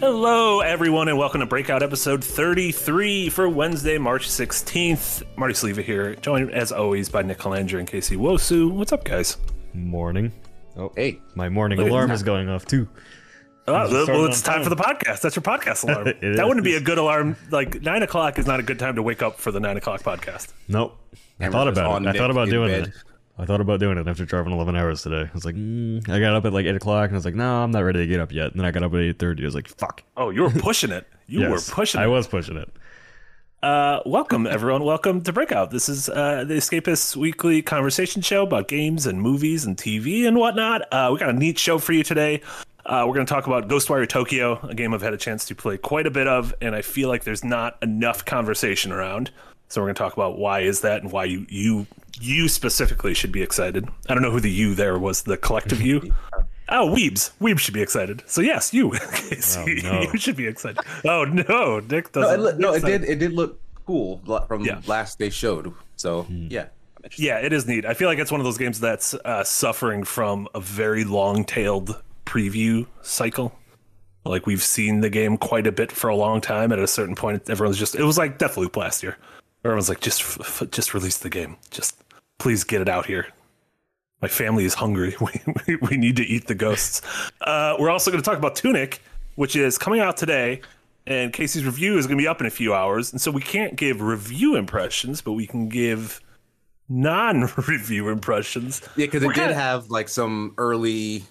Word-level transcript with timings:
Hello, 0.00 0.60
everyone, 0.60 1.08
and 1.08 1.18
welcome 1.18 1.40
to 1.40 1.46
Breakout 1.46 1.82
episode 1.82 2.22
33 2.22 3.30
for 3.30 3.48
Wednesday, 3.48 3.98
March 3.98 4.28
16th. 4.28 5.24
Marty 5.36 5.54
Sliva 5.54 5.82
here, 5.82 6.14
joined 6.16 6.52
as 6.52 6.70
always 6.70 7.08
by 7.08 7.22
Nick 7.22 7.38
Calandra 7.38 7.80
and 7.80 7.88
Casey 7.88 8.16
Nwosu. 8.16 8.70
What's 8.70 8.92
up, 8.92 9.02
guys? 9.04 9.38
Morning. 9.74 10.32
Oh, 10.76 10.92
Hey, 10.94 11.20
my 11.34 11.48
morning 11.48 11.78
Look 11.78 11.88
at 11.88 11.90
alarm 11.90 12.12
is 12.12 12.22
going 12.22 12.48
off 12.48 12.64
too. 12.64 12.88
Oh, 13.66 13.72
well, 13.72 14.24
it's 14.26 14.46
on 14.48 14.54
time 14.54 14.62
for 14.62 14.70
the 14.70 14.76
podcast. 14.76 15.20
That's 15.20 15.34
your 15.36 15.42
podcast 15.42 15.82
alarm. 15.82 16.06
It 16.08 16.20
that 16.20 16.30
is. 16.34 16.40
wouldn't 16.46 16.64
be 16.64 16.76
a 16.76 16.80
good 16.80 16.98
alarm. 16.98 17.36
Like, 17.50 17.82
9 17.82 18.02
o'clock 18.02 18.38
is 18.38 18.46
not 18.46 18.60
a 18.60 18.62
good 18.62 18.78
time 18.78 18.94
to 18.94 19.02
wake 19.02 19.20
up 19.20 19.38
for 19.40 19.50
the 19.50 19.60
9 19.60 19.76
o'clock 19.76 20.02
podcast. 20.02 20.52
Nope. 20.68 20.96
I 21.40 21.44
Hammer 21.44 21.52
thought 21.52 21.68
about 21.68 22.02
it. 22.02 22.08
I 22.08 22.12
thought 22.12 22.30
about 22.30 22.48
doing 22.48 22.70
bed. 22.70 22.86
it. 22.88 22.94
I 23.40 23.44
thought 23.44 23.60
about 23.60 23.78
doing 23.78 23.98
it 23.98 24.08
after 24.08 24.24
driving 24.24 24.52
11 24.52 24.74
hours 24.74 25.02
today. 25.02 25.22
I 25.22 25.30
was 25.32 25.44
like, 25.44 25.54
mm. 25.54 26.06
I 26.08 26.18
got 26.18 26.34
up 26.34 26.44
at 26.44 26.52
like 26.52 26.66
8 26.66 26.74
o'clock 26.74 27.04
and 27.06 27.14
I 27.14 27.18
was 27.18 27.24
like, 27.24 27.36
no, 27.36 27.62
I'm 27.62 27.70
not 27.70 27.84
ready 27.84 28.00
to 28.00 28.06
get 28.06 28.18
up 28.18 28.32
yet. 28.32 28.50
And 28.50 28.58
then 28.58 28.64
I 28.64 28.72
got 28.72 28.82
up 28.82 28.92
at 28.92 28.98
8.30. 28.98 29.42
I 29.42 29.44
was 29.44 29.54
like, 29.54 29.68
fuck. 29.68 30.02
Oh, 30.16 30.30
you 30.30 30.42
were 30.42 30.50
pushing 30.50 30.90
it. 30.90 31.06
You 31.30 31.40
Yes, 31.40 31.68
were 31.68 31.74
pushing 31.74 32.00
I 32.00 32.06
was 32.06 32.26
pushing 32.26 32.56
it. 32.56 32.72
Uh, 33.62 34.00
welcome, 34.06 34.46
everyone. 34.46 34.82
Welcome 34.82 35.20
to 35.24 35.32
Breakout. 35.32 35.70
This 35.70 35.90
is 35.90 36.08
uh, 36.08 36.44
the 36.44 36.54
Escapist 36.54 37.16
weekly 37.16 37.60
conversation 37.60 38.22
show 38.22 38.44
about 38.44 38.66
games 38.66 39.04
and 39.04 39.20
movies 39.20 39.66
and 39.66 39.76
TV 39.76 40.26
and 40.26 40.38
whatnot. 40.38 40.90
Uh, 40.90 41.10
we 41.12 41.18
got 41.18 41.28
a 41.28 41.34
neat 41.34 41.58
show 41.58 41.76
for 41.76 41.92
you 41.92 42.02
today. 42.02 42.40
Uh, 42.86 43.04
we're 43.06 43.12
going 43.12 43.26
to 43.26 43.30
talk 43.30 43.46
about 43.46 43.68
Ghostwire 43.68 44.08
Tokyo, 44.08 44.58
a 44.66 44.74
game 44.74 44.94
I've 44.94 45.02
had 45.02 45.12
a 45.12 45.18
chance 45.18 45.44
to 45.48 45.54
play 45.54 45.76
quite 45.76 46.06
a 46.06 46.10
bit 46.10 46.26
of, 46.26 46.54
and 46.62 46.74
I 46.74 46.80
feel 46.80 47.10
like 47.10 47.24
there's 47.24 47.44
not 47.44 47.76
enough 47.82 48.24
conversation 48.24 48.90
around. 48.90 49.30
So 49.68 49.80
we're 49.80 49.86
going 49.88 49.94
to 49.96 49.98
talk 49.98 50.14
about 50.14 50.38
why 50.38 50.60
is 50.60 50.80
that 50.80 51.02
and 51.02 51.12
why 51.12 51.24
you 51.24 51.46
you 51.48 51.86
you 52.20 52.48
specifically 52.48 53.14
should 53.14 53.32
be 53.32 53.42
excited. 53.42 53.88
I 54.08 54.14
don't 54.14 54.22
know 54.22 54.30
who 54.30 54.40
the 54.40 54.50
you 54.50 54.74
there 54.74 54.98
was. 54.98 55.22
The 55.22 55.36
collective 55.36 55.80
you. 55.80 56.12
Oh, 56.70 56.86
Weebs. 56.94 57.30
Weebs 57.40 57.60
should 57.60 57.72
be 57.72 57.80
excited. 57.80 58.22
So 58.26 58.42
yes, 58.42 58.74
you, 58.74 58.90
Casey, 59.14 59.80
Oh, 59.86 59.90
no. 59.90 60.02
you 60.12 60.18
should 60.18 60.36
be 60.36 60.46
excited. 60.46 60.78
Oh 61.02 61.24
no, 61.24 61.80
Nick 61.80 62.14
no, 62.14 62.20
doesn't. 62.20 62.40
it, 62.40 62.42
look- 62.42 62.58
no, 62.58 62.74
it 62.74 62.84
did. 62.84 63.04
It 63.04 63.18
did 63.18 63.32
look 63.32 63.58
cool 63.86 64.20
from 64.46 64.66
Yeah. 64.66 64.82
last 64.86 65.18
they 65.18 65.30
showed. 65.30 65.72
So 65.96 66.24
Hmm. 66.24 66.48
yeah, 66.50 66.66
Yeah, 67.16 67.38
it 67.38 67.54
is 67.54 67.66
neat. 67.66 67.86
I 67.86 67.94
feel 67.94 68.06
like 68.06 68.18
it's 68.18 68.30
one 68.30 68.38
of 68.38 68.44
those 68.44 68.58
games 68.58 68.80
that's 68.80 69.14
uh, 69.14 69.44
suffering 69.44 70.04
from 70.04 70.46
a 70.54 70.60
very 70.60 71.04
long-tailed 71.04 72.02
preview 72.26 72.86
cycle. 73.00 73.54
Like 74.26 74.44
we've 74.44 74.62
seen 74.62 75.00
the 75.00 75.08
game 75.08 75.38
quite 75.38 75.66
a 75.66 75.72
bit 75.72 75.90
for 75.90 76.08
a 76.08 76.16
long 76.16 76.42
time. 76.42 76.70
At 76.70 76.80
a 76.80 76.86
certain 76.86 77.14
point, 77.14 77.48
everyone's 77.48 77.78
just—it 77.78 78.02
was 78.02 78.18
like 78.18 78.38
Deathloop 78.38 78.76
last 78.76 79.02
year. 79.02 79.16
Everyone's 79.68 79.88
like, 79.88 80.00
just, 80.00 80.20
f- 80.22 80.62
f- 80.62 80.70
just 80.70 80.94
release 80.94 81.18
the 81.18 81.28
game. 81.30 81.56
Just 81.70 82.02
please 82.38 82.64
get 82.64 82.80
it 82.80 82.88
out 82.88 83.06
here. 83.06 83.26
My 84.22 84.28
family 84.28 84.64
is 84.64 84.74
hungry. 84.74 85.14
We, 85.20 85.40
we, 85.66 85.76
we 85.90 85.96
need 85.96 86.16
to 86.16 86.24
eat 86.24 86.46
the 86.46 86.54
ghosts. 86.54 87.02
Uh, 87.40 87.76
we're 87.78 87.90
also 87.90 88.10
going 88.10 88.22
to 88.22 88.28
talk 88.28 88.38
about 88.38 88.56
Tunic, 88.56 89.00
which 89.36 89.54
is 89.56 89.76
coming 89.78 90.00
out 90.00 90.16
today, 90.16 90.62
and 91.06 91.32
Casey's 91.32 91.64
review 91.64 91.98
is 91.98 92.06
going 92.06 92.16
to 92.18 92.22
be 92.22 92.26
up 92.28 92.40
in 92.40 92.46
a 92.46 92.50
few 92.50 92.74
hours. 92.74 93.12
And 93.12 93.20
so 93.20 93.30
we 93.30 93.40
can't 93.42 93.76
give 93.76 94.00
review 94.00 94.56
impressions, 94.56 95.20
but 95.20 95.32
we 95.32 95.46
can 95.46 95.68
give 95.68 96.20
non-review 96.88 98.08
impressions. 98.08 98.80
Yeah, 98.96 99.06
because 99.06 99.22
it 99.22 99.34
did 99.34 99.50
have 99.50 99.90
like 99.90 100.08
some 100.08 100.54
early 100.58 101.24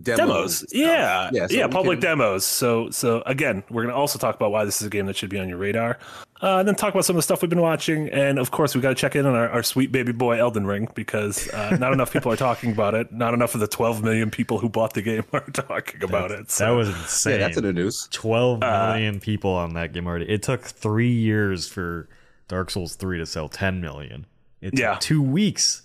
demos. 0.00 0.60
demos. 0.60 0.64
Yeah, 0.72 1.30
yeah, 1.32 1.46
so 1.46 1.56
we 1.66 1.72
public 1.72 2.00
can- 2.00 2.18
demos. 2.18 2.44
So, 2.44 2.90
so 2.90 3.22
again, 3.26 3.62
we're 3.70 3.82
going 3.82 3.92
to 3.94 3.98
also 3.98 4.18
talk 4.18 4.34
about 4.34 4.50
why 4.50 4.64
this 4.64 4.80
is 4.80 4.86
a 4.86 4.90
game 4.90 5.06
that 5.06 5.16
should 5.16 5.30
be 5.30 5.38
on 5.38 5.48
your 5.48 5.58
radar. 5.58 5.98
Uh, 6.42 6.58
and 6.58 6.66
then 6.66 6.74
talk 6.74 6.92
about 6.92 7.04
some 7.04 7.14
of 7.14 7.18
the 7.18 7.22
stuff 7.22 7.40
we've 7.40 7.48
been 7.48 7.60
watching, 7.60 8.08
and 8.08 8.36
of 8.38 8.50
course, 8.50 8.74
we 8.74 8.80
got 8.80 8.88
to 8.88 8.94
check 8.96 9.14
in 9.14 9.26
on 9.26 9.34
our, 9.36 9.48
our 9.50 9.62
sweet 9.62 9.92
baby 9.92 10.10
boy 10.10 10.40
Elden 10.40 10.66
Ring 10.66 10.88
because 10.94 11.48
uh, 11.50 11.76
not 11.78 11.92
enough 11.92 12.12
people 12.12 12.32
are 12.32 12.36
talking 12.36 12.72
about 12.72 12.94
it. 12.94 13.12
Not 13.12 13.32
enough 13.32 13.54
of 13.54 13.60
the 13.60 13.68
12 13.68 14.02
million 14.02 14.28
people 14.28 14.58
who 14.58 14.68
bought 14.68 14.94
the 14.94 15.02
game 15.02 15.22
are 15.32 15.40
talking 15.52 16.02
about 16.02 16.32
it. 16.32 16.50
So. 16.50 16.64
That 16.64 16.70
was 16.72 16.88
insane. 16.88 17.34
Yeah, 17.40 17.46
that's 17.46 17.56
in 17.58 17.62
the 17.62 17.72
news. 17.72 18.08
12 18.10 18.58
million 18.58 19.16
Uh, 19.16 19.20
people 19.20 19.52
on 19.52 19.74
that 19.74 19.92
game 19.92 20.06
already. 20.08 20.28
It 20.28 20.42
took 20.42 20.62
three 20.62 21.12
years 21.12 21.68
for 21.68 22.08
Dark 22.48 22.70
Souls 22.70 22.96
3 22.96 23.18
to 23.18 23.26
sell 23.26 23.48
10 23.48 23.80
million. 23.80 24.26
It 24.60 24.70
took 24.70 24.80
Yeah. 24.80 24.96
two 25.00 25.22
weeks 25.22 25.82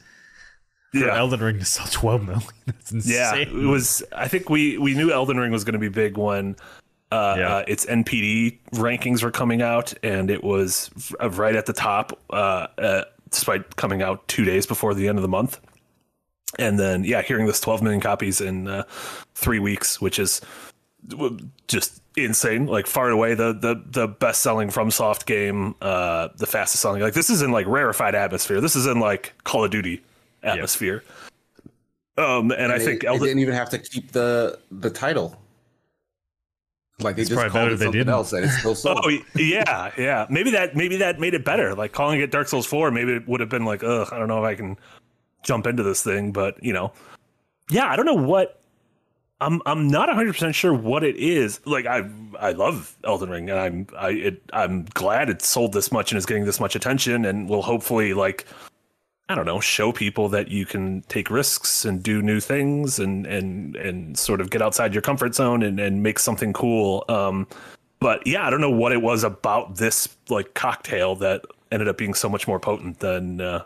for 0.91 0.99
yeah. 0.99 1.17
Elden 1.19 1.39
Ring 1.41 1.59
to 1.59 1.65
sell 1.65 1.85
12 1.91 2.25
million. 2.25 2.43
That's 2.65 2.91
insane. 2.91 3.13
Yeah, 3.13 3.35
it 3.35 3.51
was. 3.53 4.01
I 4.15 4.27
think 4.27 4.49
we 4.49 4.77
we 4.79 4.95
knew 4.95 5.11
Elden 5.11 5.37
Ring 5.37 5.51
was 5.51 5.63
going 5.63 5.73
to 5.73 5.79
be 5.79 5.89
big 5.89 6.17
when 6.17 6.55
uh, 7.11 7.35
Yeah. 7.37 7.55
uh, 7.57 7.63
its 7.67 7.85
NPD 7.85 8.59
rankings 8.73 9.23
were 9.23 9.31
coming 9.31 9.61
out, 9.61 9.93
and 10.03 10.29
it 10.29 10.43
was 10.43 10.89
r- 11.19 11.29
right 11.29 11.55
at 11.55 11.65
the 11.65 11.73
top, 11.73 12.17
uh, 12.31 12.67
uh, 12.77 13.03
despite 13.29 13.75
coming 13.75 14.01
out 14.01 14.27
two 14.27 14.43
days 14.45 14.65
before 14.65 14.93
the 14.93 15.07
end 15.07 15.17
of 15.17 15.21
the 15.21 15.27
month. 15.27 15.59
And 16.59 16.79
then, 16.79 17.03
yeah, 17.03 17.21
hearing 17.21 17.45
this 17.45 17.59
12 17.59 17.81
million 17.81 18.01
copies 18.01 18.39
in 18.41 18.67
uh, 18.67 18.83
three 19.35 19.59
weeks, 19.59 19.99
which 20.01 20.17
is 20.17 20.41
w- 21.07 21.37
just 21.67 22.01
insane. 22.15 22.65
Like 22.67 22.87
far 22.87 23.05
and 23.05 23.13
away 23.13 23.33
the 23.35 23.53
the 23.53 23.81
the 23.85 24.07
best 24.07 24.41
selling 24.41 24.69
FromSoft 24.69 25.25
game, 25.25 25.75
uh, 25.81 26.29
the 26.37 26.47
fastest 26.47 26.81
selling. 26.81 27.01
Like 27.01 27.13
this 27.13 27.29
is 27.29 27.41
in 27.41 27.51
like 27.51 27.67
rarefied 27.67 28.15
atmosphere. 28.15 28.59
This 28.61 28.75
is 28.75 28.85
in 28.87 28.99
like 28.99 29.33
Call 29.43 29.65
of 29.65 29.71
Duty 29.71 30.01
atmosphere. 30.41 31.03
Um, 32.17 32.51
and 32.51 32.71
I 32.71 32.77
They- 32.79 32.85
think 32.85 33.01
they 33.01 33.07
Elden, 33.07 33.23
didn't 33.27 33.39
even 33.41 33.53
have 33.53 33.69
to 33.71 33.77
keep 33.77 34.11
the 34.13 34.57
the 34.71 34.89
title. 34.89 35.39
Like 36.99 37.15
they 37.15 37.21
It's 37.21 37.29
just 37.29 37.51
called 37.51 37.71
it 37.71 37.79
something 37.79 38.09
else, 38.09 38.33
and 38.33 38.45
it's 38.45 38.57
still 38.57 38.73
sold. 38.75 38.99
Oh 39.03 39.09
yeah, 39.35 39.91
yeah. 39.99 40.25
Maybe 40.31 40.49
that 40.49 40.75
maybe 40.75 40.97
that 40.97 41.19
made 41.19 41.35
it 41.35 41.45
better. 41.45 41.75
Like 41.75 41.91
calling 41.91 42.19
it 42.21 42.31
Dark 42.31 42.47
Souls 42.47 42.65
Four, 42.65 42.89
maybe 42.89 43.13
it 43.13 43.27
would 43.27 43.39
have 43.39 43.49
been 43.49 43.65
like, 43.65 43.83
ugh, 43.83 44.09
I 44.11 44.17
don't 44.17 44.27
know 44.27 44.43
if 44.43 44.47
I 44.47 44.55
can 44.55 44.77
jump 45.43 45.67
into 45.67 45.83
this 45.83 46.01
thing. 46.01 46.31
But 46.31 46.61
you 46.63 46.73
know, 46.73 46.91
yeah, 47.69 47.85
I 47.85 47.95
don't 47.95 48.05
know 48.05 48.15
what. 48.15 48.61
I'm 49.39 49.61
I'm 49.67 49.87
not 49.87 50.07
100 50.07 50.33
percent 50.33 50.55
sure 50.55 50.73
what 50.73 51.03
it 51.03 51.15
is. 51.17 51.59
Like 51.65 51.85
I 51.85 52.09
I 52.39 52.53
love 52.53 52.97
Elden 53.03 53.29
Ring, 53.29 53.51
and 53.51 53.59
I'm 53.59 53.87
I 53.95 54.09
it, 54.09 54.41
I'm 54.51 54.85
glad 54.95 55.29
it 55.29 55.43
sold 55.43 55.73
this 55.73 55.91
much 55.91 56.11
and 56.11 56.17
is 56.17 56.25
getting 56.25 56.45
this 56.45 56.59
much 56.59 56.75
attention, 56.75 57.25
and 57.25 57.47
will 57.47 57.61
hopefully 57.61 58.15
like 58.15 58.47
I 59.29 59.35
don't 59.35 59.45
know, 59.45 59.59
show 59.59 59.91
people 59.91 60.29
that 60.29 60.47
you 60.47 60.65
can 60.65 61.01
take 61.09 61.29
risks 61.29 61.83
and 61.83 62.01
do 62.01 62.21
new 62.21 62.39
things 62.39 62.97
and 62.97 63.25
and 63.27 63.75
and 63.75 64.17
sort 64.17 64.39
of 64.39 64.49
get 64.49 64.61
outside 64.61 64.93
your 64.93 65.01
comfort 65.01 65.35
zone 65.35 65.63
and 65.63 65.79
and 65.79 66.01
make 66.01 66.19
something 66.19 66.53
cool. 66.53 67.03
Um, 67.09 67.47
but 67.99 68.25
yeah, 68.25 68.47
I 68.47 68.49
don't 68.49 68.61
know 68.61 68.71
what 68.71 68.91
it 68.91 69.01
was 69.01 69.23
about 69.23 69.75
this 69.75 70.07
like 70.29 70.53
cocktail 70.53 71.15
that 71.15 71.41
ended 71.71 71.87
up 71.87 71.97
being 71.97 72.13
so 72.13 72.29
much 72.29 72.47
more 72.47 72.59
potent 72.59 72.99
than 72.99 73.41
uh, 73.41 73.63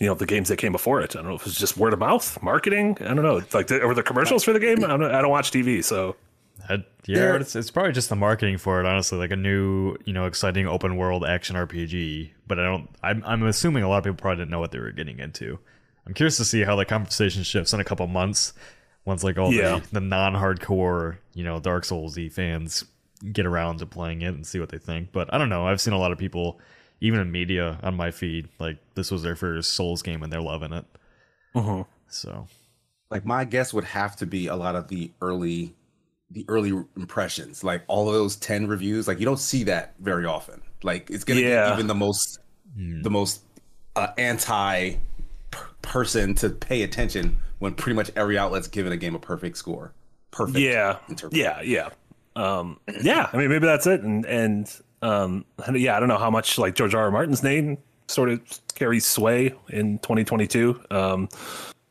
you 0.00 0.06
know 0.06 0.14
the 0.14 0.26
games 0.26 0.48
that 0.48 0.56
came 0.56 0.72
before 0.72 1.00
it. 1.00 1.14
I 1.14 1.20
don't 1.20 1.28
know 1.28 1.34
if 1.34 1.42
it 1.42 1.46
was 1.46 1.58
just 1.58 1.76
word 1.76 1.92
of 1.92 1.98
mouth, 1.98 2.42
marketing. 2.42 2.96
I 3.00 3.14
don't 3.14 3.22
know. 3.22 3.42
Like, 3.52 3.66
the, 3.66 3.80
were 3.86 3.94
the 3.94 4.02
commercials 4.02 4.44
for 4.44 4.52
the 4.52 4.60
game? 4.60 4.84
I 4.84 4.88
don't, 4.88 5.02
I 5.04 5.20
don't 5.20 5.30
watch 5.30 5.50
TV, 5.50 5.82
so 5.82 6.16
I, 6.68 6.74
yeah, 7.06 7.16
There- 7.16 7.36
it's, 7.36 7.54
it's 7.56 7.70
probably 7.70 7.92
just 7.92 8.08
the 8.08 8.16
marketing 8.16 8.58
for 8.58 8.80
it, 8.80 8.86
honestly. 8.86 9.18
Like 9.18 9.30
a 9.30 9.36
new, 9.36 9.96
you 10.04 10.12
know, 10.12 10.26
exciting 10.26 10.66
open 10.66 10.96
world 10.96 11.24
action 11.24 11.56
RPG. 11.56 12.30
But 12.46 12.58
I 12.58 12.64
don't. 12.64 12.88
I'm, 13.02 13.22
I'm 13.26 13.42
assuming 13.44 13.82
a 13.82 13.88
lot 13.88 13.98
of 13.98 14.04
people 14.04 14.16
probably 14.16 14.38
didn't 14.42 14.50
know 14.50 14.60
what 14.60 14.72
they 14.72 14.78
were 14.80 14.90
getting 14.92 15.18
into. 15.18 15.58
I'm 16.06 16.14
curious 16.14 16.36
to 16.38 16.44
see 16.44 16.62
how 16.62 16.76
the 16.76 16.84
conversation 16.84 17.42
shifts 17.42 17.72
in 17.72 17.80
a 17.80 17.84
couple 17.84 18.06
months 18.06 18.52
once 19.04 19.22
like 19.24 19.38
all 19.38 19.52
Yeah. 19.52 19.80
the, 19.90 20.00
the 20.00 20.00
non-hardcore, 20.00 21.16
you 21.34 21.44
know, 21.44 21.58
Dark 21.60 21.84
Soulsy 21.84 22.30
fans 22.32 22.84
get 23.32 23.46
around 23.46 23.78
to 23.78 23.86
playing 23.86 24.22
it 24.22 24.34
and 24.34 24.46
see 24.46 24.60
what 24.60 24.68
they 24.68 24.78
think. 24.78 25.10
But 25.12 25.32
I 25.32 25.38
don't 25.38 25.48
know. 25.48 25.66
I've 25.66 25.80
seen 25.80 25.94
a 25.94 25.98
lot 25.98 26.12
of 26.12 26.18
people, 26.18 26.60
even 27.00 27.18
in 27.20 27.30
media 27.32 27.78
on 27.82 27.94
my 27.96 28.10
feed, 28.10 28.48
like 28.58 28.78
this 28.94 29.10
was 29.10 29.22
their 29.22 29.36
first 29.36 29.72
Souls 29.72 30.02
game 30.02 30.22
and 30.22 30.32
they're 30.32 30.40
loving 30.40 30.72
it. 30.72 30.84
Uh-huh. 31.54 31.84
So 32.08 32.46
like 33.10 33.24
my 33.24 33.44
guess 33.44 33.72
would 33.74 33.84
have 33.84 34.16
to 34.16 34.26
be 34.26 34.46
a 34.48 34.56
lot 34.56 34.76
of 34.76 34.88
the 34.88 35.10
early 35.20 35.74
the 36.30 36.44
early 36.48 36.70
impressions 36.96 37.62
like 37.62 37.82
all 37.86 38.08
of 38.08 38.14
those 38.14 38.36
10 38.36 38.66
reviews 38.66 39.06
like 39.06 39.18
you 39.20 39.24
don't 39.24 39.38
see 39.38 39.62
that 39.62 39.94
very 40.00 40.26
often 40.26 40.60
like 40.82 41.08
it's 41.10 41.22
gonna 41.24 41.40
Yeah. 41.40 41.68
get 41.68 41.74
even 41.74 41.86
the 41.86 41.94
most 41.94 42.40
the 42.76 43.10
most 43.10 43.42
uh, 43.94 44.08
anti 44.18 44.96
per- 45.50 45.68
person 45.82 46.34
to 46.34 46.50
pay 46.50 46.82
attention 46.82 47.38
when 47.60 47.72
pretty 47.74 47.94
much 47.96 48.10
every 48.16 48.36
outlet's 48.36 48.68
giving 48.68 48.92
a 48.92 48.96
game 48.96 49.14
a 49.14 49.18
perfect 49.18 49.56
score 49.56 49.92
perfect 50.32 50.58
yeah, 50.58 50.98
yeah, 51.30 51.62
yeah, 51.62 51.88
um, 52.34 52.78
yeah. 53.02 53.30
I 53.32 53.36
mean, 53.38 53.48
maybe 53.48 53.64
that's 53.64 53.86
it. 53.86 54.02
And 54.02 54.26
and 54.26 54.70
um, 55.00 55.46
and 55.64 55.78
yeah, 55.80 55.96
I 55.96 56.00
don't 56.00 56.10
know 56.10 56.18
how 56.18 56.30
much 56.30 56.58
like 56.58 56.74
George 56.74 56.94
R. 56.94 57.04
R. 57.04 57.10
Martin's 57.10 57.42
name 57.42 57.78
sort 58.08 58.28
of 58.28 58.40
carries 58.74 59.06
sway 59.06 59.54
in 59.70 59.98
2022. 60.00 60.78
Um, 60.90 61.30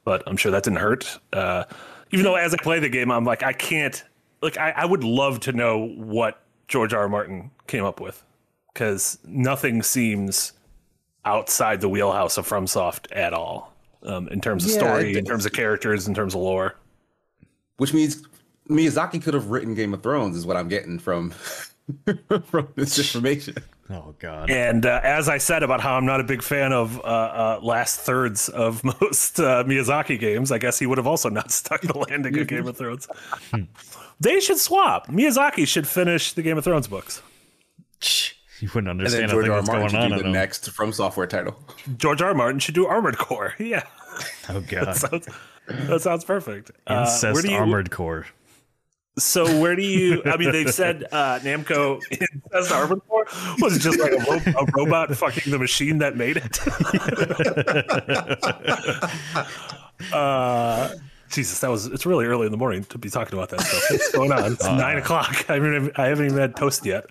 but 0.03 0.21
I'm 0.27 0.37
sure 0.37 0.51
that 0.51 0.61
didn't 0.63 0.77
hurt. 0.77 1.17
Uh, 1.33 1.63
even 2.11 2.23
though 2.23 2.35
as 2.35 2.53
I 2.53 2.57
play 2.57 2.79
the 2.79 2.89
game, 2.89 3.09
I'm 3.09 3.25
like, 3.25 3.41
I 3.41 3.53
can't. 3.53 4.03
Like, 4.45 4.57
I, 4.57 4.71
I 4.71 4.85
would 4.85 5.03
love 5.03 5.39
to 5.41 5.51
know 5.51 5.87
what 5.87 6.41
George 6.67 6.93
R. 6.93 7.01
R. 7.01 7.09
Martin 7.09 7.51
came 7.67 7.83
up 7.83 7.99
with 7.99 8.23
because 8.73 9.17
nothing 9.25 9.81
seems 9.81 10.53
outside 11.25 11.81
the 11.81 11.89
wheelhouse 11.89 12.37
of 12.37 12.47
FromSoft 12.47 13.07
at 13.15 13.33
all. 13.33 13.73
Um, 14.03 14.27
in 14.27 14.39
terms 14.39 14.63
of 14.63 14.69
Yeah, 14.69 14.77
story, 14.77 15.17
in 15.17 15.25
terms 15.25 15.47
of 15.47 15.53
characters, 15.53 16.07
in 16.07 16.13
terms 16.13 16.35
of 16.35 16.41
lore. 16.41 16.75
which 17.77 17.91
means 17.91 18.21
Miyazaki 18.69 19.21
could 19.21 19.33
have 19.33 19.47
written 19.49 19.73
Game 19.73 19.95
of 19.95 20.03
Thrones 20.03 20.37
is 20.37 20.45
what 20.45 20.57
I'm 20.57 20.67
getting 20.67 20.99
from 20.99 21.31
from 22.45 22.67
this 22.75 22.99
information 22.99 23.55
Oh 23.89 24.15
God. 24.19 24.49
And 24.49 24.85
uh, 24.85 24.99
as 25.03 25.29
I 25.29 25.37
said 25.37 25.61
about 25.61 25.79
how 25.81 25.93
I'm 25.95 26.05
not 26.07 26.19
a 26.19 26.23
big 26.23 26.41
fan 26.41 26.73
of 26.73 26.99
uh, 26.99 27.03
uh, 27.03 27.59
last 27.61 27.99
thirds 27.99 28.49
of 28.49 28.83
most 29.01 29.39
uh, 29.39 29.63
Miyazaki 29.63 30.19
games, 30.19 30.51
I 30.51 30.57
guess 30.57 30.79
he 30.79 30.85
would 30.87 30.97
have 30.97 31.05
also 31.07 31.29
not 31.29 31.51
stuck 31.51 31.81
the 31.81 31.97
landing 31.97 32.37
of 32.39 32.47
Game 32.47 32.67
of 32.67 32.75
Thrones. 32.77 33.07
they 34.19 34.39
should 34.39 34.57
swap. 34.57 35.07
Miyazaki 35.07 35.67
should 35.67 35.87
finish 35.87 36.33
the 36.33 36.41
Game 36.41 36.57
of 36.57 36.63
Thrones 36.63 36.87
books. 36.87 37.21
You 38.59 38.69
wouldn't 38.73 38.89
And 38.89 39.01
understand 39.01 39.29
then 39.29 39.29
a 39.29 39.33
George 39.33 39.45
thing 39.45 39.51
R. 39.51 39.57
R. 39.57 39.63
Martin 39.63 39.79
going 39.81 39.89
should 39.89 39.99
on. 39.99 40.09
do 40.11 40.17
the 40.17 40.23
them. 40.23 40.31
next 40.31 40.69
From 40.71 40.91
Software 40.91 41.27
title. 41.27 41.55
George 41.97 42.21
R. 42.21 42.29
R. 42.29 42.33
Martin 42.33 42.59
should 42.59 42.75
do 42.75 42.87
Armored 42.87 43.17
Core. 43.17 43.53
Yeah, 43.59 43.83
Oh 44.49 44.61
God. 44.61 44.95
sounds, 44.95 45.27
that 45.67 46.01
sounds 46.01 46.23
perfect. 46.23 46.71
Uh, 46.87 47.01
Incest 47.05 47.33
where 47.33 47.41
do 47.43 47.51
you, 47.51 47.57
armored 47.57 47.91
core. 47.91 48.25
So 49.17 49.45
where 49.59 49.75
do 49.75 49.81
you? 49.81 50.21
I 50.25 50.35
mean, 50.35 50.51
they've 50.51 50.73
said 50.73 51.05
uh, 51.11 51.39
Namco 51.39 52.01
Armored 52.71 53.01
Core 53.07 53.25
was 53.59 53.79
just 53.79 53.97
like 53.99 54.11
a, 54.11 54.17
ro- 54.17 54.53
a 54.61 54.65
robot 54.73 55.15
fucking 55.15 55.51
the 55.51 55.59
machine 55.59 55.99
that 55.99 56.17
made 56.17 56.37
it. 56.37 56.59
uh, 60.13 60.89
Jesus, 61.29 61.59
that 61.59 61.69
was 61.69 61.87
it's 61.87 62.05
really 62.05 62.25
early 62.25 62.45
in 62.45 62.51
the 62.51 62.57
morning 62.57 62.83
to 62.85 62.97
be 62.97 63.09
talking 63.09 63.37
about 63.37 63.49
that 63.49 63.61
stuff. 63.61 63.83
What's 63.89 64.11
going 64.11 64.31
on? 64.31 64.51
It's 64.53 64.65
nine 64.65 64.97
o'clock. 64.97 65.49
I 65.49 65.59
mean, 65.59 65.91
I 65.95 66.07
haven't 66.07 66.25
even 66.25 66.37
had 66.37 66.55
toast 66.55 66.85
yet. 66.85 67.05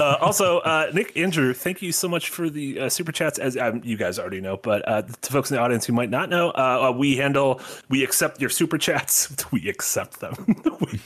Uh, 0.00 0.16
also, 0.20 0.58
uh, 0.60 0.90
Nick 0.94 1.16
Andrew, 1.16 1.52
thank 1.52 1.82
you 1.82 1.92
so 1.92 2.08
much 2.08 2.28
for 2.30 2.48
the 2.48 2.80
uh, 2.80 2.88
super 2.88 3.12
chats. 3.12 3.38
As 3.38 3.56
um, 3.56 3.80
you 3.84 3.96
guys 3.96 4.18
already 4.18 4.40
know, 4.40 4.56
but 4.56 4.86
uh, 4.88 5.02
to 5.02 5.32
folks 5.32 5.50
in 5.50 5.56
the 5.56 5.62
audience 5.62 5.84
who 5.84 5.92
might 5.92 6.10
not 6.10 6.28
know, 6.28 6.50
uh, 6.50 6.88
uh, 6.88 6.92
we 6.96 7.16
handle, 7.16 7.60
we 7.88 8.02
accept 8.04 8.40
your 8.40 8.50
super 8.50 8.78
chats. 8.78 9.34
We 9.52 9.68
accept 9.68 10.20
them. 10.20 10.34
We- 10.80 11.00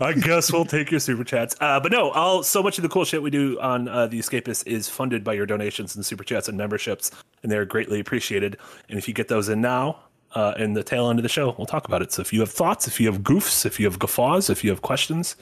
I 0.00 0.12
guess 0.12 0.52
we'll 0.52 0.64
take 0.64 0.90
your 0.90 0.98
super 1.00 1.22
chats. 1.22 1.54
But 1.58 1.92
no, 1.92 2.10
all 2.10 2.42
so 2.42 2.62
much 2.62 2.78
of 2.78 2.82
the 2.82 2.88
cool 2.88 3.04
shit 3.04 3.22
we 3.22 3.30
do 3.30 3.60
on 3.60 3.84
the 3.84 4.18
Escapist 4.18 4.66
is 4.66 4.88
funded 4.88 5.22
by 5.22 5.34
your 5.34 5.46
donations 5.46 5.94
and 5.94 6.04
super 6.04 6.24
chats 6.24 6.48
and 6.48 6.58
memberships, 6.58 7.12
and 7.42 7.50
they're 7.50 7.64
greatly 7.64 8.00
appreciated. 8.00 8.56
And 8.88 8.98
if 8.98 9.06
you 9.06 9.14
get 9.14 9.28
those 9.28 9.48
in 9.48 9.60
now, 9.60 9.98
uh, 10.34 10.52
in 10.58 10.72
the 10.72 10.82
tail 10.82 11.08
end 11.10 11.18
of 11.18 11.22
the 11.22 11.28
show, 11.28 11.54
we'll 11.56 11.66
talk 11.66 11.86
about 11.86 12.02
it. 12.02 12.12
So 12.12 12.22
if 12.22 12.32
you 12.32 12.40
have 12.40 12.50
thoughts, 12.50 12.88
if 12.88 13.00
you 13.00 13.10
have 13.10 13.22
goofs, 13.22 13.64
if 13.64 13.78
you 13.78 13.86
have 13.86 13.98
guffaws, 13.98 14.50
if 14.50 14.64
you 14.64 14.70
have 14.70 14.82
questions, 14.82 15.36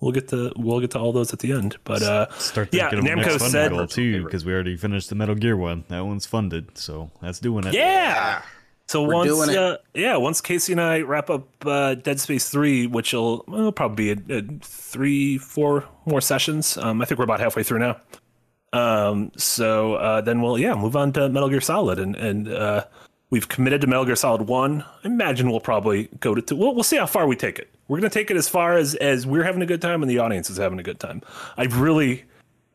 we'll 0.00 0.12
get 0.12 0.28
to 0.28 0.52
we'll 0.56 0.80
get 0.80 0.90
to 0.92 0.98
all 0.98 1.12
those 1.12 1.32
at 1.32 1.40
the 1.40 1.52
end. 1.52 1.76
But 1.84 2.02
uh, 2.02 2.30
Start 2.38 2.68
yeah, 2.72 2.90
thinking 2.90 2.98
of 2.98 3.04
the 3.04 3.10
Namco 3.10 3.26
next 3.26 3.52
funding 3.52 3.78
said, 3.78 3.90
too, 3.90 4.24
because 4.24 4.44
we 4.44 4.52
already 4.52 4.76
finished 4.76 5.08
the 5.08 5.14
Metal 5.14 5.34
Gear 5.34 5.56
one. 5.56 5.84
That 5.88 6.04
one's 6.04 6.26
funded, 6.26 6.76
so 6.78 7.10
that's 7.20 7.40
doing 7.40 7.66
it. 7.66 7.74
yeah. 7.74 8.42
So 8.88 9.02
once, 9.02 9.28
doing 9.28 9.50
it. 9.50 9.56
uh, 9.56 9.76
yeah, 9.92 10.16
once 10.16 10.40
Casey 10.40 10.72
and 10.72 10.80
I 10.80 11.00
wrap 11.00 11.28
up 11.28 11.46
uh, 11.66 11.94
Dead 11.94 12.20
Space 12.20 12.48
Three, 12.48 12.86
which 12.86 13.12
will 13.12 13.44
well, 13.46 13.70
probably 13.70 14.14
be 14.14 14.34
a, 14.34 14.38
a 14.38 14.42
three, 14.62 15.36
four 15.36 15.84
more 16.06 16.22
sessions. 16.22 16.78
Um, 16.78 17.02
I 17.02 17.04
think 17.04 17.18
we're 17.18 17.24
about 17.24 17.40
halfway 17.40 17.62
through 17.62 17.80
now. 17.80 18.00
Um, 18.72 19.30
so 19.36 19.94
uh, 19.94 20.20
then 20.22 20.40
we'll 20.40 20.58
yeah 20.58 20.74
move 20.74 20.96
on 20.96 21.12
to 21.14 21.28
Metal 21.28 21.50
Gear 21.50 21.60
Solid, 21.60 21.98
and 21.98 22.16
and 22.16 22.48
uh, 22.48 22.84
we've 23.28 23.48
committed 23.48 23.82
to 23.82 23.86
Metal 23.86 24.06
Gear 24.06 24.16
Solid 24.16 24.42
One. 24.42 24.82
I 25.04 25.06
imagine 25.06 25.50
we'll 25.50 25.60
probably 25.60 26.08
go 26.20 26.34
to 26.34 26.40
two. 26.40 26.56
We'll, 26.56 26.74
we'll 26.74 26.84
see 26.84 26.96
how 26.96 27.06
far 27.06 27.26
we 27.26 27.36
take 27.36 27.58
it. 27.58 27.70
We're 27.88 27.98
gonna 27.98 28.10
take 28.10 28.30
it 28.30 28.36
as 28.36 28.48
far 28.48 28.76
as 28.76 28.94
as 28.96 29.26
we're 29.26 29.42
having 29.44 29.62
a 29.62 29.66
good 29.66 29.82
time 29.82 30.02
and 30.02 30.10
the 30.10 30.18
audience 30.18 30.50
is 30.50 30.58
having 30.58 30.78
a 30.78 30.82
good 30.82 31.00
time. 31.00 31.22
I 31.56 31.64
really 31.64 32.24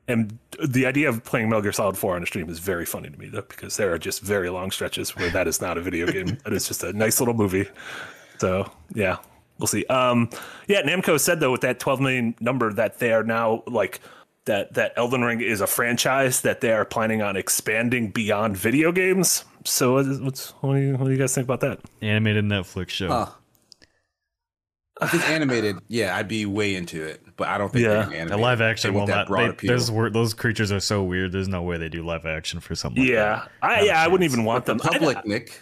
am. 0.07 0.39
The 0.63 0.85
idea 0.85 1.07
of 1.09 1.23
playing 1.23 1.49
Metal 1.49 1.61
Gear 1.61 1.71
Solid 1.71 1.97
Four 1.97 2.15
on 2.15 2.23
a 2.23 2.25
stream 2.25 2.49
is 2.49 2.59
very 2.59 2.85
funny 2.85 3.09
to 3.09 3.17
me 3.19 3.27
though, 3.29 3.41
because 3.43 3.77
there 3.77 3.93
are 3.93 3.97
just 3.99 4.21
very 4.21 4.49
long 4.49 4.71
stretches 4.71 5.15
where 5.15 5.29
that 5.29 5.47
is 5.47 5.61
not 5.61 5.77
a 5.77 5.81
video 5.81 6.07
game. 6.07 6.37
That 6.43 6.53
is 6.53 6.67
just 6.67 6.83
a 6.83 6.91
nice 6.93 7.19
little 7.21 7.35
movie. 7.35 7.67
So 8.39 8.69
yeah, 8.93 9.17
we'll 9.59 9.67
see. 9.67 9.85
Um, 9.85 10.29
yeah, 10.67 10.81
Namco 10.81 11.19
said 11.19 11.39
though 11.39 11.51
with 11.51 11.61
that 11.61 11.79
12 11.79 12.01
million 12.01 12.35
number 12.39 12.73
that 12.73 12.99
they 12.99 13.13
are 13.13 13.23
now 13.23 13.63
like 13.67 13.99
that 14.45 14.73
that 14.73 14.93
Elden 14.97 15.21
Ring 15.21 15.39
is 15.41 15.61
a 15.61 15.67
franchise 15.67 16.41
that 16.41 16.59
they 16.59 16.71
are 16.71 16.83
planning 16.85 17.21
on 17.21 17.37
expanding 17.37 18.09
beyond 18.09 18.57
video 18.57 18.91
games. 18.91 19.45
So 19.63 19.93
what 19.93 20.05
is- 20.07 20.19
what 20.59 20.73
do 20.75 20.81
you, 20.81 20.93
what 20.97 21.05
do 21.05 21.11
you 21.11 21.17
guys 21.17 21.33
think 21.33 21.45
about 21.45 21.61
that? 21.61 21.79
Animated 22.01 22.43
Netflix 22.45 22.89
show. 22.89 23.07
Huh. 23.07 23.27
If 25.03 25.13
it's 25.13 25.29
animated, 25.29 25.77
yeah, 25.87 26.15
I'd 26.15 26.27
be 26.27 26.45
way 26.45 26.75
into 26.75 27.03
it. 27.03 27.21
But 27.35 27.47
I 27.47 27.57
don't 27.57 27.71
think 27.71 27.85
Yeah. 27.85 28.03
they're 28.05 28.19
gonna 28.19 28.29
The 28.29 28.37
live 28.37 28.61
action 28.61 28.89
They 28.89 28.91
will 28.91 28.99
want 29.01 29.09
that 29.09 29.15
not. 29.15 29.27
broad 29.27 29.43
They, 29.45 29.49
appeal. 29.49 29.71
those 29.71 29.89
wor- 29.91 30.09
those 30.09 30.33
creatures 30.33 30.71
are 30.71 30.79
so 30.79 31.03
weird. 31.03 31.31
There's 31.31 31.47
no 31.47 31.61
way 31.63 31.77
they 31.77 31.89
do 31.89 32.03
live 32.05 32.25
action 32.25 32.59
for 32.59 32.75
something. 32.75 33.01
Like 33.03 33.11
Yeah, 33.11 33.23
that. 33.35 33.51
I 33.61 33.81
yeah 33.83 34.03
I 34.03 34.07
wouldn't 34.07 34.29
even 34.31 34.45
want 34.45 34.65
the 34.65 34.73
them. 34.75 34.81
I- 34.83 34.89
public, 34.97 35.25
Nick. 35.25 35.59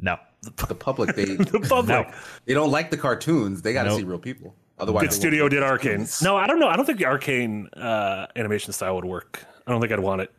No. 0.00 0.16
The 0.42 0.74
public, 0.74 1.16
they 1.16 1.24
the 1.36 1.66
public. 1.68 1.88
No. 2.08 2.12
they 2.46 2.54
don't 2.54 2.70
like 2.70 2.90
the 2.90 2.96
cartoons. 2.96 3.62
They 3.62 3.72
got 3.72 3.82
to 3.84 3.88
Nope. 3.90 3.98
see 3.98 4.04
real 4.04 4.18
people. 4.18 4.54
Otherwise, 4.78 5.02
Good 5.02 5.12
studio 5.12 5.48
did 5.48 5.64
Arcane. 5.64 6.06
No, 6.22 6.36
I 6.36 6.46
don't 6.46 6.60
know. 6.60 6.68
I 6.68 6.76
don't 6.76 6.84
think 6.84 6.98
the 6.98 7.06
Arcane 7.06 7.68
uh, 7.76 8.26
animation 8.36 8.72
style 8.72 8.94
would 8.94 9.04
work. 9.04 9.44
I 9.66 9.72
don't 9.72 9.80
think 9.80 9.92
I'd 9.92 9.98
want 9.98 10.20
it 10.22 10.32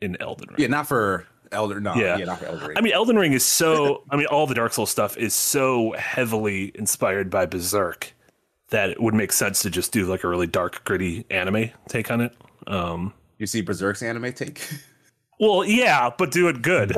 in 0.00 0.16
Elden 0.20 0.46
Ring. 0.50 0.56
Yeah, 0.60 0.68
not 0.68 0.86
for 0.86 1.26
Elder. 1.54 1.80
No, 1.80 1.94
Yeah. 1.94 2.16
yeah, 2.18 2.24
not 2.26 2.38
for 2.40 2.46
Elder. 2.46 2.66
Ring. 2.68 2.76
I 2.76 2.80
mean, 2.82 2.92
Elden 2.92 3.16
Ring 3.16 3.32
is 3.32 3.44
so. 3.44 4.02
I 4.10 4.16
mean, 4.16 4.26
all 4.26 4.46
the 4.46 4.54
Dark 4.54 4.72
Souls 4.72 4.90
stuff 4.90 5.16
is 5.16 5.32
so 5.34 5.92
heavily 5.92 6.72
inspired 6.74 7.30
by 7.30 7.46
Berserk 7.46 8.12
that 8.70 8.90
it 8.90 9.00
would 9.00 9.14
make 9.14 9.32
sense 9.32 9.62
to 9.62 9.70
just 9.70 9.92
do 9.92 10.06
like 10.06 10.24
a 10.24 10.28
really 10.28 10.46
dark, 10.46 10.84
gritty 10.84 11.24
anime 11.30 11.70
take 11.88 12.10
on 12.10 12.20
it. 12.20 12.34
Um, 12.66 13.12
you 13.38 13.46
see 13.46 13.60
Berserk's 13.60 14.02
anime 14.02 14.32
take. 14.32 14.66
well, 15.40 15.64
yeah, 15.64 16.10
but 16.16 16.30
do 16.30 16.48
it 16.48 16.60
good. 16.62 16.88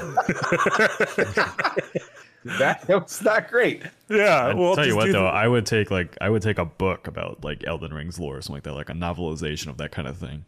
that 2.45 2.85
was 2.89 3.21
not 3.23 3.49
great. 3.51 3.83
yeah. 4.09 4.47
I'll 4.49 4.57
well, 4.57 4.77
tell 4.77 4.87
you 4.87 4.97
what 4.97 5.07
though, 5.13 5.23
the- 5.23 5.29
I 5.29 5.49
would 5.49 5.67
take 5.67 5.91
like 5.91 6.17
I 6.21 6.31
would 6.31 6.43
take 6.43 6.59
a 6.59 6.65
book 6.65 7.07
about 7.09 7.45
like 7.45 7.65
Elden 7.67 7.93
Ring's 7.93 8.19
lore 8.19 8.37
or 8.37 8.43
something 8.43 8.55
like 8.57 8.63
that, 8.65 8.75
like 8.75 8.91
a 8.91 8.93
novelization 8.93 9.67
of 9.69 9.77
that 9.79 9.91
kind 9.93 10.07
of 10.09 10.17
thing. 10.17 10.45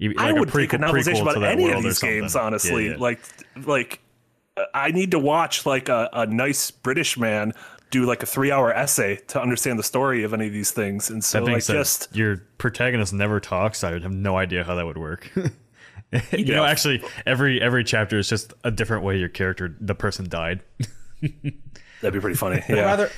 Even- 0.00 0.18
I 0.18 0.32
would 0.32 0.50
take 0.52 0.72
a 0.72 0.78
prequel- 0.78 0.90
novelization 0.90 1.22
prequel 1.22 1.32
to 1.34 1.38
about 1.38 1.52
any 1.52 1.70
of 1.70 1.82
these 1.82 1.98
games. 2.00 2.34
Honestly, 2.34 2.86
Yeah, 2.86 2.90
yeah. 2.92 2.96
like, 2.98 3.20
like 3.64 4.00
I 4.74 4.90
need 4.90 5.12
to 5.12 5.18
watch 5.18 5.64
like 5.66 5.88
a, 5.88 6.08
a 6.12 6.26
nice 6.26 6.70
British 6.70 7.16
man 7.16 7.52
do 7.90 8.04
like 8.06 8.22
a 8.22 8.26
three-hour 8.26 8.72
essay 8.72 9.16
to 9.28 9.40
understand 9.40 9.78
the 9.78 9.82
story 9.82 10.22
of 10.22 10.32
any 10.32 10.46
of 10.46 10.52
these 10.52 10.70
things, 10.70 11.10
and 11.10 11.24
so 11.24 11.42
like 11.42 11.60
said, 11.62 11.72
just 11.74 12.14
your 12.14 12.36
protagonist 12.58 13.12
never 13.12 13.40
talks. 13.40 13.82
I 13.82 13.92
would 13.92 14.02
have 14.04 14.12
no 14.12 14.36
idea 14.36 14.62
how 14.64 14.74
that 14.76 14.86
would 14.86 14.96
work. 14.98 15.28
you 16.32 16.44
know, 16.54 16.64
actually, 16.64 17.02
every 17.26 17.60
every 17.60 17.82
chapter 17.84 18.18
is 18.18 18.28
just 18.28 18.52
a 18.64 18.70
different 18.70 19.02
way 19.02 19.18
your 19.18 19.28
character, 19.28 19.76
the 19.80 19.94
person 19.96 20.28
died. 20.28 20.60
that'd 22.00 22.14
be 22.14 22.20
pretty 22.20 22.36
funny. 22.36 22.56
I'd 22.62 22.68
Yeah. 22.68 22.82
rather, 22.84 23.10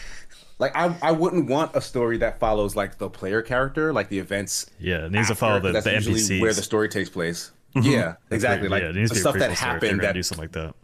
like, 0.59 0.77
I, 0.77 0.95
I 1.03 1.13
wouldn't 1.13 1.49
want 1.49 1.75
a 1.75 1.81
story 1.81 2.19
that 2.19 2.39
follows 2.39 2.77
like 2.77 2.99
the 2.99 3.11
player 3.11 3.43
character, 3.43 3.93
like 3.93 4.09
the 4.09 4.19
events. 4.19 4.67
Yeah, 4.79 5.07
it 5.07 5.13
needs 5.13 5.29
to 5.29 5.35
follow 5.35 5.61
the, 5.61 5.73
that's 5.73 5.85
the 5.85 5.95
usually 5.95 6.21
NPCs. 6.21 6.41
where 6.41 6.55
the 6.55 6.63
story 6.63 6.89
takes 6.89 7.11
place. 7.11 7.53
Mm-hmm. 7.75 7.91
Yeah, 7.91 8.15
exactly. 8.31 8.69
Like 8.69 8.83
yeah, 8.83 8.91
it 8.91 8.97
needs 8.97 9.11
the 9.11 9.17
to 9.17 9.23
be 9.23 9.29
a 9.29 9.31
stuff 9.31 9.39
that 9.39 9.51
prequel 9.51 9.57
story 9.57 9.73
happened. 9.73 10.01
That 10.03 10.15
do 10.15 10.23
something 10.23 10.45
like 10.45 10.53
that. 10.53 10.75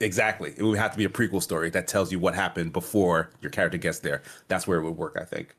exactly. 0.00 0.54
It 0.56 0.62
would 0.62 0.78
have 0.78 0.92
to 0.92 0.98
be 0.98 1.04
a 1.04 1.08
prequel 1.08 1.42
story 1.42 1.70
that 1.70 1.88
tells 1.88 2.12
you 2.12 2.18
what 2.18 2.34
happened 2.34 2.72
before 2.72 3.30
your 3.40 3.50
character 3.50 3.78
gets 3.78 3.98
there. 3.98 4.22
That's 4.46 4.66
where 4.66 4.78
it 4.78 4.84
would 4.84 4.96
work. 4.96 5.16
I 5.20 5.24
think. 5.24 5.56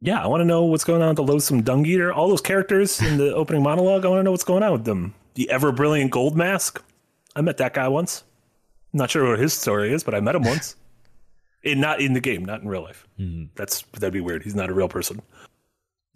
Yeah, 0.00 0.22
I 0.22 0.26
want 0.26 0.40
to 0.40 0.44
know 0.44 0.64
what's 0.64 0.82
going 0.82 1.00
on 1.00 1.08
with 1.08 1.16
the 1.18 1.22
loathsome 1.22 1.62
dung 1.62 1.86
eater. 1.86 2.12
All 2.12 2.28
those 2.28 2.40
characters 2.40 3.00
in 3.00 3.18
the 3.18 3.32
opening 3.34 3.62
monologue. 3.62 4.04
I 4.04 4.08
want 4.08 4.18
to 4.18 4.24
know 4.24 4.32
what's 4.32 4.42
going 4.42 4.64
on 4.64 4.72
with 4.72 4.84
them. 4.84 5.14
The 5.34 5.48
ever 5.48 5.70
brilliant 5.70 6.10
gold 6.10 6.36
mask. 6.36 6.82
I 7.36 7.40
met 7.40 7.56
that 7.58 7.72
guy 7.72 7.86
once. 7.86 8.24
Not 8.92 9.10
sure 9.10 9.30
what 9.30 9.38
his 9.38 9.54
story 9.54 9.92
is, 9.92 10.02
but 10.02 10.14
I 10.14 10.20
met 10.20 10.34
him 10.34 10.42
once. 10.42 10.76
In 11.64 11.80
not 11.80 12.00
in 12.00 12.12
the 12.12 12.20
game, 12.20 12.44
not 12.44 12.60
in 12.62 12.68
real 12.68 12.82
life. 12.82 13.06
That's 13.54 13.82
that'd 13.92 14.12
be 14.12 14.20
weird. 14.20 14.42
He's 14.42 14.54
not 14.54 14.68
a 14.68 14.74
real 14.74 14.88
person. 14.88 15.20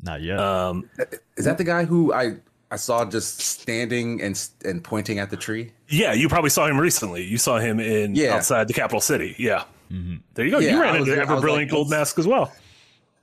Not 0.02 0.20
yet. 0.22 0.38
Um, 0.38 0.88
Is 1.36 1.44
that 1.44 1.56
the 1.58 1.64
guy 1.64 1.84
who 1.84 2.12
I 2.12 2.36
I 2.70 2.76
saw 2.76 3.04
just 3.04 3.40
standing 3.40 4.20
and 4.22 4.48
and 4.64 4.82
pointing 4.82 5.18
at 5.20 5.30
the 5.30 5.36
tree? 5.36 5.72
yeah, 5.88 6.12
you 6.12 6.28
probably 6.28 6.50
saw 6.50 6.66
him 6.66 6.78
recently. 6.80 7.22
You 7.24 7.38
saw 7.38 7.58
him 7.58 7.78
in 7.80 8.14
Yeah. 8.16 8.34
outside 8.34 8.66
the 8.68 8.74
capital 8.74 9.00
city. 9.00 9.36
Yeah. 9.38 9.64
There 10.34 10.44
you 10.44 10.50
go. 10.50 10.58
Yeah, 10.58 10.72
you 10.72 10.80
ran 10.82 10.98
was- 11.00 11.08
into 11.08 11.20
ever 11.20 11.40
brilliant 11.40 11.70
like, 11.70 11.76
gold 11.76 11.90
mask 11.90 12.18
as 12.18 12.26
well. 12.26 12.52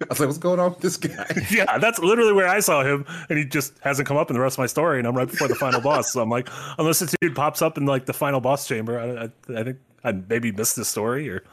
I 0.02 0.06
was 0.10 0.20
like, 0.20 0.28
what's 0.28 0.40
going 0.40 0.60
on 0.60 0.72
with 0.72 0.80
this 0.80 0.98
guy? 0.98 1.26
Yeah, 1.52 1.78
that's 1.78 2.00
literally 2.00 2.34
where 2.34 2.48
I 2.48 2.60
saw 2.62 2.84
him, 2.84 3.06
and 3.30 3.38
he 3.38 3.46
just 3.46 3.74
hasn't 3.80 4.08
come 4.08 4.18
up 4.18 4.30
in 4.30 4.34
the 4.34 4.40
rest 4.42 4.56
of 4.56 4.60
my 4.60 4.66
story, 4.66 4.98
and 5.00 5.08
I'm 5.08 5.16
right 5.16 5.28
before 5.30 5.48
the 5.48 5.56
final 5.56 5.80
boss. 5.90 6.12
So 6.12 6.22
I'm 6.22 6.30
like, 6.30 6.50
unless 6.78 7.00
this 7.00 7.14
dude 7.22 7.36
pops 7.36 7.62
up 7.62 7.78
in 7.78 7.86
like 7.86 8.06
the 8.06 8.14
final 8.14 8.40
boss 8.42 8.68
chamber, 8.68 8.98
I, 9.00 9.26
I, 9.56 9.60
I 9.60 9.64
think 9.64 9.78
I 10.06 10.12
maybe 10.14 10.52
missed 10.54 10.76
the 10.78 10.86
story 10.86 11.30
or. 11.30 11.44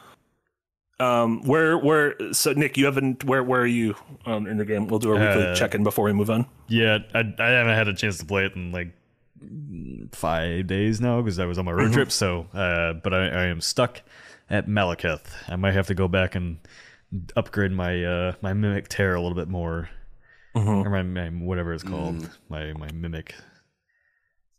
Um, 1.01 1.43
where 1.45 1.79
where 1.79 2.15
so 2.33 2.53
Nick, 2.53 2.77
you 2.77 2.85
haven't 2.85 3.25
where 3.25 3.43
where 3.43 3.63
are 3.63 3.67
you 3.67 3.95
um 4.27 4.47
in 4.47 4.59
the 4.59 4.65
game? 4.65 4.87
We'll 4.87 4.99
do 5.01 5.13
a 5.13 5.15
weekly 5.15 5.47
Uh, 5.47 5.55
check 5.55 5.75
in 5.75 5.83
before 5.83 6.05
we 6.05 6.13
move 6.13 6.29
on. 6.31 6.47
Yeah, 6.69 6.99
I, 7.15 7.21
I 7.39 7.49
haven't 7.49 7.75
had 7.75 7.89
a 7.89 7.95
chance 7.95 8.19
to 8.19 8.27
play 8.27 8.45
it 8.45 8.55
in 8.55 8.71
like 8.71 8.93
five 10.13 10.67
days 10.67 11.01
now 11.01 11.21
because 11.23 11.39
I 11.39 11.47
was 11.47 11.59
on 11.59 11.65
my 11.65 11.73
road 11.73 11.93
trip. 11.93 12.13
So, 12.13 12.47
uh, 12.53 12.93
but 12.95 13.15
I, 13.15 13.29
I 13.29 13.45
am 13.47 13.61
stuck 13.61 14.03
at 14.51 14.67
Maliketh. 14.67 15.25
I 15.49 15.57
might 15.57 15.73
have 15.73 15.87
to 15.87 15.95
go 15.95 16.07
back 16.09 16.35
and 16.35 16.59
upgrade 17.35 17.73
my 17.73 18.05
uh, 18.05 18.33
my 18.43 18.53
mimic 18.53 18.89
tear 18.89 19.15
a 19.15 19.21
little 19.23 19.37
bit 19.37 19.49
more, 19.49 19.89
or 20.55 20.91
my, 20.91 21.03
my 21.03 21.29
whatever 21.29 21.73
it's 21.73 21.83
called, 21.83 22.29
my 22.49 22.73
my 22.75 22.91
mimic. 22.93 23.35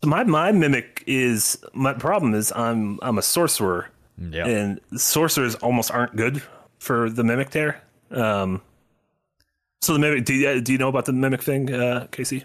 So 0.03 0.10
my 0.10 0.24
my 0.24 0.51
mimic 0.51 1.03
is 1.05 1.63
my 1.74 1.93
problem 1.93 2.33
is 2.33 2.51
I'm 2.55 2.98
I'm 3.03 3.19
a 3.19 3.21
sorcerer, 3.21 3.89
Yeah, 4.29 4.45
and 4.45 4.79
sorcerers 4.95 5.55
almost 5.55 5.91
aren't 5.91 6.15
good 6.15 6.43
for 6.77 7.09
the 7.09 7.23
mimic 7.23 7.49
tear. 7.49 7.81
Um, 8.11 8.61
so 9.81 9.93
the 9.93 9.99
mimic, 9.99 10.25
do 10.25 10.33
you, 10.33 10.61
do 10.61 10.71
you 10.71 10.77
know 10.77 10.89
about 10.89 11.05
the 11.05 11.13
mimic 11.13 11.41
thing, 11.41 11.73
uh, 11.73 12.07
Casey? 12.11 12.43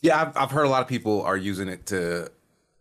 Yeah, 0.00 0.22
I've, 0.22 0.36
I've 0.36 0.50
heard 0.50 0.64
a 0.64 0.68
lot 0.68 0.82
of 0.82 0.88
people 0.88 1.22
are 1.22 1.36
using 1.36 1.68
it 1.68 1.86
to 1.86 2.30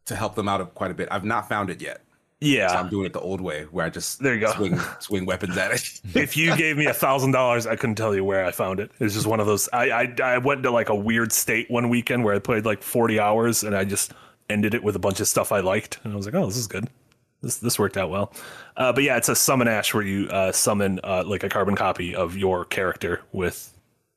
to 0.06 0.16
help 0.16 0.36
them 0.36 0.48
out 0.48 0.74
quite 0.74 0.92
a 0.92 0.94
bit. 0.94 1.08
I've 1.12 1.24
not 1.24 1.48
found 1.48 1.70
it 1.70 1.82
yet. 1.82 2.02
Yeah, 2.42 2.68
so 2.68 2.76
I'm 2.76 2.90
doing 2.90 3.06
it 3.06 3.14
the 3.14 3.22
old 3.22 3.40
way, 3.40 3.64
where 3.72 3.86
I 3.86 3.90
just 3.90 4.20
there 4.20 4.34
you 4.34 4.42
go 4.42 4.52
swing 4.52 4.78
swing 5.00 5.26
weapons 5.26 5.58
at 5.58 5.72
it. 5.72 6.02
if 6.16 6.36
you 6.36 6.56
gave 6.58 6.76
me 6.76 6.86
a 6.88 6.94
thousand 6.94 7.32
dollars, 7.32 7.66
I 7.66 7.78
couldn't 7.78 7.96
tell 7.96 8.14
you 8.14 8.26
where 8.26 8.44
I 8.44 8.52
found 8.52 8.82
it. 8.82 8.92
It's 9.00 9.14
just 9.14 9.26
one 9.26 9.40
of 9.40 9.48
those. 9.48 9.70
I, 9.72 9.92
I 9.92 10.16
I 10.22 10.38
went 10.40 10.64
to 10.64 10.72
like 10.72 10.90
a 10.90 10.96
weird 10.96 11.32
state 11.32 11.72
one 11.72 11.88
weekend 11.88 12.26
where 12.26 12.36
I 12.36 12.40
played 12.40 12.66
like 12.66 12.84
40 12.84 13.18
hours, 13.18 13.64
and 13.64 13.74
I 13.74 13.86
just 13.86 14.12
ended 14.50 14.74
it 14.74 14.84
with 14.84 14.98
a 14.98 15.00
bunch 15.00 15.22
of 15.22 15.28
stuff 15.30 15.54
I 15.54 15.62
liked, 15.62 16.00
and 16.04 16.12
I 16.12 16.18
was 16.18 16.26
like, 16.26 16.36
oh, 16.36 16.46
this 16.46 16.58
is 16.58 16.68
good. 16.68 16.90
This 17.44 17.58
this 17.58 17.78
worked 17.78 17.98
out 17.98 18.10
well. 18.10 18.34
Uh, 18.76 18.92
but 18.94 19.04
yeah, 19.04 19.18
it's 19.18 19.30
a 19.30 19.36
summon 19.36 19.68
ash 19.68 19.94
where 19.94 20.04
you 20.04 20.28
uh, 20.30 20.52
summon 20.52 21.00
uh, 21.04 21.24
like 21.26 21.44
a 21.44 21.50
carbon 21.50 21.76
copy 21.76 22.16
of 22.16 22.36
your 22.36 22.66
character 22.66 23.22
with 23.32 23.70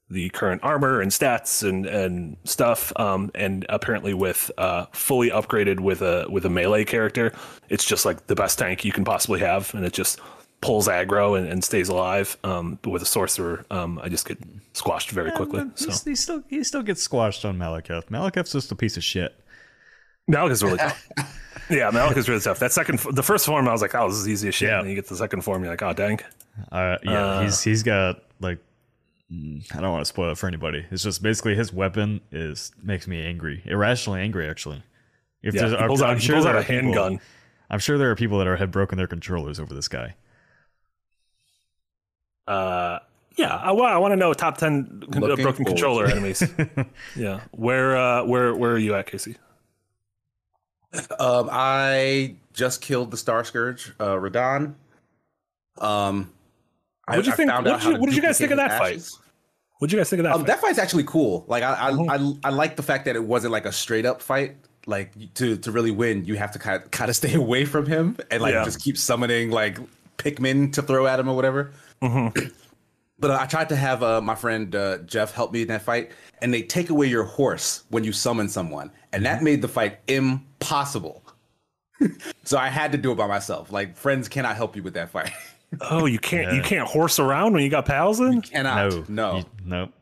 the 0.08 0.28
current 0.30 0.62
armor 0.62 1.00
and 1.00 1.10
stats 1.10 1.68
and 1.68 1.84
and 1.84 2.36
stuff 2.44 2.92
um, 2.96 3.30
and 3.34 3.66
apparently 3.68 4.14
with 4.14 4.50
uh, 4.56 4.86
fully 4.92 5.30
upgraded 5.30 5.80
with 5.80 6.00
a 6.00 6.26
with 6.30 6.44
a 6.44 6.48
melee 6.48 6.84
character 6.84 7.32
it's 7.68 7.84
just 7.84 8.04
like 8.04 8.28
the 8.28 8.36
best 8.36 8.58
tank 8.58 8.84
you 8.84 8.92
can 8.92 9.04
possibly 9.04 9.40
have 9.40 9.74
and 9.74 9.84
it 9.84 9.92
just 9.92 10.20
pulls 10.60 10.86
aggro 10.86 11.36
and, 11.36 11.48
and 11.48 11.64
stays 11.64 11.88
alive 11.88 12.36
um, 12.44 12.78
but 12.82 12.90
with 12.90 13.02
a 13.02 13.06
sorcerer 13.06 13.66
um, 13.72 13.98
i 14.00 14.08
just 14.08 14.28
get 14.28 14.38
squashed 14.74 15.10
very 15.10 15.32
quickly 15.32 15.64
so 15.74 15.90
he 16.08 16.14
still 16.14 16.42
he 16.48 16.62
still 16.62 16.82
gets 16.82 17.02
squashed 17.02 17.44
on 17.44 17.58
Maliketh. 17.58 18.06
Maliketh's 18.06 18.52
just 18.52 18.70
a 18.70 18.76
piece 18.76 18.96
of 18.96 19.02
shit. 19.04 19.34
Malik 20.28 20.52
is 20.52 20.62
really 20.62 20.78
tough 20.78 21.08
yeah 21.70 21.90
Malik 21.90 22.16
is 22.16 22.28
really 22.28 22.40
tough 22.40 22.58
that 22.60 22.72
second 22.72 22.98
the 23.12 23.22
first 23.22 23.46
form 23.46 23.68
i 23.68 23.72
was 23.72 23.82
like 23.82 23.94
oh 23.94 24.08
this 24.08 24.16
is 24.18 24.28
easy 24.28 24.48
as 24.48 24.54
shit 24.54 24.68
Yeah. 24.68 24.78
and 24.78 24.84
then 24.84 24.90
you 24.90 24.96
get 24.96 25.08
the 25.08 25.16
second 25.16 25.42
form 25.42 25.62
you're 25.62 25.72
like 25.72 25.82
oh 25.82 25.92
dang 25.92 26.18
Uh, 26.72 26.96
yeah, 27.02 27.12
Uh. 27.24 27.42
he's 27.42 27.62
he's 27.62 27.82
got 27.82 28.22
like 28.40 28.58
I 29.30 29.80
don't 29.80 29.90
want 29.90 30.02
to 30.02 30.04
spoil 30.08 30.30
it 30.30 30.38
for 30.38 30.46
anybody. 30.46 30.86
It's 30.92 31.02
just 31.02 31.20
basically 31.20 31.56
his 31.56 31.72
weapon 31.72 32.20
is 32.30 32.70
makes 32.80 33.08
me 33.08 33.26
angry, 33.26 33.60
irrationally 33.64 34.20
angry. 34.20 34.48
Actually, 34.48 34.84
if 35.42 35.52
yeah 35.52 35.62
there's, 35.66 35.72
he 35.80 35.86
pulls 35.88 36.00
I'm, 36.00 36.06
out, 36.06 36.10
I'm 36.12 36.18
he 36.20 36.24
sure 36.26 36.34
pulls 36.36 36.44
there 36.44 36.52
out 36.54 36.58
are 36.58 36.60
a 36.60 36.64
people- 36.64 36.82
handgun 36.94 37.20
I'm 37.68 37.80
sure 37.80 37.98
there 37.98 38.08
are 38.12 38.14
people 38.14 38.38
that 38.38 38.46
are 38.46 38.54
have 38.56 38.70
broken 38.70 38.96
their 38.98 39.08
controllers 39.08 39.58
over 39.58 39.74
this 39.74 39.88
guy. 39.88 40.14
Uh, 42.46 43.00
yeah, 43.36 43.54
I, 43.56 43.72
wa- 43.72 43.86
I 43.86 43.98
want 43.98 44.12
to 44.12 44.16
know 44.16 44.32
top 44.32 44.58
ten 44.58 45.02
con- 45.12 45.24
uh, 45.24 45.26
Looking 45.26 45.42
broken 45.42 45.64
forward 45.64 45.66
controller 45.76 46.06
to 46.06 46.12
enemies. 46.12 46.42
yeah, 47.16 47.40
where 47.50 47.96
uh, 47.96 48.24
where 48.24 48.54
where 48.54 48.70
are 48.72 48.78
you 48.78 48.94
at, 48.94 49.06
Casey? 49.08 49.36
Um, 51.18 51.48
I 51.52 52.34
just 52.52 52.80
killed 52.80 53.10
the 53.10 53.16
Star 53.16 53.44
Scourge, 53.44 53.92
uh, 54.00 54.14
Radahn. 54.14 54.74
Um, 55.78 56.32
What'd 57.08 57.26
you 57.26 57.32
I 57.32 57.36
think- 57.36 57.52
what 57.52 57.64
did 57.64 57.82
you- 57.84 57.96
what 57.98 58.06
did 58.06 58.16
you 58.16 58.22
guys 58.22 58.38
think 58.38 58.50
of 58.50 58.56
that 58.56 58.78
fight? 58.78 58.92
ashes. 58.94 59.18
What'd 59.78 59.92
you 59.92 59.98
guys 59.98 60.08
think 60.10 60.20
of 60.20 60.24
that? 60.24 60.32
Um, 60.32 60.40
fight? 60.40 60.46
that 60.48 60.60
fight's 60.60 60.78
actually 60.78 61.04
cool. 61.04 61.44
Like 61.48 61.62
I, 61.62 61.88
I, 61.88 61.90
Mhm. 61.92 62.38
I, 62.44 62.48
I 62.48 62.50
like 62.50 62.76
the 62.76 62.82
fact 62.82 63.04
that 63.04 63.14
it 63.14 63.22
wasn't 63.24 63.52
like 63.52 63.66
a 63.66 63.72
straight 63.72 64.06
up 64.06 64.22
fight. 64.22 64.56
Like 64.86 65.12
to 65.34 65.56
to 65.58 65.70
really 65.72 65.90
win, 65.90 66.24
you 66.24 66.36
have 66.36 66.52
to 66.52 66.58
kind 66.58 66.82
of 66.82 66.90
kind 66.92 67.10
of 67.10 67.16
stay 67.16 67.34
away 67.44 67.64
from 67.64 67.86
him 67.86 68.16
and 68.30 68.40
like 68.42 68.54
Yeah. 68.54 68.64
just 68.64 68.80
keep 68.80 68.96
summoning 68.96 69.50
like 69.50 69.78
Pikmin 70.16 70.72
to 70.74 70.82
throw 70.82 71.06
at 71.06 71.20
him 71.20 71.28
or 71.28 71.36
whatever. 71.36 71.72
Mhm. 72.02 72.52
But 73.18 73.30
uh, 73.30 73.38
I 73.40 73.46
tried 73.46 73.70
to 73.70 73.76
have 73.76 74.02
uh, 74.02 74.20
my 74.20 74.34
friend 74.34 74.74
uh, 74.74 74.98
Jeff 74.98 75.32
help 75.32 75.52
me 75.52 75.62
in 75.62 75.68
that 75.68 75.82
fight, 75.82 76.10
and 76.42 76.52
they 76.52 76.62
take 76.62 76.90
away 76.90 77.06
your 77.06 77.24
horse 77.24 77.84
when 77.88 78.04
you 78.04 78.12
summon 78.12 78.48
someone, 78.48 78.90
and 79.12 79.24
that 79.24 79.42
made 79.42 79.62
the 79.62 79.68
fight 79.68 80.00
impossible. 80.06 81.22
so 82.44 82.58
I 82.58 82.68
had 82.68 82.92
to 82.92 82.98
do 82.98 83.12
it 83.12 83.14
by 83.14 83.26
myself. 83.26 83.72
Like 83.72 83.96
friends 83.96 84.28
cannot 84.28 84.56
help 84.56 84.76
you 84.76 84.82
with 84.82 84.94
that 84.94 85.08
fight. 85.10 85.30
oh, 85.80 86.04
you 86.06 86.18
can't 86.18 86.52
you 86.54 86.62
can't 86.62 86.86
horse 86.86 87.18
around 87.18 87.54
when 87.54 87.62
you 87.62 87.70
got 87.70 87.86
pals 87.86 88.20
in. 88.20 88.34
You 88.34 88.42
cannot. 88.42 88.92
no, 88.92 89.04
No. 89.08 89.36
you- 89.38 89.44
nope. 89.64 89.92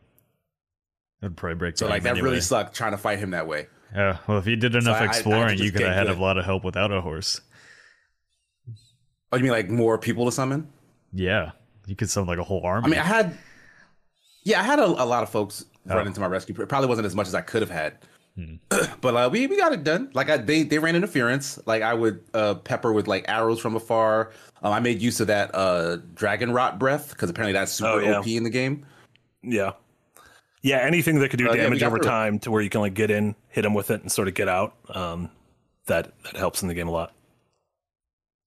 It'd 1.23 1.37
probably 1.37 1.55
break. 1.55 1.79
So 1.79 1.87
like 1.87 2.03
game 2.03 2.17
that 2.17 2.23
really 2.23 2.41
sucked 2.41 2.75
trying 2.77 2.91
to 2.93 2.99
fight 2.99 3.19
him 3.19 3.31
that 3.31 3.47
way. 3.47 3.69
Yeah, 3.95 4.19
well, 4.27 4.39
if 4.39 4.47
you 4.47 4.57
did 4.57 4.75
enough 4.75 4.97
I- 4.97 4.99
I 4.99 5.03
had 5.03 5.09
exploring, 5.11 5.59
you 5.59 5.71
could 5.71 5.83
have 5.83 5.91
get 5.97 6.09
had 6.09 6.17
a 6.17 6.21
lot 6.21 6.37
of 6.37 6.45
help 6.45 6.65
without 6.65 6.91
a 6.91 7.01
horse. 7.01 7.41
Oh, 9.33 9.37
you 9.37 9.45
mean 9.45 9.53
like 9.53 9.71
more 9.71 9.99
people 9.99 10.27
to 10.27 10.33
summon? 10.33 10.69
Yeah, 11.13 11.53
you 11.87 11.97
could 11.97 12.11
summon 12.11 12.29
like 12.29 12.39
a 12.39 12.45
whole 12.45 12.63
army. 12.65 12.87
I 12.87 12.91
mean, 12.91 12.99
I 13.01 13.05
had, 13.05 13.37
yeah, 14.45 14.61
I 14.61 14.63
had 14.63 14.79
a, 14.79 14.85
a 14.87 15.05
lot 15.07 15.23
of 15.23 15.31
folks 15.31 15.65
Oh. 15.89 15.95
run 15.97 16.07
into 16.07 16.19
my 16.21 16.27
rescue. 16.27 16.55
It 16.59 16.69
probably 16.69 16.89
wasn't 16.89 17.05
as 17.07 17.15
much 17.15 17.27
as 17.27 17.35
I 17.35 17.43
could 17.43 17.61
have 17.61 17.71
had, 17.71 17.99
Hmm. 18.37 18.55
but 19.03 19.15
uh, 19.15 19.29
we 19.31 19.47
we 19.47 19.57
got 19.57 19.73
it 19.75 19.85
done. 19.85 20.11
Like 20.15 20.29
I, 20.31 20.39
they 20.39 20.63
they 20.63 20.79
ran 20.79 20.97
interference. 20.97 21.59
Like 21.67 21.83
I 21.83 21.93
would 21.95 22.21
uh, 22.33 22.55
pepper 22.55 22.93
with 22.93 23.07
like 23.07 23.27
arrows 23.29 23.61
from 23.61 23.77
afar. 23.77 24.33
Um, 24.63 24.73
I 24.73 24.81
made 24.81 25.03
use 25.03 25.21
of 25.21 25.27
that 25.29 25.51
uh, 25.55 25.99
dragon 26.15 26.53
rot 26.53 26.79
breath 26.79 27.11
because 27.11 27.29
apparently 27.31 27.53
that's 27.53 27.71
super 27.71 27.91
Oh, 27.91 27.99
yeah. 27.99 28.19
OP 28.19 28.27
in 28.27 28.43
the 28.45 28.51
game. 28.51 28.87
Yeah, 29.43 29.73
yeah, 30.63 30.79
anything 30.79 31.19
that 31.21 31.29
could 31.29 31.39
do 31.39 31.49
Uh, 31.51 31.53
yeah, 31.55 31.63
damage 31.65 31.81
got 31.81 31.87
over 31.89 31.99
through 31.99 32.07
it. 32.07 32.11
time 32.11 32.39
to 32.41 32.51
where 32.51 32.63
you 32.63 32.71
can 32.71 32.81
like 32.81 32.95
get 32.95 33.11
in, 33.11 33.37
hit 33.51 33.63
them 33.63 33.75
with 33.75 33.91
it, 33.91 34.01
and 34.01 34.11
sort 34.11 34.27
of 34.27 34.33
get 34.35 34.49
out. 34.49 34.75
Um, 34.89 35.31
that 35.87 36.13
that 36.25 36.37
helps 36.37 36.63
in 36.63 36.69
the 36.69 36.75
game 36.75 36.89
a 36.89 36.93
lot. 36.93 37.14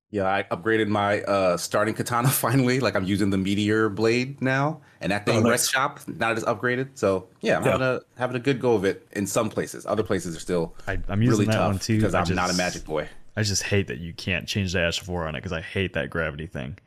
Yeah, 0.09 0.23
I 0.23 0.43
upgraded 0.43 0.87
my 0.87 1.21
uh, 1.23 1.57
starting 1.57 1.93
katana 1.93 2.29
finally. 2.29 2.79
Like 2.79 2.95
I'm 2.95 3.03
using 3.03 3.29
the 3.29 3.37
meteor 3.37 3.89
blade 3.89 4.41
now, 4.41 4.79
and 5.01 5.11
that 5.11 5.25
thing 5.25 5.39
Oh, 5.39 5.41
nice. 5.41 5.49
rest 5.51 5.71
shop 5.73 5.99
now 6.07 6.31
it's 6.31 6.45
upgraded. 6.45 6.97
So 6.97 7.27
yeah, 7.41 7.57
I'm 7.57 7.65
Yeah. 7.65 7.71
having 7.71 7.87
a 7.87 7.99
having 8.17 8.35
a 8.37 8.39
good 8.39 8.61
go 8.61 8.73
of 8.75 8.85
it 8.85 9.05
in 9.11 9.27
some 9.27 9.49
places. 9.49 9.85
Other 9.85 10.03
places 10.03 10.35
are 10.35 10.39
still 10.39 10.75
I, 10.87 10.99
I'm 11.09 11.21
using 11.21 11.39
really 11.39 11.45
that 11.47 11.57
tough 11.57 11.67
one 11.73 11.79
too 11.79 11.97
because 11.97 12.13
I 12.13 12.21
I'm 12.21 12.35
not 12.35 12.49
a 12.49 12.53
magic 12.53 12.85
boy. 12.85 13.09
I 13.35 13.43
just 13.43 13.63
hate 13.63 13.87
that 13.87 13.99
you 13.99 14.13
can't 14.13 14.47
change 14.47 14.73
the 14.73 14.79
Ash 14.79 15.01
of 15.01 15.09
War 15.09 15.27
on 15.27 15.35
it 15.35 15.39
because 15.39 15.51
I 15.51 15.61
hate 15.61 15.93
that 15.93 16.09
gravity 16.09 16.47
thing. 16.47 16.79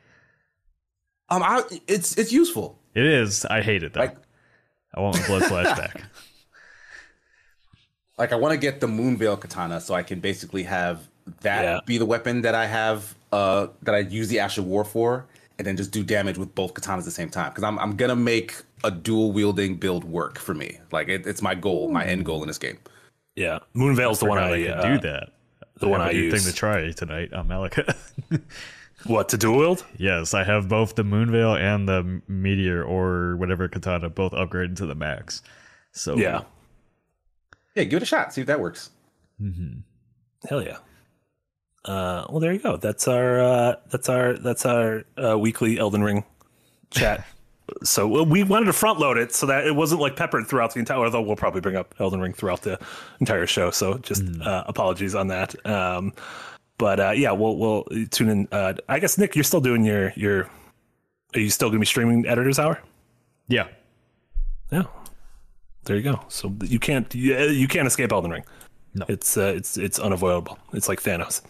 Um, 1.29 1.43
I, 1.43 1.61
it's 1.87 2.17
it's 2.17 2.31
useful. 2.33 2.79
It 2.95 3.05
is. 3.05 3.45
I 3.45 3.61
hate 3.61 3.83
it 3.83 3.93
though. 3.93 4.01
Like 4.01 4.17
I 4.95 4.99
want 4.99 5.17
my 5.19 5.27
blood 5.27 5.45
flash 5.45 5.77
back. 5.77 6.01
like 8.17 8.33
I 8.33 8.35
want 8.35 8.51
to 8.53 8.57
get 8.57 8.81
the 8.81 8.87
Moonveil 8.87 9.39
katana 9.39 9.79
so 9.79 9.93
I 9.93 10.01
can 10.03 10.19
basically 10.19 10.63
have 10.63 11.07
that 11.41 11.63
Yeah. 11.63 11.79
be 11.85 11.97
the 11.97 12.05
weapon 12.05 12.41
that 12.41 12.55
I 12.55 12.65
have 12.67 13.15
uh 13.31 13.67
that 13.83 13.95
I 13.95 13.99
use 13.99 14.27
the 14.27 14.39
Ash 14.39 14.57
of 14.57 14.65
War 14.65 14.83
for, 14.83 15.25
and 15.57 15.65
then 15.65 15.77
just 15.77 15.91
do 15.91 16.03
damage 16.03 16.37
with 16.37 16.53
both 16.55 16.73
katanas 16.73 16.99
at 16.99 17.05
the 17.05 17.11
same 17.11 17.29
time. 17.29 17.49
Because 17.49 17.63
I'm 17.63 17.79
I'm 17.79 17.95
gonna 17.95 18.15
make 18.15 18.55
a 18.83 18.91
dual 18.91 19.31
wielding 19.31 19.75
build 19.77 20.03
work 20.03 20.39
for 20.39 20.53
me. 20.53 20.79
Like 20.91 21.07
it, 21.07 21.25
it's 21.27 21.41
my 21.41 21.55
goal, 21.55 21.89
my 21.91 22.03
end 22.05 22.25
goal 22.25 22.41
in 22.41 22.47
this 22.47 22.57
game. 22.57 22.77
Yeah, 23.35 23.59
Moonveil's 23.73 24.19
the 24.19 24.25
one 24.25 24.37
I, 24.37 24.65
I 24.65 24.69
uh, 24.69 24.81
do 24.95 24.99
that. 25.07 25.29
The 25.79 25.87
one 25.87 25.99
have 26.01 26.09
I 26.09 26.11
a 26.11 26.13
new 26.15 26.19
use. 26.23 26.43
thing 26.43 26.51
to 26.51 26.55
try 26.57 26.91
tonight 26.91 27.33
on 27.33 27.47
Malika. 27.47 27.95
What 29.05 29.29
to 29.29 29.37
dual 29.37 29.57
wield? 29.57 29.83
yes, 29.97 30.35
I 30.35 30.43
have 30.43 30.67
both 30.69 30.93
the 30.93 31.03
Moonveil 31.03 31.55
and 31.55 31.87
the 31.89 32.21
Meteor 32.27 32.83
or 32.83 33.35
whatever 33.37 33.67
katana 33.67 34.09
both 34.11 34.31
upgraded 34.33 34.75
to 34.75 34.85
the 34.85 34.93
max. 34.93 35.41
So 35.91 36.15
Yeah, 36.17 36.41
Yeah, 37.73 37.85
give 37.85 37.97
it 37.97 38.03
a 38.03 38.05
shot. 38.05 38.31
See 38.31 38.41
if 38.41 38.47
that 38.47 38.59
works. 38.59 38.91
Mm-hmm. 39.41 39.79
hell 40.47 40.61
yeah. 40.61 40.77
Uh, 41.85 42.25
well, 42.29 42.39
there 42.39 42.53
you 42.53 42.59
go. 42.59 42.77
That's 42.77 43.07
our 43.07 43.41
uh, 43.41 43.75
that's 43.89 44.09
our 44.09 44.33
that's 44.33 44.65
our 44.65 45.03
uh, 45.17 45.37
weekly 45.37 45.79
Elden 45.79 46.03
Ring 46.03 46.23
chat. 46.91 47.25
so 47.83 48.23
we 48.23 48.43
wanted 48.43 48.65
to 48.65 48.73
front 48.73 48.99
load 48.99 49.17
it 49.17 49.33
so 49.33 49.45
that 49.47 49.65
it 49.65 49.75
wasn't 49.75 50.01
like 50.01 50.15
peppered 50.15 50.47
throughout 50.47 50.73
the 50.73 50.79
entire. 50.79 51.03
Although 51.03 51.21
we'll 51.21 51.35
probably 51.35 51.61
bring 51.61 51.75
up 51.75 51.95
Elden 51.99 52.21
Ring 52.21 52.33
throughout 52.33 52.61
the 52.61 52.79
entire 53.19 53.47
show. 53.47 53.71
So 53.71 53.97
just 53.99 54.23
uh, 54.41 54.63
apologies 54.67 55.15
on 55.15 55.27
that. 55.27 55.65
Um, 55.65 56.13
but 56.77 56.99
uh, 56.99 57.11
yeah, 57.11 57.31
we'll 57.31 57.57
we'll 57.57 57.83
tune 58.11 58.29
in. 58.29 58.47
Uh, 58.51 58.73
I 58.87 58.99
guess 58.99 59.17
Nick, 59.17 59.35
you're 59.35 59.43
still 59.43 59.61
doing 59.61 59.83
your 59.83 60.13
your. 60.15 60.49
Are 61.33 61.39
you 61.39 61.49
still 61.49 61.69
going 61.69 61.77
to 61.77 61.81
be 61.81 61.85
streaming 61.85 62.25
Editors 62.27 62.59
Hour? 62.59 62.81
Yeah. 63.47 63.67
Yeah. 64.71 64.83
There 65.85 65.95
you 65.95 66.03
go. 66.03 66.21
So 66.27 66.53
you 66.63 66.77
can't 66.77 67.13
you, 67.15 67.37
you 67.37 67.67
can't 67.67 67.87
escape 67.87 68.11
Elden 68.11 68.31
Ring. 68.31 68.43
No. 68.93 69.05
It's 69.07 69.37
uh, 69.37 69.53
it's 69.55 69.77
it's 69.77 69.97
unavoidable. 69.99 70.59
It's 70.73 70.89
like 70.89 71.01
Thanos. 71.01 71.41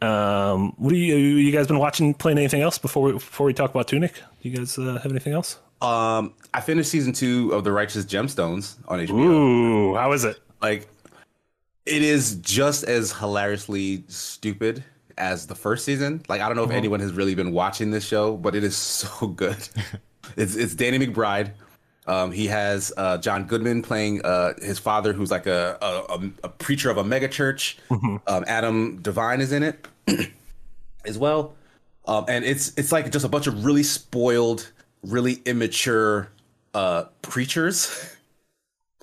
Um, 0.00 0.74
what 0.76 0.90
do 0.90 0.96
you 0.96 1.16
you 1.16 1.50
guys 1.50 1.66
been 1.66 1.78
watching? 1.78 2.14
Playing 2.14 2.38
anything 2.38 2.62
else 2.62 2.78
before 2.78 3.02
we, 3.02 3.12
before 3.12 3.46
we 3.46 3.54
talk 3.54 3.70
about 3.70 3.88
Tunic? 3.88 4.14
Do 4.14 4.48
you 4.48 4.56
guys 4.56 4.78
uh, 4.78 4.98
have 5.02 5.10
anything 5.10 5.32
else? 5.32 5.58
Um, 5.80 6.34
I 6.54 6.60
finished 6.60 6.90
season 6.90 7.12
two 7.12 7.52
of 7.52 7.64
The 7.64 7.72
Righteous 7.72 8.04
Gemstones 8.04 8.76
on 8.88 9.00
HBO. 9.00 9.10
Ooh, 9.10 9.94
how 9.94 10.12
is 10.12 10.24
it? 10.24 10.38
Like, 10.60 10.88
it 11.86 12.02
is 12.02 12.36
just 12.36 12.84
as 12.84 13.12
hilariously 13.12 14.04
stupid 14.08 14.84
as 15.16 15.46
the 15.46 15.54
first 15.54 15.84
season. 15.84 16.22
Like, 16.28 16.40
I 16.40 16.48
don't 16.48 16.56
know 16.56 16.64
if 16.64 16.70
anyone 16.70 17.00
has 17.00 17.12
really 17.12 17.34
been 17.34 17.52
watching 17.52 17.90
this 17.90 18.04
show, 18.04 18.36
but 18.36 18.54
it 18.54 18.64
is 18.64 18.76
so 18.76 19.26
good. 19.36 19.56
it's 20.36 20.56
it's 20.56 20.74
Danny 20.74 20.98
McBride. 20.98 21.52
Um, 22.08 22.32
he 22.32 22.46
has 22.46 22.90
uh, 22.96 23.18
John 23.18 23.44
Goodman 23.44 23.82
playing 23.82 24.24
uh, 24.24 24.54
his 24.62 24.78
father, 24.78 25.12
who's 25.12 25.30
like 25.30 25.46
a 25.46 25.76
a, 25.82 26.30
a, 26.42 26.48
preacher 26.48 26.90
of 26.90 26.96
a 26.96 27.04
mega 27.04 27.28
church. 27.28 27.76
Um, 27.90 28.44
Adam 28.46 29.00
Devine 29.02 29.42
is 29.42 29.52
in 29.52 29.62
it 29.62 29.86
as 31.04 31.18
well, 31.18 31.54
um, 32.06 32.24
and 32.26 32.46
it's 32.46 32.72
it's 32.78 32.92
like 32.92 33.12
just 33.12 33.26
a 33.26 33.28
bunch 33.28 33.46
of 33.46 33.62
really 33.64 33.82
spoiled, 33.82 34.72
really 35.02 35.42
immature 35.44 36.30
uh, 36.72 37.04
preachers. 37.20 38.16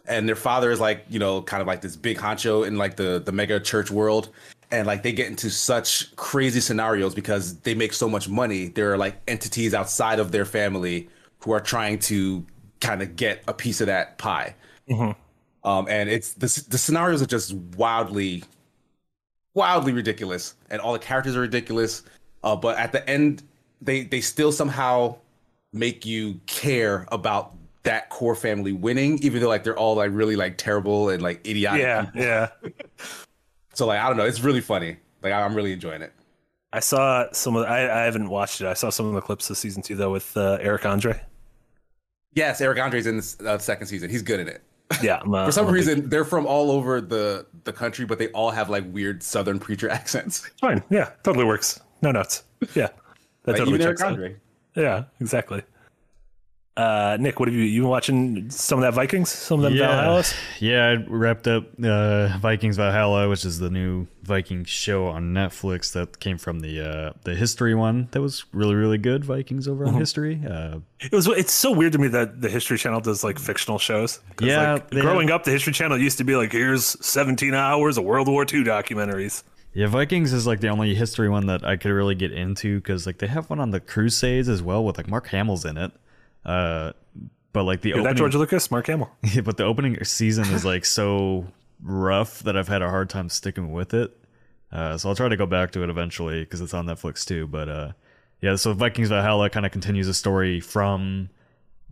and 0.07 0.27
their 0.27 0.35
father 0.35 0.71
is 0.71 0.79
like 0.79 1.05
you 1.07 1.19
know 1.19 1.41
kind 1.43 1.61
of 1.61 1.67
like 1.67 1.81
this 1.81 1.95
big 1.95 2.17
honcho 2.17 2.65
in 2.65 2.77
like 2.77 2.95
the 2.95 3.21
the 3.23 3.31
mega 3.31 3.59
church 3.59 3.89
world 3.89 4.29
and 4.71 4.85
like 4.85 5.03
they 5.03 5.11
get 5.11 5.27
into 5.27 5.49
such 5.49 6.15
crazy 6.15 6.59
scenarios 6.59 7.15
because 7.15 7.59
they 7.61 7.73
make 7.73 7.91
so 7.91 8.07
much 8.07 8.29
money 8.29 8.67
there 8.67 8.93
are 8.93 8.97
like 8.97 9.15
entities 9.27 9.73
outside 9.73 10.19
of 10.19 10.31
their 10.31 10.45
family 10.45 11.09
who 11.39 11.51
are 11.51 11.59
trying 11.59 11.97
to 11.97 12.45
kind 12.85 13.01
of 13.01 13.15
get 13.15 13.43
a 13.47 13.53
piece 13.53 13.81
of 13.81 13.87
that 13.87 14.17
pie 14.17 14.55
Um, 15.63 15.87
and 15.89 16.09
it's 16.09 16.33
the 16.33 16.47
the 16.69 16.77
scenarios 16.77 17.21
are 17.21 17.25
just 17.27 17.53
wildly, 17.77 18.43
wildly 19.53 19.93
ridiculous, 19.93 20.55
and 20.69 20.81
all 20.81 20.93
the 20.93 20.99
characters 20.99 21.35
are 21.35 21.41
ridiculous. 21.41 22.03
Uh, 22.43 22.55
but 22.55 22.77
at 22.77 22.91
the 22.91 23.07
end, 23.09 23.43
they 23.81 24.03
they 24.03 24.21
still 24.21 24.51
somehow 24.51 25.17
make 25.73 26.05
you 26.05 26.39
care 26.47 27.05
about 27.11 27.53
that 27.83 28.09
core 28.09 28.35
family 28.35 28.73
winning, 28.73 29.17
even 29.19 29.41
though 29.41 29.47
like 29.49 29.63
they're 29.63 29.77
all 29.77 29.95
like 29.95 30.11
really 30.13 30.35
like 30.35 30.57
terrible 30.57 31.09
and 31.09 31.21
like 31.23 31.45
idiotic. 31.47 31.81
Yeah, 31.81 32.05
people. 32.05 32.21
yeah. 32.21 32.49
So 33.73 33.85
like 33.87 33.99
I 33.99 34.07
don't 34.07 34.17
know, 34.17 34.25
it's 34.25 34.41
really 34.41 34.61
funny. 34.61 34.97
Like 35.21 35.33
I'm 35.33 35.53
really 35.55 35.73
enjoying 35.73 36.01
it. 36.01 36.13
I 36.73 36.79
saw 36.79 37.25
some 37.31 37.55
of. 37.55 37.63
The, 37.63 37.69
I 37.69 38.01
I 38.01 38.05
haven't 38.05 38.29
watched 38.29 38.61
it. 38.61 38.67
I 38.67 38.73
saw 38.73 38.89
some 38.89 39.07
of 39.07 39.13
the 39.13 39.21
clips 39.21 39.49
of 39.49 39.57
season 39.57 39.81
two 39.81 39.95
though 39.95 40.11
with 40.11 40.35
uh, 40.37 40.57
Eric 40.61 40.85
Andre. 40.85 41.21
Yes, 42.35 42.61
Eric 42.61 42.79
Andre's 42.79 43.07
in 43.07 43.17
the 43.17 43.35
uh, 43.45 43.57
second 43.57 43.87
season. 43.87 44.09
He's 44.09 44.21
good 44.21 44.39
in 44.39 44.47
it. 44.47 44.61
Yeah, 45.01 45.21
I'm, 45.23 45.33
uh, 45.33 45.45
For 45.47 45.51
some 45.51 45.65
I'm 45.65 45.69
a 45.69 45.71
big- 45.77 45.87
reason, 45.87 46.09
they're 46.09 46.25
from 46.25 46.45
all 46.45 46.69
over 46.69 47.01
the 47.01 47.45
the 47.63 47.73
country, 47.73 48.05
but 48.05 48.19
they 48.19 48.27
all 48.29 48.51
have 48.51 48.69
like 48.69 48.83
weird 48.93 49.23
Southern 49.23 49.57
preacher 49.59 49.89
accents. 49.99 50.49
fine. 50.61 50.83
Yeah, 50.89 51.11
totally 51.23 51.45
works. 51.45 51.79
No 52.01 52.11
notes. 52.11 52.43
Yeah, 52.75 52.87
that 53.43 53.47
Like, 53.47 53.55
totally 53.57 53.75
even 53.75 53.81
Eric 53.81 53.97
checks 53.97 54.01
out. 54.03 54.11
Andre. 54.13 54.35
Yeah, 54.75 55.03
exactly. 55.19 55.63
Uh, 56.77 57.15
Nick, 57.21 57.39
what 57.39 57.47
have 57.47 57.55
you 57.55 57.63
you 57.63 57.81
been 57.83 57.89
watching? 57.89 58.49
Some 58.49 58.79
of 58.79 58.83
that 58.83 58.93
Vikings, 58.93 59.29
some 59.29 59.59
of 59.59 59.63
them 59.63 59.75
yeah, 59.75 59.87
Valhallas. 60.03 60.35
yeah. 60.59 60.87
I 60.87 60.95
wrapped 61.07 61.47
up 61.47 61.63
uh, 61.81 62.37
Vikings 62.39 62.75
Valhalla, 62.75 63.29
which 63.29 63.45
is 63.45 63.59
the 63.59 63.69
new 63.69 64.07
Viking 64.23 64.65
show 64.65 65.07
on 65.07 65.33
Netflix 65.33 65.93
that 65.93 66.19
came 66.19 66.37
from 66.37 66.59
the 66.59 66.81
uh, 66.81 67.13
the 67.23 67.33
history 67.33 67.75
one. 67.75 68.09
That 68.11 68.19
was 68.21 68.43
really 68.51 68.75
really 68.75 68.97
good. 68.97 69.23
Vikings 69.23 69.69
over 69.69 69.85
on 69.85 69.91
Mm-hmm. 69.91 69.99
history. 69.99 70.41
Uh, 70.45 70.79
It 70.99 71.13
was. 71.13 71.27
It's 71.27 71.53
so 71.53 71.71
weird 71.71 71.93
to 71.93 71.97
me 71.97 72.09
that 72.09 72.41
the 72.41 72.49
History 72.49 72.77
Channel 72.77 72.99
does 72.99 73.23
like 73.23 73.39
fictional 73.39 73.79
shows. 73.79 74.19
Yeah, 74.41 74.73
like, 74.73 74.89
growing 74.89 75.29
have- 75.29 75.35
up, 75.35 75.43
the 75.45 75.51
History 75.51 75.71
Channel 75.71 75.97
used 75.97 76.17
to 76.17 76.25
be 76.25 76.35
like, 76.35 76.51
here's 76.51 76.97
17 77.05 77.53
hours 77.53 77.97
of 77.97 78.03
World 78.03 78.27
War 78.27 78.41
II 78.43 78.65
documentaries. 78.65 79.43
Yeah, 79.73 79.87
Vikings 79.87 80.33
is 80.33 80.45
like 80.47 80.59
the 80.59 80.69
only 80.69 80.93
history 80.95 81.29
one 81.29 81.47
that 81.47 81.65
I 81.65 81.77
could 81.77 81.91
really 81.91 82.15
get 82.15 82.31
into 82.33 82.79
because 82.81 83.05
like 83.05 83.19
they 83.19 83.27
have 83.27 83.49
one 83.49 83.59
on 83.61 83.71
the 83.71 83.79
Crusades 83.79 84.49
as 84.49 84.61
well 84.61 84.83
with 84.83 84.97
like 84.97 85.07
Mark 85.07 85.27
Hamill's 85.27 85.63
in 85.63 85.77
it. 85.77 85.91
Uh, 86.45 86.93
but 87.53 87.63
like 87.63 87.81
the 87.81 87.89
Hear 87.89 87.97
that 87.97 88.01
opening, 88.01 88.17
George 88.17 88.35
Lucas, 88.35 88.69
Mark 88.69 88.87
Hamill. 88.87 89.09
Yeah, 89.33 89.41
but 89.41 89.57
the 89.57 89.63
opening 89.63 90.03
season 90.03 90.45
is 90.53 90.65
like 90.65 90.85
so 90.85 91.47
rough 91.81 92.39
that 92.43 92.57
I've 92.57 92.67
had 92.67 92.81
a 92.81 92.89
hard 92.89 93.09
time 93.09 93.29
sticking 93.29 93.71
with 93.71 93.93
it. 93.93 94.15
Uh, 94.71 94.97
so 94.97 95.09
I'll 95.09 95.15
try 95.15 95.29
to 95.29 95.37
go 95.37 95.45
back 95.45 95.71
to 95.71 95.83
it 95.83 95.89
eventually 95.89 96.41
because 96.41 96.61
it's 96.61 96.73
on 96.73 96.85
Netflix 96.85 97.25
too. 97.25 97.47
But 97.47 97.69
uh, 97.69 97.91
yeah, 98.41 98.55
so 98.55 98.73
Vikings 98.73 99.09
Valhalla 99.09 99.49
kind 99.49 99.65
of 99.65 99.71
continues 99.71 100.07
the 100.07 100.13
story 100.13 100.59
from 100.59 101.29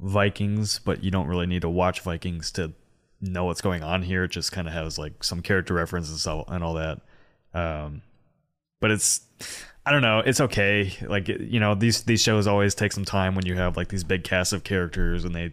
Vikings, 0.01 0.79
but 0.79 1.03
you 1.03 1.11
don't 1.11 1.27
really 1.27 1.47
need 1.47 1.61
to 1.61 1.69
watch 1.69 2.01
Vikings 2.01 2.51
to 2.53 2.73
know 3.21 3.45
what's 3.45 3.61
going 3.61 3.83
on 3.83 4.03
here. 4.03 4.25
It 4.25 4.31
just 4.31 4.51
kind 4.51 4.67
of 4.67 4.73
has 4.73 4.97
like 4.97 5.23
some 5.23 5.41
character 5.41 5.73
references 5.73 6.25
and 6.25 6.63
all 6.63 6.73
that. 6.73 6.99
Um, 7.53 8.01
but 8.81 8.91
it's 8.91 9.21
I 9.85 9.91
don't 9.91 10.01
know. 10.01 10.19
It's 10.19 10.39
okay. 10.39 10.93
Like 11.01 11.27
you 11.27 11.59
know, 11.59 11.75
these 11.75 12.03
these 12.03 12.21
shows 12.21 12.47
always 12.47 12.73
take 12.73 12.93
some 12.93 13.05
time 13.05 13.35
when 13.35 13.45
you 13.45 13.55
have 13.55 13.75
like 13.75 13.89
these 13.89 14.03
big 14.03 14.23
casts 14.23 14.53
of 14.53 14.63
characters, 14.63 15.25
and 15.25 15.35
they, 15.35 15.51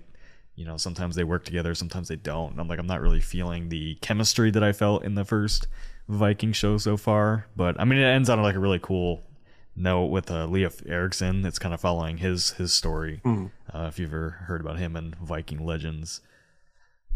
you 0.54 0.64
know, 0.64 0.76
sometimes 0.76 1.16
they 1.16 1.24
work 1.24 1.44
together, 1.44 1.74
sometimes 1.74 2.08
they 2.08 2.16
don't. 2.16 2.52
And 2.52 2.60
I'm 2.60 2.68
like, 2.68 2.78
I'm 2.78 2.86
not 2.86 3.00
really 3.00 3.20
feeling 3.20 3.68
the 3.68 3.96
chemistry 3.96 4.50
that 4.52 4.62
I 4.62 4.72
felt 4.72 5.04
in 5.04 5.14
the 5.16 5.24
first 5.24 5.66
Viking 6.08 6.52
show 6.52 6.78
so 6.78 6.96
far. 6.96 7.46
But 7.56 7.80
I 7.80 7.84
mean, 7.84 7.98
it 7.98 8.04
ends 8.04 8.28
on 8.30 8.40
like 8.42 8.54
a 8.54 8.60
really 8.60 8.78
cool 8.80 9.22
note 9.74 10.06
with 10.06 10.30
uh, 10.30 10.46
Leif 10.46 10.80
Erikson. 10.86 11.44
It's 11.44 11.58
kind 11.58 11.74
of 11.74 11.80
following 11.80 12.18
his 12.18 12.50
his 12.52 12.72
story. 12.72 13.20
Uh, 13.24 13.86
if 13.88 13.98
you've 13.98 14.10
ever 14.12 14.30
heard 14.46 14.60
about 14.60 14.78
him 14.78 14.94
in 14.96 15.14
Viking 15.20 15.64
Legends. 15.66 16.20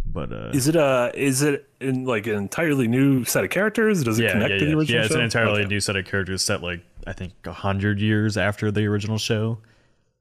But 0.06 0.32
uh, 0.32 0.50
Is 0.52 0.68
it 0.68 0.76
a? 0.76 1.10
Is 1.14 1.40
it 1.42 1.66
in 1.80 2.04
like 2.04 2.26
an 2.26 2.34
entirely 2.34 2.86
new 2.86 3.24
set 3.24 3.42
of 3.42 3.48
characters? 3.48 4.04
Does 4.04 4.18
it 4.18 4.24
yeah, 4.24 4.32
connect 4.32 4.50
yeah, 4.50 4.58
to 4.58 4.64
the 4.66 4.70
yeah. 4.70 4.76
original 4.76 5.00
Yeah, 5.00 5.06
it's 5.06 5.14
an 5.14 5.20
entirely 5.22 5.60
Okay. 5.62 5.68
new 5.68 5.80
set 5.80 5.96
of 5.96 6.04
characters 6.04 6.42
set 6.44 6.62
like 6.62 6.84
I 7.06 7.12
think 7.12 7.32
a 7.44 7.52
hundred 7.52 8.00
years 8.00 8.36
after 8.36 8.70
the 8.70 8.86
original 8.86 9.18
show, 9.18 9.58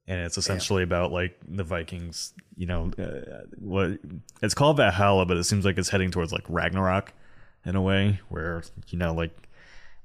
and 0.08 0.20
it's 0.22 0.38
essentially 0.38 0.84
about 0.84 1.12
like 1.12 1.38
the 1.48 1.64
Vikings. 1.64 2.34
You 2.56 2.68
know, 2.68 2.92
uh, 3.00 3.46
what 3.60 4.00
it's 4.42 4.54
called 4.54 4.78
Valhalla, 4.78 5.26
but 5.26 5.38
it 5.38 5.44
seems 5.46 5.66
like 5.66 5.78
it's 5.78 5.90
heading 5.90 6.12
towards 6.12 6.32
like 6.32 6.44
Ragnarok 6.48 7.14
in 7.66 7.76
a 7.76 7.82
way, 7.82 8.20
where 8.30 8.64
you 8.90 8.98
know, 8.98 9.14
like 9.14 9.32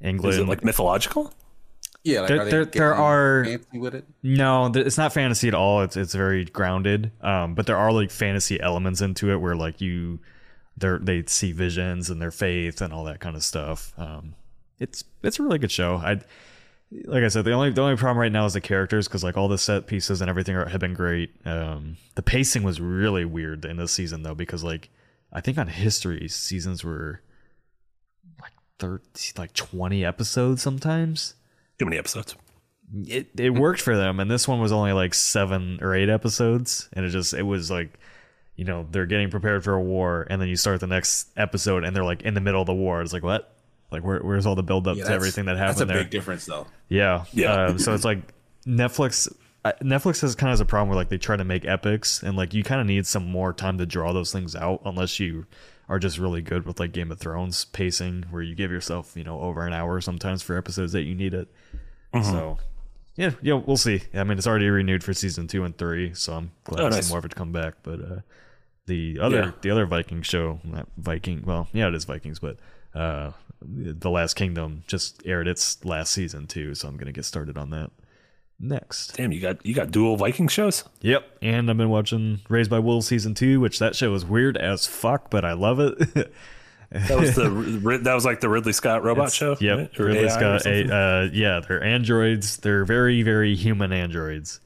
England. 0.00 0.34
Is 0.34 0.38
it 0.40 0.48
like 0.48 0.64
mythological? 0.64 1.32
Yeah, 2.04 2.20
like 2.20 2.28
There- 2.28 2.40
are 2.40 2.44
they 2.44 2.50
there- 2.50 2.64
there 2.64 2.94
are- 2.94 3.44
fancy 3.44 3.78
with 3.78 3.94
it. 3.94 4.04
No, 4.22 4.66
it's 4.74 4.96
not 4.96 5.12
fantasy 5.12 5.48
at 5.48 5.54
all. 5.54 5.82
It's 5.82 5.96
it's 5.96 6.14
very 6.14 6.44
grounded. 6.44 7.10
Um, 7.20 7.54
but 7.54 7.66
there 7.66 7.76
are 7.76 7.92
like 7.92 8.10
fantasy 8.10 8.60
elements 8.60 9.00
into 9.00 9.30
it 9.32 9.36
where 9.38 9.56
like 9.56 9.80
you, 9.80 10.20
they 10.76 10.96
they 11.00 11.24
see 11.26 11.50
visions 11.52 12.08
and 12.08 12.22
their 12.22 12.30
faith 12.30 12.80
and 12.80 12.92
all 12.94 13.04
that 13.04 13.18
kind 13.20 13.34
of 13.36 13.42
stuff. 13.42 13.92
Um, 13.98 14.34
it's 14.78 15.02
it's 15.22 15.38
a 15.40 15.42
really 15.42 15.58
good 15.58 15.72
show. 15.72 15.96
I 15.96 16.20
like 17.04 17.22
I 17.22 17.28
said, 17.28 17.44
the 17.44 17.52
only 17.52 17.70
the 17.70 17.82
only 17.82 17.96
problem 17.96 18.18
right 18.18 18.32
now 18.32 18.46
is 18.46 18.54
the 18.54 18.60
characters 18.60 19.06
because 19.08 19.22
like 19.22 19.36
all 19.36 19.48
the 19.48 19.58
set 19.58 19.86
pieces 19.86 20.20
and 20.20 20.30
everything 20.30 20.56
are, 20.56 20.68
have 20.68 20.80
been 20.80 20.94
great. 20.94 21.30
Um, 21.44 21.96
the 22.14 22.22
pacing 22.22 22.62
was 22.62 22.80
really 22.80 23.24
weird 23.24 23.64
in 23.64 23.76
this 23.76 23.92
season 23.92 24.22
though 24.22 24.34
because 24.34 24.64
like 24.64 24.88
I 25.32 25.40
think 25.40 25.58
on 25.58 25.66
history 25.68 26.28
seasons 26.28 26.82
were 26.84 27.20
like 28.40 28.52
thirty 28.78 29.04
like 29.36 29.52
twenty 29.52 30.04
episodes 30.04 30.62
sometimes 30.62 31.34
Too 31.78 31.84
many 31.84 31.98
episodes. 31.98 32.34
it 33.06 33.28
it 33.38 33.50
worked 33.50 33.82
for 33.82 33.94
them 33.94 34.18
and 34.18 34.30
this 34.30 34.48
one 34.48 34.58
was 34.60 34.72
only 34.72 34.92
like 34.92 35.12
seven 35.12 35.78
or 35.82 35.94
eight 35.94 36.08
episodes 36.08 36.88
and 36.94 37.04
it 37.04 37.10
just 37.10 37.34
it 37.34 37.42
was 37.42 37.70
like 37.70 37.98
you 38.56 38.64
know 38.64 38.86
they're 38.90 39.04
getting 39.04 39.28
prepared 39.28 39.62
for 39.62 39.74
a 39.74 39.82
war 39.82 40.26
and 40.30 40.40
then 40.40 40.48
you 40.48 40.56
start 40.56 40.80
the 40.80 40.86
next 40.86 41.28
episode 41.36 41.84
and 41.84 41.94
they're 41.94 42.02
like 42.02 42.22
in 42.22 42.32
the 42.32 42.40
middle 42.40 42.62
of 42.62 42.66
the 42.66 42.72
war 42.74 43.02
it's 43.02 43.12
like 43.12 43.22
what 43.22 43.57
like 43.90 44.02
where, 44.04 44.18
where's 44.20 44.46
all 44.46 44.54
the 44.54 44.62
build 44.62 44.86
up 44.88 44.96
Yeah, 44.96 45.04
to 45.04 45.12
everything 45.12 45.46
that 45.46 45.56
happened? 45.56 45.70
That's 45.78 45.80
a 45.82 45.84
there 45.86 46.02
big 46.02 46.10
difference, 46.10 46.46
though. 46.46 46.66
yeah 46.88 47.24
Yeah. 47.32 47.66
um, 47.66 47.78
so 47.78 47.94
it's 47.94 48.04
like 48.04 48.20
netflix 48.66 49.32
netflix 49.82 50.20
has 50.20 50.34
kind 50.34 50.48
of 50.48 50.52
has 50.52 50.60
a 50.60 50.64
problem 50.64 50.88
where 50.88 50.96
like 50.96 51.08
they 51.08 51.18
try 51.18 51.36
to 51.36 51.44
make 51.44 51.64
epics 51.64 52.22
and 52.22 52.36
like 52.36 52.54
you 52.54 52.62
kind 52.62 52.80
of 52.80 52.86
need 52.86 53.06
some 53.06 53.26
more 53.30 53.52
time 53.52 53.78
to 53.78 53.86
draw 53.86 54.12
those 54.12 54.32
things 54.32 54.54
out 54.56 54.80
unless 54.84 55.18
you 55.20 55.46
are 55.88 55.98
just 55.98 56.18
really 56.18 56.40
good 56.42 56.64
with 56.66 56.78
like 56.80 56.92
game 56.92 57.10
of 57.10 57.18
thrones 57.18 57.64
pacing 57.66 58.24
where 58.30 58.42
you 58.42 58.54
give 58.54 58.70
yourself 58.70 59.16
you 59.16 59.24
know 59.24 59.40
over 59.40 59.66
an 59.66 59.72
hour 59.72 60.00
sometimes 60.00 60.42
for 60.42 60.56
episodes 60.56 60.92
that 60.92 61.02
you 61.02 61.14
need 61.14 61.34
it 61.34 61.48
Mm-hmm. 62.14 62.30
so 62.30 62.58
yeah, 63.16 63.32
yeah, 63.42 63.54
we'll 63.54 63.76
see. 63.76 64.00
I 64.14 64.22
mean, 64.22 64.38
it's 64.38 64.46
already 64.46 64.68
renewed 64.68 65.02
for 65.02 65.12
season 65.12 65.48
two 65.48 65.64
and 65.64 65.76
three, 65.76 66.14
so 66.14 66.34
I'm 66.34 66.52
glad 66.62 66.80
Oh, 66.80 66.88
to 66.88 66.94
nice. 66.94 67.06
see 67.06 67.10
more 67.10 67.18
of 67.18 67.24
it 67.24 67.30
to 67.30 67.34
come 67.34 67.50
back. 67.50 67.74
But 67.82 68.00
uh, 68.00 68.20
the 68.86 69.18
other 69.20 69.36
Yeah. 69.36 69.50
the 69.60 69.70
other 69.72 69.86
Viking 69.86 70.22
show, 70.22 70.60
not 70.62 70.86
Viking, 70.96 71.42
well, 71.44 71.66
yeah, 71.72 71.88
it 71.88 71.94
is 71.96 72.04
Vikings, 72.04 72.38
but 72.38 72.58
uh, 72.94 73.32
the 73.60 74.10
Last 74.10 74.34
Kingdom 74.34 74.84
just 74.86 75.22
aired 75.26 75.48
its 75.48 75.84
last 75.84 76.12
season 76.12 76.46
too, 76.46 76.74
so 76.74 76.88
I'm 76.88 76.96
gonna 76.96 77.12
get 77.12 77.24
started 77.24 77.58
on 77.58 77.70
that 77.70 77.90
next. 78.60 79.16
Damn, 79.16 79.32
you 79.32 79.40
got 79.40 79.64
you 79.64 79.74
got 79.74 79.90
dual 79.90 80.16
Viking 80.16 80.48
shows. 80.48 80.84
Yep, 81.00 81.38
and 81.42 81.70
I've 81.70 81.76
been 81.76 81.90
watching 81.90 82.40
Raised 82.48 82.70
by 82.70 82.78
Wolves 82.78 83.06
season 83.06 83.34
two, 83.34 83.60
which 83.60 83.78
that 83.78 83.96
show 83.96 84.14
is 84.14 84.24
weird 84.24 84.56
as 84.56 84.86
fuck, 84.86 85.30
but 85.30 85.44
I 85.44 85.52
love 85.52 85.80
it. 85.80 86.32
That 86.90 87.20
was 87.20 87.34
the 87.34 88.00
that 88.04 88.14
was 88.14 88.24
like 88.24 88.40
the 88.40 88.48
Ridley 88.48 88.72
Scott 88.72 89.04
robot 89.04 89.30
show. 89.30 89.58
Yep, 89.60 89.78
right? 89.78 89.98
Ridley 89.98 90.24
AI 90.24 90.28
Scott. 90.28 90.66
A, 90.66 90.94
uh, 90.94 91.28
yeah, 91.34 91.60
they're 91.60 91.84
androids. 91.84 92.56
They're 92.56 92.86
very, 92.86 93.22
very 93.22 93.54
human 93.54 93.92
androids. 93.92 94.60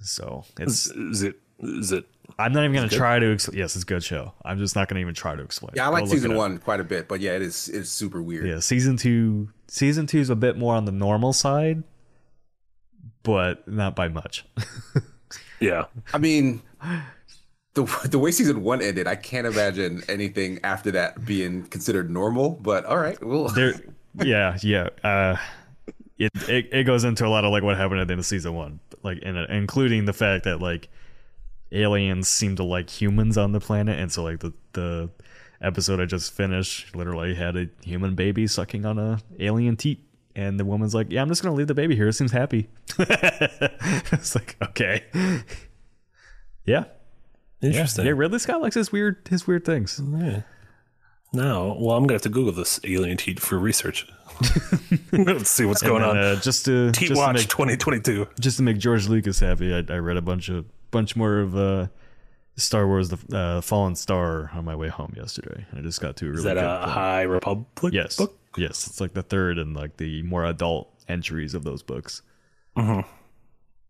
So 0.00 0.44
it's. 0.58 0.88
Is, 0.88 0.96
is 0.96 1.22
it 1.22 1.36
is 1.60 1.92
it 1.92 2.06
I'm 2.38 2.52
not 2.52 2.64
even 2.64 2.74
gonna 2.74 2.88
try 2.88 3.18
to. 3.18 3.32
Ex- 3.32 3.50
yes, 3.52 3.74
it's 3.74 3.84
a 3.84 3.86
good 3.86 4.04
show. 4.04 4.32
I'm 4.44 4.58
just 4.58 4.76
not 4.76 4.88
gonna 4.88 5.00
even 5.00 5.14
try 5.14 5.34
to 5.34 5.42
explain. 5.42 5.72
Yeah, 5.74 5.84
I 5.84 5.86
Go 5.88 5.92
like 5.92 6.02
look 6.04 6.12
season 6.12 6.30
it 6.32 6.34
up. 6.34 6.38
one 6.38 6.58
quite 6.58 6.80
a 6.80 6.84
bit, 6.84 7.08
but 7.08 7.20
yeah, 7.20 7.32
it 7.32 7.42
is 7.42 7.68
it's 7.68 7.90
super 7.90 8.22
weird. 8.22 8.46
Yeah, 8.46 8.60
season 8.60 8.96
two. 8.96 9.50
Season 9.68 10.06
two 10.06 10.18
is 10.18 10.30
a 10.30 10.36
bit 10.36 10.56
more 10.56 10.74
on 10.74 10.84
the 10.84 10.92
normal 10.92 11.32
side, 11.32 11.82
but 13.22 13.66
not 13.68 13.94
by 13.94 14.08
much. 14.08 14.44
yeah 15.60 15.84
I 16.12 16.18
mean, 16.18 16.62
the 17.74 17.84
the 18.08 18.18
way 18.18 18.30
season 18.30 18.62
one 18.62 18.82
ended, 18.82 19.06
I 19.06 19.16
can't 19.16 19.46
imagine 19.46 20.02
anything 20.08 20.58
after 20.64 20.90
that 20.92 21.24
being 21.24 21.64
considered 21.64 22.10
normal. 22.10 22.50
But 22.50 22.84
all 22.84 22.98
right, 22.98 23.22
well, 23.24 23.48
there 23.48 23.74
yeah 24.14 24.58
yeah 24.62 24.88
uh 25.04 25.36
it, 26.18 26.32
it 26.48 26.68
it 26.72 26.84
goes 26.84 27.04
into 27.04 27.24
a 27.24 27.28
lot 27.28 27.44
of 27.44 27.52
like 27.52 27.62
what 27.62 27.76
happened 27.76 28.00
at 28.00 28.08
the 28.08 28.12
end 28.12 28.18
of 28.18 28.26
season 28.26 28.54
one 28.54 28.80
like 29.04 29.20
and 29.22 29.38
including 29.50 30.04
the 30.04 30.12
fact 30.12 30.44
that 30.44 30.60
like 30.60 30.88
aliens 31.72 32.28
seem 32.28 32.56
to 32.56 32.64
like 32.64 32.90
humans 32.90 33.36
on 33.38 33.52
the 33.52 33.60
planet 33.60 33.98
and 33.98 34.10
so 34.10 34.22
like 34.24 34.40
the 34.40 34.52
the 34.72 35.08
episode 35.60 36.00
i 36.00 36.04
just 36.04 36.32
finished 36.32 36.94
literally 36.96 37.34
had 37.34 37.56
a 37.56 37.68
human 37.84 38.14
baby 38.14 38.46
sucking 38.46 38.84
on 38.86 38.98
a 38.98 39.18
alien 39.38 39.76
teat 39.76 40.04
and 40.34 40.58
the 40.58 40.64
woman's 40.64 40.94
like 40.94 41.06
yeah 41.10 41.20
i'm 41.22 41.28
just 41.28 41.42
gonna 41.42 41.54
leave 41.54 41.66
the 41.68 41.74
baby 41.74 41.94
here 41.94 42.08
it 42.08 42.12
seems 42.14 42.32
happy 42.32 42.68
it's 42.98 44.34
like 44.34 44.56
okay 44.62 45.04
yeah 46.64 46.84
interesting. 47.62 48.06
yeah 48.06 48.12
ridley 48.12 48.38
scott 48.38 48.60
likes 48.62 48.74
his 48.74 48.90
weird 48.92 49.16
his 49.28 49.46
weird 49.46 49.64
things 49.64 50.00
Yeah. 50.18 50.42
No, 51.32 51.76
well, 51.78 51.96
I'm 51.96 52.02
gonna 52.02 52.14
have 52.14 52.22
to 52.22 52.28
Google 52.28 52.50
this 52.52 52.80
alien 52.82 53.16
teat 53.16 53.38
for 53.38 53.56
research. 53.56 54.04
Let's 55.12 55.48
see 55.50 55.64
what's 55.64 55.80
going 55.80 56.02
And 56.02 56.10
on. 56.10 56.16
uh, 56.18 56.40
just 56.40 56.64
to 56.64 56.90
Teat 56.90 57.10
just 57.10 57.12
to 57.20 57.24
Watch 57.24 57.36
make 57.36 57.48
2022. 57.48 58.26
just 58.40 58.56
to 58.56 58.64
make 58.64 58.78
George 58.78 59.06
Lucas 59.06 59.38
happy, 59.38 59.72
I, 59.72 59.84
I 59.94 59.98
read 59.98 60.16
a 60.16 60.22
bunch 60.22 60.48
of 60.48 60.64
bunch 60.90 61.16
more 61.16 61.38
of 61.40 61.56
uh, 61.56 61.86
Star 62.56 62.86
Wars: 62.86 63.08
The 63.10 63.36
uh, 63.36 63.60
Fallen 63.60 63.96
Star 63.96 64.50
on 64.54 64.64
my 64.64 64.74
way 64.74 64.88
home 64.88 65.12
yesterday. 65.16 65.66
I 65.76 65.80
just 65.80 66.00
got 66.00 66.16
to 66.16 66.26
a 66.26 66.28
really 66.28 66.38
Is 66.38 66.44
that 66.44 66.54
good 66.54 66.64
a 66.64 66.78
point. 66.78 66.90
High 66.90 67.22
Republic 67.22 67.92
Yes, 67.94 68.16
book? 68.16 68.38
yes, 68.56 68.86
it's 68.86 69.00
like 69.00 69.14
the 69.14 69.22
third 69.22 69.58
and 69.58 69.74
like 69.74 69.96
the 69.96 70.22
more 70.22 70.44
adult 70.44 70.92
entries 71.08 71.54
of 71.54 71.64
those 71.64 71.82
books. 71.82 72.22
Mhm. 72.76 73.04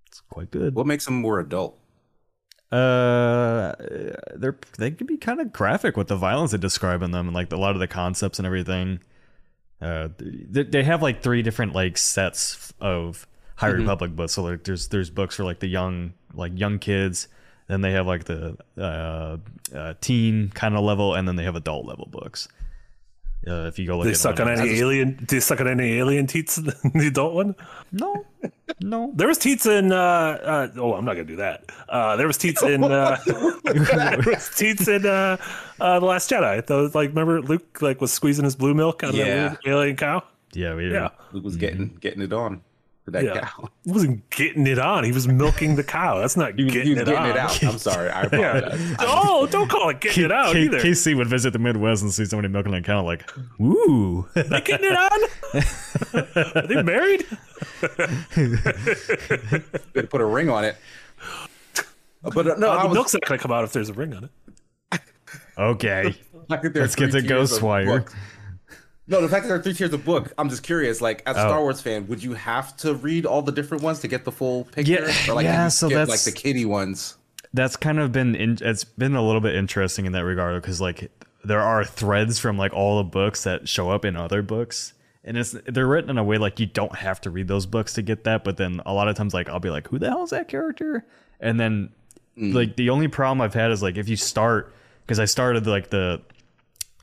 It's 0.06 0.20
quite 0.30 0.50
good. 0.50 0.74
What 0.74 0.86
makes 0.86 1.04
them 1.04 1.14
more 1.20 1.38
adult? 1.40 1.76
Uh, 2.72 3.74
they're 4.36 4.56
they 4.78 4.92
can 4.92 5.06
be 5.06 5.16
kind 5.16 5.40
of 5.40 5.52
graphic 5.52 5.96
with 5.96 6.06
the 6.08 6.16
violence 6.16 6.52
they 6.52 6.58
describe 6.58 7.02
in 7.02 7.10
them, 7.10 7.26
and 7.26 7.34
like 7.34 7.52
a 7.52 7.56
lot 7.56 7.74
of 7.74 7.80
the 7.80 7.88
concepts 7.88 8.38
and 8.38 8.46
everything. 8.46 9.00
Uh, 9.80 10.08
they, 10.18 10.62
they 10.62 10.82
have 10.84 11.02
like 11.02 11.22
three 11.22 11.42
different 11.42 11.74
like 11.74 11.98
sets 11.98 12.72
of 12.80 13.26
High 13.60 13.68
Republic 13.68 14.16
books. 14.16 14.32
So 14.32 14.42
like 14.42 14.64
there's 14.64 14.88
there's 14.88 15.10
books 15.10 15.36
for 15.36 15.44
like 15.44 15.60
the 15.60 15.68
young 15.68 16.14
like 16.34 16.52
young 16.58 16.78
kids. 16.78 17.28
Then 17.68 17.82
they 17.82 17.92
have 17.92 18.06
like 18.06 18.24
the 18.24 18.56
uh, 18.78 19.36
uh 19.76 19.94
teen 20.00 20.48
kind 20.50 20.74
of 20.76 20.82
level, 20.82 21.14
and 21.14 21.28
then 21.28 21.36
they 21.36 21.44
have 21.44 21.56
adult 21.56 21.86
level 21.86 22.08
books. 22.10 22.48
Uh, 23.46 23.66
if 23.68 23.78
you 23.78 23.86
go 23.86 23.96
look 23.96 24.04
They 24.04 24.10
at 24.10 24.16
suck 24.18 24.36
them, 24.36 24.48
on 24.48 24.58
any 24.60 24.78
alien. 24.80 25.14
Do 25.16 25.24
they 25.36 25.40
suck 25.40 25.60
on 25.62 25.68
any 25.68 25.94
alien 25.98 26.26
teats 26.26 26.58
in 26.58 26.64
the 26.94 27.06
adult 27.06 27.32
one? 27.34 27.54
no, 27.90 28.26
no. 28.82 29.12
There 29.16 29.28
was 29.28 29.38
teats 29.38 29.64
in. 29.66 29.92
Uh, 29.92 29.96
uh, 29.96 30.68
oh, 30.76 30.92
I'm 30.94 31.04
not 31.06 31.14
gonna 31.14 31.24
do 31.24 31.36
that. 31.36 31.64
Uh, 31.88 32.16
there 32.16 32.26
was 32.26 32.36
teats 32.36 32.62
in. 32.62 32.84
Uh, 32.84 33.16
there 33.64 34.18
was 34.26 34.50
teats 34.56 34.88
in 34.88 35.06
uh, 35.06 35.36
uh, 35.80 36.00
the 36.00 36.06
Last 36.06 36.30
Jedi. 36.30 36.66
Those 36.66 36.94
like 36.94 37.10
remember 37.10 37.40
Luke 37.40 37.80
like 37.80 38.00
was 38.00 38.12
squeezing 38.12 38.44
his 38.44 38.56
blue 38.56 38.74
milk 38.74 39.02
out 39.04 39.10
of 39.10 39.16
Yeah. 39.16 39.50
that 39.50 39.58
alien 39.66 39.96
cow. 39.96 40.22
Yeah, 40.52 40.74
we 40.74 40.90
Yeah, 40.92 41.08
Luke 41.32 41.44
was 41.44 41.56
getting 41.56 41.96
getting 42.00 42.20
it 42.22 42.32
on 42.34 42.60
for 43.12 43.22
that 43.22 43.34
yeah. 43.34 43.40
cow. 43.40 43.68
He 43.84 43.92
wasn't 43.92 44.30
getting 44.30 44.66
it 44.66 44.78
on. 44.78 45.04
He 45.04 45.12
was 45.12 45.28
milking 45.28 45.76
the 45.76 45.84
cow. 45.84 46.18
That's 46.18 46.36
not 46.36 46.54
He 46.56 46.64
was, 46.64 46.72
getting, 46.72 46.88
he 46.88 46.94
was 46.94 47.02
it, 47.02 47.06
getting 47.06 47.22
on. 47.22 47.30
it 47.30 47.36
out. 47.36 47.62
I'm 47.64 47.78
sorry. 47.78 48.10
I 48.10 48.22
Yeah. 48.32 48.96
Oh, 49.00 49.46
don't 49.50 49.68
call 49.70 49.88
it 49.90 50.00
getting 50.00 50.24
it 50.24 50.32
out 50.32 50.52
K- 50.52 50.62
either. 50.64 50.80
KC 50.80 51.16
would 51.16 51.28
visit 51.28 51.52
the 51.52 51.58
Midwest 51.58 52.02
and 52.02 52.12
see 52.12 52.24
somebody 52.24 52.48
milking 52.48 52.74
a 52.74 52.82
cow, 52.82 53.02
like, 53.04 53.28
ooh. 53.60 54.26
They 54.34 54.60
getting 54.60 54.90
it 54.90 54.96
on? 54.96 55.22
Are 56.54 56.66
they 56.66 56.82
married? 56.82 57.26
Better 59.92 60.06
put 60.08 60.20
a 60.20 60.24
ring 60.24 60.48
on 60.48 60.64
it. 60.64 60.76
But 62.22 62.46
uh, 62.46 62.54
no, 62.56 62.70
Uh, 62.70 62.76
I 62.76 62.82
the 62.82 62.88
was, 62.88 62.94
milk's 62.94 63.14
not 63.14 63.22
gonna 63.22 63.38
come 63.38 63.52
out 63.52 63.64
if 63.64 63.72
there's 63.72 63.88
a 63.88 63.94
ring 63.94 64.14
on 64.14 64.24
it. 64.24 64.30
okay. 65.58 66.14
I 66.50 66.56
think 66.56 66.74
there 66.74 66.82
are 66.82 66.86
Let's 66.86 66.94
get 66.94 67.10
three 67.12 67.22
to 67.22 67.28
tiers 67.28 67.52
of 67.52 67.60
Ghostwire. 67.62 68.12
No, 69.10 69.20
the 69.20 69.28
fact 69.28 69.42
that 69.42 69.48
there 69.48 69.58
are 69.58 69.62
three 69.62 69.74
tiers 69.74 69.92
of 69.92 70.04
book, 70.04 70.32
I'm 70.38 70.48
just 70.48 70.62
curious. 70.62 71.00
Like, 71.00 71.22
as 71.26 71.36
a 71.36 71.40
Oh. 71.40 71.48
Star 71.48 71.60
Wars 71.60 71.80
fan, 71.80 72.06
would 72.06 72.22
you 72.22 72.34
have 72.34 72.76
to 72.78 72.94
read 72.94 73.26
all 73.26 73.42
the 73.42 73.50
different 73.50 73.82
ones 73.82 73.98
to 74.00 74.08
get 74.08 74.24
the 74.24 74.30
full 74.30 74.64
picture? 74.66 74.92
Yeah, 74.92 75.12
or 75.28 75.34
like, 75.34 75.44
yeah, 75.44 75.66
so 75.66 75.88
skipped, 75.88 75.98
that's- 75.98 76.26
like 76.26 76.34
the 76.34 76.40
kitty 76.40 76.64
ones. 76.64 77.16
That's 77.52 77.74
kind 77.76 77.98
of 77.98 78.12
been, 78.12 78.36
in, 78.36 78.58
it's 78.60 78.84
been 78.84 79.16
a 79.16 79.26
little 79.26 79.40
bit 79.40 79.56
interesting 79.56 80.06
in 80.06 80.12
that 80.12 80.24
regard 80.24 80.62
because, 80.62 80.80
like, 80.80 81.10
there 81.44 81.60
are 81.60 81.84
threads 81.84 82.38
from, 82.38 82.56
like, 82.56 82.72
all 82.72 82.98
the 82.98 83.04
books 83.04 83.42
that 83.42 83.68
show 83.68 83.90
up 83.90 84.04
in 84.04 84.14
other 84.14 84.42
books. 84.42 84.94
And 85.24 85.36
it's 85.36 85.54
they're 85.66 85.86
written 85.86 86.10
in 86.10 86.16
a 86.16 86.24
way 86.24 86.38
like 86.38 86.58
you 86.58 86.64
don't 86.64 86.94
have 86.96 87.20
to 87.22 87.30
read 87.30 87.46
those 87.46 87.66
books 87.66 87.92
to 87.94 88.02
get 88.02 88.24
that, 88.24 88.42
but 88.42 88.56
then 88.56 88.80
a 88.86 88.94
lot 88.94 89.06
of 89.08 89.16
times 89.16 89.34
like 89.34 89.50
I'll 89.50 89.60
be 89.60 89.68
like, 89.68 89.86
who 89.88 89.98
the 89.98 90.08
hell 90.08 90.22
is 90.24 90.30
that 90.30 90.48
character? 90.48 91.04
And 91.40 91.60
then 91.60 91.90
mm. 92.38 92.54
like 92.54 92.76
the 92.76 92.88
only 92.88 93.06
problem 93.06 93.42
I've 93.42 93.52
had 93.52 93.70
is 93.70 93.82
like 93.82 93.98
if 93.98 94.08
you 94.08 94.16
start 94.16 94.74
because 95.02 95.20
I 95.20 95.26
started 95.26 95.66
like 95.66 95.90
the 95.90 96.22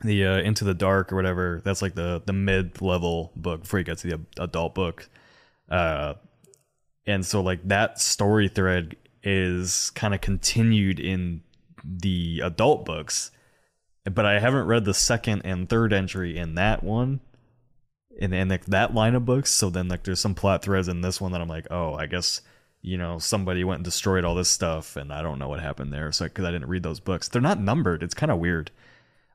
the 0.04 0.26
uh, 0.26 0.38
Into 0.40 0.64
the 0.64 0.74
Dark 0.74 1.12
or 1.12 1.16
whatever. 1.16 1.62
That's 1.64 1.82
like 1.82 1.96
the 1.96 2.22
the 2.26 2.34
mid 2.34 2.82
level 2.82 3.32
book 3.36 3.62
before 3.62 3.80
you 3.80 3.86
get 3.86 3.98
to 4.00 4.08
the 4.08 4.44
adult 4.44 4.76
book. 4.76 5.10
Uh, 5.70 6.16
and 7.06 7.26
so 7.26 7.42
like 7.42 7.68
that 7.68 8.00
story 8.00 8.50
thread 8.50 8.96
is 9.24 9.90
kind 9.92 10.14
of 10.14 10.22
continued 10.22 11.00
in 11.00 11.42
the 11.84 12.42
adult 12.44 12.86
books, 12.86 13.32
but 14.04 14.26
I 14.26 14.40
haven't 14.40 14.68
read 14.68 14.86
the 14.86 14.94
second 14.94 15.42
and 15.44 15.70
third 15.70 15.94
entry 15.94 16.38
in 16.38 16.56
that 16.56 16.84
one. 16.84 17.22
In, 18.20 18.34
in 18.34 18.50
like 18.50 18.66
that 18.66 18.96
line 18.96 19.14
of 19.14 19.26
books, 19.26 19.52
so 19.52 19.70
then 19.70 19.90
like 19.90 20.04
there's 20.04 20.20
some 20.20 20.34
plot 20.34 20.64
threads 20.64 20.88
in 20.88 21.02
this 21.02 21.22
one 21.22 21.34
that 21.34 21.42
I'm 21.42 21.48
like, 21.48 21.68
oh, 21.70 21.94
I 21.94 22.08
guess 22.08 22.42
you 22.82 22.98
know 22.98 23.20
somebody 23.20 23.64
went 23.64 23.80
and 23.80 23.86
destroyed 23.86 24.26
all 24.26 24.34
this 24.34 24.50
stuff, 24.50 24.96
and 24.96 25.14
I 25.14 25.22
don't 25.22 25.38
know 25.38 25.48
what 25.48 25.60
happened 25.60 25.94
there. 25.94 26.12
So 26.12 26.26
because 26.26 26.46
I 26.46 26.52
didn't 26.52 26.68
read 26.68 26.82
those 26.82 27.00
books, 27.00 27.28
they're 27.28 27.42
not 27.42 27.62
numbered. 27.62 28.02
It's 28.02 28.16
kind 28.16 28.32
of 28.32 28.40
weird. 28.40 28.72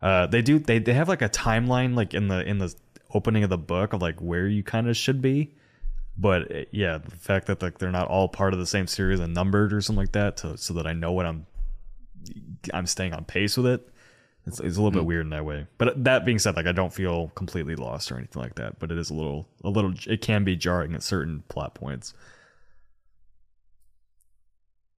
Uh, 0.03 0.27
they 0.27 0.43
do 0.43 0.59
they 0.59 0.79
they 0.79 0.95
have 0.95 1.09
like 1.09 1.23
a 1.23 1.29
timeline 1.29 1.95
like 1.95 2.13
in 2.13 2.29
the 2.29 2.45
in 2.47 2.59
the 2.59 2.75
opening 3.15 3.45
of 3.45 3.51
the 3.51 3.59
book 3.59 3.93
of 3.93 4.03
like 4.03 4.21
where 4.21 4.49
you 4.49 4.63
kind 4.63 4.89
of 4.89 4.97
should 4.97 5.23
be, 5.23 5.55
but 6.19 6.51
uh, 6.55 6.65
yeah, 6.73 6.99
the 6.99 7.17
fact 7.17 7.47
that 7.47 7.63
like 7.63 7.79
they're 7.79 7.91
not 7.93 8.09
all 8.09 8.29
part 8.29 8.53
of 8.53 8.59
the 8.59 8.67
same 8.67 8.87
series 8.87 9.21
and 9.21 9.33
numbered 9.33 9.73
or 9.73 9.81
something 9.81 10.03
like 10.03 10.13
that, 10.13 10.39
to, 10.39 10.57
so 10.59 10.75
that 10.75 10.87
I 10.87 10.93
know 10.93 11.13
what 11.13 11.27
I'm 11.27 11.47
I'm 12.75 12.87
staying 12.87 13.15
on 13.15 13.25
pace 13.25 13.57
with 13.57 13.67
it. 13.67 13.89
It's, 14.45 14.59
it's 14.59 14.77
a 14.77 14.83
little 14.83 14.91
bit 14.91 15.05
weird 15.05 15.25
in 15.27 15.31
that 15.31 15.45
way. 15.45 15.69
But 15.79 16.03
that 16.03 16.25
being 16.25 16.41
said, 16.41 16.57
like 16.57 16.67
I 16.67 16.73
don't 16.73 16.93
feel 16.93 17.29
completely 17.37 17.77
lost 17.77 18.11
or 18.11 18.17
anything 18.17 18.43
like 18.43 18.57
that. 18.57 18.81
But 18.81 18.91
it 18.91 18.99
is 18.99 19.11
a 19.11 19.15
little 19.15 19.47
a 19.63 19.71
little 19.71 19.95
it 20.09 20.21
can 20.21 20.43
be 20.43 20.57
jarring 20.57 20.95
at 20.95 21.03
certain 21.03 21.45
plot 21.49 21.75
points. 21.75 22.13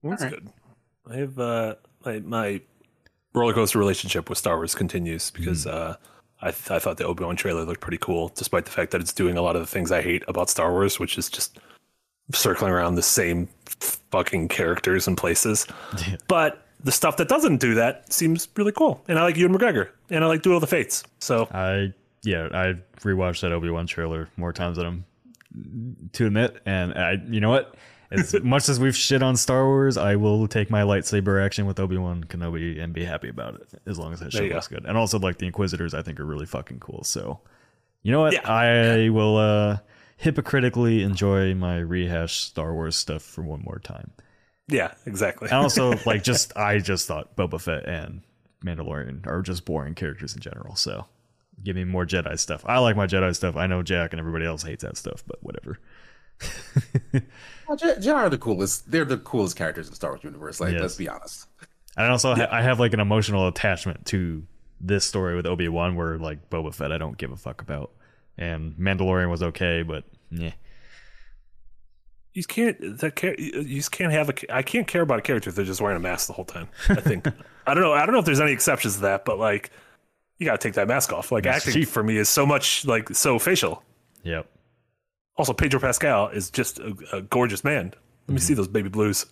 That's 0.03 0.23
All 0.23 0.29
right. 0.29 0.39
good. 0.39 0.49
I 1.07 1.17
have 1.17 1.39
uh, 1.39 1.75
my 2.03 2.19
my 2.19 2.61
roller 3.35 3.53
coaster 3.53 3.77
relationship 3.79 4.29
with 4.29 4.37
Star 4.37 4.55
Wars 4.57 4.73
continues 4.75 5.31
because 5.31 5.67
uh, 5.67 5.95
I 6.41 6.51
th- 6.51 6.71
I 6.71 6.79
thought 6.79 6.97
the 6.97 7.05
Obi 7.05 7.23
Wan 7.23 7.35
trailer 7.35 7.63
looked 7.63 7.81
pretty 7.81 7.97
cool, 7.97 8.31
despite 8.35 8.65
the 8.65 8.71
fact 8.71 8.91
that 8.91 9.01
it's 9.01 9.13
doing 9.13 9.37
a 9.37 9.41
lot 9.41 9.55
of 9.55 9.61
the 9.61 9.67
things 9.67 9.91
I 9.91 10.01
hate 10.01 10.23
about 10.27 10.49
Star 10.49 10.71
Wars, 10.71 10.99
which 10.99 11.17
is 11.17 11.29
just 11.29 11.59
circling 12.33 12.71
around 12.71 12.95
the 12.95 13.01
same 13.01 13.47
fucking 14.11 14.47
characters 14.47 15.07
and 15.07 15.17
places. 15.17 15.67
Yeah. 16.07 16.17
But 16.27 16.65
the 16.83 16.91
stuff 16.91 17.17
that 17.17 17.29
doesn't 17.29 17.57
do 17.57 17.73
that 17.75 18.11
seems 18.11 18.47
really 18.55 18.71
cool, 18.71 19.01
and 19.07 19.17
I 19.17 19.23
like 19.23 19.37
Ewan 19.37 19.57
McGregor, 19.57 19.89
and 20.09 20.23
I 20.23 20.27
like 20.27 20.41
Duel 20.41 20.57
of 20.57 20.61
the 20.61 20.67
Fates. 20.67 21.03
So 21.19 21.47
I 21.51 21.93
yeah, 22.23 22.49
I 22.51 22.75
rewatched 22.99 23.41
that 23.41 23.51
Obi 23.51 23.69
Wan 23.69 23.87
trailer 23.87 24.29
more 24.37 24.53
times 24.53 24.77
than 24.77 24.85
I'm 24.85 25.05
to 26.13 26.25
admit, 26.25 26.61
and 26.65 26.93
I 26.93 27.13
you 27.27 27.39
know 27.39 27.49
what. 27.49 27.75
As 28.11 28.35
much 28.43 28.69
as 28.69 28.79
we've 28.79 28.95
shit 28.95 29.23
on 29.23 29.35
Star 29.35 29.65
Wars, 29.65 29.97
I 29.97 30.15
will 30.15 30.47
take 30.47 30.69
my 30.69 30.81
lightsaber 30.81 31.43
action 31.43 31.65
with 31.65 31.79
Obi 31.79 31.97
Wan 31.97 32.23
Kenobi 32.23 32.81
and 32.81 32.93
be 32.93 33.05
happy 33.05 33.29
about 33.29 33.55
it 33.55 33.67
as 33.85 33.97
long 33.97 34.13
as 34.13 34.19
that 34.19 34.31
show 34.31 34.43
you 34.43 34.53
looks 34.53 34.67
good. 34.67 34.85
And 34.85 34.97
also, 34.97 35.19
like 35.19 35.37
the 35.37 35.45
Inquisitors, 35.45 35.93
I 35.93 36.01
think 36.01 36.19
are 36.19 36.25
really 36.25 36.45
fucking 36.45 36.79
cool. 36.79 37.03
So, 37.03 37.39
you 38.03 38.11
know 38.11 38.21
what? 38.21 38.33
Yeah. 38.33 38.49
I 38.49 39.09
will 39.09 39.37
uh, 39.37 39.77
hypocritically 40.17 41.03
enjoy 41.03 41.55
my 41.55 41.77
rehash 41.77 42.35
Star 42.35 42.73
Wars 42.73 42.95
stuff 42.95 43.21
for 43.23 43.41
one 43.41 43.61
more 43.63 43.79
time. 43.79 44.11
yeah, 44.67 44.93
exactly. 45.05 45.49
And 45.49 45.57
also, 45.57 45.93
like, 46.05 46.23
just 46.23 46.55
I 46.57 46.79
just 46.79 47.07
thought 47.07 47.35
Boba 47.35 47.59
Fett 47.59 47.85
and 47.87 48.21
Mandalorian 48.63 49.27
are 49.27 49.41
just 49.41 49.65
boring 49.65 49.95
characters 49.95 50.35
in 50.35 50.41
general. 50.41 50.75
So, 50.75 51.05
give 51.63 51.75
me 51.75 51.83
more 51.83 52.05
Jedi 52.05 52.37
stuff. 52.39 52.63
I 52.67 52.79
like 52.79 52.95
my 52.95 53.07
Jedi 53.07 53.35
stuff. 53.35 53.55
I 53.55 53.67
know 53.67 53.83
Jack 53.83 54.13
and 54.13 54.19
everybody 54.19 54.45
else 54.45 54.63
hates 54.63 54.83
that 54.83 54.97
stuff, 54.97 55.23
but 55.27 55.43
whatever. 55.43 55.79
Well, 57.67 57.77
J- 57.77 57.95
Jedi 57.95 58.13
are 58.13 58.29
the 58.29 58.37
coolest. 58.37 58.91
They're 58.91 59.05
the 59.05 59.17
coolest 59.17 59.55
characters 59.55 59.87
in 59.87 59.91
the 59.91 59.95
Star 59.95 60.11
Wars 60.11 60.23
universe. 60.23 60.59
Like, 60.59 60.73
Yes. 60.73 60.81
let's 60.81 60.95
be 60.97 61.09
honest. 61.09 61.47
And 61.97 62.11
also, 62.11 62.35
ha- 62.35 62.47
I 62.51 62.61
have 62.61 62.79
like 62.79 62.93
an 62.93 62.99
emotional 62.99 63.47
attachment 63.47 64.05
to 64.07 64.45
this 64.79 65.03
story 65.03 65.35
with 65.35 65.47
Obi 65.47 65.67
Wan, 65.67 65.95
where 65.95 66.19
like 66.19 66.49
Boba 66.51 66.71
Fett, 66.75 66.91
I 66.91 66.99
don't 66.99 67.17
give 67.17 67.31
a 67.31 67.35
fuck 67.35 67.63
about, 67.63 67.89
and 68.37 68.73
Mandalorian 68.75 69.31
was 69.31 69.41
okay, 69.41 69.81
but 69.81 70.03
yeah, 70.29 70.51
you 72.33 72.43
can't 72.43 72.99
that 72.99 73.15
char- 73.15 73.33
you 73.35 73.77
just 73.77 73.91
can't 73.91 74.11
have 74.11 74.29
a 74.29 74.53
I 74.55 74.61
can't 74.61 74.85
care 74.87 75.01
about 75.01 75.19
a 75.19 75.21
character 75.21 75.49
if 75.49 75.55
they're 75.55 75.65
just 75.65 75.81
wearing 75.81 75.97
a 75.97 76.01
mask 76.01 76.27
the 76.27 76.33
whole 76.33 76.45
time. 76.45 76.67
I 76.89 76.95
think 76.95 77.25
I 77.65 77.73
don't 77.73 77.81
know 77.81 77.93
I 77.93 78.05
don't 78.05 78.13
know 78.13 78.19
if 78.19 78.25
there's 78.25 78.41
any 78.41 78.51
exceptions 78.51 78.95
to 78.97 79.01
that, 79.03 79.25
but 79.25 79.39
like 79.39 79.71
you 80.37 80.45
gotta 80.45 80.57
take 80.59 80.73
that 80.73 80.87
mask 80.87 81.13
off. 81.13 81.31
Like 81.31 81.45
That's 81.45 81.65
acting 81.65 81.81
cheap. 81.83 81.89
for 81.89 82.03
me 82.03 82.17
is 82.17 82.27
so 82.29 82.45
much 82.45 82.85
like 82.85 83.09
so 83.15 83.39
facial. 83.39 83.81
yep. 84.23 84.47
Also, 85.37 85.53
Pedro 85.53 85.79
Pascal 85.79 86.29
is 86.29 86.49
just 86.49 86.79
a, 86.79 86.95
a 87.13 87.21
gorgeous 87.21 87.63
man. 87.63 87.93
Let 88.27 88.33
me 88.33 88.39
see 88.39 88.53
those 88.53 88.67
baby 88.67 88.89
blues. 88.89 89.25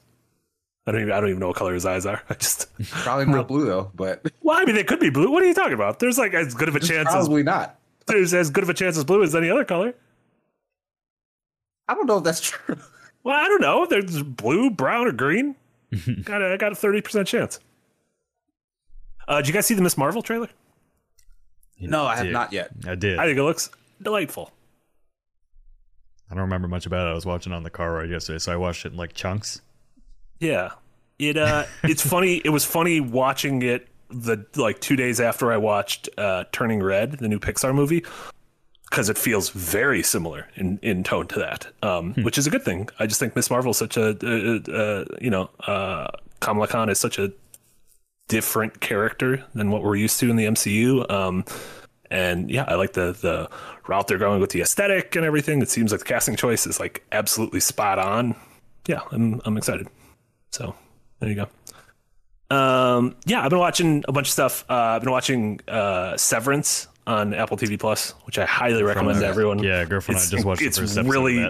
I 0.85 0.91
don't 0.91 1.01
even 1.01 1.13
I 1.13 1.19
don't 1.19 1.29
even 1.29 1.39
know 1.39 1.47
what 1.47 1.55
color 1.55 1.73
his 1.73 1.85
eyes 1.85 2.05
are. 2.05 2.21
I 2.29 2.33
just 2.33 2.67
Probably 2.89 3.25
not 3.25 3.47
blue 3.47 3.65
though, 3.65 3.91
but 3.95 4.25
well, 4.41 4.57
I 4.59 4.65
mean 4.65 4.75
they 4.75 4.83
could 4.83 4.99
be 4.99 5.09
blue. 5.09 5.31
What 5.31 5.43
are 5.43 5.45
you 5.45 5.53
talking 5.53 5.73
about? 5.73 5.99
There's 5.99 6.17
like 6.17 6.33
as 6.33 6.53
good 6.53 6.67
of 6.67 6.75
a 6.75 6.79
chance 6.79 7.07
as 7.09 7.13
probably 7.13 7.43
not. 7.43 7.79
there's 8.07 8.33
as 8.33 8.49
good 8.49 8.63
of 8.63 8.69
a 8.69 8.73
chance 8.73 8.97
as 8.97 9.03
blue 9.03 9.23
as 9.23 9.35
any 9.35 9.49
other 9.49 9.65
color. 9.65 9.93
I 11.87 11.95
don't 11.95 12.05
know 12.05 12.17
if 12.17 12.23
that's 12.23 12.41
true. 12.41 12.77
Well, 13.23 13.37
I 13.37 13.45
don't 13.45 13.61
know. 13.61 13.85
There's 13.85 14.21
blue, 14.21 14.69
brown, 14.69 15.07
or 15.07 15.11
green. 15.11 15.55
got 16.23 16.41
a, 16.41 16.53
I 16.53 16.57
got 16.57 16.71
a 16.73 16.75
thirty 16.75 17.01
percent 17.01 17.27
chance. 17.27 17.59
Uh, 19.27 19.37
did 19.37 19.47
you 19.47 19.53
guys 19.53 19.65
see 19.65 19.73
the 19.73 19.81
Miss 19.81 19.97
Marvel 19.97 20.21
trailer? 20.21 20.49
No, 21.79 22.05
I 22.05 22.17
have 22.17 22.27
not 22.27 22.51
yet. 22.53 22.71
I 22.85 22.95
did. 22.95 23.17
I 23.17 23.23
I, 23.23 23.25
think 23.27 23.37
it 23.37 23.43
looks 23.43 23.69
delightful. 24.01 24.51
Don't 26.34 26.43
remember 26.43 26.67
much 26.67 26.86
about 26.86 27.08
it. 27.08 27.12
I 27.12 27.13
was 27.13 27.26
watching 27.26 27.54
on 27.54 27.63
the 27.63 27.69
car 27.69 27.93
ride 27.93 28.10
yesterday, 28.10 28.39
so 28.39 28.54
I 28.54 28.56
watched 28.56 28.86
it 28.86 28.93
in 28.93 28.98
like 28.98 29.13
chunks. 29.13 29.62
Yeah, 30.39 30.72
it 31.19 31.38
uh, 31.38 31.65
it's 31.84 32.06
funny. 32.06 32.41
It 32.43 32.50
was 32.50 32.65
funny 32.65 33.00
watching 33.00 33.62
it 33.62 33.88
the 34.10 34.46
like 34.56 34.80
two 34.80 34.96
days 34.96 35.19
after 35.19 35.52
I 35.52 35.58
watched 35.58 36.10
uh, 36.17 36.46
Turning 36.52 36.82
Red, 36.82 37.13
the 37.13 37.28
new 37.28 37.39
Pixar 37.39 37.74
movie, 37.74 38.06
because 38.89 39.10
it 39.10 39.17
feels 39.17 39.50
very 39.50 40.04
similar 40.04 40.48
in, 40.56 40.80
in 40.82 41.04
tone 41.04 41.28
to 41.28 41.39
that, 41.39 41.67
um, 41.82 42.13
which 42.15 42.38
is 42.38 42.46
a 42.46 42.50
good 42.50 42.63
thing. 42.63 42.89
I 43.00 43.08
just 43.08 43.19
think 43.19 43.36
Miss 43.36 43.50
Marvel 43.50 43.72
is 43.72 43.78
such 43.78 43.98
a 43.98 44.10
uh, 44.10 44.72
uh, 44.72 45.06
you 45.19 45.30
know 45.30 45.50
uh, 45.67 46.08
Kamala 46.39 46.67
Khan 46.67 46.89
is 46.89 47.00
such 47.00 47.17
a 47.17 47.34
different 48.28 48.80
character 48.80 49.43
than 49.54 49.72
what 49.72 49.84
we're 49.84 49.96
used 49.96 50.19
to 50.19 50.30
in 50.30 50.36
the 50.36 50.46
MCU. 50.46 51.10
Um, 51.12 51.46
and 52.11 52.49
yeah, 52.51 52.65
I 52.67 52.75
like 52.75 52.93
the 52.93 53.11
the 53.13 53.49
route 53.87 54.07
they're 54.07 54.17
going 54.17 54.39
with 54.41 54.51
the 54.51 54.61
aesthetic 54.61 55.15
and 55.15 55.25
everything. 55.25 55.61
It 55.61 55.69
seems 55.69 55.91
like 55.91 55.99
the 55.99 56.05
casting 56.05 56.35
choice 56.35 56.65
is 56.67 56.79
like 56.79 57.03
absolutely 57.11 57.59
spot 57.59 57.99
on. 57.99 58.35
Yeah, 58.87 59.01
I'm 59.11 59.41
I'm 59.45 59.57
excited. 59.57 59.87
So 60.51 60.75
there 61.19 61.29
you 61.29 61.35
go. 61.35 62.55
Um, 62.55 63.15
yeah, 63.25 63.43
I've 63.43 63.49
been 63.49 63.59
watching 63.59 64.03
a 64.07 64.11
bunch 64.11 64.27
of 64.27 64.33
stuff. 64.33 64.65
Uh, 64.69 64.73
I've 64.73 65.01
been 65.01 65.11
watching 65.11 65.59
uh, 65.67 66.15
Severance 66.17 66.87
on 67.07 67.33
Apple 67.33 67.57
TV 67.57 67.79
Plus, 67.79 68.11
which 68.25 68.37
I 68.37 68.45
highly 68.45 68.83
recommend 68.83 69.19
to 69.19 69.25
everyone. 69.25 69.59
Yeah, 69.59 69.83
girlfriend, 69.85 70.19
I 70.19 70.25
just 70.25 70.45
watched 70.45 70.61
the 70.61 70.67
it's 70.67 70.77
first 70.77 70.97
really- 70.97 71.49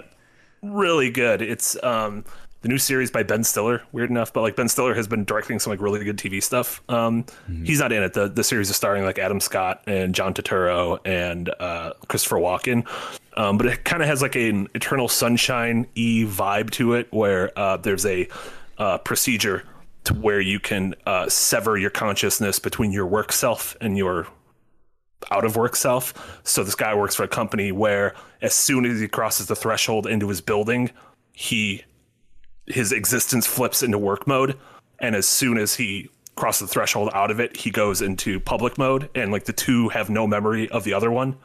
really 0.62 1.10
good. 1.10 1.42
It's 1.42 1.76
um 1.82 2.24
the 2.64 2.68
new 2.70 2.78
series 2.78 3.10
by 3.10 3.22
Ben 3.22 3.44
Stiller. 3.44 3.82
Weird 3.92 4.08
enough, 4.08 4.32
but 4.32 4.40
like 4.40 4.56
Ben 4.56 4.70
Stiller 4.70 4.94
has 4.94 5.06
been 5.06 5.24
directing 5.24 5.58
some 5.58 5.70
like 5.70 5.82
really 5.82 6.02
good 6.02 6.16
TV 6.16 6.42
stuff. 6.42 6.82
Um, 6.88 7.26
he's 7.62 7.78
not 7.78 7.92
in 7.92 8.02
it. 8.02 8.14
the 8.14 8.26
The 8.26 8.42
series 8.42 8.70
is 8.70 8.76
starring 8.76 9.04
like 9.04 9.18
Adam 9.18 9.38
Scott 9.38 9.82
and 9.86 10.14
John 10.14 10.32
Turturro 10.32 10.98
and 11.04 11.50
uh, 11.60 11.92
Christopher 12.08 12.36
Walken. 12.36 12.88
Um, 13.36 13.58
but 13.58 13.66
it 13.66 13.84
kind 13.84 14.02
of 14.02 14.08
has 14.08 14.22
like 14.22 14.34
an 14.34 14.68
Eternal 14.74 15.08
Sunshine 15.08 15.86
e 15.94 16.24
vibe 16.24 16.70
to 16.70 16.94
it, 16.94 17.12
where 17.12 17.56
uh, 17.58 17.76
there's 17.76 18.06
a 18.06 18.26
uh, 18.78 18.96
procedure 18.96 19.64
to 20.04 20.14
where 20.14 20.40
you 20.40 20.58
can 20.58 20.94
uh, 21.04 21.28
sever 21.28 21.76
your 21.76 21.90
consciousness 21.90 22.58
between 22.58 22.92
your 22.92 23.04
work 23.06 23.30
self 23.30 23.76
and 23.82 23.98
your 23.98 24.26
out 25.30 25.44
of 25.44 25.54
work 25.54 25.76
self. 25.76 26.40
So 26.44 26.64
this 26.64 26.74
guy 26.74 26.94
works 26.94 27.14
for 27.14 27.24
a 27.24 27.28
company 27.28 27.72
where 27.72 28.14
as 28.40 28.54
soon 28.54 28.86
as 28.86 29.00
he 29.00 29.08
crosses 29.08 29.48
the 29.48 29.56
threshold 29.56 30.06
into 30.06 30.28
his 30.30 30.40
building, 30.40 30.90
he 31.34 31.84
his 32.66 32.92
existence 32.92 33.46
flips 33.46 33.82
into 33.82 33.98
work 33.98 34.26
mode 34.26 34.58
and 35.00 35.14
as 35.14 35.26
soon 35.26 35.58
as 35.58 35.74
he 35.74 36.08
crosses 36.36 36.68
the 36.68 36.72
threshold 36.72 37.10
out 37.14 37.30
of 37.30 37.38
it, 37.40 37.56
he 37.56 37.70
goes 37.70 38.02
into 38.02 38.40
public 38.40 38.76
mode 38.78 39.08
and 39.14 39.30
like 39.32 39.44
the 39.44 39.52
two 39.52 39.88
have 39.90 40.10
no 40.10 40.26
memory 40.26 40.68
of 40.70 40.84
the 40.84 40.92
other 40.94 41.10
one. 41.10 41.36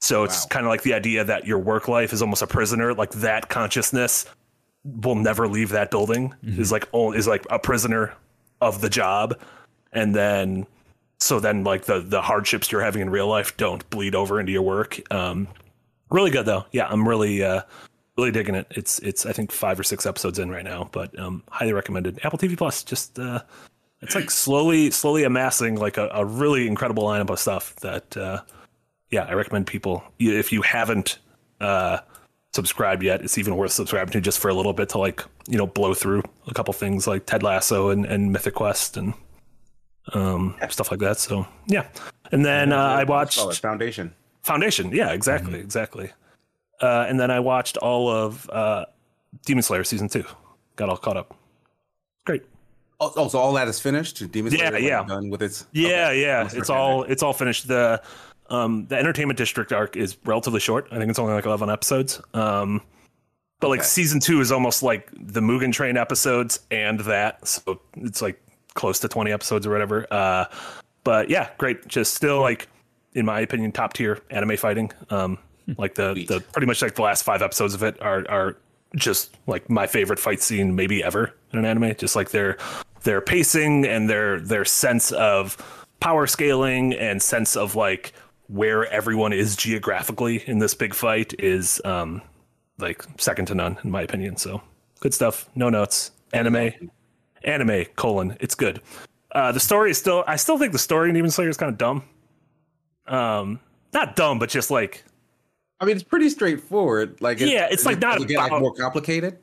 So 0.00 0.24
it's 0.24 0.44
Wow. 0.44 0.48
kind 0.50 0.66
of 0.66 0.70
like 0.70 0.82
the 0.82 0.94
idea 0.94 1.24
that 1.24 1.46
your 1.46 1.58
work 1.58 1.88
life 1.88 2.12
is 2.12 2.22
almost 2.22 2.42
a 2.42 2.46
prisoner, 2.46 2.94
like 2.94 3.10
that 3.12 3.48
consciousness 3.48 4.26
will 4.84 5.14
never 5.16 5.48
leave 5.48 5.70
that 5.70 5.90
building 5.90 6.32
is 6.44 6.70
like 6.70 6.86
is 7.16 7.26
like 7.26 7.44
a 7.50 7.58
prisoner 7.58 8.14
of 8.60 8.80
the 8.80 8.88
job 8.88 9.36
and 9.92 10.14
then 10.14 10.64
so 11.18 11.40
then 11.40 11.64
like 11.64 11.86
the 11.86 11.98
the 12.00 12.22
hardships 12.22 12.70
you're 12.70 12.82
having 12.82 13.02
in 13.02 13.10
real 13.10 13.26
life 13.26 13.56
don't 13.56 13.88
bleed 13.90 14.14
over 14.14 14.38
into 14.38 14.52
your 14.52 14.62
work 14.62 15.00
um 15.12 15.48
really 16.10 16.30
good 16.30 16.46
though 16.46 16.64
yeah 16.70 16.86
i'm 16.88 17.08
really 17.08 17.42
uh 17.42 17.62
really 18.16 18.30
digging 18.30 18.54
it 18.54 18.66
it's 18.70 18.98
it's 19.00 19.26
i 19.26 19.32
think 19.32 19.52
five 19.52 19.78
or 19.78 19.82
six 19.82 20.06
episodes 20.06 20.38
in 20.38 20.50
right 20.50 20.64
now 20.64 20.88
but 20.92 21.16
um 21.18 21.42
highly 21.50 21.72
recommended 21.72 22.18
apple 22.24 22.38
tv 22.38 22.56
plus 22.56 22.82
just 22.82 23.18
uh 23.18 23.40
it's 24.00 24.14
like 24.14 24.30
slowly 24.30 24.90
slowly 24.90 25.24
amassing 25.24 25.76
like 25.76 25.96
a, 25.96 26.08
a 26.12 26.24
really 26.24 26.66
incredible 26.66 27.04
lineup 27.04 27.30
of 27.30 27.38
stuff 27.38 27.74
that 27.76 28.16
uh 28.16 28.40
yeah 29.10 29.24
i 29.24 29.32
recommend 29.32 29.66
people 29.66 30.02
if 30.18 30.52
you 30.52 30.62
haven't 30.62 31.18
uh 31.60 31.98
subscribed 32.52 33.02
yet 33.02 33.20
it's 33.20 33.36
even 33.36 33.56
worth 33.56 33.72
subscribing 33.72 34.12
to 34.12 34.20
just 34.20 34.38
for 34.38 34.48
a 34.48 34.54
little 34.54 34.72
bit 34.72 34.88
to 34.88 34.98
like 34.98 35.22
you 35.46 35.58
know 35.58 35.66
blow 35.66 35.92
through 35.92 36.22
a 36.46 36.54
couple 36.54 36.72
things 36.72 37.06
like 37.06 37.26
ted 37.26 37.42
lasso 37.42 37.90
and, 37.90 38.06
and 38.06 38.32
mythic 38.32 38.54
quest 38.54 38.96
and 38.96 39.12
um 40.14 40.56
stuff 40.70 40.90
like 40.90 41.00
that 41.00 41.18
so 41.18 41.46
yeah 41.66 41.86
and 42.32 42.46
then 42.46 42.72
uh, 42.72 42.78
i 42.78 43.04
watched 43.04 43.60
Foundation. 43.60 44.14
Foundation. 44.46 44.92
Yeah, 44.92 45.10
exactly, 45.10 45.58
exactly. 45.58 46.12
Uh, 46.80 47.06
and 47.08 47.18
then 47.18 47.30
I 47.30 47.40
watched 47.40 47.76
all 47.78 48.08
of 48.10 48.48
uh, 48.50 48.86
Demon 49.44 49.62
Slayer 49.62 49.84
season 49.84 50.08
two. 50.08 50.24
Got 50.76 50.88
all 50.88 50.96
caught 50.96 51.16
up. 51.16 51.34
Great. 52.26 52.42
Oh, 53.00 53.12
oh, 53.16 53.28
so 53.28 53.38
all 53.38 53.52
that 53.54 53.68
is 53.68 53.78
finished. 53.80 54.30
Demon 54.30 54.52
Yeah, 54.52 54.58
Slayer, 54.68 54.72
like, 54.72 54.82
yeah. 54.82 55.04
done 55.06 55.30
with 55.30 55.42
its. 55.42 55.66
Yeah, 55.72 56.08
okay. 56.08 56.22
yeah. 56.22 56.48
It's 56.52 56.70
all 56.70 57.02
it's 57.04 57.22
all 57.22 57.32
finished. 57.32 57.68
The 57.68 58.02
um 58.48 58.86
the 58.86 58.96
Entertainment 58.96 59.38
District 59.38 59.72
arc 59.72 59.96
is 59.96 60.16
relatively 60.24 60.60
short. 60.60 60.88
I 60.90 60.98
think 60.98 61.10
it's 61.10 61.18
only 61.18 61.32
like 61.34 61.46
eleven 61.46 61.68
episodes. 61.70 62.20
Um, 62.34 62.80
but 63.60 63.68
like 63.68 63.80
Okay. 63.80 63.86
season 63.86 64.20
two 64.20 64.40
is 64.40 64.52
almost 64.52 64.82
like 64.82 65.10
the 65.14 65.40
Mugen 65.40 65.72
Train 65.72 65.96
episodes 65.96 66.60
and 66.70 67.00
that, 67.00 67.46
so 67.48 67.80
it's 67.96 68.20
like 68.20 68.38
close 68.74 68.98
to 69.00 69.08
twenty 69.08 69.32
episodes 69.32 69.66
or 69.66 69.70
whatever. 69.70 70.06
Uh, 70.10 70.44
but 71.04 71.30
yeah, 71.30 71.48
great. 71.56 71.86
Just 71.88 72.14
still 72.14 72.40
like, 72.40 72.68
in 73.14 73.24
my 73.24 73.40
opinion, 73.40 73.72
top 73.72 73.94
tier 73.94 74.20
anime 74.30 74.56
fighting. 74.58 74.90
Um, 75.08 75.38
like 75.78 75.94
the 75.94 76.12
Sweet. 76.12 76.28
the 76.28 76.40
pretty 76.40 76.66
much 76.66 76.82
like 76.82 76.94
the 76.94 77.02
last 77.02 77.22
five 77.22 77.42
episodes 77.42 77.74
of 77.74 77.82
it 77.82 78.00
are 78.02 78.28
are 78.28 78.56
just 78.94 79.36
like 79.46 79.68
my 79.68 79.86
favorite 79.86 80.18
fight 80.18 80.40
scene 80.40 80.74
maybe 80.74 81.02
ever 81.02 81.34
in 81.52 81.58
an 81.58 81.64
anime. 81.64 81.94
Just 81.96 82.16
like 82.16 82.30
their 82.30 82.56
their 83.02 83.20
pacing 83.20 83.84
and 83.86 84.08
their 84.08 84.40
their 84.40 84.64
sense 84.64 85.12
of 85.12 85.56
power 86.00 86.26
scaling 86.26 86.94
and 86.94 87.22
sense 87.22 87.56
of 87.56 87.74
like 87.74 88.12
where 88.48 88.86
everyone 88.92 89.32
is 89.32 89.56
geographically 89.56 90.42
in 90.46 90.58
this 90.58 90.74
big 90.74 90.94
fight 90.94 91.34
is 91.38 91.80
um 91.84 92.22
like 92.78 93.04
second 93.18 93.46
to 93.46 93.54
none 93.54 93.78
in 93.82 93.90
my 93.90 94.02
opinion. 94.02 94.36
So 94.36 94.62
good 95.00 95.14
stuff. 95.14 95.48
No 95.54 95.68
notes. 95.68 96.10
Anime, 96.32 96.90
anime 97.44 97.84
colon. 97.96 98.36
It's 98.40 98.54
good. 98.54 98.82
Uh, 99.32 99.52
the 99.52 99.60
story 99.60 99.90
is 99.90 99.98
still. 99.98 100.24
I 100.26 100.36
still 100.36 100.58
think 100.58 100.72
the 100.72 100.78
story 100.78 101.08
in 101.08 101.14
Demon 101.14 101.30
Slayer 101.30 101.48
is 101.48 101.56
kind 101.56 101.70
of 101.70 101.78
dumb. 101.78 102.02
Um, 103.06 103.60
not 103.92 104.16
dumb, 104.16 104.38
but 104.38 104.48
just 104.50 104.70
like 104.70 105.04
I 105.80 105.84
mean, 105.84 105.94
it's 105.96 106.04
pretty 106.04 106.28
straightforward. 106.30 107.20
Like, 107.20 107.40
it- 107.40 107.48
Yeah, 107.48 107.66
it's 107.66 107.76
does 107.82 107.86
like 107.86 107.96
it- 107.98 108.00
not 108.00 108.14
does 108.16 108.24
it 108.24 108.28
get 108.28 108.38
like 108.38 108.60
more 108.60 108.72
complicated. 108.74 109.38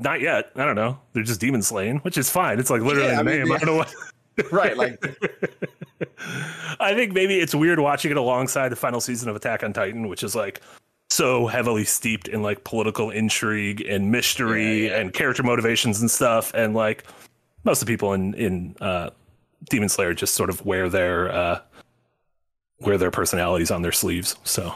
not 0.00 0.20
yet. 0.20 0.50
I 0.56 0.64
don't 0.64 0.74
know. 0.74 0.98
They're 1.12 1.22
just 1.22 1.40
demon 1.40 1.62
slaying, 1.62 1.98
which 1.98 2.18
is 2.18 2.28
fine. 2.28 2.58
It's 2.58 2.70
like 2.70 2.82
literally 2.82 3.08
Yeah, 3.10 3.22
the 3.22 3.30
I 3.30 3.36
mean, 3.36 3.44
name. 3.44 3.52
I 3.52 3.58
don't 3.58 3.66
know 3.66 3.76
what. 3.76 3.94
right. 4.52 4.76
Like, 4.76 4.98
I 6.80 6.94
think 6.94 7.12
maybe 7.12 7.38
it's 7.38 7.54
weird 7.54 7.78
watching 7.80 8.10
it 8.10 8.16
alongside 8.16 8.70
the 8.70 8.76
final 8.76 9.00
season 9.00 9.28
of 9.28 9.36
Attack 9.36 9.62
on 9.62 9.72
Titan, 9.72 10.08
which 10.08 10.22
is 10.22 10.34
like 10.34 10.60
so 11.10 11.46
heavily 11.46 11.84
steeped 11.84 12.28
in 12.28 12.42
like 12.42 12.64
political 12.64 13.10
intrigue 13.10 13.80
and 13.88 14.10
mystery 14.10 14.86
Yeah, 14.86 14.90
yeah. 14.90 15.00
and 15.00 15.12
character 15.14 15.42
motivations 15.42 16.00
and 16.00 16.10
stuff. 16.10 16.52
And 16.54 16.74
like 16.74 17.04
most 17.64 17.80
of 17.80 17.86
the 17.86 17.92
people 17.92 18.12
in 18.12 18.34
in 18.34 18.76
uh, 18.80 19.10
Demon 19.70 19.88
Slayer 19.88 20.12
just 20.12 20.34
sort 20.34 20.50
of 20.50 20.66
wear 20.66 20.88
their 20.88 21.30
uh, 21.32 21.60
wear 22.80 22.98
their 22.98 23.10
personalities 23.12 23.70
on 23.70 23.82
their 23.82 23.92
sleeves. 23.92 24.36
So 24.44 24.74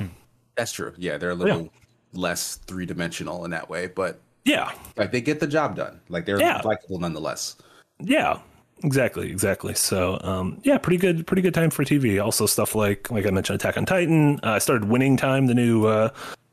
that's 0.60 0.72
true. 0.72 0.92
Yeah, 0.98 1.16
they're 1.16 1.30
a 1.30 1.34
little 1.34 1.70
less 2.12 2.56
three 2.66 2.84
dimensional 2.86 3.44
in 3.44 3.50
that 3.52 3.68
way, 3.68 3.86
but 3.86 4.20
yeah, 4.44 4.72
like 4.96 5.10
they 5.10 5.20
get 5.20 5.40
the 5.40 5.46
job 5.46 5.74
done. 5.76 6.00
Like 6.08 6.26
they're 6.26 6.38
Yeah. 6.40 6.60
likable 6.64 6.98
nonetheless. 6.98 7.56
Yeah, 7.98 8.38
exactly, 8.84 9.30
exactly. 9.30 9.74
So, 9.74 10.18
um, 10.22 10.60
yeah, 10.62 10.76
pretty 10.78 10.98
good, 10.98 11.26
pretty 11.26 11.42
good 11.42 11.54
time 11.54 11.70
for 11.70 11.84
TV. 11.84 12.22
Also, 12.22 12.46
stuff 12.46 12.74
like, 12.74 13.10
like 13.10 13.26
I 13.26 13.30
mentioned, 13.30 13.60
Attack 13.60 13.76
on 13.76 13.86
Titan. 13.86 14.38
Uh, 14.42 14.52
I 14.52 14.58
started 14.58 14.88
Winning 14.88 15.16
Time, 15.16 15.46
the 15.46 15.54
new 15.54 15.86
uh, 15.86 16.10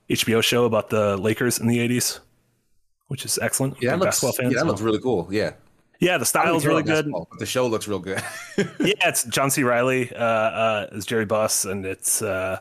HBO 0.09 0.41
show 0.41 0.65
about 0.65 0.89
the 0.89 1.17
Lakers 1.17 1.59
in 1.59 1.67
the 1.67 1.79
'80s, 1.79 2.19
which 3.07 3.25
is 3.25 3.37
excellent. 3.41 3.75
Yeah, 3.81 3.91
that 3.91 3.99
looks, 3.99 4.23
yeah, 4.23 4.49
that 4.49 4.65
looks 4.67 4.81
really 4.81 5.01
cool. 5.01 5.27
Yeah, 5.29 5.51
yeah, 5.99 6.17
the 6.17 6.25
style 6.25 6.55
is 6.55 6.65
really 6.65 6.83
good. 6.83 7.11
The 7.39 7.45
show 7.45 7.67
looks 7.67 7.87
real 7.87 7.99
good. 7.99 8.21
yeah, 8.57 8.93
it's 9.05 9.23
John 9.25 9.49
C. 9.49 9.63
Reilly 9.63 10.13
uh, 10.13 10.23
uh, 10.23 10.87
is 10.91 11.05
Jerry 11.05 11.25
Buss, 11.25 11.65
and 11.65 11.85
it's 11.85 12.21
uh, 12.21 12.59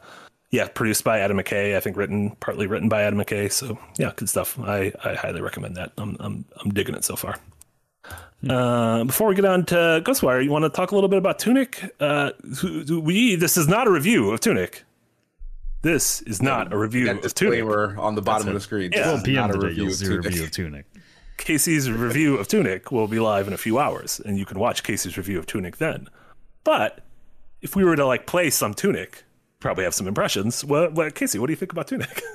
yeah 0.50 0.68
produced 0.68 1.04
by 1.04 1.20
Adam 1.20 1.36
McKay. 1.38 1.76
I 1.76 1.80
think 1.80 1.96
written 1.96 2.36
partly 2.40 2.66
written 2.66 2.88
by 2.88 3.02
Adam 3.02 3.18
McKay. 3.18 3.50
So 3.50 3.78
yeah, 3.98 4.12
good 4.16 4.28
stuff. 4.28 4.58
I, 4.60 4.92
I 5.04 5.14
highly 5.14 5.40
recommend 5.40 5.76
that. 5.76 5.92
I'm 5.98 6.16
I'm 6.20 6.44
I'm 6.62 6.70
digging 6.70 6.94
it 6.94 7.04
so 7.04 7.16
far. 7.16 7.36
Uh, 8.48 9.02
before 9.04 9.28
we 9.28 9.34
get 9.34 9.44
on 9.44 9.64
to 9.66 9.74
Ghostwire, 10.04 10.44
you 10.44 10.50
want 10.50 10.64
to 10.64 10.68
talk 10.68 10.92
a 10.92 10.94
little 10.94 11.08
bit 11.08 11.18
about 11.18 11.38
Tunic? 11.38 11.92
Uh, 11.98 12.30
who- 12.60 12.84
who- 12.84 13.00
we 13.00 13.34
this 13.34 13.56
is 13.56 13.66
not 13.66 13.86
a 13.88 13.90
review 13.90 14.30
of 14.30 14.40
Tunic. 14.40 14.84
This 15.82 16.20
is 16.22 16.42
not 16.42 16.72
a 16.72 16.78
review 16.78 17.06
that 17.06 17.24
of 17.24 17.34
Tunic. 17.34 17.58
disclaimer 17.60 17.96
on 17.98 18.14
the 18.14 18.22
bottom 18.22 18.48
of 18.48 18.54
the 18.54 18.60
screen. 18.60 18.92
Yeah. 18.92 18.98
This 19.12 19.22
12 19.22 19.24
p.m. 19.24 19.34
not 19.36 19.50
a 19.50 19.52
today, 19.54 19.66
review 19.68 19.82
you'll 19.84 19.92
of 19.92 19.98
see 19.98 20.04
a 20.06 20.08
Tunic. 20.08 20.24
review 20.24 20.44
of 20.44 20.50
Tunic. 20.50 20.86
Casey's 21.38 21.90
review 21.90 22.36
of 22.38 22.48
Tunic 22.48 22.90
will 22.90 23.08
be 23.08 23.18
live 23.20 23.46
in 23.46 23.52
a 23.52 23.58
few 23.58 23.78
hours, 23.78 24.20
and 24.24 24.38
you 24.38 24.44
can 24.46 24.58
watch 24.58 24.82
Casey's 24.82 25.16
review 25.16 25.38
of 25.38 25.46
Tunic 25.46 25.76
then. 25.76 26.08
But 26.64 27.00
if 27.62 27.76
we 27.76 27.84
were 27.84 27.94
to 27.96 28.06
like 28.06 28.26
play 28.26 28.50
some 28.50 28.74
Tunic, 28.74 29.24
probably 29.66 29.84
have 29.84 29.94
some 29.94 30.06
impressions. 30.06 30.64
What, 30.64 30.92
what 30.92 31.14
Casey? 31.14 31.38
What 31.40 31.48
do 31.48 31.52
you 31.52 31.56
think 31.56 31.72
about 31.72 31.88
Tunic? 31.88 32.22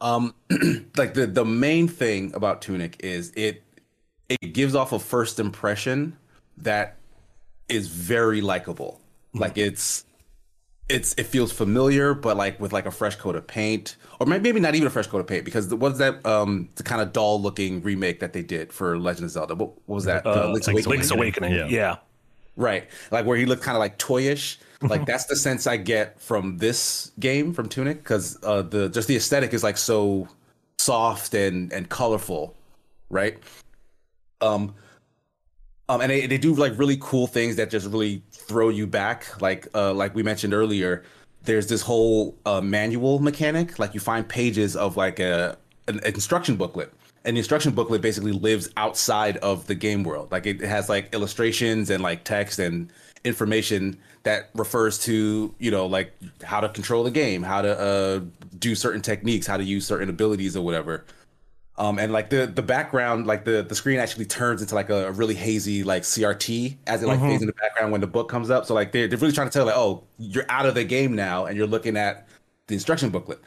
Um, 0.00 0.34
like 0.96 1.14
the 1.14 1.28
the 1.28 1.44
main 1.44 1.86
thing 1.86 2.34
about 2.34 2.60
Tunic 2.60 2.96
is 3.04 3.30
it 3.36 3.62
it 4.28 4.52
gives 4.52 4.74
off 4.74 4.92
a 4.92 4.98
first 4.98 5.38
impression 5.38 6.16
that 6.56 6.96
is 7.68 7.86
very 7.86 8.40
likable. 8.40 9.00
Like 9.32 9.56
it's 9.56 10.04
it's 10.88 11.14
it 11.18 11.24
feels 11.24 11.52
familiar, 11.52 12.14
but 12.14 12.36
like 12.36 12.58
with 12.58 12.72
like 12.72 12.86
a 12.86 12.90
fresh 12.90 13.14
coat 13.14 13.36
of 13.36 13.46
paint, 13.46 13.94
or 14.18 14.26
maybe 14.26 14.42
maybe 14.42 14.58
not 14.58 14.74
even 14.74 14.88
a 14.88 14.90
fresh 14.90 15.06
coat 15.06 15.20
of 15.20 15.28
paint, 15.28 15.44
because 15.44 15.68
the, 15.68 15.76
what's 15.76 15.98
that 15.98 16.24
um 16.26 16.68
the 16.74 16.82
kind 16.82 17.00
of 17.00 17.12
dull 17.12 17.40
looking 17.40 17.80
remake 17.82 18.18
that 18.20 18.32
they 18.32 18.42
did 18.42 18.72
for 18.72 18.98
Legend 18.98 19.26
of 19.26 19.30
Zelda? 19.30 19.54
What, 19.54 19.74
what 19.86 19.94
was 19.94 20.04
that? 20.06 20.26
Uh, 20.26 20.50
Link's 20.50 20.66
Link's, 20.66 20.86
Awakening? 20.86 21.52
Awakening. 21.52 21.52
Yeah. 21.52 21.66
Yeah. 21.68 21.96
Right. 22.56 22.88
Like 23.12 23.24
where 23.24 23.36
he 23.36 23.46
looked 23.46 23.62
kind 23.62 23.76
of 23.76 23.80
like 23.80 23.98
toyish. 23.98 24.56
Like 24.88 25.06
that's 25.06 25.26
the 25.26 25.36
sense 25.36 25.66
I 25.66 25.76
get 25.76 26.20
from 26.20 26.58
this 26.58 27.12
game 27.20 27.52
from 27.52 27.68
Tunic 27.68 27.98
because 27.98 28.38
uh, 28.42 28.62
the 28.62 28.88
just 28.88 29.08
the 29.08 29.16
aesthetic 29.16 29.54
is 29.54 29.62
like 29.62 29.78
so 29.78 30.28
soft 30.78 31.34
and 31.34 31.72
and 31.72 31.88
colorful, 31.88 32.54
right? 33.10 33.38
Um, 34.40 34.74
Um, 35.88 36.00
and 36.00 36.10
they, 36.10 36.26
they 36.26 36.38
do 36.38 36.54
like 36.54 36.78
really 36.78 36.96
cool 37.00 37.26
things 37.26 37.56
that 37.56 37.68
just 37.68 37.86
really 37.86 38.22
throw 38.32 38.70
you 38.70 38.86
back. 38.86 39.40
Like 39.42 39.68
uh, 39.74 39.92
like 39.92 40.14
we 40.14 40.22
mentioned 40.22 40.54
earlier, 40.54 41.02
there's 41.42 41.66
this 41.66 41.82
whole 41.82 42.34
uh, 42.46 42.60
manual 42.62 43.18
mechanic. 43.18 43.78
Like 43.78 43.92
you 43.92 44.00
find 44.00 44.26
pages 44.26 44.76
of 44.76 44.96
like 44.96 45.18
a 45.20 45.58
an 45.88 46.00
instruction 46.04 46.56
booklet, 46.56 46.92
and 47.24 47.36
the 47.36 47.40
instruction 47.40 47.74
booklet 47.74 48.00
basically 48.00 48.32
lives 48.32 48.70
outside 48.76 49.36
of 49.38 49.66
the 49.66 49.74
game 49.74 50.02
world. 50.04 50.30
Like 50.32 50.46
it 50.46 50.60
has 50.60 50.88
like 50.88 51.12
illustrations 51.12 51.90
and 51.90 52.02
like 52.02 52.24
text 52.24 52.58
and 52.58 52.90
information 53.24 53.98
that 54.24 54.50
refers 54.54 54.98
to 54.98 55.54
you 55.58 55.70
know 55.70 55.86
like 55.86 56.12
how 56.44 56.60
to 56.60 56.68
control 56.68 57.04
the 57.04 57.10
game, 57.10 57.42
how 57.42 57.62
to 57.62 57.78
uh, 57.78 58.20
do 58.58 58.74
certain 58.74 59.02
techniques, 59.02 59.46
how 59.46 59.56
to 59.56 59.64
use 59.64 59.86
certain 59.86 60.08
abilities 60.08 60.56
or 60.56 60.64
whatever. 60.64 61.04
Um, 61.78 61.98
and 61.98 62.12
like 62.12 62.28
the 62.28 62.46
the 62.46 62.62
background, 62.62 63.26
like 63.26 63.44
the 63.44 63.62
the 63.62 63.74
screen 63.74 63.98
actually 63.98 64.26
turns 64.26 64.60
into 64.60 64.74
like 64.74 64.90
a 64.90 65.10
really 65.12 65.34
hazy 65.34 65.82
like 65.82 66.02
CRT 66.02 66.76
as 66.86 67.02
it 67.02 67.06
like 67.06 67.18
fades 67.20 67.42
in 67.42 67.46
the 67.46 67.54
background 67.54 67.92
when 67.92 68.00
the 68.00 68.06
book 68.06 68.28
comes 68.28 68.50
up. 68.50 68.66
So 68.66 68.74
like 68.74 68.92
they're 68.92 69.08
they're 69.08 69.18
really 69.18 69.32
trying 69.32 69.48
to 69.48 69.52
tell 69.52 69.64
like, 69.64 69.76
oh, 69.76 70.04
you're 70.18 70.44
out 70.50 70.66
of 70.66 70.74
the 70.74 70.84
game 70.84 71.16
now, 71.16 71.46
and 71.46 71.56
you're 71.56 71.66
looking 71.66 71.96
at 71.96 72.28
the 72.66 72.74
instruction 72.74 73.10
booklet. 73.10 73.40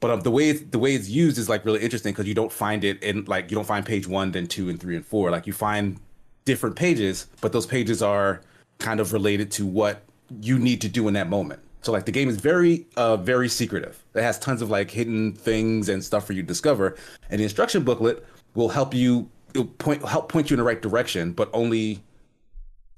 But 0.00 0.10
um, 0.10 0.20
the 0.22 0.32
way 0.32 0.50
it's, 0.50 0.62
the 0.70 0.80
way 0.80 0.96
it's 0.96 1.08
used 1.08 1.38
is 1.38 1.48
like 1.48 1.64
really 1.64 1.80
interesting 1.80 2.12
because 2.12 2.26
you 2.26 2.34
don't 2.34 2.50
find 2.50 2.82
it 2.82 3.00
in 3.00 3.24
like 3.26 3.50
you 3.50 3.54
don't 3.54 3.66
find 3.66 3.86
page 3.86 4.08
one, 4.08 4.32
then 4.32 4.48
two, 4.48 4.68
and 4.68 4.80
three 4.80 4.96
and 4.96 5.06
four. 5.06 5.30
Like 5.30 5.46
you 5.46 5.52
find 5.52 6.00
different 6.44 6.74
pages, 6.74 7.28
but 7.40 7.52
those 7.52 7.66
pages 7.66 8.02
are 8.02 8.42
kind 8.82 9.00
of 9.00 9.12
related 9.12 9.50
to 9.52 9.66
what 9.66 10.02
you 10.40 10.58
need 10.58 10.80
to 10.82 10.88
do 10.88 11.08
in 11.08 11.14
that 11.14 11.28
moment. 11.28 11.60
So 11.82 11.92
like 11.92 12.06
the 12.06 12.12
game 12.12 12.28
is 12.28 12.36
very 12.36 12.86
uh 12.96 13.16
very 13.16 13.48
secretive. 13.48 14.04
It 14.14 14.22
has 14.22 14.38
tons 14.38 14.62
of 14.62 14.70
like 14.70 14.90
hidden 14.90 15.32
things 15.32 15.88
and 15.88 16.02
stuff 16.04 16.26
for 16.26 16.32
you 16.32 16.42
to 16.42 16.46
discover. 16.46 16.96
And 17.30 17.40
the 17.40 17.44
instruction 17.44 17.82
booklet 17.82 18.24
will 18.54 18.68
help 18.68 18.94
you 18.94 19.28
it'll 19.50 19.66
point 19.66 20.04
help 20.04 20.28
point 20.28 20.50
you 20.50 20.54
in 20.54 20.58
the 20.58 20.64
right 20.64 20.80
direction, 20.80 21.32
but 21.32 21.50
only 21.52 22.02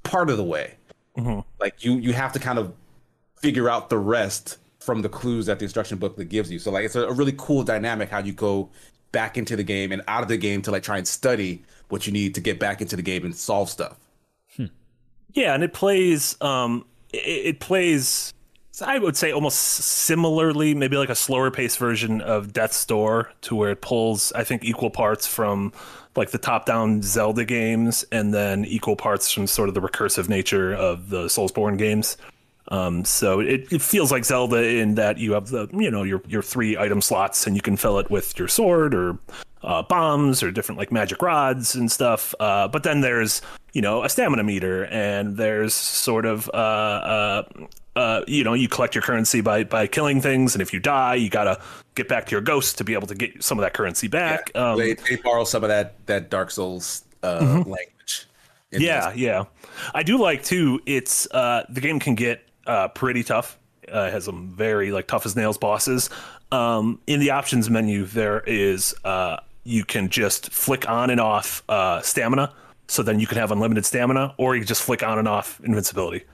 part 0.02 0.30
of 0.30 0.36
the 0.36 0.44
way. 0.44 0.74
Like 1.60 1.84
you 1.84 1.94
you 1.94 2.12
have 2.12 2.32
to 2.32 2.38
kind 2.38 2.58
of 2.58 2.74
figure 3.36 3.68
out 3.68 3.88
the 3.88 3.98
rest 3.98 4.58
from 4.80 5.00
the 5.00 5.08
clues 5.08 5.46
that 5.46 5.58
the 5.58 5.64
instruction 5.64 5.98
booklet 5.98 6.28
gives 6.28 6.50
you. 6.50 6.58
So 6.58 6.70
like 6.70 6.84
it's 6.84 6.96
a, 6.96 7.04
a 7.04 7.12
really 7.12 7.34
cool 7.38 7.62
dynamic 7.62 8.10
how 8.10 8.18
you 8.18 8.32
go 8.32 8.68
back 9.12 9.38
into 9.38 9.56
the 9.56 9.62
game 9.62 9.92
and 9.92 10.02
out 10.08 10.22
of 10.22 10.28
the 10.28 10.36
game 10.36 10.60
to 10.60 10.70
like 10.70 10.82
try 10.82 10.98
and 10.98 11.08
study 11.08 11.62
what 11.88 12.06
you 12.06 12.12
need 12.12 12.34
to 12.34 12.40
get 12.40 12.58
back 12.58 12.82
into 12.82 12.96
the 12.96 13.02
game 13.02 13.24
and 13.24 13.34
solve 13.34 13.70
stuff. 13.70 13.96
Yeah, 15.34 15.54
and 15.54 15.62
it 15.62 15.72
plays 15.72 16.40
um 16.40 16.84
it, 17.12 17.16
it 17.18 17.60
plays 17.60 18.32
I 18.82 18.98
would 18.98 19.16
say 19.16 19.30
almost 19.30 19.60
similarly, 19.60 20.74
maybe 20.74 20.96
like 20.96 21.08
a 21.08 21.14
slower 21.14 21.52
paced 21.52 21.78
version 21.78 22.20
of 22.20 22.52
Death's 22.52 22.84
Door 22.84 23.30
to 23.42 23.54
where 23.54 23.70
it 23.70 23.82
pulls 23.82 24.32
I 24.32 24.44
think 24.44 24.64
equal 24.64 24.90
parts 24.90 25.26
from 25.26 25.72
like 26.16 26.30
the 26.30 26.38
top 26.38 26.66
down 26.66 27.02
Zelda 27.02 27.44
games 27.44 28.04
and 28.12 28.32
then 28.32 28.64
equal 28.64 28.96
parts 28.96 29.30
from 29.30 29.46
sort 29.46 29.68
of 29.68 29.74
the 29.74 29.80
recursive 29.80 30.28
nature 30.28 30.72
of 30.72 31.10
the 31.10 31.24
Soulsborne 31.24 31.76
games. 31.76 32.16
Um, 32.68 33.04
so 33.04 33.40
it, 33.40 33.70
it 33.72 33.82
feels 33.82 34.10
like 34.10 34.24
Zelda 34.24 34.64
in 34.64 34.94
that 34.94 35.18
you 35.18 35.32
have 35.32 35.48
the 35.48 35.68
you 35.72 35.90
know 35.90 36.02
your 36.02 36.22
your 36.26 36.42
three 36.42 36.78
item 36.78 37.00
slots 37.00 37.46
and 37.46 37.54
you 37.54 37.62
can 37.62 37.76
fill 37.76 37.98
it 37.98 38.10
with 38.10 38.38
your 38.38 38.48
sword 38.48 38.94
or 38.94 39.18
uh, 39.64 39.82
bombs 39.82 40.42
or 40.42 40.50
different 40.50 40.78
like 40.78 40.92
magic 40.92 41.22
rods 41.22 41.74
and 41.74 41.90
stuff. 41.90 42.34
Uh, 42.38 42.68
but 42.68 42.82
then 42.82 43.00
there's 43.00 43.42
you 43.72 43.82
know 43.82 44.04
a 44.04 44.08
stamina 44.08 44.42
meter 44.42 44.84
and 44.86 45.36
there's 45.36 45.74
sort 45.74 46.26
of 46.26 46.48
uh, 46.54 46.56
uh, 46.56 47.42
uh, 47.96 48.20
you 48.26 48.44
know 48.44 48.54
you 48.54 48.68
collect 48.68 48.94
your 48.94 49.02
currency 49.02 49.40
by 49.40 49.64
by 49.64 49.86
killing 49.86 50.20
things 50.20 50.54
and 50.54 50.62
if 50.62 50.72
you 50.72 50.80
die 50.80 51.14
you 51.14 51.28
gotta 51.28 51.60
get 51.94 52.08
back 52.08 52.26
to 52.26 52.32
your 52.32 52.40
ghost 52.40 52.78
to 52.78 52.84
be 52.84 52.94
able 52.94 53.06
to 53.06 53.14
get 53.14 53.42
some 53.42 53.58
of 53.58 53.62
that 53.62 53.74
currency 53.74 54.08
back. 54.08 54.50
Um, 54.54 54.78
they, 54.78 54.94
they 54.94 55.16
borrow 55.16 55.44
some 55.44 55.62
of 55.62 55.68
that 55.68 56.06
that 56.06 56.30
Dark 56.30 56.50
Souls 56.50 57.04
uh, 57.22 57.40
language. 57.66 58.26
Yeah, 58.70 59.10
this. 59.10 59.18
yeah. 59.18 59.44
I 59.94 60.02
do 60.02 60.18
like 60.18 60.42
too. 60.42 60.80
It's 60.86 61.26
uh, 61.32 61.64
the 61.68 61.80
game 61.80 62.00
can 62.00 62.14
get 62.14 62.46
uh, 62.66 62.88
pretty 62.88 63.22
tough. 63.22 63.58
Uh, 63.92 64.06
it 64.08 64.12
has 64.12 64.24
some 64.24 64.52
very 64.54 64.90
like 64.90 65.06
tough 65.06 65.26
as 65.26 65.36
nails 65.36 65.58
bosses. 65.58 66.10
Um, 66.52 67.00
in 67.06 67.20
the 67.20 67.30
options 67.30 67.68
menu, 67.68 68.04
there 68.06 68.40
is 68.40 68.94
uh, 69.04 69.38
you 69.64 69.84
can 69.84 70.08
just 70.08 70.50
flick 70.50 70.88
on 70.88 71.10
and 71.10 71.20
off 71.20 71.62
uh, 71.68 72.00
stamina, 72.02 72.52
so 72.86 73.02
then 73.02 73.18
you 73.18 73.26
can 73.26 73.38
have 73.38 73.50
unlimited 73.50 73.84
stamina, 73.84 74.34
or 74.38 74.54
you 74.54 74.60
can 74.60 74.68
just 74.68 74.82
flick 74.82 75.02
on 75.02 75.18
and 75.18 75.26
off 75.26 75.60
invincibility. 75.64 76.24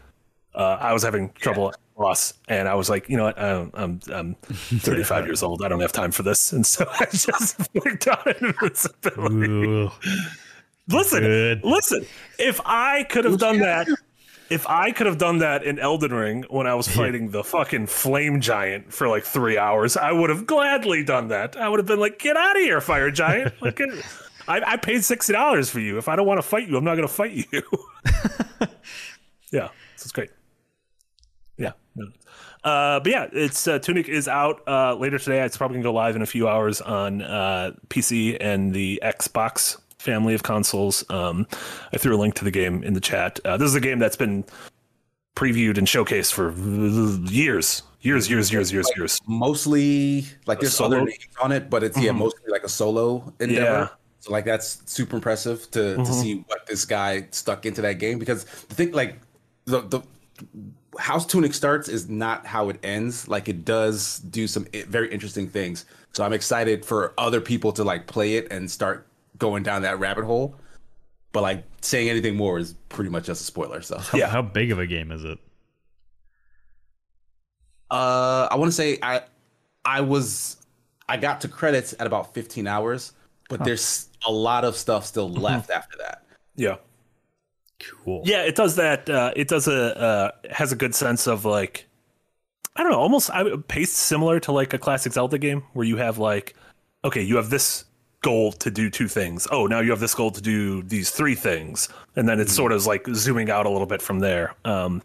Uh, 0.54 0.76
I 0.80 0.92
was 0.92 1.02
having 1.04 1.30
trouble 1.34 1.68
at 1.68 1.76
boss, 1.96 2.34
and 2.48 2.68
I 2.68 2.74
was 2.74 2.90
like, 2.90 3.08
you 3.08 3.16
know 3.16 3.24
what? 3.24 3.38
I 3.38 3.50
don't, 3.50 3.74
I'm 3.74 4.00
I'm 4.12 4.34
35 4.44 5.26
years 5.26 5.42
old. 5.44 5.62
I 5.62 5.68
don't 5.68 5.80
have 5.80 5.92
time 5.92 6.10
for 6.10 6.24
this, 6.24 6.52
and 6.52 6.66
so 6.66 6.84
I 7.00 7.06
just 7.06 7.56
flicked 7.72 8.08
on 8.08 8.34
invincibility. 8.40 9.46
Ooh. 9.48 9.90
Listen, 10.88 11.20
Good. 11.20 11.64
listen. 11.64 12.04
If 12.38 12.60
I 12.64 13.04
could 13.04 13.24
have 13.24 13.38
done 13.38 13.60
that, 13.60 13.86
if 14.50 14.68
I 14.68 14.90
could 14.90 15.06
have 15.06 15.18
done 15.18 15.38
that 15.38 15.62
in 15.62 15.78
Elden 15.78 16.12
Ring 16.12 16.44
when 16.50 16.66
I 16.66 16.74
was 16.74 16.88
fighting 16.88 17.30
the 17.30 17.44
fucking 17.44 17.86
flame 17.86 18.40
giant 18.40 18.92
for 18.92 19.08
like 19.08 19.24
three 19.24 19.56
hours, 19.56 19.96
I 19.96 20.10
would 20.10 20.28
have 20.28 20.44
gladly 20.44 21.04
done 21.04 21.28
that. 21.28 21.56
I 21.56 21.68
would 21.68 21.78
have 21.78 21.86
been 21.86 22.00
like, 22.00 22.18
"Get 22.18 22.36
out 22.36 22.56
of 22.56 22.62
here, 22.62 22.80
fire 22.80 23.10
giant!" 23.10 23.54
Like, 23.60 23.80
I, 24.48 24.72
I 24.72 24.76
paid 24.76 25.04
sixty 25.04 25.32
dollars 25.32 25.70
for 25.70 25.78
you. 25.78 25.98
If 25.98 26.08
I 26.08 26.16
don't 26.16 26.26
want 26.26 26.38
to 26.38 26.42
fight 26.42 26.68
you, 26.68 26.76
I'm 26.76 26.84
not 26.84 26.96
going 26.96 27.06
to 27.06 27.14
fight 27.14 27.32
you. 27.32 27.44
yeah, 29.52 29.68
so 29.68 30.02
it's 30.02 30.12
great. 30.12 30.30
Yeah. 31.56 31.72
Uh, 32.64 33.00
but 33.00 33.10
yeah, 33.10 33.28
it's 33.32 33.68
uh, 33.68 33.78
Tunic 33.78 34.08
is 34.08 34.26
out 34.28 34.66
uh, 34.66 34.94
later 34.94 35.18
today. 35.18 35.42
It's 35.42 35.56
probably 35.56 35.76
gonna 35.76 35.84
go 35.84 35.92
live 35.92 36.16
in 36.16 36.22
a 36.22 36.26
few 36.26 36.48
hours 36.48 36.80
on 36.80 37.22
uh, 37.22 37.72
PC 37.88 38.36
and 38.40 38.74
the 38.74 39.00
Xbox 39.02 39.76
family 40.00 40.34
of 40.34 40.42
consoles. 40.42 41.04
Um, 41.10 41.46
I 41.92 41.98
threw 41.98 42.16
a 42.16 42.18
link 42.18 42.34
to 42.36 42.44
the 42.44 42.50
game 42.50 42.82
in 42.82 42.94
the 42.94 43.00
chat. 43.00 43.38
Uh, 43.44 43.56
this 43.56 43.68
is 43.68 43.74
a 43.74 43.80
game 43.80 43.98
that's 43.98 44.16
been 44.16 44.44
previewed 45.36 45.78
and 45.78 45.86
showcased 45.86 46.32
for 46.32 46.52
years, 47.30 47.82
years, 48.00 48.30
years, 48.30 48.52
years, 48.52 48.72
years, 48.72 48.90
years. 48.96 49.20
Mostly 49.26 50.24
like 50.46 50.60
there's 50.60 50.74
solo? 50.74 50.96
other 50.96 51.04
names 51.04 51.28
on 51.40 51.52
it, 51.52 51.70
but 51.70 51.82
it's 51.82 52.00
yeah 52.00 52.12
mostly 52.12 52.50
like 52.50 52.64
a 52.64 52.68
solo 52.68 53.32
endeavor. 53.40 53.62
Yeah. 53.62 53.88
So 54.20 54.32
like 54.32 54.44
that's 54.44 54.82
super 54.86 55.16
impressive 55.16 55.70
to 55.72 55.96
to 55.96 56.12
see 56.12 56.44
what 56.46 56.66
this 56.66 56.84
guy 56.84 57.26
stuck 57.30 57.64
into 57.66 57.82
that 57.82 57.94
game 57.94 58.18
because 58.18 58.44
the 58.44 58.74
thing 58.74 58.92
like 58.92 59.18
the 59.66 59.82
the 59.82 60.00
House 60.98 61.24
Tunic 61.24 61.54
starts 61.54 61.88
is 61.88 62.08
not 62.08 62.44
how 62.46 62.68
it 62.68 62.78
ends. 62.82 63.28
Like 63.28 63.48
it 63.48 63.64
does 63.64 64.18
do 64.18 64.46
some 64.46 64.66
very 64.88 65.10
interesting 65.12 65.48
things. 65.48 65.84
So 66.12 66.24
I'm 66.24 66.32
excited 66.32 66.84
for 66.84 67.14
other 67.16 67.40
people 67.40 67.72
to 67.72 67.84
like 67.84 68.06
play 68.06 68.34
it 68.34 68.50
and 68.50 68.68
start 68.70 69.06
going 69.40 69.64
down 69.64 69.82
that 69.82 69.98
rabbit 69.98 70.24
hole. 70.24 70.54
But 71.32 71.42
like 71.42 71.64
saying 71.80 72.08
anything 72.08 72.36
more 72.36 72.58
is 72.58 72.74
pretty 72.88 73.10
much 73.10 73.24
just 73.26 73.40
a 73.40 73.44
spoiler. 73.44 73.82
So 73.82 74.00
Yeah. 74.14 74.28
how 74.28 74.42
big 74.42 74.70
of 74.70 74.78
a 74.78 74.86
game 74.86 75.10
is 75.10 75.24
it? 75.24 75.38
Uh, 77.90 78.46
I 78.50 78.56
want 78.56 78.68
to 78.68 78.72
say 78.72 78.98
I, 79.02 79.22
I 79.84 80.00
was, 80.00 80.56
I 81.08 81.16
got 81.16 81.40
to 81.42 81.48
credits 81.48 81.94
at 81.98 82.06
about 82.06 82.34
15 82.34 82.66
hours, 82.66 83.12
but 83.48 83.64
there's 83.64 84.08
a 84.26 84.32
lot 84.32 84.64
of 84.64 84.76
stuff 84.76 85.04
still 85.04 85.28
left 85.28 85.70
after 85.70 85.98
that. 85.98 86.22
Yeah. 86.54 86.76
Cool. 88.04 88.22
Yeah, 88.24 88.42
it 88.42 88.54
does 88.54 88.76
that. 88.76 89.08
Uh, 89.08 89.32
it 89.34 89.48
does 89.48 89.66
a 89.66 89.98
uh, 89.98 90.30
has 90.52 90.70
a 90.70 90.76
good 90.76 90.94
sense 90.94 91.26
of 91.26 91.44
like, 91.44 91.86
I 92.76 92.82
don't 92.82 92.92
know, 92.92 93.00
almost 93.00 93.30
I 93.30 93.42
would- 93.42 93.66
paced 93.68 93.94
similar 93.94 94.38
to 94.40 94.52
like 94.52 94.74
a 94.74 94.78
classic 94.78 95.12
Zelda 95.14 95.38
game 95.38 95.62
where 95.72 95.86
you 95.86 95.96
have 95.96 96.18
like, 96.18 96.54
okay, 97.04 97.22
you 97.22 97.36
have 97.36 97.48
this 97.50 97.86
goal 98.22 98.52
to 98.52 98.70
do 98.70 98.90
two 98.90 99.08
things. 99.08 99.46
Oh, 99.50 99.66
now 99.66 99.80
you 99.80 99.90
have 99.90 100.00
this 100.00 100.14
goal 100.14 100.30
to 100.30 100.40
do 100.40 100.82
these 100.82 101.10
three 101.10 101.34
things, 101.34 101.88
and 102.16 102.28
then 102.28 102.40
it's 102.40 102.52
sort 102.52 102.72
of 102.72 102.86
like 102.86 103.06
zooming 103.14 103.50
out 103.50 103.66
a 103.66 103.70
little 103.70 103.86
bit 103.86 104.02
from 104.02 104.18
there. 104.18 104.54
Um, 104.64 105.02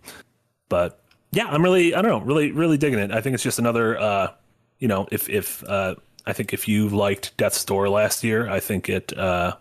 but 0.69 1.01
yeah, 1.31 1.47
I'm 1.47 1.63
really, 1.63 1.95
I 1.95 2.01
don't 2.01 2.11
know, 2.11 2.25
really, 2.25 2.51
really 2.51 2.77
digging 2.77 2.99
it. 2.99 3.11
I 3.11 3.21
think 3.21 3.33
it's 3.33 3.43
just 3.43 3.59
another, 3.59 3.97
uh, 3.99 4.31
you 4.79 4.87
know, 4.87 5.07
if 5.11 5.29
if 5.29 5.63
uh, 5.65 5.95
I 6.25 6.33
think 6.33 6.53
if 6.53 6.67
you 6.67 6.89
liked 6.89 7.35
Death's 7.37 7.63
Door 7.63 7.89
last 7.89 8.23
year, 8.23 8.49
I 8.49 8.59
think 8.59 8.89
it 8.89 9.17
uh, 9.17 9.55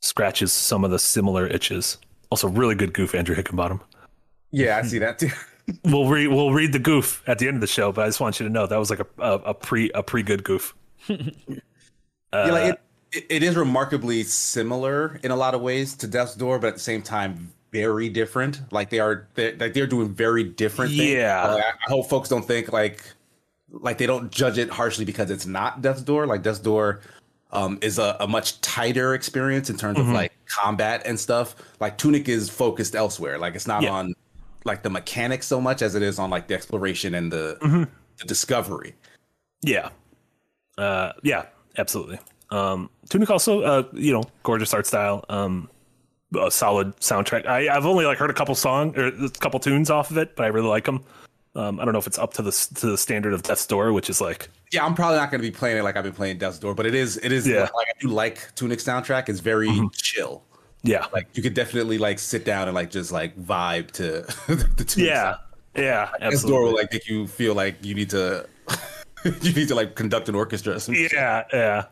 scratches 0.00 0.52
some 0.52 0.84
of 0.84 0.90
the 0.90 0.98
similar 0.98 1.46
itches. 1.46 1.98
Also, 2.30 2.48
really 2.48 2.74
good 2.74 2.92
goof, 2.92 3.14
Andrew 3.14 3.34
Hickenbottom. 3.34 3.80
Yeah, 4.50 4.78
I 4.78 4.82
see 4.86 4.98
that 4.98 5.18
too. 5.18 5.30
We'll 5.84 6.08
read 6.08 6.26
we'll 6.26 6.52
read 6.52 6.72
the 6.72 6.80
goof 6.80 7.22
at 7.28 7.38
the 7.38 7.46
end 7.46 7.56
of 7.56 7.60
the 7.60 7.68
show, 7.68 7.92
but 7.92 8.02
I 8.02 8.08
just 8.08 8.18
want 8.18 8.40
you 8.40 8.44
to 8.48 8.52
know 8.52 8.66
that 8.66 8.76
was 8.76 8.90
like 8.90 8.98
a 8.98 9.06
a, 9.18 9.32
a 9.34 9.54
pre 9.54 9.88
a 9.92 10.02
pre 10.02 10.24
good 10.24 10.42
goof. 10.42 10.74
yeah, 12.32 12.50
like 12.52 12.74
it, 12.74 12.80
it, 13.12 13.26
it 13.28 13.42
is 13.42 13.56
remarkably 13.56 14.22
similar 14.22 15.18
in 15.22 15.30
a 15.30 15.36
lot 15.36 15.54
of 15.54 15.60
ways 15.60 15.94
to 15.96 16.06
Death's 16.06 16.34
Door, 16.34 16.60
but 16.60 16.68
at 16.68 16.74
the 16.74 16.80
same 16.80 17.02
time 17.02 17.52
very 17.72 18.08
different. 18.08 18.60
Like 18.72 18.90
they 18.90 18.98
are, 18.98 19.28
they're, 19.34 19.56
like 19.56 19.74
they're 19.74 19.86
doing 19.86 20.08
very 20.12 20.44
different 20.44 20.90
things. 20.92 21.10
Yeah. 21.12 21.42
Uh, 21.42 21.56
I, 21.56 21.60
I 21.60 21.90
hope 21.90 22.08
folks 22.08 22.28
don't 22.28 22.44
think 22.44 22.72
like, 22.72 23.02
like 23.70 23.98
they 23.98 24.06
don't 24.06 24.30
judge 24.32 24.58
it 24.58 24.68
harshly 24.70 25.04
because 25.04 25.30
it's 25.30 25.46
not 25.46 25.80
Death's 25.82 26.02
Door. 26.02 26.26
Like 26.26 26.42
Death's 26.42 26.58
Door 26.58 27.00
um, 27.52 27.78
is 27.82 27.98
a, 27.98 28.16
a 28.20 28.26
much 28.26 28.60
tighter 28.60 29.14
experience 29.14 29.70
in 29.70 29.76
terms 29.76 29.98
Mm-hmm. 29.98 30.08
of 30.10 30.14
like 30.14 30.32
combat 30.46 31.02
and 31.04 31.18
stuff. 31.18 31.54
Like 31.78 31.96
Tunic 31.98 32.28
is 32.28 32.48
focused 32.50 32.94
elsewhere. 32.96 33.38
Like 33.38 33.54
it's 33.54 33.66
not 33.68 33.82
Yeah. 33.82 33.90
on 33.90 34.14
like 34.64 34.82
the 34.82 34.90
mechanics 34.90 35.46
so 35.46 35.60
much 35.60 35.80
as 35.82 35.94
it 35.94 36.02
is 36.02 36.18
on 36.18 36.28
like 36.30 36.48
the 36.48 36.54
exploration 36.54 37.14
and 37.14 37.32
the, 37.32 37.56
Mm-hmm. 37.62 37.84
the 38.18 38.24
discovery. 38.24 38.94
Yeah, 39.62 39.90
uh, 40.78 41.12
yeah, 41.22 41.46
absolutely. 41.80 42.18
Um, 42.50 42.90
Tunic 43.08 43.30
also, 43.30 43.62
uh, 43.62 43.82
you 43.92 44.12
know, 44.12 44.24
gorgeous 44.42 44.72
art 44.74 44.86
style. 44.86 45.24
Um, 45.28 45.68
a 46.38 46.50
solid 46.50 46.96
soundtrack. 46.98 47.46
I, 47.46 47.68
I've 47.74 47.86
only 47.86 48.04
like 48.06 48.18
heard 48.18 48.30
a 48.30 48.34
couple 48.34 48.54
song 48.54 48.96
or 48.96 49.06
a 49.06 49.28
couple 49.30 49.58
tunes 49.58 49.90
off 49.90 50.10
of 50.12 50.18
it, 50.18 50.36
but 50.36 50.44
I 50.44 50.48
really 50.48 50.68
like 50.68 50.84
them. 50.84 51.02
Um, 51.56 51.80
I 51.80 51.84
don't 51.84 51.92
know 51.92 51.98
if 51.98 52.06
it's 52.06 52.18
up 52.18 52.32
to 52.34 52.42
the 52.42 52.52
to 52.76 52.86
the 52.86 52.96
standard 52.98 53.32
of 53.32 53.42
Death's 53.42 53.66
Door, 53.66 53.92
which 53.92 54.08
is 54.08 54.20
like 54.20 54.48
Yeah, 54.72 54.84
I'm 54.86 54.94
probably 54.94 55.16
not 55.18 55.32
going 55.32 55.42
to 55.42 55.48
be 55.48 55.50
playing 55.50 55.78
it 55.78 55.82
like 55.82 55.96
I've 55.96 56.04
been 56.04 56.12
playing 56.12 56.38
Death's 56.38 56.60
Door, 56.60 56.74
but 56.76 56.86
it 56.86 56.94
is 56.94 57.16
it 57.16 57.32
is 57.32 57.48
Yeah. 57.48 57.62
like 57.74 57.88
I 57.88 57.92
do 58.00 58.06
like 58.08 58.54
Tunic 58.54 58.78
soundtrack. 58.78 59.28
It's 59.28 59.40
very 59.40 59.68
chill. 59.92 60.44
yeah, 60.84 61.06
Like 61.12 61.26
you 61.34 61.42
could 61.42 61.54
definitely 61.54 61.98
like 61.98 62.20
sit 62.20 62.44
down 62.44 62.68
and 62.68 62.74
like 62.76 62.90
just 62.90 63.10
like 63.10 63.36
vibe 63.36 63.90
to 63.92 64.22
the 64.76 64.84
Tunic 64.84 65.10
yeah, 65.10 65.38
yeah, 65.74 66.10
Death's 66.20 66.44
Door 66.44 66.62
will 66.62 66.74
like 66.74 66.92
make 66.92 67.08
you 67.08 67.26
feel 67.26 67.54
like 67.56 67.84
you 67.84 67.96
need 67.96 68.10
to 68.10 68.46
you 69.42 69.52
need 69.52 69.68
to 69.68 69.74
like 69.74 69.94
conduct 69.94 70.28
an 70.28 70.34
orchestra. 70.34 70.74
Or 70.76 70.78
some 70.78 70.94
shit. 70.94 71.12
Yeah, 71.12 71.44
yeah. 71.52 71.84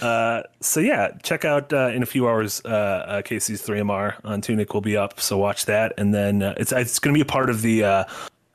Uh, 0.00 0.42
so 0.60 0.78
yeah, 0.80 1.10
check 1.22 1.44
out 1.44 1.72
uh, 1.72 1.88
in 1.88 2.02
a 2.02 2.06
few 2.06 2.28
hours. 2.28 2.62
Uh, 2.64 2.68
uh, 2.68 3.22
Casey's 3.22 3.66
3MR 3.66 4.14
on 4.24 4.40
Tunic 4.40 4.72
will 4.72 4.80
be 4.80 4.96
up, 4.96 5.20
so 5.20 5.36
watch 5.36 5.66
that. 5.66 5.92
And 5.98 6.14
then 6.14 6.42
uh, 6.42 6.54
it's 6.56 6.72
it's 6.72 6.98
going 6.98 7.12
to 7.14 7.18
be 7.18 7.22
a 7.22 7.30
part 7.30 7.50
of 7.50 7.62
the. 7.62 7.84
Uh, 7.84 8.04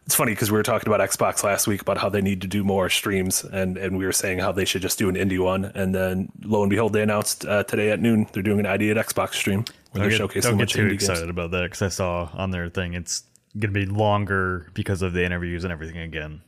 it's 0.06 0.14
funny 0.14 0.34
because 0.34 0.52
we 0.52 0.58
were 0.58 0.64
talking 0.64 0.88
about 0.88 1.08
Xbox 1.10 1.44
last 1.44 1.66
week 1.68 1.82
about 1.82 1.98
how 1.98 2.10
they 2.10 2.22
need 2.22 2.40
to 2.42 2.48
do 2.48 2.64
more 2.64 2.90
streams, 2.90 3.44
and 3.44 3.76
and 3.76 3.98
we 3.98 4.06
were 4.06 4.12
saying 4.12 4.38
how 4.40 4.52
they 4.52 4.64
should 4.64 4.84
just 4.84 5.00
do 5.00 5.10
an 5.10 5.16
indie 5.16 5.40
one. 5.40 5.66
And 5.76 5.96
then 5.96 6.32
lo 6.44 6.62
and 6.62 6.70
behold, 6.70 6.94
they 6.94 7.02
announced 7.02 7.44
uh, 7.46 7.64
today 7.64 7.90
at 7.90 8.00
noon 8.00 8.28
they're 8.32 8.44
doing 8.44 8.60
an 8.60 8.68
ID 8.68 8.92
at 8.92 8.98
Xbox 8.98 9.34
stream 9.34 9.66
where 9.92 10.08
they're 10.08 10.18
Don't 10.18 10.30
showcasing 10.30 10.34
get, 10.34 10.46
a 10.46 10.50
don't 10.50 10.58
get 10.60 10.70
too 10.70 10.88
excited 10.88 11.22
games. 11.22 11.30
about 11.32 11.52
that 11.52 11.64
because 11.64 11.82
I 11.82 11.90
saw 11.90 12.30
on 12.34 12.52
their 12.52 12.70
thing 12.70 12.94
it's 12.94 13.24
gonna 13.58 13.74
be 13.74 13.88
longer 13.88 14.70
because 14.76 15.02
of 15.02 15.14
the 15.14 15.26
interviews 15.26 15.64
and 15.64 15.74
everything 15.74 15.98
again. 15.98 16.42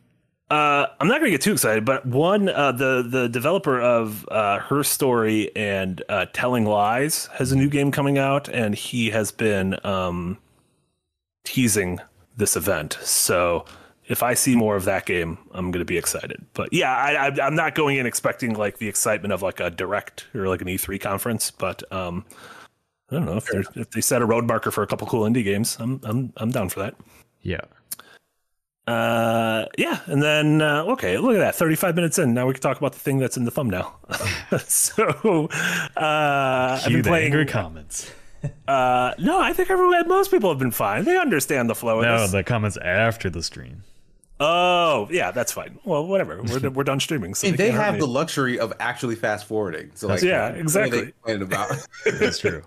Uh, 0.49 0.87
I'm 0.99 1.09
not 1.09 1.19
going 1.19 1.25
to 1.25 1.31
get 1.31 1.41
too 1.41 1.51
excited, 1.51 1.83
but 1.83 2.05
one, 2.05 2.47
uh, 2.47 2.71
the 2.71 3.05
the 3.07 3.27
developer 3.27 3.81
of 3.81 4.27
uh, 4.29 4.59
Her 4.59 4.81
Story 4.81 5.53
and 5.57 6.01
uh, 6.07 6.27
Telling 6.31 6.65
Lies 6.65 7.25
has 7.33 7.51
a 7.51 7.55
new 7.57 7.69
game 7.69 7.91
coming 7.91 8.17
out, 8.17 8.47
and 8.47 8.73
he 8.73 9.09
has 9.09 9.31
been 9.31 9.77
um, 9.85 10.37
teasing 11.43 11.99
this 12.37 12.55
event. 12.55 12.97
So 13.01 13.65
if 14.07 14.23
I 14.23 14.35
see 14.35 14.55
more 14.55 14.77
of 14.77 14.85
that 14.85 15.05
game, 15.05 15.37
I'm 15.51 15.69
going 15.71 15.81
to 15.81 15.85
be 15.85 15.97
excited. 15.97 16.45
But 16.53 16.71
yeah, 16.71 16.95
I, 16.95 17.27
I, 17.27 17.45
I'm 17.45 17.55
not 17.55 17.75
going 17.75 17.97
in 17.97 18.05
expecting 18.05 18.53
like 18.53 18.77
the 18.77 18.87
excitement 18.87 19.33
of 19.33 19.41
like 19.41 19.59
a 19.59 19.69
direct 19.69 20.27
or 20.33 20.47
like 20.47 20.61
an 20.61 20.67
E3 20.67 21.01
conference, 21.01 21.51
but 21.51 21.83
um, 21.91 22.23
I 23.11 23.15
don't 23.15 23.25
know 23.25 23.37
if, 23.37 23.49
if 23.75 23.91
they 23.91 24.01
set 24.01 24.21
a 24.21 24.25
road 24.25 24.47
marker 24.47 24.71
for 24.71 24.81
a 24.81 24.87
couple 24.87 25.07
cool 25.07 25.23
indie 25.23 25.43
games. 25.43 25.75
I'm 25.79 25.99
I'm 26.03 26.33
I'm 26.37 26.51
down 26.51 26.69
for 26.69 26.79
that. 26.79 26.95
Yeah. 27.41 27.61
Uh, 28.88 29.65
yeah, 29.77 29.99
and 30.05 30.23
then 30.23 30.61
uh, 30.61 30.83
okay, 30.93 31.17
look 31.17 31.35
at 31.35 31.39
that. 31.39 31.55
Thirty-five 31.55 31.95
minutes 31.95 32.17
in, 32.17 32.33
now 32.33 32.47
we 32.47 32.53
can 32.53 32.61
talk 32.61 32.77
about 32.77 32.93
the 32.93 32.99
thing 32.99 33.17
that's 33.17 33.35
in 33.35 33.43
the 33.43 33.51
thumbnail. 33.51 33.99
so, 34.59 35.49
uh, 35.97 36.81
I've 36.83 36.91
been 36.91 37.03
playing. 37.03 37.25
angry 37.25 37.45
comments. 37.45 38.11
Uh, 38.67 39.13
no, 39.17 39.41
I 39.41 39.51
think 39.51 39.71
everyone, 39.71 40.07
most 40.07 40.29
people 40.29 40.51
have 40.51 40.59
been 40.59 40.71
fine. 40.71 41.05
They 41.05 41.17
understand 41.17 41.69
the 41.71 41.75
flow 41.75 41.99
of 41.99 42.05
No, 42.05 42.19
this. 42.21 42.31
the 42.31 42.43
comments 42.43 42.77
after 42.77 43.31
the 43.31 43.41
stream. 43.41 43.81
oh, 44.39 45.07
yeah, 45.09 45.31
that's 45.31 45.51
fine. 45.51 45.79
Well, 45.83 46.05
whatever. 46.05 46.41
We're 46.61 46.69
we're 46.69 46.83
done 46.83 46.99
streaming, 46.99 47.33
so 47.33 47.47
And 47.47 47.57
they 47.57 47.71
can't 47.71 47.81
have 47.81 47.99
the 47.99 48.05
luxury 48.07 48.59
of 48.59 48.71
actually 48.79 49.15
fast 49.15 49.47
forwarding. 49.47 49.89
So 49.95 50.07
like, 50.07 50.21
Yeah, 50.21 50.43
what 50.43 50.49
are 50.51 50.53
they 50.53 50.59
exactly. 50.61 51.01
complaining 51.23 51.41
about? 51.41 51.88
That's 52.19 52.38
true. 52.39 52.63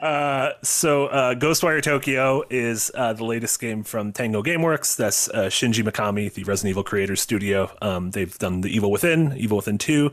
Uh, 0.00 0.50
so 0.62 1.06
uh, 1.06 1.34
Ghostwire 1.34 1.82
Tokyo 1.82 2.44
is 2.50 2.90
uh, 2.94 3.12
the 3.12 3.24
latest 3.24 3.60
game 3.60 3.82
from 3.82 4.12
Tango 4.12 4.42
GameWorks. 4.42 4.96
That's 4.96 5.28
uh, 5.30 5.46
Shinji 5.46 5.82
Mikami, 5.82 6.32
the 6.32 6.44
Resident 6.44 6.70
Evil 6.70 6.84
creators 6.84 7.20
studio. 7.20 7.70
Um, 7.80 8.10
they've 8.10 8.36
done 8.38 8.60
the 8.60 8.68
Evil 8.68 8.90
Within, 8.90 9.36
Evil 9.36 9.56
Within 9.56 9.78
Two. 9.78 10.12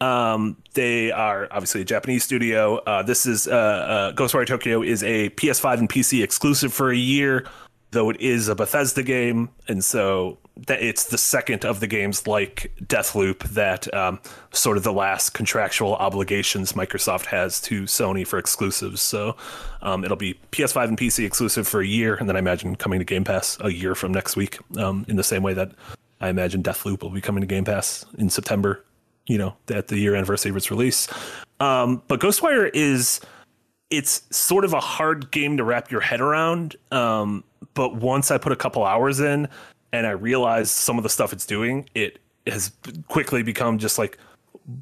Um, 0.00 0.56
they 0.74 1.12
are 1.12 1.46
obviously 1.52 1.82
a 1.82 1.84
Japanese 1.84 2.24
studio. 2.24 2.78
Uh, 2.78 3.04
this 3.04 3.24
is 3.24 3.46
uh, 3.46 4.12
Ghostwire 4.16 4.46
Tokyo 4.46 4.82
is 4.82 5.04
a 5.04 5.30
PS5 5.30 5.78
and 5.78 5.88
PC 5.88 6.24
exclusive 6.24 6.72
for 6.72 6.90
a 6.90 6.96
year, 6.96 7.46
though 7.92 8.10
it 8.10 8.20
is 8.20 8.48
a 8.48 8.54
Bethesda 8.54 9.02
game, 9.02 9.50
and 9.68 9.84
so 9.84 10.38
that 10.66 10.82
it's 10.82 11.04
the 11.04 11.16
second 11.16 11.64
of 11.64 11.80
the 11.80 11.86
games 11.86 12.26
like 12.26 12.72
Deathloop 12.82 13.40
that 13.50 13.92
um, 13.94 14.20
sort 14.52 14.76
of 14.76 14.82
the 14.82 14.92
last 14.92 15.30
contractual 15.30 15.94
obligations 15.94 16.72
Microsoft 16.72 17.26
has 17.26 17.60
to 17.62 17.84
Sony 17.84 18.26
for 18.26 18.38
exclusives. 18.38 19.00
So 19.00 19.36
um, 19.80 20.04
it'll 20.04 20.16
be 20.16 20.38
PS5 20.50 20.88
and 20.88 20.98
PC 20.98 21.24
exclusive 21.24 21.66
for 21.66 21.80
a 21.80 21.86
year, 21.86 22.16
and 22.16 22.28
then 22.28 22.36
I 22.36 22.40
imagine 22.40 22.76
coming 22.76 22.98
to 22.98 23.04
Game 23.04 23.24
Pass 23.24 23.56
a 23.60 23.72
year 23.72 23.94
from 23.94 24.12
next 24.12 24.36
week. 24.36 24.58
Um, 24.76 25.06
in 25.08 25.16
the 25.16 25.24
same 25.24 25.42
way 25.42 25.54
that 25.54 25.72
I 26.20 26.28
imagine 26.28 26.62
Deathloop 26.62 27.02
will 27.02 27.10
be 27.10 27.20
coming 27.20 27.40
to 27.40 27.46
Game 27.46 27.64
Pass 27.64 28.04
in 28.18 28.28
September 28.28 28.84
you 29.26 29.38
know, 29.38 29.54
at 29.68 29.88
the 29.88 29.98
year 29.98 30.14
anniversary 30.14 30.50
of 30.50 30.56
its 30.56 30.70
release. 30.70 31.08
Um, 31.60 32.02
but 32.08 32.20
Ghostwire 32.20 32.70
is 32.74 33.20
it's 33.92 34.22
sort 34.34 34.64
of 34.64 34.72
a 34.72 34.80
hard 34.80 35.30
game 35.30 35.58
to 35.58 35.64
wrap 35.64 35.90
your 35.90 36.00
head 36.00 36.20
around. 36.20 36.76
Um, 36.90 37.44
but 37.74 37.94
once 37.94 38.30
I 38.30 38.38
put 38.38 38.50
a 38.50 38.56
couple 38.56 38.84
hours 38.84 39.20
in 39.20 39.48
and 39.92 40.06
I 40.06 40.12
realized 40.12 40.70
some 40.70 40.96
of 40.96 41.02
the 41.02 41.10
stuff 41.10 41.32
it's 41.32 41.44
doing, 41.44 41.88
it 41.94 42.18
has 42.46 42.72
quickly 43.08 43.42
become 43.42 43.78
just 43.78 43.98
like 43.98 44.18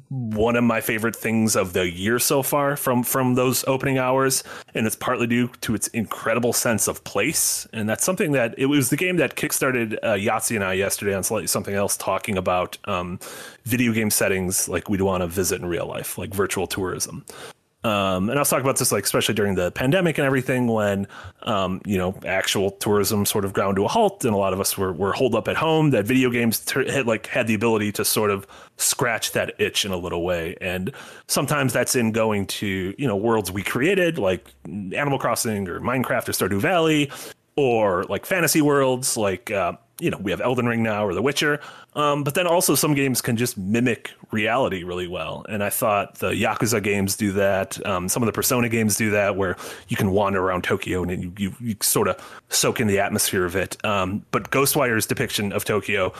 one 0.09 0.55
of 0.55 0.63
my 0.63 0.79
favorite 0.79 1.15
things 1.15 1.55
of 1.55 1.73
the 1.73 1.89
year 1.89 2.19
so 2.19 2.43
far 2.43 2.77
from 2.77 3.01
from 3.01 3.33
those 3.33 3.65
opening 3.67 3.97
hours 3.97 4.43
and 4.75 4.85
it's 4.85 4.95
partly 4.95 5.25
due 5.25 5.47
to 5.61 5.73
its 5.73 5.87
incredible 5.87 6.53
sense 6.53 6.87
of 6.87 7.03
place 7.03 7.67
and 7.73 7.89
that's 7.89 8.03
something 8.03 8.31
that 8.31 8.53
it 8.59 8.67
was 8.67 8.91
the 8.91 8.95
game 8.95 9.17
that 9.17 9.35
kickstarted 9.35 9.97
uh, 10.03 10.13
Yahtzee 10.13 10.55
and 10.55 10.63
I 10.63 10.73
yesterday 10.73 11.15
on 11.15 11.23
slightly 11.23 11.47
something 11.47 11.73
else 11.73 11.97
talking 11.97 12.37
about 12.37 12.77
um, 12.85 13.19
video 13.63 13.91
game 13.91 14.11
settings 14.11 14.69
like 14.69 14.87
we'd 14.87 15.01
want 15.01 15.21
to 15.21 15.27
visit 15.27 15.59
in 15.59 15.65
real 15.65 15.87
life 15.87 16.15
like 16.15 16.31
virtual 16.31 16.67
tourism 16.67 17.25
um, 17.83 18.29
and 18.29 18.37
I 18.37 18.41
was 18.41 18.49
talking 18.49 18.63
about 18.63 18.77
this 18.77 18.91
like 18.91 19.03
especially 19.05 19.33
during 19.33 19.55
the 19.55 19.71
pandemic 19.71 20.19
and 20.19 20.25
everything 20.25 20.67
when 20.67 21.07
um, 21.43 21.81
you 21.83 21.97
know 21.97 22.15
actual 22.25 22.71
tourism 22.71 23.25
sort 23.25 23.43
of 23.43 23.53
ground 23.53 23.77
to 23.77 23.85
a 23.85 23.87
halt 23.87 24.23
and 24.23 24.35
a 24.35 24.37
lot 24.37 24.53
of 24.53 24.59
us 24.59 24.77
were, 24.77 24.93
were 24.93 25.13
holed 25.13 25.33
up 25.33 25.47
at 25.47 25.55
home 25.55 25.89
that 25.89 26.05
video 26.05 26.29
games 26.29 26.59
ter- 26.59 26.89
had 26.89 27.07
like 27.07 27.25
had 27.25 27.47
the 27.47 27.55
ability 27.55 27.91
to 27.93 28.05
sort 28.05 28.29
of 28.29 28.45
scratch 28.77 29.31
that 29.31 29.59
itch 29.59 29.83
in 29.83 29.91
a 29.91 29.97
little 29.97 30.23
way. 30.23 30.55
And 30.61 30.91
sometimes 31.27 31.73
that's 31.73 31.95
in 31.95 32.11
going 32.11 32.45
to 32.47 32.93
you 32.97 33.07
know 33.07 33.15
worlds 33.15 33.51
we 33.51 33.63
created 33.63 34.19
like 34.19 34.45
Animal 34.67 35.17
Crossing 35.17 35.67
or 35.67 35.79
Minecraft 35.79 36.29
or 36.29 36.33
Stardew 36.33 36.59
Valley 36.59 37.11
or 37.55 38.03
like 38.03 38.27
fantasy 38.27 38.61
worlds 38.61 39.17
like 39.17 39.49
uh, 39.49 39.73
you 40.01 40.09
know 40.09 40.17
we 40.17 40.31
have 40.31 40.41
Elden 40.41 40.65
Ring 40.65 40.83
now 40.83 41.05
or 41.05 41.13
The 41.13 41.21
Witcher. 41.21 41.59
Um, 41.93 42.23
but 42.23 42.33
then 42.33 42.47
also 42.47 42.75
some 42.75 42.93
games 42.93 43.21
can 43.21 43.37
just 43.37 43.57
mimic 43.57 44.11
reality 44.31 44.83
really 44.83 45.07
well. 45.07 45.45
And 45.47 45.63
I 45.63 45.69
thought 45.69 46.15
the 46.15 46.31
Yakuza 46.31 46.81
games 46.81 47.15
do 47.15 47.31
that. 47.33 47.85
Um, 47.85 48.09
some 48.09 48.23
of 48.23 48.27
the 48.27 48.33
Persona 48.33 48.69
games 48.69 48.97
do 48.97 49.11
that 49.11 49.35
where 49.35 49.57
you 49.87 49.97
can 49.97 50.11
wander 50.11 50.41
around 50.41 50.63
Tokyo 50.63 51.03
and 51.03 51.23
you, 51.23 51.33
you, 51.37 51.55
you 51.59 51.75
sort 51.81 52.07
of 52.07 52.17
soak 52.49 52.79
in 52.79 52.87
the 52.87 52.99
atmosphere 52.99 53.45
of 53.45 53.55
it. 53.55 53.83
Um, 53.85 54.25
but 54.31 54.51
Ghostwire's 54.51 55.05
depiction 55.05 55.53
of 55.53 55.65
Tokyo 55.65 56.13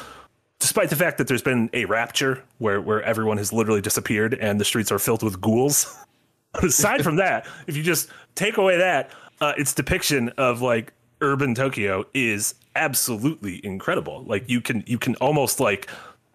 despite 0.59 0.91
the 0.91 0.95
fact 0.95 1.17
that 1.17 1.27
there's 1.27 1.41
been 1.41 1.71
a 1.73 1.86
rapture 1.86 2.43
where 2.59 2.79
where 2.79 3.01
everyone 3.01 3.38
has 3.38 3.51
literally 3.51 3.82
disappeared 3.82 4.36
and 4.36 4.59
the 4.59 4.65
streets 4.65 4.91
are 4.91 4.99
filled 4.99 5.23
with 5.23 5.41
ghouls 5.41 5.97
aside 6.53 7.03
from 7.03 7.17
that, 7.17 7.47
if 7.67 7.75
you 7.75 7.84
just 7.84 8.09
take 8.36 8.57
away 8.57 8.77
that, 8.77 9.09
uh, 9.39 9.53
its 9.57 9.73
depiction 9.73 10.29
of 10.38 10.61
like 10.61 10.93
urban 11.21 11.55
Tokyo 11.55 12.05
is 12.13 12.55
absolutely 12.76 13.63
incredible. 13.65 14.24
Like 14.26 14.49
you 14.49 14.61
can 14.61 14.84
you 14.88 14.97
can 14.97 15.15
almost 15.15 15.59
like 15.59 15.89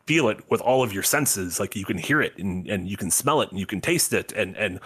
feel 0.06 0.28
it 0.28 0.38
with 0.50 0.60
all 0.60 0.82
of 0.82 0.92
your 0.92 1.02
senses. 1.02 1.58
Like 1.58 1.74
you 1.74 1.84
can 1.84 1.98
hear 1.98 2.22
it 2.22 2.38
and, 2.38 2.66
and 2.68 2.88
you 2.88 2.96
can 2.96 3.10
smell 3.10 3.40
it 3.40 3.50
and 3.50 3.58
you 3.58 3.66
can 3.66 3.80
taste 3.80 4.12
it 4.12 4.32
and 4.32 4.56
and 4.56 4.80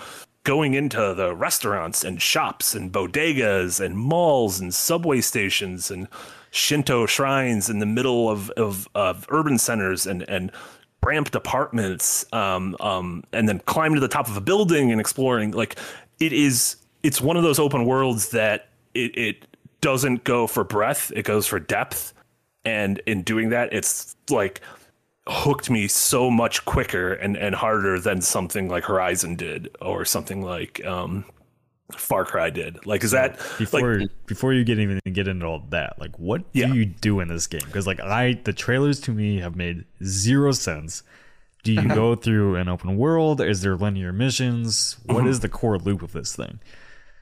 going 0.45 0.75
into 0.75 1.15
the 1.15 1.35
restaurants 1.35 2.03
and 2.03 2.21
shops 2.21 2.75
and 2.75 2.91
bodegas 2.91 3.85
and 3.85 3.97
malls 3.97 4.59
and 4.59 4.73
subway 4.75 5.21
stations 5.21 5.91
and 5.91 6.09
Shinto 6.51 7.07
shrines 7.07 7.69
in 7.69 7.79
the 7.79 7.87
middle 7.87 8.29
of, 8.29 8.51
of, 8.51 8.89
of 8.95 9.27
urban 9.29 9.59
centers 9.59 10.07
and, 10.07 10.29
and 10.29 10.51
ramped 11.05 11.35
apartments 11.35 12.25
um, 12.33 12.77
um, 12.81 13.23
and 13.33 13.49
then 13.49 13.61
climb 13.61 13.95
to 13.95 14.01
the 14.01 14.09
top 14.09 14.29
of 14.29 14.37
a 14.37 14.41
building 14.41 14.91
and 14.91 15.01
exploring 15.01 15.51
like 15.53 15.79
it 16.19 16.33
is 16.33 16.77
it's 17.03 17.21
one 17.21 17.37
of 17.37 17.43
those 17.43 17.59
open 17.59 17.87
worlds 17.87 18.31
that 18.31 18.69
it, 18.95 19.17
it 19.17 19.50
doesn't 19.81 20.25
go 20.25 20.47
for 20.47 20.65
breadth 20.65 21.13
it 21.15 21.25
goes 21.25 21.47
for 21.47 21.59
depth 21.59 22.13
and 22.65 22.99
in 23.07 23.23
doing 23.23 23.51
that 23.51 23.73
it's 23.73 24.15
like 24.29 24.61
hooked 25.27 25.71
me 25.71 25.87
so 25.87 26.31
much 26.31 26.65
quicker 26.65 27.13
and, 27.13 27.37
and 27.37 27.55
harder 27.55 28.01
than 28.01 28.21
something 28.21 28.69
like 28.69 28.85
horizon 28.85 29.37
did 29.37 29.69
or 29.81 30.05
something 30.05 30.43
like 30.43 30.85
um, 30.85 31.25
far 31.93 32.25
cry 32.25 32.51
did 32.51 32.85
like 32.87 33.03
is 33.05 33.11
that 33.13 33.39
Before 33.59 34.01
like 34.01 34.11
before 34.27 34.53
you 34.53 34.65
get 34.65 34.79
even 34.79 35.01
get 35.13 35.27
into 35.29 35.45
all 35.47 35.65
that, 35.71 35.99
like 35.99 36.19
what 36.19 36.43
Yeah. 36.53 36.67
do 36.69 36.75
you 36.75 36.85
do 36.87 37.21
in 37.21 37.29
this 37.29 37.47
game? 37.47 37.63
Because 37.67 37.87
like 37.87 38.01
I 38.01 38.41
the 38.45 38.53
trailers 38.53 39.01
to 39.01 39.13
me 39.13 39.39
have 39.41 39.57
made 39.57 39.85
zero 40.05 40.53
sense. 40.53 41.03
Do 41.65 41.73
you 41.73 41.89
go 41.89 42.15
through 42.15 42.57
an 42.57 42.69
open 42.69 42.97
world? 42.97 43.41
Is 43.41 43.61
there 43.63 43.77
linear 43.77 44.13
missions? 44.13 44.97
What 45.07 45.27
is 45.27 45.41
the 45.41 45.49
core 45.49 45.79
loop 45.79 46.01
of 46.03 46.13
this 46.13 46.35
thing? 46.35 46.61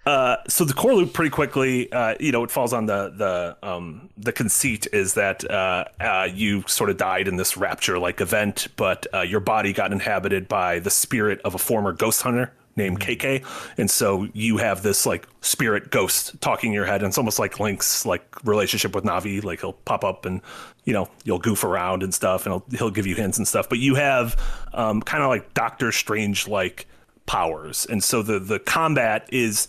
Uh, 0.08 0.42
so 0.48 0.64
the 0.64 0.72
core 0.72 0.94
loop 0.94 1.12
pretty 1.12 1.28
quickly, 1.28 1.92
uh, 1.92 2.14
you 2.18 2.32
know, 2.32 2.42
it 2.42 2.50
falls 2.50 2.72
on 2.72 2.86
the 2.86 3.12
the 3.14 3.68
um, 3.68 4.08
the 4.16 4.32
conceit 4.32 4.86
is 4.90 5.12
that 5.12 5.48
uh, 5.50 5.84
uh, 6.00 6.26
you 6.32 6.64
sort 6.66 6.88
of 6.88 6.96
died 6.96 7.28
in 7.28 7.36
this 7.36 7.58
rapture 7.58 7.98
like 7.98 8.22
event, 8.22 8.68
but 8.76 9.06
uh, 9.12 9.20
your 9.20 9.40
body 9.40 9.74
got 9.74 9.92
inhabited 9.92 10.48
by 10.48 10.78
the 10.78 10.88
spirit 10.88 11.42
of 11.44 11.54
a 11.54 11.58
former 11.58 11.92
ghost 11.92 12.22
hunter 12.22 12.50
named 12.74 13.00
KK, 13.00 13.44
and 13.76 13.90
so 13.90 14.26
you 14.32 14.56
have 14.56 14.82
this 14.82 15.04
like 15.04 15.28
spirit 15.42 15.90
ghost 15.90 16.40
talking 16.40 16.70
in 16.70 16.74
your 16.74 16.86
head, 16.86 17.02
and 17.02 17.08
it's 17.08 17.18
almost 17.18 17.38
like 17.38 17.60
Link's 17.60 18.06
like 18.06 18.24
relationship 18.46 18.94
with 18.94 19.04
Navi. 19.04 19.44
Like 19.44 19.60
he'll 19.60 19.74
pop 19.74 20.04
up 20.04 20.24
and 20.24 20.40
you 20.86 20.94
know 20.94 21.10
you'll 21.24 21.38
goof 21.38 21.64
around 21.64 22.02
and 22.02 22.14
stuff, 22.14 22.46
and 22.46 22.54
he'll 22.54 22.78
he'll 22.78 22.90
give 22.90 23.06
you 23.06 23.14
hints 23.14 23.36
and 23.36 23.46
stuff. 23.46 23.68
But 23.68 23.78
you 23.78 23.94
have 23.96 24.40
um, 24.72 25.02
kind 25.02 25.22
of 25.22 25.28
like 25.28 25.52
Doctor 25.52 25.92
Strange 25.92 26.48
like 26.48 26.86
powers, 27.26 27.84
and 27.84 28.02
so 28.02 28.22
the 28.22 28.38
the 28.38 28.58
combat 28.58 29.28
is 29.30 29.68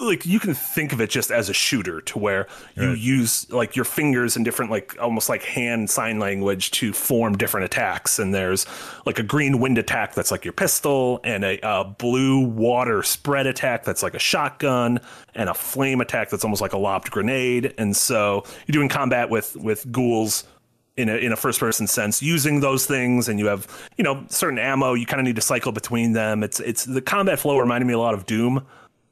like 0.00 0.24
you 0.24 0.40
can 0.40 0.54
think 0.54 0.92
of 0.92 1.00
it 1.00 1.10
just 1.10 1.30
as 1.30 1.48
a 1.48 1.52
shooter 1.52 2.00
to 2.02 2.18
where 2.18 2.46
you 2.74 2.90
right. 2.90 2.98
use 2.98 3.50
like 3.50 3.76
your 3.76 3.84
fingers 3.84 4.36
and 4.36 4.44
different 4.44 4.70
like 4.70 4.96
almost 5.00 5.28
like 5.28 5.42
hand 5.42 5.90
sign 5.90 6.18
language 6.18 6.70
to 6.72 6.92
form 6.92 7.36
different 7.36 7.64
attacks. 7.64 8.18
And 8.18 8.34
there's 8.34 8.66
like 9.04 9.18
a 9.18 9.22
green 9.22 9.60
wind 9.60 9.78
attack 9.78 10.14
that's 10.14 10.30
like 10.30 10.44
your 10.44 10.52
pistol 10.52 11.20
and 11.24 11.44
a, 11.44 11.58
a 11.62 11.84
blue 11.84 12.40
water 12.40 13.02
spread 13.02 13.46
attack 13.46 13.84
that's 13.84 14.02
like 14.02 14.14
a 14.14 14.18
shotgun 14.18 15.00
and 15.34 15.48
a 15.48 15.54
flame 15.54 16.00
attack 16.00 16.30
that's 16.30 16.44
almost 16.44 16.62
like 16.62 16.72
a 16.72 16.78
lobbed 16.78 17.10
grenade. 17.10 17.74
And 17.76 17.96
so 17.96 18.44
you're 18.66 18.72
doing 18.72 18.88
combat 18.88 19.28
with 19.28 19.54
with 19.56 19.90
ghouls 19.92 20.44
in 20.96 21.08
a 21.08 21.16
in 21.16 21.32
a 21.32 21.36
first 21.36 21.60
person 21.60 21.86
sense 21.86 22.22
using 22.22 22.60
those 22.60 22.86
things. 22.86 23.28
And 23.28 23.38
you 23.38 23.46
have 23.46 23.68
you 23.98 24.04
know 24.04 24.24
certain 24.28 24.58
ammo 24.58 24.94
you 24.94 25.04
kind 25.04 25.20
of 25.20 25.26
need 25.26 25.36
to 25.36 25.42
cycle 25.42 25.72
between 25.72 26.12
them. 26.12 26.42
It's 26.42 26.60
it's 26.60 26.84
the 26.84 27.02
combat 27.02 27.38
flow 27.38 27.58
reminded 27.58 27.86
me 27.86 27.92
a 27.92 27.98
lot 27.98 28.14
of 28.14 28.24
doom 28.24 28.64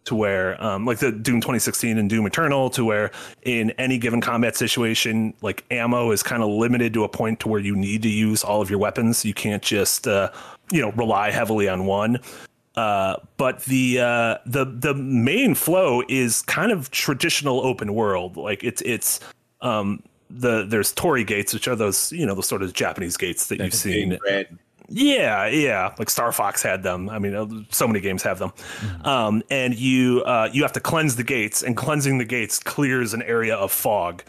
to 0.04 0.14
where 0.14 0.62
um, 0.62 0.84
like 0.84 0.98
the 0.98 1.12
Doom 1.12 1.40
2016 1.40 1.98
and 1.98 2.10
Doom 2.10 2.26
Eternal 2.26 2.70
to 2.70 2.84
where 2.84 3.10
in 3.42 3.70
any 3.72 3.98
given 3.98 4.20
combat 4.20 4.56
situation 4.56 5.34
like 5.42 5.64
ammo 5.70 6.10
is 6.10 6.22
kind 6.22 6.42
of 6.42 6.50
limited 6.50 6.92
to 6.94 7.04
a 7.04 7.08
point 7.08 7.40
to 7.40 7.48
where 7.48 7.60
you 7.60 7.76
need 7.76 8.02
to 8.02 8.08
use 8.08 8.42
all 8.42 8.60
of 8.60 8.70
your 8.70 8.78
weapons. 8.78 9.24
You 9.24 9.34
can't 9.34 9.62
just 9.62 10.08
uh, 10.08 10.30
you 10.70 10.80
know 10.80 10.90
rely 10.92 11.30
heavily 11.30 11.68
on 11.68 11.86
one. 11.86 12.18
Uh, 12.74 13.16
but 13.36 13.62
the 13.64 14.00
uh, 14.00 14.38
the 14.46 14.64
the 14.64 14.94
main 14.94 15.54
flow 15.54 16.02
is 16.08 16.42
kind 16.42 16.72
of 16.72 16.90
traditional 16.90 17.60
open 17.60 17.94
world. 17.94 18.36
Like 18.36 18.64
it's 18.64 18.82
it's 18.82 19.20
um, 19.60 20.02
the 20.30 20.64
there's 20.64 20.92
torii 20.92 21.24
gates 21.24 21.52
which 21.52 21.68
are 21.68 21.76
those 21.76 22.10
you 22.12 22.24
know 22.24 22.34
the 22.34 22.42
sort 22.42 22.62
of 22.62 22.72
Japanese 22.72 23.16
gates 23.16 23.48
that 23.48 23.60
you've 23.60 23.74
seen. 23.74 24.18
red 24.24 24.58
yeah, 24.92 25.46
yeah. 25.46 25.94
Like 25.98 26.10
Star 26.10 26.32
Fox 26.32 26.62
had 26.62 26.82
them. 26.82 27.08
I 27.08 27.18
mean, 27.18 27.34
uh, 27.34 27.46
so 27.70 27.86
many 27.86 28.00
games 28.00 28.22
have 28.22 28.38
them. 28.38 28.50
Mm-hmm. 28.50 29.06
Um, 29.06 29.42
and 29.50 29.74
you 29.74 30.22
uh, 30.24 30.50
you 30.52 30.62
have 30.62 30.72
to 30.72 30.80
cleanse 30.80 31.16
the 31.16 31.24
gates, 31.24 31.62
and 31.62 31.76
cleansing 31.76 32.18
the 32.18 32.24
gates 32.24 32.58
clears 32.58 33.14
an 33.14 33.22
area 33.22 33.56
of 33.56 33.72
fog 33.72 34.22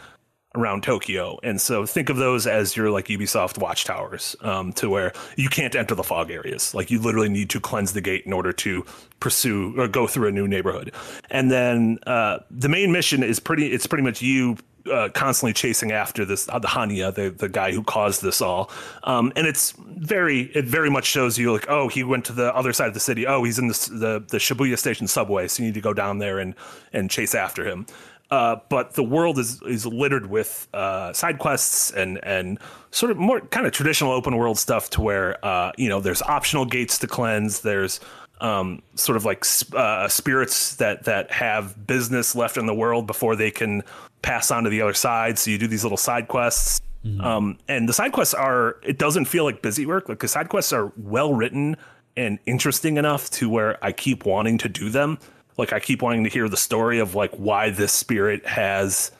around 0.54 0.82
Tokyo. 0.82 1.38
And 1.42 1.60
so 1.60 1.84
think 1.84 2.08
of 2.08 2.16
those 2.16 2.46
as 2.46 2.76
your 2.76 2.90
like 2.90 3.06
Ubisoft 3.06 3.58
watchtowers, 3.58 4.36
um, 4.40 4.72
to 4.74 4.88
where 4.88 5.12
you 5.36 5.48
can't 5.48 5.74
enter 5.74 5.94
the 5.94 6.04
fog 6.04 6.30
areas. 6.30 6.74
Like 6.74 6.90
you 6.90 7.00
literally 7.00 7.28
need 7.28 7.50
to 7.50 7.60
cleanse 7.60 7.92
the 7.92 8.00
gate 8.00 8.24
in 8.24 8.32
order 8.32 8.52
to 8.52 8.86
pursue 9.20 9.74
or 9.78 9.88
go 9.88 10.06
through 10.06 10.28
a 10.28 10.32
new 10.32 10.46
neighborhood. 10.46 10.92
And 11.30 11.50
then 11.50 11.98
uh, 12.06 12.38
the 12.50 12.68
main 12.68 12.92
mission 12.92 13.22
is 13.22 13.40
pretty. 13.40 13.72
It's 13.72 13.86
pretty 13.86 14.04
much 14.04 14.22
you 14.22 14.56
uh, 14.90 15.08
constantly 15.10 15.52
chasing 15.52 15.92
after 15.92 16.24
this 16.24 16.48
uh, 16.48 16.58
the 16.58 16.68
Hannya, 16.68 17.14
the 17.14 17.30
the 17.30 17.48
guy 17.48 17.72
who 17.72 17.82
caused 17.82 18.22
this 18.22 18.40
all. 18.40 18.70
Um, 19.04 19.32
and 19.36 19.46
it's 19.46 19.72
very 19.78 20.42
it 20.54 20.64
very 20.64 20.90
much 20.90 21.06
shows 21.06 21.38
you 21.38 21.52
like 21.52 21.66
oh 21.68 21.88
he 21.88 22.02
went 22.02 22.24
to 22.26 22.32
the 22.32 22.54
other 22.54 22.72
side 22.72 22.88
of 22.88 22.94
the 22.94 23.00
city. 23.00 23.26
Oh 23.26 23.44
he's 23.44 23.58
in 23.58 23.68
the 23.68 23.90
the, 23.92 24.24
the 24.28 24.38
Shibuya 24.38 24.78
Station 24.78 25.06
subway, 25.06 25.48
so 25.48 25.62
you 25.62 25.68
need 25.68 25.74
to 25.74 25.80
go 25.80 25.94
down 25.94 26.18
there 26.18 26.38
and 26.38 26.54
and 26.92 27.10
chase 27.10 27.34
after 27.34 27.66
him. 27.66 27.86
Uh, 28.30 28.56
but 28.68 28.94
the 28.94 29.02
world 29.02 29.38
is 29.38 29.62
is 29.62 29.86
littered 29.86 30.26
with 30.26 30.66
uh, 30.74 31.12
side 31.12 31.38
quests 31.38 31.90
and 31.92 32.18
and 32.24 32.58
sort 32.90 33.12
of 33.12 33.18
more 33.18 33.40
kind 33.40 33.66
of 33.66 33.72
traditional 33.72 34.12
open 34.12 34.36
world 34.36 34.58
stuff 34.58 34.90
to 34.90 35.00
where 35.00 35.44
uh, 35.44 35.70
you 35.76 35.88
know 35.88 36.00
there's 36.00 36.22
optional 36.22 36.64
gates 36.64 36.98
to 36.98 37.06
cleanse. 37.06 37.60
There's 37.60 38.00
um, 38.40 38.82
sort 38.94 39.16
of 39.16 39.24
like 39.24 39.44
uh, 39.74 40.08
spirits 40.08 40.76
that 40.76 41.04
that 41.04 41.30
have 41.30 41.86
business 41.86 42.34
left 42.34 42.56
in 42.56 42.66
the 42.66 42.74
world 42.74 43.06
before 43.06 43.36
they 43.36 43.50
can 43.50 43.82
pass 44.22 44.50
on 44.50 44.64
to 44.64 44.70
the 44.70 44.80
other 44.80 44.94
side. 44.94 45.38
So 45.38 45.50
you 45.50 45.58
do 45.58 45.66
these 45.66 45.84
little 45.84 45.98
side 45.98 46.28
quests. 46.28 46.80
Mm-hmm. 47.04 47.20
Um, 47.20 47.58
and 47.68 47.88
the 47.88 47.92
side 47.92 48.12
quests 48.12 48.34
are, 48.34 48.78
it 48.82 48.98
doesn't 48.98 49.26
feel 49.26 49.44
like 49.44 49.60
busy 49.60 49.84
work. 49.84 50.08
Like 50.08 50.20
the 50.20 50.28
side 50.28 50.48
quests 50.48 50.72
are 50.72 50.92
well 50.96 51.34
written 51.34 51.76
and 52.16 52.38
interesting 52.46 52.96
enough 52.96 53.30
to 53.32 53.50
where 53.50 53.82
I 53.84 53.92
keep 53.92 54.24
wanting 54.24 54.58
to 54.58 54.68
do 54.68 54.88
them. 54.88 55.18
Like 55.58 55.72
I 55.72 55.80
keep 55.80 56.02
wanting 56.02 56.24
to 56.24 56.30
hear 56.30 56.48
the 56.48 56.56
story 56.56 56.98
of 56.98 57.14
like 57.14 57.32
why 57.32 57.70
this 57.70 57.92
spirit 57.92 58.46
has 58.46 59.12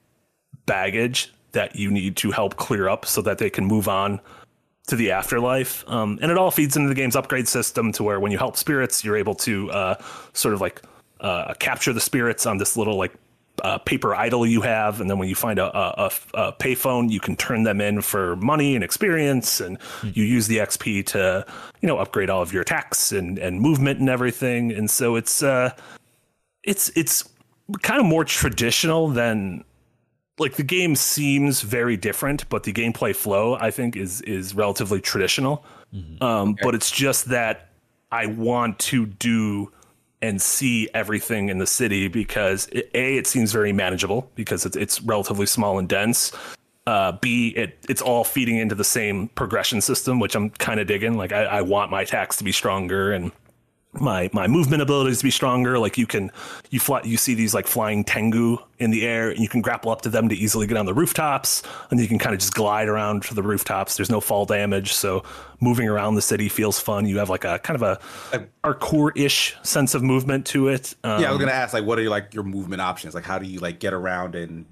baggage 0.66 1.32
that 1.52 1.76
you 1.76 1.90
need 1.90 2.16
to 2.16 2.30
help 2.30 2.56
clear 2.56 2.88
up 2.88 3.04
so 3.04 3.22
that 3.22 3.38
they 3.38 3.50
can 3.50 3.64
move 3.66 3.88
on 3.88 4.20
to 4.86 4.96
the 4.96 5.10
afterlife. 5.10 5.84
Um, 5.88 6.18
and 6.20 6.30
it 6.30 6.38
all 6.38 6.50
feeds 6.50 6.76
into 6.76 6.88
the 6.88 6.94
game's 6.94 7.16
upgrade 7.16 7.48
system 7.48 7.92
to 7.92 8.02
where 8.02 8.20
when 8.20 8.32
you 8.32 8.38
help 8.38 8.56
spirits, 8.56 9.04
you're 9.04 9.16
able 9.16 9.34
to 9.36 9.70
uh, 9.70 9.94
sort 10.32 10.54
of 10.54 10.60
like 10.60 10.82
uh, 11.20 11.54
capture 11.54 11.92
the 11.92 12.00
spirits 12.00 12.46
on 12.46 12.58
this 12.58 12.76
little 12.76 12.96
like 12.96 13.14
uh, 13.62 13.78
paper 13.78 14.14
idol 14.14 14.44
you 14.44 14.60
have, 14.60 15.00
and 15.00 15.08
then 15.08 15.18
when 15.18 15.28
you 15.28 15.34
find 15.34 15.58
a, 15.58 15.76
a, 15.78 16.10
a, 16.34 16.52
payphone, 16.54 17.08
you 17.08 17.20
can 17.20 17.36
turn 17.36 17.62
them 17.62 17.80
in 17.80 18.00
for 18.00 18.34
money 18.36 18.74
and 18.74 18.82
experience, 18.82 19.60
and 19.60 19.78
mm-hmm. 19.78 20.10
you 20.12 20.24
use 20.24 20.48
the 20.48 20.58
XP 20.58 21.06
to 21.06 21.46
you 21.80 21.86
know 21.86 21.98
upgrade 21.98 22.30
all 22.30 22.42
of 22.42 22.52
your 22.52 22.62
attacks 22.62 23.12
and 23.12 23.38
and 23.38 23.60
movement 23.60 24.00
and 24.00 24.08
everything. 24.08 24.72
And 24.72 24.90
so 24.90 25.14
it's 25.14 25.42
uh, 25.42 25.70
it's 26.64 26.90
it's 26.96 27.28
kind 27.82 28.00
of 28.00 28.06
more 28.06 28.24
traditional 28.24 29.08
than 29.08 29.64
like 30.38 30.54
the 30.54 30.64
game 30.64 30.96
seems 30.96 31.60
very 31.60 31.96
different, 31.96 32.48
but 32.48 32.64
the 32.64 32.72
gameplay 32.72 33.14
flow 33.14 33.54
I 33.54 33.70
think 33.70 33.96
is 33.96 34.20
is 34.22 34.54
relatively 34.54 35.00
traditional. 35.00 35.64
Mm-hmm. 35.94 36.22
Um, 36.22 36.50
okay. 36.50 36.60
But 36.62 36.74
it's 36.74 36.90
just 36.90 37.26
that 37.26 37.68
I 38.10 38.26
want 38.26 38.78
to 38.80 39.06
do 39.06 39.72
and 40.22 40.40
see 40.40 40.88
everything 40.94 41.50
in 41.50 41.58
the 41.58 41.66
city 41.66 42.08
because 42.08 42.66
it, 42.72 42.90
a 42.94 43.16
it 43.16 43.26
seems 43.26 43.52
very 43.52 43.72
manageable 43.72 44.30
because 44.34 44.64
it's 44.66 44.76
it's 44.76 45.00
relatively 45.02 45.46
small 45.46 45.78
and 45.78 45.88
dense. 45.88 46.32
Uh, 46.86 47.12
B 47.12 47.48
it 47.56 47.78
it's 47.88 48.02
all 48.02 48.24
feeding 48.24 48.56
into 48.56 48.74
the 48.74 48.84
same 48.84 49.28
progression 49.28 49.80
system, 49.80 50.18
which 50.18 50.34
I'm 50.34 50.50
kind 50.50 50.80
of 50.80 50.86
digging. 50.86 51.16
Like 51.16 51.32
I, 51.32 51.44
I 51.44 51.62
want 51.62 51.90
my 51.90 52.02
attacks 52.02 52.36
to 52.38 52.44
be 52.44 52.52
stronger 52.52 53.12
and 53.12 53.32
my 54.00 54.30
my 54.32 54.46
movement 54.46 54.82
abilities 54.82 55.18
to 55.18 55.24
be 55.24 55.30
stronger. 55.30 55.78
Like 55.78 55.98
you 55.98 56.06
can 56.06 56.30
you 56.70 56.80
fly 56.80 57.02
you 57.04 57.16
see 57.16 57.34
these 57.34 57.54
like 57.54 57.66
flying 57.66 58.04
tengu 58.04 58.58
in 58.78 58.90
the 58.90 59.06
air 59.06 59.30
and 59.30 59.40
you 59.40 59.48
can 59.48 59.60
grapple 59.60 59.90
up 59.90 60.02
to 60.02 60.08
them 60.08 60.28
to 60.28 60.34
easily 60.34 60.66
get 60.66 60.76
on 60.76 60.86
the 60.86 60.94
rooftops 60.94 61.62
and 61.90 62.00
you 62.00 62.08
can 62.08 62.18
kind 62.18 62.34
of 62.34 62.40
just 62.40 62.54
glide 62.54 62.88
around 62.88 63.22
to 63.24 63.34
the 63.34 63.42
rooftops. 63.42 63.96
There's 63.96 64.10
no 64.10 64.20
fall 64.20 64.44
damage, 64.44 64.92
so 64.92 65.22
moving 65.60 65.88
around 65.88 66.14
the 66.14 66.22
city 66.22 66.48
feels 66.48 66.78
fun. 66.78 67.06
You 67.06 67.18
have 67.18 67.30
like 67.30 67.44
a 67.44 67.58
kind 67.60 67.80
of 67.80 67.82
a 67.82 68.46
parkour-ish 68.64 69.56
sense 69.62 69.94
of 69.94 70.02
movement 70.02 70.46
to 70.46 70.68
it. 70.68 70.94
Um, 71.04 71.22
yeah, 71.22 71.28
I 71.28 71.30
was 71.30 71.38
gonna 71.38 71.52
ask 71.52 71.74
like 71.74 71.84
what 71.84 71.98
are 71.98 72.08
like 72.08 72.34
your 72.34 72.44
movement 72.44 72.82
options? 72.82 73.14
Like 73.14 73.24
how 73.24 73.38
do 73.38 73.46
you 73.46 73.60
like 73.60 73.78
get 73.78 73.92
around 73.92 74.34
and 74.34 74.66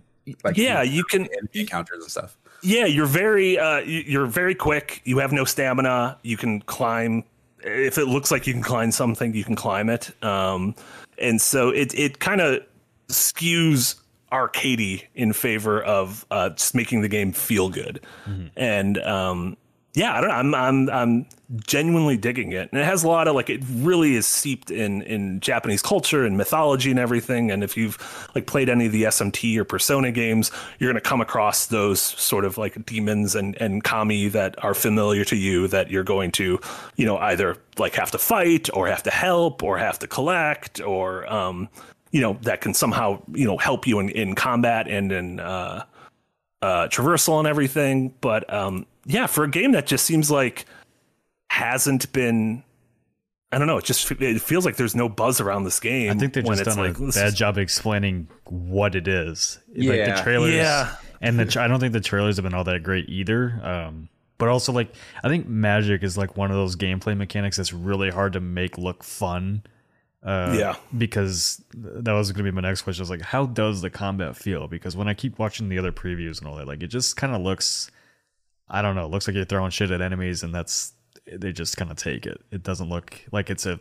like 0.44 0.56
yeah, 0.56 0.82
you 0.82 1.04
can 1.04 1.28
encounters 1.54 2.02
and 2.02 2.10
stuff. 2.10 2.36
Yeah, 2.62 2.86
you're 2.86 3.06
very 3.06 3.58
uh, 3.58 3.78
you're 3.78 4.26
very 4.26 4.54
quick. 4.54 5.02
You 5.04 5.18
have 5.18 5.32
no 5.32 5.44
stamina. 5.44 6.18
You 6.22 6.36
can 6.36 6.60
climb 6.62 7.24
if 7.64 7.98
it 7.98 8.06
looks 8.06 8.30
like 8.30 8.46
you 8.46 8.52
can 8.52 8.62
climb 8.62 8.90
something, 8.90 9.34
you 9.34 9.44
can 9.44 9.56
climb 9.56 9.88
it. 9.88 10.10
Um, 10.24 10.74
and 11.18 11.40
so 11.40 11.70
it 11.70 11.94
it 11.94 12.18
kind 12.18 12.40
of 12.40 12.62
skews 13.08 13.96
arcadey 14.32 15.04
in 15.14 15.32
favor 15.32 15.82
of 15.82 16.24
uh, 16.30 16.50
just 16.50 16.74
making 16.74 17.02
the 17.02 17.08
game 17.08 17.32
feel 17.32 17.68
good. 17.68 18.00
Mm-hmm. 18.26 18.46
And 18.56 18.98
um, 18.98 19.56
yeah, 19.94 20.16
I 20.16 20.20
don't 20.20 20.30
know. 20.30 20.36
I'm 20.36 20.54
I'm 20.54 20.90
I'm 20.90 21.26
genuinely 21.66 22.16
digging 22.16 22.52
it, 22.52 22.70
and 22.72 22.80
it 22.80 22.84
has 22.84 23.04
a 23.04 23.08
lot 23.08 23.28
of 23.28 23.34
like 23.34 23.50
it 23.50 23.60
really 23.68 24.14
is 24.14 24.26
seeped 24.26 24.70
in 24.70 25.02
in 25.02 25.38
Japanese 25.40 25.82
culture 25.82 26.24
and 26.24 26.38
mythology 26.38 26.90
and 26.90 26.98
everything. 26.98 27.50
And 27.50 27.62
if 27.62 27.76
you've 27.76 27.98
like 28.34 28.46
played 28.46 28.70
any 28.70 28.86
of 28.86 28.92
the 28.92 29.02
SMT 29.02 29.58
or 29.58 29.64
Persona 29.64 30.10
games, 30.10 30.50
you're 30.78 30.90
going 30.90 31.02
to 31.02 31.06
come 31.06 31.20
across 31.20 31.66
those 31.66 32.00
sort 32.00 32.46
of 32.46 32.56
like 32.56 32.86
demons 32.86 33.34
and 33.34 33.54
and 33.60 33.84
kami 33.84 34.28
that 34.28 34.62
are 34.64 34.72
familiar 34.72 35.26
to 35.26 35.36
you 35.36 35.68
that 35.68 35.90
you're 35.90 36.04
going 36.04 36.32
to 36.32 36.58
you 36.96 37.04
know 37.04 37.18
either 37.18 37.58
like 37.76 37.94
have 37.94 38.10
to 38.12 38.18
fight 38.18 38.70
or 38.72 38.88
have 38.88 39.02
to 39.02 39.10
help 39.10 39.62
or 39.62 39.76
have 39.76 39.98
to 39.98 40.06
collect 40.06 40.80
or 40.80 41.30
um 41.30 41.68
you 42.12 42.20
know 42.22 42.38
that 42.42 42.62
can 42.62 42.72
somehow 42.72 43.20
you 43.32 43.46
know 43.46 43.58
help 43.58 43.86
you 43.86 43.98
in 43.98 44.08
in 44.10 44.34
combat 44.34 44.88
and 44.88 45.12
in 45.12 45.38
uh 45.38 45.84
uh, 46.62 46.88
traversal 46.88 47.38
and 47.38 47.46
everything. 47.46 48.14
But 48.20 48.52
um, 48.52 48.86
yeah, 49.04 49.26
for 49.26 49.44
a 49.44 49.50
game 49.50 49.72
that 49.72 49.86
just 49.86 50.06
seems 50.06 50.30
like 50.30 50.64
hasn't 51.50 52.10
been 52.12 52.64
I 53.52 53.58
don't 53.58 53.66
know. 53.66 53.76
It 53.76 53.84
just 53.84 54.10
it 54.10 54.40
feels 54.40 54.64
like 54.64 54.76
there's 54.76 54.94
no 54.94 55.10
buzz 55.10 55.38
around 55.38 55.64
this 55.64 55.78
game. 55.78 56.10
I 56.10 56.14
think 56.14 56.32
they've 56.32 56.44
just 56.44 56.64
done 56.64 56.78
like, 56.78 56.98
a 56.98 57.12
bad 57.12 57.28
is... 57.28 57.34
job 57.34 57.58
explaining 57.58 58.28
what 58.44 58.94
it 58.94 59.06
is. 59.06 59.58
Yeah. 59.74 59.90
Like 59.90 60.16
the 60.16 60.22
trailers, 60.22 60.54
yeah. 60.54 60.96
and 61.20 61.38
the 61.38 61.60
I 61.60 61.68
don't 61.68 61.78
think 61.78 61.92
the 61.92 62.00
trailers 62.00 62.36
have 62.36 62.44
been 62.44 62.54
all 62.54 62.64
that 62.64 62.82
great 62.82 63.10
either. 63.10 63.60
Um, 63.62 64.08
but 64.38 64.48
also 64.48 64.72
like 64.72 64.94
I 65.22 65.28
think 65.28 65.46
magic 65.46 66.02
is 66.02 66.16
like 66.16 66.38
one 66.38 66.50
of 66.50 66.56
those 66.56 66.76
gameplay 66.76 67.14
mechanics 67.14 67.58
that's 67.58 67.74
really 67.74 68.08
hard 68.08 68.32
to 68.32 68.40
make 68.40 68.78
look 68.78 69.04
fun. 69.04 69.64
Uh, 70.22 70.54
yeah, 70.56 70.76
because 70.96 71.62
that 71.74 72.12
was 72.12 72.30
going 72.30 72.44
to 72.44 72.52
be 72.52 72.54
my 72.54 72.60
next 72.60 72.82
question. 72.82 73.02
I 73.02 73.04
was 73.04 73.10
like, 73.10 73.22
how 73.22 73.44
does 73.44 73.80
the 73.80 73.90
combat 73.90 74.36
feel? 74.36 74.68
Because 74.68 74.96
when 74.96 75.08
I 75.08 75.14
keep 75.14 75.38
watching 75.38 75.68
the 75.68 75.78
other 75.78 75.90
previews 75.90 76.38
and 76.38 76.46
all 76.46 76.54
that, 76.56 76.66
like 76.68 76.82
it 76.82 76.88
just 76.88 77.16
kind 77.16 77.34
of 77.34 77.42
looks 77.42 77.90
I 78.72 78.80
don't 78.80 78.94
know. 78.94 79.04
It 79.04 79.10
looks 79.10 79.28
like 79.28 79.36
you're 79.36 79.44
throwing 79.44 79.70
shit 79.70 79.90
at 79.90 80.00
enemies, 80.00 80.42
and 80.42 80.54
that's 80.54 80.94
they 81.30 81.52
just 81.52 81.76
kind 81.76 81.90
of 81.90 81.98
take 81.98 82.26
it. 82.26 82.40
It 82.50 82.62
doesn't 82.62 82.88
look 82.88 83.20
like 83.30 83.50
it's 83.50 83.66
a 83.66 83.78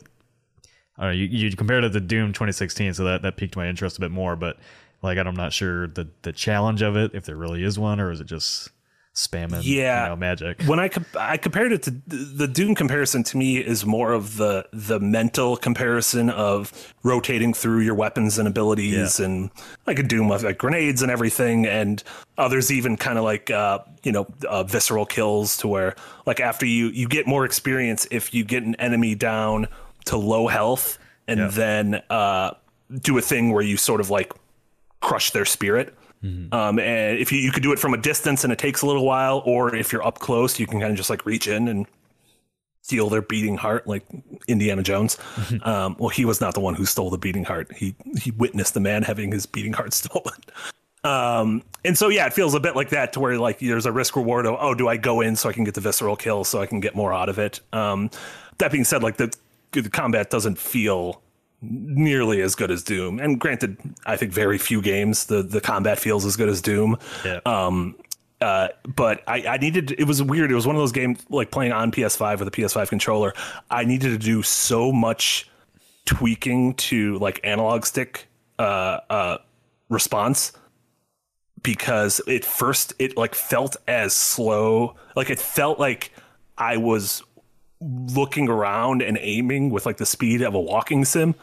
I 0.98 1.04
don't 1.04 1.12
know, 1.12 1.18
you, 1.18 1.26
you 1.26 1.56
compared 1.56 1.86
it 1.86 1.92
to 1.94 2.00
Doom 2.02 2.34
2016, 2.34 2.96
so 2.96 3.06
that, 3.06 3.22
that 3.22 3.38
piqued 3.38 3.56
my 3.56 3.68
interest 3.68 3.98
a 3.98 4.02
bit 4.02 4.12
more. 4.12 4.36
But 4.36 4.58
like, 5.02 5.18
I'm 5.18 5.36
not 5.36 5.54
sure 5.54 5.88
the 5.88 6.10
the 6.24 6.34
challenge 6.34 6.82
of 6.82 6.98
it, 6.98 7.12
if 7.16 7.26
there 7.26 7.38
really 7.38 7.64
is 7.64 7.80
one, 7.80 8.02
or 8.02 8.12
is 8.12 8.20
it 8.20 8.28
just 8.28 8.70
spamming 9.14 9.60
Yeah. 9.64 10.04
you 10.04 10.10
know, 10.12 10.16
magic? 10.16 10.62
when 10.64 10.80
I 10.80 10.88
comp- 10.88 11.16
I 11.18 11.36
compared 11.36 11.74
it 11.74 11.84
to 11.84 11.92
the 12.08 12.48
Doom 12.48 12.76
comparison 12.76 13.24
to 13.26 13.38
me 13.38 13.58
is 13.58 13.86
more 13.86 14.14
of 14.14 14.38
the 14.38 14.66
the 14.72 15.00
mental 15.02 15.58
comparison 15.58 16.30
of 16.30 16.94
rotating 17.04 17.54
through 17.54 17.82
your 17.82 17.94
weapons 17.96 18.38
and 18.40 18.48
abilities 18.48 19.20
and 19.20 19.52
like 19.86 20.00
a 20.00 20.04
Doom 20.04 20.30
with 20.30 20.44
like 20.44 20.58
grenades 20.58 21.02
and 21.02 21.12
everything 21.12 21.66
and 21.66 22.02
others 22.38 22.72
even 22.72 22.96
kind 22.96 23.18
of 23.18 23.26
like 23.26 23.52
uh 23.52 23.80
you 24.04 24.14
know 24.14 24.28
uh, 24.48 24.64
visceral 24.64 25.06
kills 25.06 25.58
to 25.58 25.68
where 25.68 25.94
like 26.26 26.40
after 26.40 26.66
you 26.66 26.88
you 26.88 27.08
get 27.08 27.28
more 27.28 27.44
experience 27.44 28.08
if 28.12 28.34
you 28.34 28.46
get 28.46 28.64
an 28.64 28.76
enemy 28.76 29.14
down 29.14 29.68
to 30.06 30.16
low 30.16 30.48
health 30.48 30.98
and 31.28 31.40
Yeah. 31.40 31.48
then 31.50 32.02
uh 32.10 32.52
do 33.02 33.18
a 33.18 33.22
thing 33.22 33.52
where 33.52 33.62
you 33.64 33.76
sort 33.76 34.00
of 34.00 34.10
like 34.10 34.32
crush 35.02 35.32
their 35.32 35.46
spirit. 35.46 35.94
Um, 36.24 36.80
and 36.80 37.18
if 37.18 37.32
you, 37.32 37.40
you 37.40 37.52
could 37.52 37.64
do 37.64 37.72
it 37.74 37.80
from 37.80 37.94
a 37.94 37.98
distance 37.98 38.44
and 38.44 38.54
it 38.54 38.60
takes 38.60 38.82
a 38.82 38.86
little 38.86 39.06
while, 39.06 39.42
or 39.46 39.76
if 39.76 39.92
you're 39.92 40.06
up 40.06 40.20
close, 40.20 40.60
you 40.60 40.68
can 40.68 40.80
kind 40.80 40.92
of 40.92 40.98
just 40.98 41.10
like 41.10 41.26
reach 41.26 41.48
in 41.48 41.68
and 41.68 41.88
steal 42.82 43.10
their 43.10 43.22
beating 43.22 43.58
heart, 43.58 43.88
like 43.88 44.06
Indiana 44.48 44.84
Jones. 44.84 45.18
Um, 45.64 45.96
well, 46.00 46.10
he 46.10 46.26
was 46.26 46.42
not 46.42 46.54
the 46.54 46.60
one 46.60 46.74
who 46.74 46.86
stole 46.86 47.10
the 47.10 47.18
beating 47.18 47.44
heart. 47.44 47.72
He 47.74 47.96
he 48.20 48.32
witnessed 48.32 48.74
the 48.74 48.80
man 48.80 49.04
having 49.04 49.32
his 49.32 49.46
beating 49.46 49.74
heart 49.74 49.94
stolen. 50.02 50.40
Um, 51.04 51.64
and 51.84 51.98
so 51.98 52.10
yeah, 52.10 52.28
it 52.28 52.34
feels 52.34 52.54
a 52.54 52.60
bit 52.60 52.76
like 52.76 52.90
that 52.90 53.14
to 53.14 53.20
where 53.20 53.38
like 53.38 53.60
there's 53.60 53.86
a 53.86 53.92
risk 53.92 54.16
reward 54.16 54.46
of 54.46 54.58
oh, 54.60 54.74
do 54.74 54.88
I 54.88 54.98
go 54.98 55.22
in 55.22 55.36
so 55.36 55.50
I 55.50 55.54
can 55.54 55.64
get 55.64 55.74
the 55.74 55.82
visceral 55.82 56.16
kill 56.16 56.44
so 56.44 56.62
I 56.62 56.66
can 56.66 56.80
get 56.80 56.96
more 56.96 57.14
out 57.14 57.30
of 57.30 57.40
it. 57.40 57.60
Um, 57.74 58.10
that 58.60 58.72
being 58.72 58.84
said, 58.84 59.02
like 59.02 59.18
the 59.18 59.34
the 59.72 59.90
combat 59.90 60.30
doesn't 60.30 60.58
feel 60.58 61.22
nearly 61.62 62.42
as 62.42 62.56
good 62.56 62.72
as 62.72 62.84
Doom. 62.84 63.20
And 63.20 63.40
granted, 63.40 63.78
I 64.06 64.18
think 64.18 64.34
very 64.34 64.58
few 64.58 64.82
games 64.82 65.26
the 65.26 65.44
the 65.44 65.62
combat 65.62 66.00
feels 66.00 66.26
as 66.26 66.36
good 66.36 66.50
as 66.50 66.62
Doom. 66.62 66.98
Yeah. 67.24 67.40
Um, 67.46 67.96
uh, 68.42 68.70
but 68.96 69.22
I, 69.28 69.46
I 69.48 69.58
needed 69.58 69.92
it 69.92 70.06
was 70.06 70.22
weird. 70.24 70.52
It 70.52 70.56
was 70.56 70.66
one 70.66 70.76
of 70.76 70.82
those 70.82 70.92
games 70.92 71.24
like 71.30 71.52
playing 71.52 71.72
on 71.72 71.92
PS5 71.92 72.40
with 72.40 72.48
a 72.48 72.52
PS5 72.52 72.90
controller. 72.90 73.34
I 73.70 73.84
needed 73.84 74.10
to 74.10 74.18
do 74.18 74.42
so 74.42 74.92
much 74.92 75.48
tweaking 76.06 76.74
to 76.74 77.18
like 77.20 77.40
analog 77.44 77.86
stick 77.86 78.28
uh, 78.58 79.00
uh, 79.10 79.38
response 79.90 80.54
because 81.62 82.20
it 82.26 82.44
first 82.44 82.94
it 82.98 83.16
like 83.16 83.36
felt 83.36 83.76
as 83.88 84.16
slow. 84.16 84.96
Like 85.16 85.30
it 85.30 85.40
felt 85.40 85.80
like 85.80 86.12
I 86.58 86.78
was 86.78 87.22
looking 87.82 88.48
around 88.48 89.02
and 89.02 89.18
aiming 89.22 89.70
with 89.70 89.86
like 89.86 89.98
the 89.98 90.06
speed 90.06 90.42
of 90.42 90.54
a 90.54 90.60
walking 90.60 91.04
sim 91.04 91.36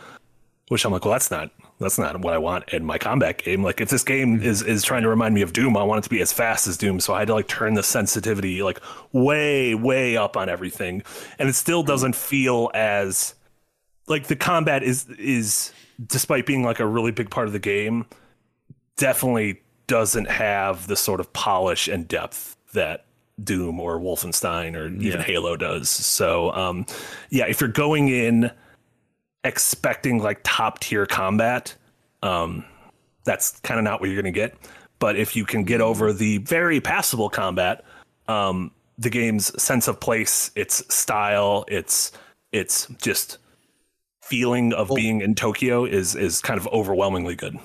which 0.68 0.84
I'm 0.84 0.92
like, 0.92 1.04
well, 1.04 1.12
that's 1.12 1.30
not 1.30 1.50
that's 1.80 1.98
not 1.98 2.20
what 2.20 2.34
I 2.34 2.38
want 2.38 2.68
in 2.70 2.84
my 2.84 2.98
combat 2.98 3.38
game. 3.38 3.62
Like, 3.62 3.80
if 3.80 3.88
this 3.88 4.04
game 4.04 4.38
hmm. 4.38 4.44
is 4.44 4.62
is 4.62 4.84
trying 4.84 5.02
to 5.02 5.08
remind 5.08 5.34
me 5.34 5.42
of 5.42 5.52
Doom, 5.52 5.76
I 5.76 5.82
want 5.82 6.00
it 6.00 6.04
to 6.04 6.10
be 6.10 6.20
as 6.20 6.32
fast 6.32 6.66
as 6.66 6.76
Doom. 6.76 7.00
So 7.00 7.14
I 7.14 7.20
had 7.20 7.28
to 7.28 7.34
like 7.34 7.48
turn 7.48 7.74
the 7.74 7.82
sensitivity 7.82 8.62
like 8.62 8.80
way 9.12 9.74
way 9.74 10.16
up 10.16 10.36
on 10.36 10.48
everything, 10.48 11.02
and 11.38 11.48
it 11.48 11.54
still 11.54 11.82
hmm. 11.82 11.88
doesn't 11.88 12.14
feel 12.14 12.70
as 12.74 13.34
like 14.06 14.26
the 14.26 14.36
combat 14.36 14.82
is 14.82 15.08
is 15.18 15.72
despite 16.06 16.46
being 16.46 16.62
like 16.62 16.80
a 16.80 16.86
really 16.86 17.10
big 17.10 17.30
part 17.30 17.46
of 17.46 17.52
the 17.52 17.58
game, 17.58 18.06
definitely 18.96 19.60
doesn't 19.86 20.28
have 20.28 20.86
the 20.86 20.96
sort 20.96 21.18
of 21.18 21.32
polish 21.32 21.88
and 21.88 22.06
depth 22.06 22.56
that 22.74 23.06
Doom 23.42 23.80
or 23.80 23.98
Wolfenstein 23.98 24.74
or 24.76 24.86
even 24.86 25.20
Yeah. 25.20 25.22
Halo 25.22 25.56
does. 25.56 25.88
So, 25.88 26.52
um, 26.52 26.86
yeah, 27.30 27.46
if 27.46 27.60
you're 27.60 27.68
going 27.68 28.08
in 28.08 28.50
expecting 29.44 30.22
like 30.22 30.40
top 30.44 30.80
tier 30.80 31.06
combat, 31.06 31.74
um, 32.22 32.64
that's 33.24 33.60
kind 33.60 33.78
of 33.78 33.84
not 33.84 34.00
what 34.00 34.08
you're 34.10 34.20
going 34.20 34.32
to 34.32 34.38
get. 34.38 34.56
But 34.98 35.16
if 35.16 35.36
you 35.36 35.44
can 35.44 35.64
get 35.64 35.80
over 35.80 36.12
the 36.12 36.38
very 36.38 36.80
passable 36.80 37.30
combat, 37.30 37.84
um, 38.26 38.72
the 38.98 39.10
game's 39.10 39.60
sense 39.62 39.86
of 39.86 40.00
place, 40.00 40.50
its 40.56 40.82
style, 40.92 41.64
its 41.68 42.12
its 42.50 42.88
just 43.00 43.38
feeling 44.22 44.72
of 44.72 44.90
being 44.94 45.20
in 45.20 45.34
Tokyo 45.34 45.84
is 45.84 46.14
is 46.16 46.40
kind 46.40 46.58
of 46.58 46.66
overwhelmingly 46.68 47.36
good. 47.36 47.58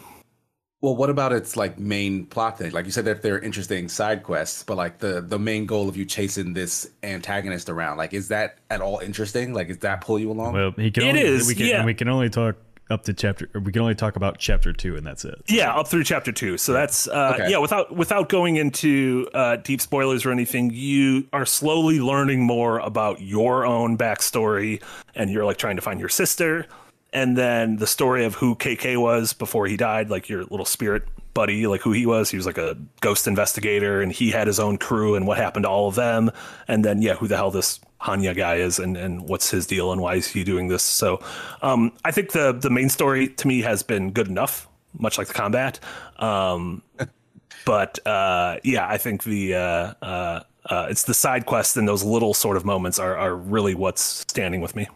Well, 0.84 0.98
what 0.98 1.10
about 1.10 1.32
its 1.32 1.56
like 1.56 1.80
main 1.80 2.26
plot 2.26 2.58
thing? 2.58 2.72
Like 2.72 2.84
you 2.84 2.92
said 2.92 3.06
that 3.06 3.22
they're 3.22 3.40
interesting 3.40 3.88
side 3.88 4.22
quests, 4.22 4.64
but 4.64 4.76
like 4.76 5.00
the 5.00 5.22
the 5.22 5.40
main 5.40 5.66
goal 5.66 5.88
of 5.88 5.96
you 5.96 6.04
chasing 6.04 6.52
this 6.54 6.90
antagonist 7.04 7.70
around, 7.70 7.96
like 7.96 8.14
is 8.14 8.28
that 8.28 8.58
at 8.70 8.82
all 8.82 9.00
interesting? 9.00 9.54
Like, 9.54 9.70
does 9.70 9.78
that 9.78 10.02
pull 10.02 10.20
you 10.20 10.30
along? 10.30 10.54
Well, 10.54 10.72
he 10.76 10.92
can 10.92 11.04
It 11.04 11.08
only, 11.12 11.22
is, 11.22 11.48
we 11.48 11.56
can, 11.56 11.68
yeah. 11.68 11.86
we 11.86 11.94
can 11.94 12.10
only 12.10 12.30
talk 12.30 12.58
up 12.90 13.04
to 13.06 13.14
chapter. 13.14 13.50
or 13.56 13.62
We 13.62 13.72
can 13.72 13.82
only 13.82 13.96
talk 13.96 14.18
about 14.18 14.40
chapter 14.40 14.74
two, 14.74 14.98
and 14.98 15.08
that's 15.08 15.24
it. 15.24 15.42
Yeah, 15.48 15.74
up 15.74 15.88
through 15.88 16.04
chapter 16.04 16.34
two. 16.34 16.58
So 16.58 16.74
that's 16.74 17.08
uh, 17.08 17.32
Okay. 17.36 17.50
yeah. 17.52 17.60
Without 17.60 17.96
without 17.96 18.28
going 18.28 18.58
into 18.58 19.30
uh, 19.34 19.56
deep 19.56 19.80
spoilers 19.80 20.26
or 20.26 20.32
anything, 20.32 20.70
you 20.74 21.30
are 21.32 21.46
slowly 21.46 22.02
learning 22.02 22.44
more 22.44 22.80
about 22.80 23.22
your 23.22 23.66
own 23.66 23.98
backstory, 23.98 24.82
and 25.16 25.30
you're 25.32 25.46
like 25.46 25.58
trying 25.58 25.78
to 25.78 25.82
find 25.82 26.02
your 26.02 26.10
sister, 26.10 26.66
and 27.14 27.38
then 27.38 27.78
the 27.78 27.88
story 27.88 28.26
of 28.26 28.36
who 28.36 28.56
KK 28.56 28.98
was 28.98 29.34
before 29.34 29.68
he 29.68 29.78
died, 29.78 30.10
like 30.10 30.28
your 30.28 30.44
little 30.46 30.66
spirit 30.66 31.04
buddy, 31.34 31.68
like 31.68 31.82
who 31.82 31.92
he 31.92 32.06
was. 32.06 32.30
He 32.30 32.38
was 32.38 32.46
like 32.46 32.58
a 32.58 32.76
ghost 33.02 33.28
investigator, 33.28 34.02
and 34.02 34.12
he 34.12 34.32
had 34.32 34.48
his 34.48 34.60
own 34.60 34.78
crew, 34.78 35.16
and 35.16 35.28
what 35.28 35.38
happened 35.38 35.64
to 35.64 35.70
all 35.70 35.88
of 35.88 35.96
them, 35.96 36.32
and 36.68 36.84
then 36.84 37.02
yeah, 37.02 37.14
who 37.14 37.28
the 37.28 37.38
hell 37.38 37.52
this 37.52 37.80
Hannya 38.02 38.36
guy 38.36 38.56
is, 38.56 38.80
and 38.80 38.98
and 38.98 39.30
what's 39.30 39.50
his 39.52 39.68
deal, 39.68 39.92
and 39.92 40.02
why 40.02 40.16
is 40.16 40.28
he 40.28 40.44
doing 40.44 40.68
this? 40.68 40.84
So, 40.84 41.24
um, 41.62 41.92
I 42.04 42.12
think 42.12 42.32
the 42.32 42.52
the 42.52 42.70
main 42.70 42.90
story 42.90 43.30
to 43.30 43.48
me 43.48 43.62
has 43.62 43.84
been 43.84 44.12
good 44.12 44.28
enough, 44.28 44.68
much 44.98 45.18
like 45.18 45.28
the 45.28 45.34
combat. 45.34 45.80
Um, 46.18 46.82
but 47.66 48.06
uh, 48.08 48.58
yeah, 48.64 48.88
I 48.88 48.98
think 48.98 49.24
the 49.24 49.56
uh, 49.56 49.94
uh, 50.02 50.44
uh, 50.66 50.88
it's 50.90 51.04
the 51.04 51.14
side 51.14 51.46
quests 51.46 51.78
and 51.78 51.88
those 51.88 52.04
little 52.04 52.34
sort 52.34 52.58
of 52.58 52.66
moments 52.66 53.00
are 53.00 53.16
are 53.16 53.36
really 53.36 53.76
what's 53.76 54.02
standing 54.02 54.62
with 54.62 54.76
me. 54.76 54.88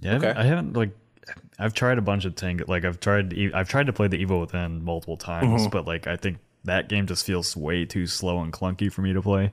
Yeah, 0.00 0.10
I 0.10 0.12
haven't- 0.14 0.30
Okay. 0.30 0.40
I 0.40 0.44
haven't 0.44 0.76
like. 0.76 0.90
I've 1.58 1.74
tried 1.74 1.98
a 1.98 2.02
bunch 2.02 2.24
of 2.24 2.36
things. 2.36 2.62
Like 2.68 2.84
I've 2.84 3.00
tried. 3.00 3.34
I've 3.54 3.68
tried 3.68 3.86
to 3.86 3.92
play 3.92 4.08
the 4.08 4.16
Evil 4.16 4.40
Within 4.40 4.84
multiple 4.84 5.16
times, 5.16 5.62
Mm-hmm. 5.62 5.70
but 5.70 5.86
like 5.86 6.06
I 6.06 6.16
think 6.16 6.38
that 6.64 6.88
game 6.88 7.06
just 7.06 7.26
feels 7.26 7.56
way 7.56 7.84
too 7.84 8.06
slow 8.06 8.40
and 8.40 8.52
clunky 8.52 8.92
for 8.92 9.02
me 9.02 9.12
to 9.12 9.22
play. 9.22 9.52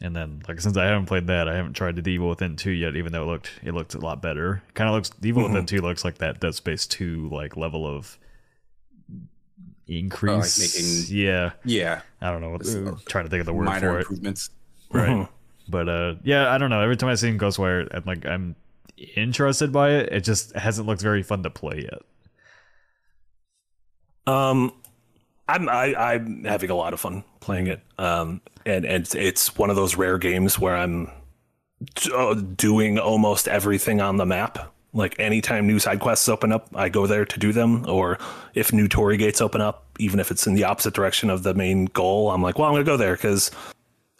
And 0.00 0.14
then 0.14 0.42
like 0.46 0.60
since 0.60 0.76
I 0.76 0.84
haven't 0.84 1.06
played 1.06 1.26
that, 1.26 1.48
I 1.48 1.56
haven't 1.56 1.72
tried 1.72 1.96
the 1.96 2.08
Evil 2.10 2.28
Within 2.28 2.54
two 2.56 2.70
yet. 2.70 2.94
Even 2.96 3.12
though 3.12 3.24
it 3.24 3.26
looked 3.26 3.50
it 3.64 3.72
looked 3.74 3.94
a 3.94 3.98
lot 3.98 4.22
better. 4.22 4.62
Kind 4.74 4.88
of 4.88 4.94
looks 4.94 5.10
the 5.10 5.28
Evil 5.28 5.42
Mm-hmm. 5.42 5.52
Within 5.54 5.66
two 5.66 5.80
looks 5.80 6.04
like 6.04 6.18
that 6.18 6.38
Dead 6.40 6.54
Space 6.54 6.86
two 6.86 7.28
like 7.30 7.56
level 7.56 7.84
of 7.86 8.16
increase. 9.86 10.58
making- 11.08 11.16
yeah, 11.18 11.52
yeah, 11.64 12.02
I 12.20 12.30
don't 12.30 12.40
know. 12.40 12.50
What, 12.50 12.66
uh, 12.66 12.94
trying 13.06 13.24
to 13.24 13.30
think 13.30 13.40
of 13.40 13.46
the 13.46 13.54
word 13.54 13.64
minor 13.66 13.90
for 13.92 13.96
it 13.98 14.02
improvements. 14.02 14.50
right 14.92 15.08
Mhm. 15.10 15.28
but 15.68 15.88
uh 15.88 16.14
yeah 16.22 16.50
i 16.50 16.56
don't 16.58 16.70
know 16.70 16.80
every 16.80 16.96
time 16.96 17.10
i 17.10 17.14
see 17.14 17.30
ghostwire 17.32 17.86
i'm 17.92 18.04
like 18.06 18.24
i'm 18.24 18.54
interested 19.16 19.72
by 19.72 19.90
it 19.90 20.12
it 20.12 20.20
just 20.24 20.54
hasn't 20.56 20.86
looked 20.86 21.02
very 21.02 21.22
fun 21.22 21.42
to 21.42 21.50
play 21.50 21.82
yet 21.90 22.02
Um, 24.26 24.72
I'm 25.48 25.68
I, 25.68 25.94
I'm 25.94 26.44
having 26.44 26.68
a 26.70 26.74
lot 26.74 26.92
of 26.92 27.00
fun 27.00 27.24
playing 27.40 27.68
it. 27.68 27.80
Um, 27.96 28.42
and 28.66 28.84
and 28.84 29.04
it's- 29.06 29.14
it's 29.14 29.56
one 29.56 29.70
of 29.70 29.76
those 29.76 29.96
rare 29.96 30.18
games 30.18 30.58
where 30.58 30.76
I'm 30.76 31.10
uh, 32.14 32.34
doing 32.34 32.98
almost 32.98 33.48
everything 33.48 34.00
on 34.02 34.18
the 34.18 34.26
map. 34.26 34.74
Like 34.92 35.18
anytime 35.18 35.66
new 35.66 35.78
side 35.78 36.00
quests 36.00 36.28
open 36.28 36.52
up, 36.52 36.68
I 36.74 36.88
go 36.90 37.06
there 37.06 37.24
to 37.24 37.38
do 37.38 37.52
them. 37.54 37.88
Or 37.88 38.18
if 38.54 38.72
new 38.72 38.88
torii 38.88 39.16
gates 39.16 39.40
open 39.40 39.60
up, 39.62 39.86
even 39.98 40.20
if 40.20 40.30
it's 40.30 40.46
in 40.46 40.52
the 40.54 40.64
opposite 40.64 40.92
direction 40.92 41.30
of 41.30 41.42
the 41.42 41.54
main 41.54 41.86
goal, 41.86 42.30
I'm 42.30 42.42
like, 42.42 42.58
well, 42.58 42.68
I'm 42.68 42.74
gonna 42.74 42.84
go 42.84 42.96
there 42.98 43.14
because 43.14 43.50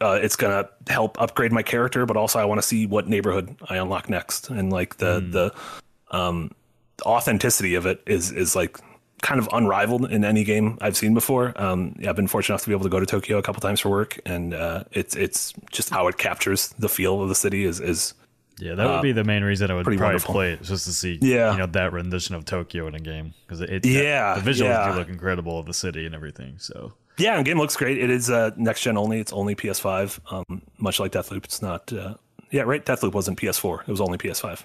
uh, 0.01 0.19
it's 0.23 0.37
gonna 0.37 0.69
help 0.89 1.21
upgrade 1.21 1.53
my 1.53 1.63
character, 1.63 2.07
but 2.07 2.17
also 2.17 2.39
I 2.39 2.45
want 2.45 2.61
to 2.61 2.67
see 2.67 2.87
what 2.87 3.09
neighborhood 3.09 3.57
I 3.69 3.77
unlock 3.77 4.09
next. 4.09 4.49
And 4.51 4.73
like 4.73 4.99
the 4.99 5.21
the 5.21 6.17
um, 6.17 6.53
authenticity 7.05 7.75
of 7.75 7.87
it 7.87 8.01
is 8.07 8.31
is 8.33 8.55
like 8.57 8.79
kind 9.23 9.41
of 9.41 9.49
unrivaled 9.53 10.11
in 10.13 10.25
any 10.25 10.45
game 10.45 10.79
I've 10.81 10.97
seen 10.97 11.13
before. 11.15 11.53
Um, 11.57 11.97
yeah, 11.99 12.11
I've 12.11 12.17
been 12.17 12.29
fortunate 12.29 12.55
enough 12.55 12.63
to 12.63 12.69
be 12.69 12.75
able 12.75 12.85
to 12.85 12.89
go 12.91 13.01
to 13.01 13.07
Tokyo 13.07 13.39
a 13.39 13.43
couple 13.43 13.61
times 13.61 13.81
for 13.81 13.89
work, 13.89 14.19
and 14.25 14.55
uh, 14.55 14.85
it's 14.93 15.17
it's 15.17 15.53
just 15.73 15.91
how 15.91 16.07
it 16.09 16.19
captures 16.19 16.69
the 16.79 16.89
feel 16.89 17.21
of 17.23 17.29
the 17.29 17.35
city 17.35 17.65
is 17.65 17.81
is 17.81 18.15
yeah 18.61 18.75
that 18.75 18.89
would 18.89 19.03
be 19.03 19.13
the 19.13 19.23
main 19.23 19.45
reason 19.45 19.71
i 19.71 19.75
would 19.75 19.85
probably 19.85 20.03
wonderful. 20.03 20.35
play 20.35 20.51
it 20.55 20.63
just 20.65 20.85
to 20.85 20.93
see 20.93 21.17
Yeah. 21.23 21.53
you 21.53 21.59
know 21.59 21.67
that 21.67 21.93
rendition 21.93 22.35
of 22.35 22.45
tokyo 22.45 22.89
in 22.89 22.97
a 22.97 22.99
game 22.99 23.33
because 23.47 23.61
it, 23.61 23.71
it 23.71 23.87
Yeah, 23.87 24.35
the 24.37 24.51
visuals 24.51 24.65
yeah. 24.65 24.91
do 24.91 24.99
look 24.99 25.09
incredible 25.09 25.61
of 25.61 25.67
the 25.67 25.73
city 25.75 26.07
and 26.07 26.13
everything 26.13 26.55
so 26.59 26.93
yeah. 27.19 27.37
And 27.37 27.45
game 27.45 27.59
looks 27.59 27.77
great. 27.77 27.99
It 27.99 28.11
is 28.11 28.31
uh, 28.31 28.51
next 28.57 28.83
gen 28.83 28.97
only. 28.97 29.21
It's 29.21 29.33
only 29.33 29.55
PS5. 29.55 30.21
Um, 30.33 30.63
much 30.79 31.01
like 31.01 31.13
Deathloop, 31.13 31.45
it's 31.45 31.61
not. 31.63 31.93
Uh, 31.93 32.15
yeah, 32.51 32.63
right. 32.63 32.85
Deathloop 32.85 33.13
wasn't 33.13 33.39
PS4. 33.39 33.83
It 33.83 33.89
was 33.89 34.01
only 34.01 34.19
PS5. 34.19 34.65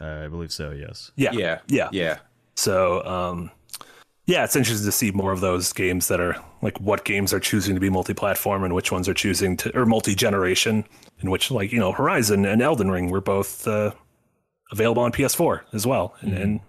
uh, 0.00 0.04
i 0.24 0.28
believe 0.28 0.52
so 0.52 0.70
yes 0.70 1.12
Yeah, 1.16 1.32
Yeah, 1.32 1.58
yeah. 1.68 1.88
yeah. 1.92 2.18
So, 2.56 3.04
um, 3.04 3.50
yeah, 4.26 4.44
it's 4.44 4.54
interesting 4.54 4.86
to 4.86 4.92
see 4.92 5.10
more 5.10 5.32
of 5.32 5.40
those 5.40 5.72
games 5.72 6.08
that 6.08 6.20
are 6.20 6.36
like 6.62 6.78
what 6.80 7.04
games 7.04 7.32
are 7.32 7.40
choosing 7.40 7.74
to 7.74 7.80
be 7.80 7.90
multi-platform 7.90 8.62
and 8.64 8.74
which 8.74 8.92
ones 8.92 9.08
are 9.08 9.14
choosing 9.14 9.56
to 9.58 9.76
or 9.76 9.86
multi-generation, 9.86 10.84
in 11.20 11.30
which 11.30 11.50
like 11.50 11.72
you 11.72 11.78
know 11.80 11.90
Horizon 11.92 12.44
and 12.44 12.62
Elden 12.62 12.90
Ring 12.90 13.10
were 13.10 13.20
both 13.20 13.66
uh, 13.66 13.92
available 14.70 15.02
on 15.02 15.10
PS4 15.10 15.62
as 15.72 15.86
well. 15.86 16.14
And, 16.20 16.34
and 16.34 16.60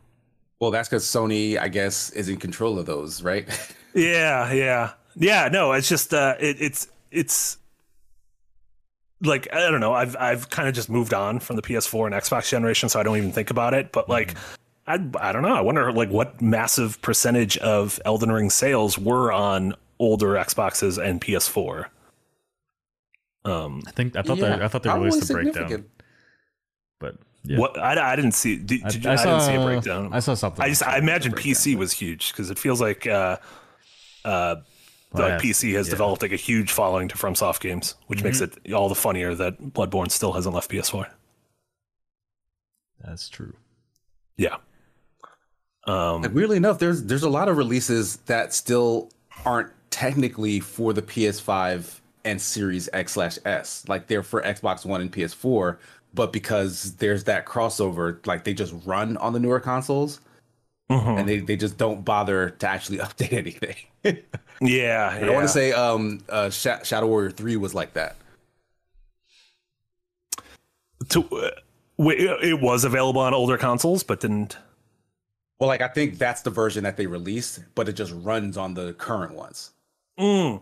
Well, 0.59 0.71
that's 0.71 0.89
because 0.89 1.05
Sony, 1.05 1.59
I 1.59 1.67
guess, 1.67 2.09
is 2.11 2.29
in 2.29 2.37
control 2.37 2.79
of 2.79 2.85
those, 2.87 3.21
right? 3.21 3.45
yeah, 3.93 4.51
yeah, 4.53 4.93
yeah. 5.15 5.49
No, 5.51 5.73
it's 5.73 5.89
just 5.89 6.13
uh, 6.13 6.35
it, 6.39 6.57
it's 6.59 6.87
it's 7.11 7.57
like 9.21 9.47
I 9.53 9.69
don't 9.69 9.81
know. 9.81 9.93
I've 9.93 10.15
I've 10.17 10.49
kind 10.49 10.67
of 10.67 10.75
just 10.75 10.89
moved 10.89 11.13
on 11.13 11.39
from 11.39 11.55
the 11.55 11.61
PS4 11.61 12.07
and 12.07 12.15
Xbox 12.15 12.49
generation, 12.49 12.89
so 12.89 12.99
I 12.99 13.03
don't 13.03 13.17
even 13.17 13.31
think 13.31 13.49
about 13.49 13.73
it. 13.73 13.91
But 13.91 14.09
like. 14.09 14.35
I, 14.87 14.95
I 15.19 15.31
don't 15.31 15.43
know. 15.43 15.53
I 15.53 15.61
wonder 15.61 15.91
like 15.91 16.09
what 16.09 16.41
massive 16.41 16.99
percentage 17.03 17.55
of 17.59 17.99
Elden 18.03 18.31
Ring 18.31 18.49
sales 18.49 18.97
were 18.97 19.31
on 19.31 19.75
older 19.99 20.29
Xboxes 20.33 21.01
and 21.01 21.21
PS4. 21.21 21.85
Um, 23.45 23.83
I 23.87 23.91
think 23.91 24.15
I 24.15 24.21
thought 24.21 24.37
Yeah, 24.37 24.57
they 24.57 24.65
I 24.65 24.67
thought 24.67 24.83
they 24.83 24.89
probably 24.89 25.07
released 25.07 25.27
the 25.27 25.33
breakdown, 25.33 25.85
but 26.99 27.15
yeah. 27.43 27.57
what 27.57 27.77
I, 27.77 28.11
I 28.11 28.15
didn't 28.15 28.33
see. 28.33 28.55
Did, 28.57 28.83
I, 28.83 28.89
did, 28.89 29.05
I 29.05 29.13
I, 29.13 29.15
saw, 29.15 29.23
didn't 29.25 29.41
see 29.41 29.55
a 29.55 29.65
breakdown. 29.65 30.09
I 30.13 30.19
saw 30.19 30.33
something. 30.35 30.63
I 30.63 30.69
just 30.69 30.83
I 30.83 30.97
imagine 30.97 31.31
PC 31.31 31.75
was 31.75 31.91
huge 31.91 32.31
because 32.31 32.51
it 32.51 32.59
feels 32.59 32.79
like 32.79 33.07
uh, 33.07 33.37
uh, 34.25 34.57
Well, 35.11 35.29
like 35.29 35.43
yeah, 35.43 35.49
PC 35.49 35.73
has 35.75 35.87
yeah. 35.87 35.91
developed 35.91 36.21
like 36.21 36.31
a 36.31 36.37
huge 36.37 36.71
following 36.71 37.07
to 37.09 37.15
FromSoft 37.15 37.59
games, 37.59 37.95
which 38.07 38.23
makes 38.23 38.39
it 38.39 38.71
all 38.73 38.87
the 38.87 38.95
funnier 38.95 39.35
that 39.35 39.61
Bloodborne 39.61 40.09
still 40.09 40.31
hasn't 40.33 40.55
left 40.55 40.71
PS4. 40.71 41.09
That's 43.03 43.27
true. 43.29 43.55
Yeah. 44.37 44.57
Um, 45.85 46.21
Like, 46.21 46.33
weirdly 46.33 46.57
enough, 46.57 46.79
there's 46.79 47.03
there's 47.03 47.23
a 47.23 47.29
lot 47.29 47.49
of 47.49 47.57
releases 47.57 48.17
that 48.27 48.53
still 48.53 49.09
aren't 49.45 49.71
technically 49.89 50.59
for 50.59 50.93
the 50.93 51.01
PS5 51.01 51.99
and 52.23 52.41
Series 52.41 52.87
X 52.93 53.13
slash 53.13 53.37
S. 53.45 53.83
Like 53.87 54.07
they're 54.07 54.23
for 54.23 54.41
Xbox 54.41 54.85
One 54.85 55.01
and 55.01 55.11
PS4, 55.11 55.77
but 56.13 56.31
because 56.31 56.95
there's 56.97 57.23
that 57.25 57.45
crossover, 57.45 58.25
like 58.27 58.43
they 58.43 58.53
just 58.53 58.73
run 58.85 59.17
on 59.17 59.33
the 59.33 59.39
newer 59.39 59.59
consoles 59.59 60.21
mhm. 60.91 61.19
and 61.19 61.29
they, 61.29 61.39
they 61.39 61.55
just 61.55 61.77
don't 61.77 62.03
bother 62.05 62.49
to 62.51 62.67
actually 62.67 62.97
update 63.07 63.33
anything. 63.33 63.75
yeah, 64.61 65.19
I 65.21 65.29
want 65.29 65.43
to 65.43 65.47
say 65.49 65.71
um 65.71 66.19
uh, 66.29 66.49
Sha- 66.49 66.83
Shadow 66.83 67.07
Warrior 67.07 67.31
3 67.31 67.57
was 67.57 67.73
like 67.73 67.93
that. 67.93 68.15
to, 71.09 71.23
uh, 71.35 71.49
it 71.99 72.61
was 72.61 72.83
available 72.83 73.21
on 73.21 73.33
older 73.33 73.57
consoles, 73.57 74.03
but 74.03 74.19
didn't. 74.21 74.57
Well, 75.59 75.67
like 75.67 75.81
I 75.81 75.87
think 75.87 76.17
that's 76.17 76.41
the 76.41 76.49
version 76.49 76.83
that 76.83 76.97
they 76.97 77.05
released, 77.05 77.59
but 77.75 77.87
it 77.87 77.93
just 77.93 78.11
runs 78.13 78.57
on 78.57 78.73
the 78.73 78.93
current 78.93 79.35
ones. 79.35 79.71
Mm, 80.19 80.61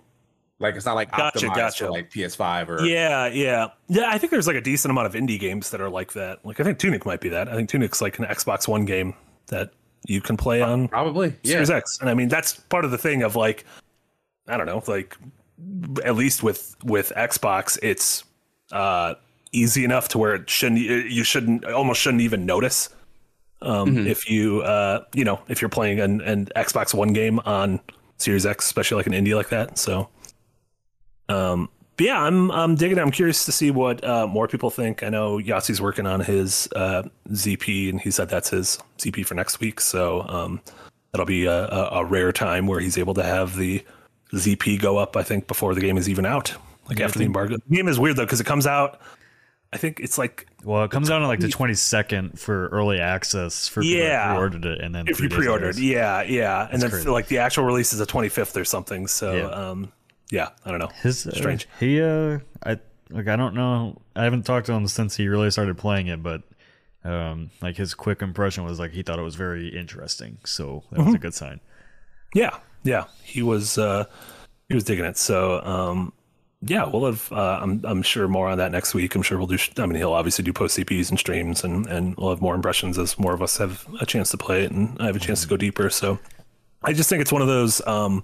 Like 0.59 0.75
it's 0.75 0.85
not 0.85 0.95
like 0.95 1.11
Gotcha, 1.15 1.47
optimized 1.47 1.55
gotcha. 1.55 1.85
for 1.85 1.91
like 1.91 2.09
PS5 2.11 2.67
or 2.67 2.81
yeah, 2.85 3.27
yeah, 3.27 3.67
yeah. 3.87 4.09
I 4.09 4.17
think 4.17 4.31
there's 4.31 4.47
like 4.47 4.57
a 4.57 4.61
decent 4.61 4.91
amount 4.91 5.07
of 5.07 5.13
indie 5.13 5.39
games 5.39 5.69
that 5.71 5.79
are 5.79 5.89
like 5.89 6.13
that. 6.13 6.45
Like 6.45 6.59
I 6.59 6.63
think 6.63 6.79
Tunic 6.79 7.05
might 7.05 7.21
be 7.21 7.29
that. 7.29 7.47
I 7.47 7.55
think 7.55 7.69
Tunic's 7.69 8.01
like 8.01 8.19
an 8.19 8.25
Xbox 8.25 8.67
One 8.67 8.83
game 8.83 9.13
that 9.47 9.71
you 10.09 10.21
can 10.21 10.35
play 10.37 10.61
on 10.61 10.87
probably. 10.87 11.35
Yeah. 11.43 11.53
Series 11.53 11.69
X. 11.69 11.99
And 12.01 12.09
I 12.09 12.13
mean, 12.13 12.27
that's 12.29 12.53
part 12.53 12.83
of 12.85 12.91
the 12.91 12.97
thing 12.97 13.21
of 13.23 13.35
like, 13.35 13.63
I 14.47 14.57
don't 14.57 14.65
know, 14.65 14.81
like 14.87 15.15
at 16.03 16.15
least 16.15 16.41
with 16.43 16.75
with 16.83 17.11
Xbox, 17.15 17.77
it's 17.83 18.23
uh 18.71 19.15
easy 19.51 19.83
enough 19.83 20.07
to 20.09 20.17
where 20.17 20.35
it 20.35 20.49
shouldn't 20.49 20.79
you 20.81 21.23
shouldn't 21.23 21.65
almost 21.65 21.99
shouldn't 22.01 22.21
even 22.21 22.45
notice 22.45 22.89
um 23.61 23.95
Mhm. 23.95 24.07
if 24.07 24.29
you 24.29 24.61
uh 24.61 25.03
you 25.13 25.25
know 25.25 25.41
if 25.47 25.61
you're 25.61 25.69
playing 25.69 25.99
an, 25.99 26.21
an 26.21 26.45
Xbox 26.55 26.93
One 26.93 27.13
game 27.13 27.39
on 27.45 27.79
Series 28.17 28.45
X, 28.45 28.65
especially 28.65 28.97
like 28.97 29.07
an 29.07 29.13
indie 29.13 29.35
like 29.35 29.49
that. 29.49 29.77
So 29.77 30.09
um 31.29 31.69
but 31.99 32.05
yeah, 32.05 32.23
I'm 32.23 32.49
I'm 32.51 32.75
digging. 32.75 32.97
it. 32.97 33.01
I'm 33.01 33.11
curious 33.11 33.43
to 33.43 33.51
see 33.51 33.71
what 33.71 34.01
uh, 34.05 34.25
more 34.25 34.47
people 34.47 34.69
think. 34.69 35.03
I 35.03 35.09
know 35.09 35.37
Yahtzee's 35.37 35.81
working 35.81 36.07
on 36.07 36.21
his 36.21 36.69
uh, 36.73 37.03
ZP, 37.31 37.89
and 37.89 37.99
he 37.99 38.09
said 38.09 38.29
that's 38.29 38.51
his 38.51 38.79
ZP 38.99 39.25
for 39.25 39.35
next 39.35 39.59
week. 39.59 39.81
So 39.81 40.21
um, 40.29 40.61
that'll 41.11 41.25
be 41.25 41.45
a, 41.45 41.67
a, 41.67 42.05
rare 42.05 42.31
time 42.31 42.67
where 42.67 42.79
he's 42.79 42.97
able 42.97 43.15
to 43.15 43.23
have 43.23 43.57
the 43.57 43.83
ZP 44.31 44.79
go 44.79 44.95
up. 44.97 45.17
I 45.17 45.23
think 45.23 45.47
before 45.47 45.75
the 45.75 45.81
game 45.81 45.97
is 45.97 46.07
even 46.07 46.25
out, 46.25 46.55
like 46.87 46.99
Yeah, 46.99 47.05
after 47.05 47.19
the 47.19 47.25
embargo. 47.25 47.57
The 47.67 47.75
game 47.75 47.89
is 47.89 47.99
weird 47.99 48.15
though 48.15 48.23
because 48.23 48.39
it 48.39 48.45
comes 48.45 48.65
out. 48.65 49.01
I 49.73 49.77
think 49.77 49.99
it's 49.99 50.17
like 50.17 50.47
Well, 50.63 50.85
it 50.85 50.91
comes 50.91 51.11
out 51.11 51.21
on 51.21 51.27
like 51.27 51.41
the 51.41 51.49
twenty 51.49 51.73
second 51.73 52.39
for 52.39 52.69
early 52.69 53.01
access 53.01 53.67
for 53.67 53.83
yeah. 53.83 54.21
people 54.21 54.35
pre-ordered 54.35 54.65
it, 54.65 54.81
and 54.81 54.95
then 54.95 55.09
if 55.09 55.19
you 55.19 55.27
pre-ordered, 55.27 55.77
yeah, 55.77 56.21
yeah, 56.21 56.69
and 56.71 56.81
then 56.81 56.91
crazy. 56.91 57.09
like 57.09 57.27
the 57.27 57.39
actual 57.39 57.65
release 57.65 57.91
is 57.91 57.99
the 57.99 58.05
25th 58.07 58.55
or 58.55 58.63
something. 58.63 59.05
So 59.05 59.35
Yeah. 59.35 59.49
um, 59.49 59.91
yeah, 60.31 60.49
I 60.65 60.69
don't 60.71 60.79
know. 60.79 60.91
His 61.01 61.25
uh, 61.27 61.31
Strange. 61.31 61.67
He 61.79 62.01
uh, 62.01 62.39
I 62.63 62.77
like 63.09 63.27
I 63.27 63.35
don't 63.35 63.55
know. 63.55 64.01
I 64.15 64.23
haven't 64.23 64.43
talked 64.45 64.65
to 64.67 64.73
him 64.73 64.87
since 64.87 65.15
he 65.15 65.27
really 65.27 65.51
started 65.51 65.77
playing 65.77 66.07
it, 66.07 66.21
but 66.21 66.43
um, 67.03 67.49
like 67.61 67.77
his 67.77 67.93
quick 67.93 68.21
impression 68.21 68.63
was 68.65 68.79
like 68.79 68.91
he 68.91 69.03
thought 69.03 69.19
it 69.19 69.23
was 69.23 69.35
very 69.35 69.69
interesting. 69.69 70.37
So 70.45 70.83
that 70.91 70.97
Mm-hmm. 70.99 71.05
was 71.05 71.15
a 71.15 71.19
good 71.19 71.33
sign. 71.33 71.59
Yeah, 72.35 72.57
yeah, 72.83 73.05
he 73.23 73.41
was 73.41 73.77
uh, 73.77 74.05
he 74.67 74.75
was 74.75 74.83
digging 74.83 75.05
it. 75.05 75.17
So 75.17 75.61
um, 75.63 76.13
yeah, 76.61 76.85
we'll 76.85 77.05
have. 77.05 77.31
Uh, 77.31 77.59
I'm 77.61 77.81
I'm 77.83 78.01
sure 78.03 78.27
more 78.27 78.47
on 78.49 78.57
that 78.59 78.71
next 78.71 78.93
week. 78.93 79.15
I'm 79.15 79.21
sure 79.23 79.37
we'll 79.37 79.47
do. 79.47 79.57
I 79.77 79.85
mean, 79.85 79.95
he'll 79.95 80.13
obviously 80.13 80.43
do 80.43 80.53
post 80.53 80.77
ZPs 80.77 81.09
and 81.09 81.17
streams, 81.17 81.63
and 81.63 81.87
and 81.87 82.15
we'll 82.17 82.29
have 82.29 82.41
more 82.41 82.53
impressions 82.53 82.99
as 82.99 83.17
more 83.17 83.33
of 83.33 83.41
us 83.41 83.57
have 83.57 83.87
a 84.01 84.05
chance 84.05 84.29
to 84.31 84.37
play 84.37 84.63
it, 84.65 84.71
and 84.71 84.95
I 84.99 85.05
have 85.07 85.15
a 85.15 85.19
chance 85.19 85.41
to 85.41 85.47
go 85.47 85.57
deeper. 85.57 85.89
So 85.89 86.19
I 86.83 86.93
just 86.93 87.09
think 87.09 87.21
it's 87.21 87.31
one 87.31 87.41
of 87.41 87.47
those. 87.47 87.81
Um, 87.87 88.23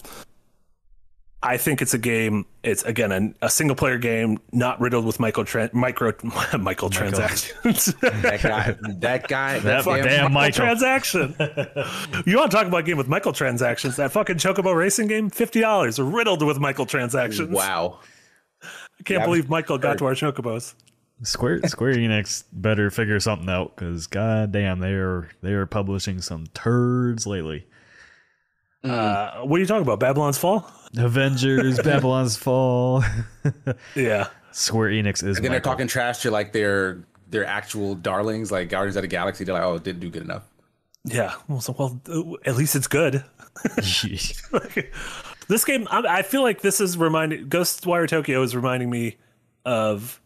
I 1.46 1.58
think 1.58 1.82
it's 1.82 1.94
a 1.94 1.98
game. 1.98 2.46
It's 2.64 2.84
again 2.84 3.12
a, 3.42 3.46
a 3.46 3.50
single 3.50 3.76
player 3.76 3.98
game, 3.98 4.40
not 4.52 4.80
riddled 4.82 5.06
with 5.06 5.20
micro 5.20 5.44
micro 5.74 6.14
micro 6.58 6.90
transactions. 6.90 7.86
that 8.02 8.40
guy, 8.42 8.76
that 9.00 9.28
guy, 9.28 9.60
That 9.60 9.86
that 9.86 9.96
damn, 9.96 10.04
damn 10.06 10.34
Michael. 10.34 10.66
transaction. 10.66 11.36
you 12.26 12.38
want 12.38 12.52
to 12.52 12.58
talk 12.58 12.66
about 12.68 12.78
a 12.80 12.84
game 12.84 12.98
with 12.98 13.08
Michael 13.08 13.34
transactions? 13.34 13.96
That 13.98 14.12
fucking 14.12 14.38
Chocobo 14.38 14.76
racing 14.76 15.08
game, 15.08 15.30
fifty 15.30 15.62
dollars, 15.62 16.00
riddled 16.00 16.42
with 16.44 16.60
Michael 16.60 16.86
transactions. 16.86 17.50
wow. 17.50 18.00
I 18.64 19.04
can't 19.04 19.20
Yeah, 19.22 19.26
believe 19.26 19.50
Michael 19.50 19.78
got 19.78 19.98
to 20.00 20.06
our 20.06 20.14
Chocobos. 20.14 20.74
Square 21.24 21.62
Square 21.68 21.96
Enix 21.96 22.44
better 22.52 22.90
figure 22.92 23.20
something 23.20 23.50
out 23.50 23.76
because 23.76 24.08
goddamn, 24.08 24.80
they 24.80 24.94
are 24.94 25.30
they 25.42 25.54
are 25.54 25.66
publishing 25.66 26.22
some 26.22 26.48
turds 26.54 27.26
lately. 27.26 27.66
Uh, 28.86 29.42
what 29.42 29.58
are 29.58 29.60
you 29.60 29.66
talking 29.66 29.82
about? 29.82 30.00
Babylon's 30.00 30.38
Fall? 30.38 30.70
Avengers, 30.98 31.80
Babylon's 31.84 32.38
Fall. 32.38 33.04
Yeah, 33.96 34.28
Square 34.52 34.90
Enix 34.92 35.24
is. 35.24 35.38
And 35.38 35.46
then 35.46 35.52
they're 35.52 35.60
talking 35.60 35.88
trash 35.88 36.20
to 36.20 36.32
like 36.32 36.52
their 36.52 37.04
their 37.30 37.46
actual 37.46 37.96
darlings, 37.96 38.52
like 38.52 38.70
Guardians 38.70 38.96
of 38.96 39.02
the 39.02 39.08
Galaxy. 39.08 39.44
They're 39.44 39.54
like, 39.54 39.64
oh, 39.64 39.76
it 39.76 39.84
didn't 39.84 40.02
do 40.02 40.10
good 40.10 40.24
enough. 40.24 40.44
yeah. 41.04 41.36
Well, 41.48 41.62
so, 41.62 41.76
well 41.78 42.00
uh, 42.10 42.50
at 42.50 42.56
least 42.56 42.76
it's 42.76 42.88
good. 42.88 43.24
this 43.76 45.66
game, 45.66 45.88
I, 45.92 46.04
I 46.08 46.22
feel 46.24 46.42
like 46.42 46.62
this 46.62 46.80
is 46.82 46.98
reminding 46.98 47.50
Ghostwire 47.50 48.08
Tokyo 48.08 48.42
is 48.42 48.56
reminding 48.56 48.90
me 48.90 49.18
of 49.66 50.20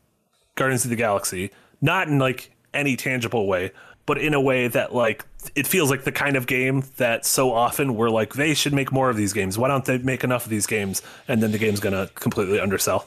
Guardians 0.55 0.83
of 0.83 0.89
the 0.89 0.95
Galaxy, 0.95 1.51
not 1.81 2.07
in 2.07 2.19
like 2.19 2.51
any 2.73 2.95
tangible 2.95 3.47
way, 3.47 3.71
but 4.09 4.17
in 4.17 4.33
a 4.33 4.41
way 4.41 4.67
that 4.67 4.93
like 4.93 5.23
it 5.55 5.67
feels 5.67 5.91
like 5.91 6.03
the 6.03 6.11
kind 6.11 6.35
of 6.35 6.47
game 6.47 6.83
that 6.97 7.25
so 7.27 7.53
often 7.53 7.93
we're 7.95 8.09
like 8.09 8.33
they 8.33 8.55
should 8.55 8.73
make 8.73 8.91
more 8.91 9.09
of 9.11 9.15
these 9.15 9.33
games. 9.33 9.55
Why 9.55 9.67
don't 9.67 9.85
they 9.85 9.99
make 9.99 10.23
enough 10.23 10.45
of 10.45 10.49
these 10.49 10.65
games? 10.65 11.03
And 11.27 11.43
then 11.43 11.51
the 11.51 11.59
game's 11.59 11.79
gonna 11.79 12.09
completely 12.15 12.59
undersell. 12.59 13.05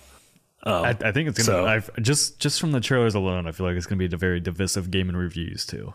Um, 0.63 0.85
I, 0.85 0.91
I 0.91 1.11
think 1.11 1.29
it's 1.29 1.45
gonna. 1.45 1.59
So- 1.59 1.67
I've, 1.67 1.91
just 2.01 2.39
just 2.39 2.61
from 2.61 2.71
the 2.71 2.81
trailers 2.81 3.17
alone, 3.17 3.49
I 3.49 3.53
feel 3.53 3.67
like 3.67 3.77
it's 3.77 3.87
gonna 3.87 3.99
be 3.99 4.15
a 4.15 4.17
very 4.17 4.39
divisive 4.39 4.93
game 4.93 5.09
in 5.09 5.17
reviews 5.17 5.67
too. 5.67 5.93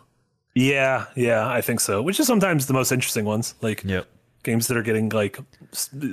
Yeah, 0.54 1.06
yeah, 1.16 1.48
I 1.48 1.62
think 1.62 1.80
so. 1.80 2.02
Which 2.02 2.20
is 2.20 2.26
sometimes 2.26 2.66
the 2.66 2.74
most 2.74 2.92
interesting 2.92 3.24
ones, 3.24 3.54
like 3.62 3.82
Yep. 3.84 4.06
games 4.42 4.66
that 4.66 4.76
are 4.76 4.82
getting 4.82 5.08
like 5.08 5.38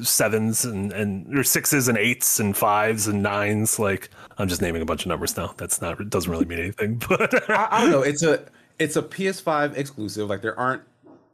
sevens 0.01 0.65
and 0.65 0.91
and 0.93 1.37
or 1.37 1.43
sixes 1.43 1.87
and 1.87 1.97
eights 1.97 2.39
and 2.39 2.55
fives 2.55 3.07
and 3.07 3.21
nines. 3.23 3.77
Like 3.79 4.09
I'm 4.37 4.47
just 4.47 4.61
naming 4.61 4.81
a 4.81 4.85
bunch 4.85 5.01
of 5.01 5.07
numbers 5.07 5.35
now. 5.37 5.53
That's 5.57 5.81
not 5.81 6.09
doesn't 6.09 6.31
really 6.31 6.45
mean 6.45 6.59
anything, 6.59 7.01
but 7.09 7.49
I, 7.49 7.67
I 7.71 7.81
don't 7.81 7.91
know. 7.91 8.01
It's 8.01 8.23
a 8.23 8.45
it's 8.79 8.95
a 8.95 9.01
PS5 9.01 9.77
exclusive. 9.77 10.29
Like 10.29 10.41
there 10.41 10.57
aren't 10.59 10.83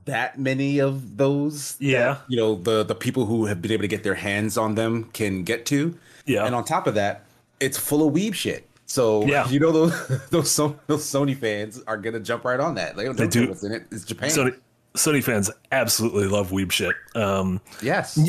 that 0.05 0.39
many 0.39 0.79
of 0.79 1.17
those. 1.17 1.75
that, 1.75 1.85
Yeah. 1.85 2.17
you 2.27 2.37
know 2.37 2.55
the 2.55 2.83
the 2.83 2.95
people 2.95 3.25
who 3.25 3.45
have 3.45 3.61
been 3.61 3.71
able 3.71 3.83
to 3.83 3.87
get 3.87 4.03
their 4.03 4.15
hands 4.15 4.57
on 4.57 4.75
them 4.75 5.05
can 5.13 5.43
get 5.43 5.65
to. 5.67 5.97
Yeah. 6.25 6.45
And 6.45 6.55
on 6.55 6.63
top 6.63 6.87
of 6.87 6.95
that, 6.95 7.25
it's 7.59 7.77
full 7.77 8.07
of 8.07 8.13
weeb 8.13 8.33
shit. 8.33 8.67
So 8.85 9.25
Yeah. 9.25 9.47
you 9.49 9.59
know 9.59 9.71
those 9.71 10.07
those 10.29 10.55
those 10.87 11.05
Sony 11.05 11.37
fans 11.37 11.81
are 11.87 11.97
gonna 11.97 12.19
jump 12.19 12.45
right 12.45 12.59
on 12.59 12.75
that. 12.75 12.95
They 12.95 13.05
don't, 13.05 13.17
They 13.17 13.27
do. 13.27 13.47
what's 13.49 13.63
in 13.63 13.71
it. 13.73 13.83
It's 13.91 14.05
Japan. 14.05 14.29
Sony 14.29 14.55
Sony 14.95 15.23
fans 15.23 15.49
absolutely 15.71 16.27
love 16.27 16.51
weeb 16.51 16.71
shit. 16.71 16.93
Um, 17.15 17.61
yes. 17.81 18.19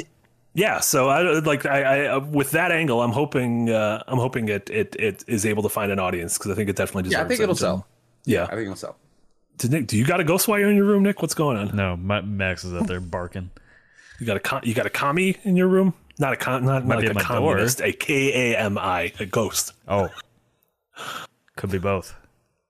yeah, 0.55 0.79
so 0.79 1.09
I 1.09 1.23
like 1.41 1.67
I, 1.67 1.83
I 2.05 2.07
uh, 2.07 2.21
with 2.21 2.53
that 2.53 2.71
angle, 2.71 3.03
I'm 3.03 3.11
hoping 3.11 3.71
uh, 3.71 4.03
I'm 4.07 4.19
hoping 4.19 4.49
it 4.49 4.71
it 4.71 4.95
it 4.99 5.25
is 5.27 5.45
able 5.47 5.63
to 5.65 5.69
find 5.69 5.91
an 5.91 5.99
audience 5.99 6.39
because 6.39 6.53
I 6.53 6.55
think 6.55 6.69
it 6.71 6.77
definitely 6.77 7.05
deserves. 7.05 7.19
Yeah, 7.19 7.25
I 7.25 7.29
think 7.29 7.41
it. 7.41 7.43
it'll 7.45 7.55
sell. 7.57 7.87
Yeah, 8.27 8.45
I 8.45 8.49
think 8.51 8.61
it'll 8.63 8.77
sell. 8.77 8.97
Did 9.59 9.71
Nick, 9.71 9.87
do 9.87 9.97
you 9.97 10.05
got 10.05 10.21
a 10.21 10.25
Ghostwire 10.25 10.69
in 10.69 10.77
your 10.77 10.85
room, 10.85 11.03
Nick? 11.03 11.23
What's 11.23 11.35
going 11.35 11.57
on? 11.57 11.77
No, 11.77 11.97
my, 11.97 12.21
Max 12.21 12.65
is 12.65 12.75
out 12.75 12.87
there 12.87 13.01
barking. 13.01 13.51
You 14.19 14.27
got 14.27 14.37
a 14.37 14.41
con- 14.41 14.63
you 14.65 14.75
got 14.75 14.87
a 14.87 14.91
commie 14.91 15.37
in 15.45 15.57
your 15.57 15.69
room? 15.69 15.95
Not 16.19 16.33
a 16.33 16.37
con, 16.37 16.65
not, 16.65 16.87
not 16.87 16.99
like 16.99 17.11
a 17.11 17.15
my 17.15 17.21
door. 17.21 17.55
communist, 17.55 17.81
a 17.81 17.93
K 17.93 18.53
A 18.53 18.59
M 18.59 18.79
I, 18.79 19.13
a 19.19 19.27
ghost. 19.27 19.73
Oh, 19.89 20.11
could 21.57 21.71
be 21.71 21.79
both. 21.79 22.15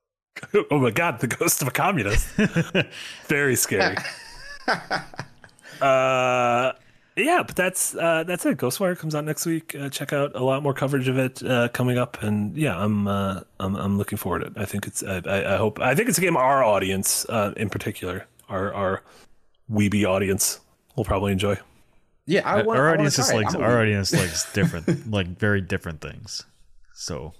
oh 0.70 0.78
my 0.78 0.90
god, 0.90 1.20
the 1.20 1.26
ghost 1.26 1.62
of 1.62 1.68
a 1.68 1.70
communist. 1.70 2.26
Very 3.26 3.56
scary. 3.56 3.96
uh, 5.80 6.72
yeah, 7.16 7.42
but 7.46 7.56
that's 7.56 7.94
uh, 7.94 8.24
that's 8.24 8.46
it. 8.46 8.56
Ghostwire 8.56 8.96
comes 8.96 9.14
out 9.14 9.24
next 9.24 9.44
week. 9.44 9.74
Uh, 9.74 9.88
check 9.88 10.12
out 10.12 10.34
a 10.34 10.42
lot 10.42 10.62
more 10.62 10.72
coverage 10.72 11.08
of 11.08 11.18
it 11.18 11.42
uh, 11.42 11.68
coming 11.68 11.98
up, 11.98 12.22
and 12.22 12.56
yeah, 12.56 12.76
I'm 12.76 13.06
uh, 13.06 13.40
I'm 13.60 13.76
I'm 13.76 13.98
looking 13.98 14.16
forward 14.18 14.40
to 14.40 14.46
it. 14.46 14.52
I 14.56 14.64
think 14.64 14.86
it's 14.86 15.02
I, 15.02 15.20
I, 15.26 15.54
I 15.54 15.56
hope 15.56 15.80
I 15.80 15.94
think 15.94 16.08
it's 16.08 16.18
a 16.18 16.20
game 16.20 16.36
our 16.36 16.64
audience 16.64 17.26
uh, 17.28 17.52
in 17.56 17.68
particular, 17.68 18.26
our 18.48 18.72
our 18.72 19.02
weeby 19.70 20.04
audience 20.04 20.60
will 20.96 21.04
probably 21.04 21.32
enjoy. 21.32 21.58
Yeah, 22.26 22.48
I 22.48 22.62
want. 22.62 22.78
our 22.78 22.90
I 22.90 22.92
audience 22.94 23.16
just 23.16 23.30
try 23.30 23.40
it. 23.40 23.44
like 23.44 23.54
I'm 23.54 23.60
a 23.60 23.64
our 23.64 23.80
audience 23.82 24.12
likes 24.18 24.50
different, 24.52 25.10
like 25.10 25.26
very 25.38 25.60
different 25.60 26.00
things. 26.00 26.46
So, 26.94 27.34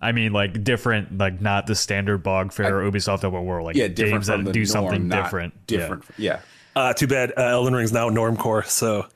I 0.00 0.12
mean, 0.12 0.32
like 0.32 0.64
different, 0.64 1.18
like 1.18 1.40
not 1.40 1.66
the 1.66 1.74
standard 1.74 2.18
bog 2.18 2.52
fare 2.52 2.80
Ubisoft 2.80 3.22
open 3.22 3.44
world, 3.44 3.66
like 3.66 3.76
yeah, 3.76 3.88
games 3.88 4.26
that 4.26 4.38
do 4.50 4.60
norm, 4.60 4.66
something 4.66 5.08
not 5.08 5.24
different. 5.24 5.54
Yeah. 5.68 5.78
Different. 5.78 6.04
Yeah. 6.16 6.40
Uh, 6.76 6.92
too 6.92 7.06
bad 7.06 7.32
uh, 7.38 7.42
Elden 7.42 7.74
Ring's 7.74 7.92
now 7.92 8.10
normcore, 8.10 8.64
so 8.66 9.06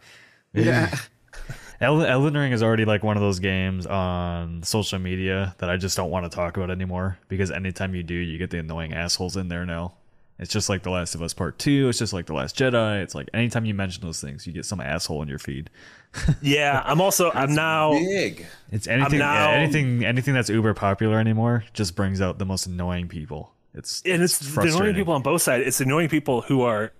Yeah. 0.55 0.97
El- 1.83 2.05
Elden 2.05 2.35
Ring 2.37 2.53
is 2.53 2.63
already 2.63 2.85
like 2.85 3.03
one 3.03 3.17
of 3.17 3.23
those 3.23 3.39
games 3.39 3.87
on 3.87 4.63
social 4.63 4.99
media 4.99 5.55
that 5.59 5.71
I 5.71 5.77
just 5.77 5.97
don't 5.97 6.11
want 6.11 6.25
to 6.31 6.35
talk 6.35 6.57
about 6.57 6.71
anymore 6.71 7.19
because 7.29 7.51
anytime 7.51 7.95
you 7.95 8.03
do, 8.03 8.15
you 8.15 8.37
get 8.39 8.51
the 8.51 8.59
annoying 8.59 8.93
assholes 8.93 9.37
in 9.37 9.49
there 9.49 9.65
now. 9.65 9.95
It's 10.39 10.51
just 10.51 10.71
like 10.71 10.83
The 10.83 10.91
Last 10.91 11.15
of 11.15 11.21
Us 11.23 11.35
Part 11.35 11.59
2. 11.59 11.91
It's 11.91 11.99
just 11.99 12.15
like 12.15 12.25
The 12.25 12.33
Last 12.33 12.57
Jedi. 12.57 13.03
It's 13.03 13.15
like 13.15 13.29
anytime 13.35 13.67
you 13.67 13.75
mention 13.75 14.03
those 14.03 14.21
things, 14.23 14.47
you 14.47 14.55
get 14.55 14.65
some 14.65 14.81
asshole 14.81 15.21
in 15.23 15.29
your 15.29 15.39
feed. 15.39 15.69
yeah. 16.43 16.83
I'm 16.85 17.01
also 17.01 17.31
I'm 17.33 17.55
now 17.55 17.93
Big. 17.93 18.47
It's 18.73 18.87
anything, 18.87 19.19
now- 19.19 19.51
yeah, 19.51 19.57
anything, 19.59 20.05
anything 20.05 20.33
that's 20.33 20.49
uber 20.49 20.73
popular 20.73 21.19
anymore 21.19 21.65
just 21.75 21.95
brings 21.95 22.23
out 22.23 22.39
the 22.39 22.47
most 22.47 22.67
annoying 22.67 23.09
people. 23.09 23.53
It's 23.75 24.03
and 24.05 24.23
it's 24.23 24.39
the 24.39 24.63
annoying 24.63 24.95
people 24.95 25.13
on 25.15 25.23
both 25.23 25.43
sides. 25.43 25.67
It's 25.67 25.81
annoying 25.81 26.09
people 26.09 26.41
who 26.41 26.63
are 26.63 26.93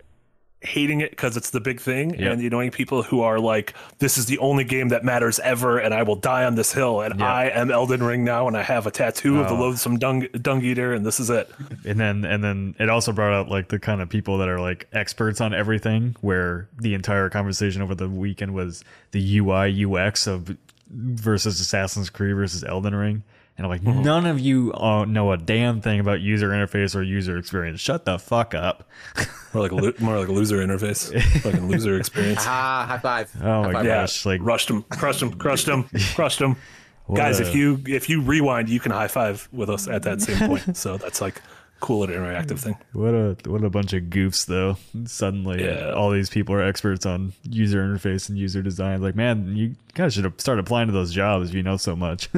hating 0.63 1.01
it 1.01 1.11
because 1.11 1.39
it's 1.39 1.51
the 1.51 1.61
big 1.61 1.81
thing, 1.81 2.11
Yep. 2.11 2.33
and 2.33 2.41
the 2.41 2.47
annoying 2.47 2.71
people 2.71 3.03
who 3.03 3.23
are 3.23 3.41
like, 3.41 3.73
"This 3.99 4.19
is 4.19 4.27
the 4.27 4.37
only 4.39 4.63
game 4.65 4.89
that 4.89 5.03
matters 5.05 5.39
ever, 5.41 5.79
and 5.79 5.95
I 5.95 6.03
will 6.03 6.17
die 6.17 6.45
on 6.45 6.55
this 6.55 6.73
hill, 6.73 7.01
and 7.01 7.19
Yep. 7.19 7.27
I 7.29 7.45
am 7.49 7.71
Elden 7.71 8.03
Ring 8.03 8.25
now, 8.25 8.47
and 8.47 8.55
I 8.57 8.63
have 8.63 8.87
a 8.87 8.91
tattoo 8.91 9.41
of 9.41 9.49
the 9.49 9.55
Oh. 9.55 9.61
loathsome 9.61 9.99
dung 9.99 10.27
dung 10.43 10.63
eater, 10.63 10.93
and 10.93 11.07
this 11.07 11.19
is 11.19 11.31
it." 11.31 11.51
and 11.87 11.99
then 11.99 12.27
and 12.27 12.45
then 12.45 12.75
it 12.79 12.91
also 12.91 13.11
brought 13.13 13.33
out 13.33 13.49
like 13.49 13.69
the 13.69 13.79
kind 13.79 14.03
of 14.03 14.11
people 14.11 14.37
that 14.39 14.49
are 14.49 14.61
like 14.61 14.87
experts 14.93 15.41
on 15.41 15.55
everything 15.55 16.15
where 16.21 16.69
the 16.79 16.93
entire 16.93 17.31
conversation 17.31 17.81
over 17.81 17.95
the 17.95 18.09
weekend 18.09 18.53
was 18.53 18.85
the 19.13 19.39
ui 19.39 19.85
ux 19.85 20.27
of 20.27 20.57
versus 20.93 21.61
assassin's 21.61 22.11
creed 22.11 22.35
versus 22.35 22.65
elden 22.65 22.95
ring 22.95 23.23
and 23.61 23.67
i'm 23.67 23.71
like 23.71 23.83
Mm-hmm. 23.83 24.03
none 24.03 24.25
of 24.25 24.41
you 24.41 24.73
uh, 24.73 25.05
know 25.05 25.33
a 25.33 25.37
damn 25.37 25.83
thing 25.83 26.01
about 26.01 26.21
user 26.23 26.49
interface 26.49 26.97
or 26.97 27.03
user 27.03 27.37
experience 27.37 27.79
shut 27.79 28.07
the 28.07 28.19
fuck 28.19 28.55
up 28.55 28.89
More 29.53 29.63
like 29.65 29.73
a 29.73 29.75
lo- 29.75 29.93
more 29.99 30.17
like 30.19 30.29
a 30.29 30.33
loser 30.33 30.59
interface, 30.59 31.13
like 31.45 31.55
a 31.55 31.61
loser 31.61 31.99
experience. 31.99 32.39
Ah, 32.47 32.87
high 32.89 32.99
five. 32.99 33.31
Oh 33.43 33.63
High 33.63 33.67
my 33.67 33.73
five. 33.73 33.85
Yeah, 33.85 34.01
gosh, 34.03 34.25
like- 34.25 34.41
rushed 34.43 34.71
him, 34.71 34.83
crushed 34.85 35.21
him, 35.23 35.33
crushed 35.33 35.67
him, 35.69 35.89
crushed 36.15 36.41
him. 36.41 36.55
Guys, 37.15 37.41
a- 37.41 37.49
if 37.49 37.55
you 37.57 37.83
if 37.89 38.09
you 38.09 38.23
rewind, 38.23 38.69
you 38.69 38.79
can 38.79 38.93
high 38.93 39.09
five 39.09 39.49
with 39.51 39.69
us 39.69 39.89
at 39.89 40.05
that 40.05 40.21
same 40.23 40.47
point. 40.49 40.77
So 40.77 40.97
that's 40.99 41.21
like 41.21 41.43
cool 41.81 42.05
and 42.05 42.13
interactive 42.13 42.61
thing. 42.61 42.77
what 42.93 43.13
a 43.15 43.37
what 43.47 43.65
a 43.65 43.71
bunch 43.71 43.93
of 43.93 44.05
goofs 44.05 44.47
though 44.47 44.77
suddenly 45.07 45.65
Yeah. 45.65 45.93
all 45.95 46.11
these 46.11 46.31
people 46.31 46.55
are 46.55 46.63
experts 46.63 47.05
on 47.05 47.33
user 47.43 47.83
interface 47.83 48.29
and 48.29 48.37
user 48.39 48.61
design 48.63 49.01
like 49.03 49.17
man 49.17 49.57
you 49.57 49.75
guys 49.95 50.13
should 50.15 50.39
start 50.41 50.59
applying 50.61 50.89
to 50.89 50.93
those 50.93 51.11
jobs 51.11 51.49
if 51.49 51.55
you 51.57 51.63
know 51.63 51.79
so 51.79 51.97
much 51.97 52.29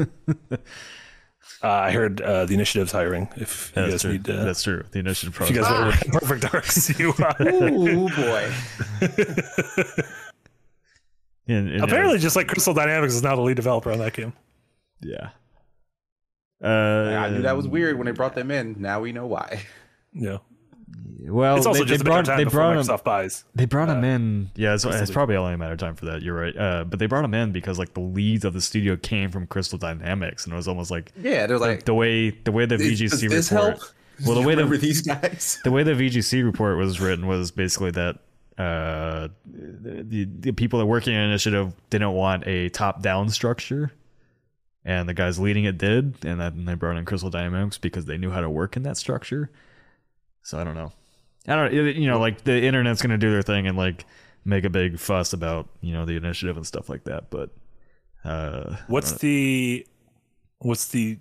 Uh, 1.63 1.69
I 1.71 1.91
heard 1.93 2.21
uh, 2.21 2.45
the 2.45 2.55
initiative's 2.55 2.91
hiring. 2.93 3.29
If 3.37 3.73
you 3.77 3.83
That's 3.83 3.93
guys 3.93 4.01
true. 4.03 4.13
need, 4.13 4.29
uh, 4.31 4.45
That's 4.45 4.63
true. 4.63 4.85
The 4.91 4.99
initiative 4.99 5.41
if 5.41 5.51
you 5.51 5.61
process. 5.63 6.03
guys 6.03 6.11
want 6.11 6.23
Perfect 6.23 6.53
Dark's 6.53 7.01
UI. 7.01 7.15
Oh 7.41 8.09
boy. 8.17 8.53
And- 11.49 11.71
and, 11.71 11.81
uh, 11.83 11.85
Apparently, 11.85 12.19
just 12.19 12.37
like 12.37 12.47
Crystal 12.49 12.73
Dynamics 12.75 13.15
is 13.15 13.23
now 13.23 13.35
the 13.35 13.43
lead 13.43 13.57
developer 13.57 13.91
on 13.91 13.99
that 13.99 14.13
game. 14.13 14.33
yeah. 15.01 15.31
Uh, 16.63 16.69
I 17.19 17.29
knew 17.31 17.43
that 17.43 17.57
was 17.57 17.67
weird 17.67 17.97
when 17.99 18.07
they 18.07 18.13
brought 18.13 18.37
them 18.37 18.53
in. 18.53 18.77
Now 18.79 19.01
we 19.01 19.11
know 19.11 19.27
why. 19.27 19.63
Yeah, 20.13 20.39
Well, 21.25 21.57
it's 21.57 21.67
also 21.67 21.85
they, 21.85 21.91
just 21.91 22.05
they 22.05 22.11
a 22.11 22.13
matter 22.13 22.15
brought 22.15 22.21
of 22.21 22.27
time 22.27 22.37
they 22.39 22.45
before 22.45 22.61
brought 22.61 22.77
him, 22.77 22.83
Microsoft 22.83 23.05
buys. 23.05 23.45
they 23.55 23.65
brought 23.65 23.89
him 23.89 24.03
in. 24.03 24.51
Yeah, 24.57 24.75
it's, 24.75 24.85
it's 24.85 25.11
probably 25.11 25.37
only 25.37 25.55
a 25.55 25.59
matter 25.59 25.73
of 25.75 25.79
time 25.79 25.95
for 25.95 26.07
that. 26.07 26.23
You're 26.23 26.35
right. 26.35 26.57
Uh, 26.57 26.85
but 26.85 26.99
they 26.99 27.07
brought 27.07 27.25
him 27.25 27.35
in 27.35 27.53
because 27.53 27.79
like 27.79 27.95
the 27.95 28.01
leads 28.01 28.45
of 28.45 28.55
the 28.55 28.61
studio 28.61 28.97
came 28.97 29.31
from 29.31 29.47
Crystal 29.47 29.79
Dynamics, 29.79 30.45
and 30.45 30.53
it 30.53 30.57
was 30.57 30.67
almost 30.67 30.91
like 30.91 31.13
Yeah, 31.21 31.47
they're 31.47 31.59
like 31.59 31.85
the 31.85 31.95
way 31.95 32.31
the 32.31 32.53
way 32.53 32.67
the 32.67 32.77
VGC 32.77 33.11
does 33.11 33.21
this 33.21 33.53
report. 33.53 33.79
help? 33.79 33.83
Well, 34.27 34.41
the 34.41 34.47
way 34.47 34.55
the 34.55 34.65
these 34.65 35.03
guys. 35.03 35.59
the 35.65 35.71
way 35.71 35.83
the 35.85 35.93
VGC 35.93 36.45
report 36.45 36.77
was 36.77 37.01
written 37.01 37.27
was 37.27 37.51
basically 37.51 37.93
that 37.93 38.19
uh, 38.59 39.29
the 39.47 40.29
the 40.41 40.53
people 40.53 40.79
that 40.81 40.87
working 40.87 41.17
on 41.17 41.23
initiative 41.25 41.73
didn't 41.91 42.13
want 42.13 42.47
a 42.47 42.69
top 42.71 43.01
down 43.01 43.29
structure, 43.31 43.93
and 44.85 45.09
the 45.09 45.15
guys 45.15 45.39
leading 45.39 45.65
it 45.65 45.79
did, 45.79 46.17
and 46.25 46.41
then 46.41 46.65
they 46.65 46.75
brought 46.75 46.97
in 46.97 47.05
Crystal 47.05 47.31
Dynamics 47.31 47.79
because 47.79 48.05
they 48.05 48.19
knew 48.19 48.31
how 48.31 48.41
to 48.41 48.51
work 48.51 48.77
in 48.77 48.83
that 48.83 48.97
structure. 48.97 49.51
So 50.43 50.59
I 50.59 50.65
don't 50.65 50.75
know. 50.75 50.93
I 51.49 51.57
don't. 51.57 51.73
You 51.73 52.07
know, 52.09 52.19
like 52.19 52.45
the 52.45 52.63
internet's 52.63 53.03
gonna 53.03 53.19
do 53.19 53.31
their 53.31 53.43
thing 53.43 53.67
and 53.67 53.77
like 53.77 54.05
make 54.45 54.65
a 54.65 54.71
big 54.71 54.99
fuss 54.99 55.33
about 55.33 55.69
you 55.81 55.93
know 55.93 56.05
the 56.05 56.17
initiative 56.17 56.57
and 56.57 56.67
stuff 56.67 56.89
like 56.89 57.05
that, 57.05 57.31
but. 57.31 57.51
Uh, 58.25 58.77
What's 58.87 59.15
the 59.15 59.85
what's 60.61 60.87
the 60.89 61.19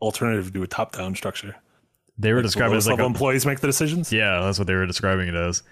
alternative 0.00 0.52
to 0.54 0.62
a 0.62 0.66
top-down 0.66 1.14
structure? 1.14 1.54
they 2.18 2.32
were 2.32 2.38
Like, 2.38 2.44
the 2.44 2.48
describing 2.48 2.74
it 2.74 2.78
as 2.78 2.86
like 2.86 2.92
level 2.94 3.04
a, 3.04 3.08
employees 3.08 3.46
make 3.46 3.60
the 3.60 3.66
decisions. 3.66 4.12
Yeah, 4.12 4.40
that's 4.40 4.58
what 4.58 4.66
they 4.66 4.74
were 4.74 4.86
describing 4.86 5.28
it 5.28 5.34
as. 5.34 5.62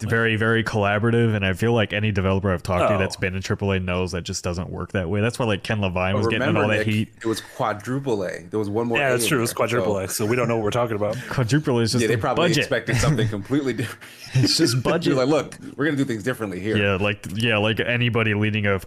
Very, 0.00 0.36
very 0.36 0.62
collaborative, 0.62 1.34
and 1.34 1.42
I 1.42 1.54
feel 1.54 1.72
like 1.72 1.94
any 1.94 2.12
developer 2.12 2.52
I've 2.52 2.62
talked 2.62 2.90
to 2.90 2.96
Oh. 2.96 2.98
that's 2.98 3.16
been 3.16 3.34
in 3.34 3.40
AAA 3.40 3.78
knows 3.82 4.12
that 4.12 4.24
just 4.24 4.44
doesn't 4.44 4.68
work 4.68 4.92
that 4.92 5.08
way. 5.08 5.22
That's 5.22 5.38
why 5.38 5.46
like 5.46 5.62
Ken 5.62 5.80
Levine 5.80 6.14
was 6.16 6.26
But 6.26 6.32
getting 6.32 6.54
all 6.54 6.68
that 6.68 6.80
Nick, 6.80 6.86
heat. 6.86 7.08
it 7.16 7.24
was 7.26 7.40
quadruple 7.40 8.22
A. 8.24 8.42
There 8.50 8.58
was 8.58 8.68
one 8.68 8.88
more. 8.88 8.98
Yeah, 8.98 9.08
A 9.08 9.10
that's 9.12 9.22
in 9.22 9.28
true. 9.30 9.38
it 9.38 9.40
was 9.40 9.54
quadruple 9.54 9.94
so- 9.94 10.00
A, 10.00 10.08
so 10.08 10.26
we 10.26 10.36
don't 10.36 10.48
know 10.48 10.56
what 10.56 10.64
we're 10.64 10.70
talking 10.70 10.96
about. 10.96 11.16
Quadruple 11.30 11.78
a 11.78 11.82
is 11.82 11.92
just 11.92 12.02
Yeah, 12.02 12.08
they 12.08 12.18
probably 12.18 12.44
budget. 12.48 12.58
expected 12.58 12.96
something 12.96 13.26
completely 13.30 13.72
different. 13.72 14.02
It's 14.34 14.58
just 14.58 14.82
budget. 14.82 15.14
like, 15.16 15.28
look, 15.28 15.56
we're 15.76 15.86
gonna 15.86 15.96
do 15.96 16.04
things 16.04 16.22
differently 16.22 16.60
here. 16.60 16.76
yeah, 16.76 16.96
like 16.96 17.24
yeah, 17.34 17.56
like 17.56 17.80
anybody 17.80 18.34
leading 18.34 18.66
a 18.66 18.80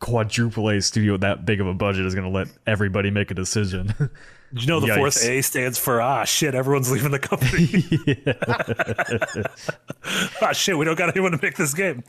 quadruple 0.00 0.70
A 0.70 0.80
studio 0.80 1.12
with 1.12 1.20
that 1.20 1.44
big 1.44 1.60
of 1.60 1.66
a 1.66 1.74
budget 1.74 2.06
is 2.06 2.14
going 2.14 2.26
to 2.26 2.34
let 2.34 2.48
everybody 2.66 3.10
make 3.10 3.30
a 3.30 3.34
decision. 3.34 3.92
You 4.56 4.66
know 4.66 4.80
the 4.80 4.94
fourth 4.94 5.22
A 5.24 5.42
stands 5.42 5.78
for 5.78 6.00
ah 6.00 6.24
shit? 6.24 6.54
Everyone's 6.54 6.90
leaving 6.90 7.10
the 7.10 7.18
company. 7.18 8.24
ah 10.42 10.52
shit, 10.52 10.78
we 10.78 10.84
don't 10.84 10.96
got 10.98 11.10
anyone 11.10 11.32
to 11.32 11.38
make 11.42 11.56
this 11.56 11.74
game. 11.74 12.04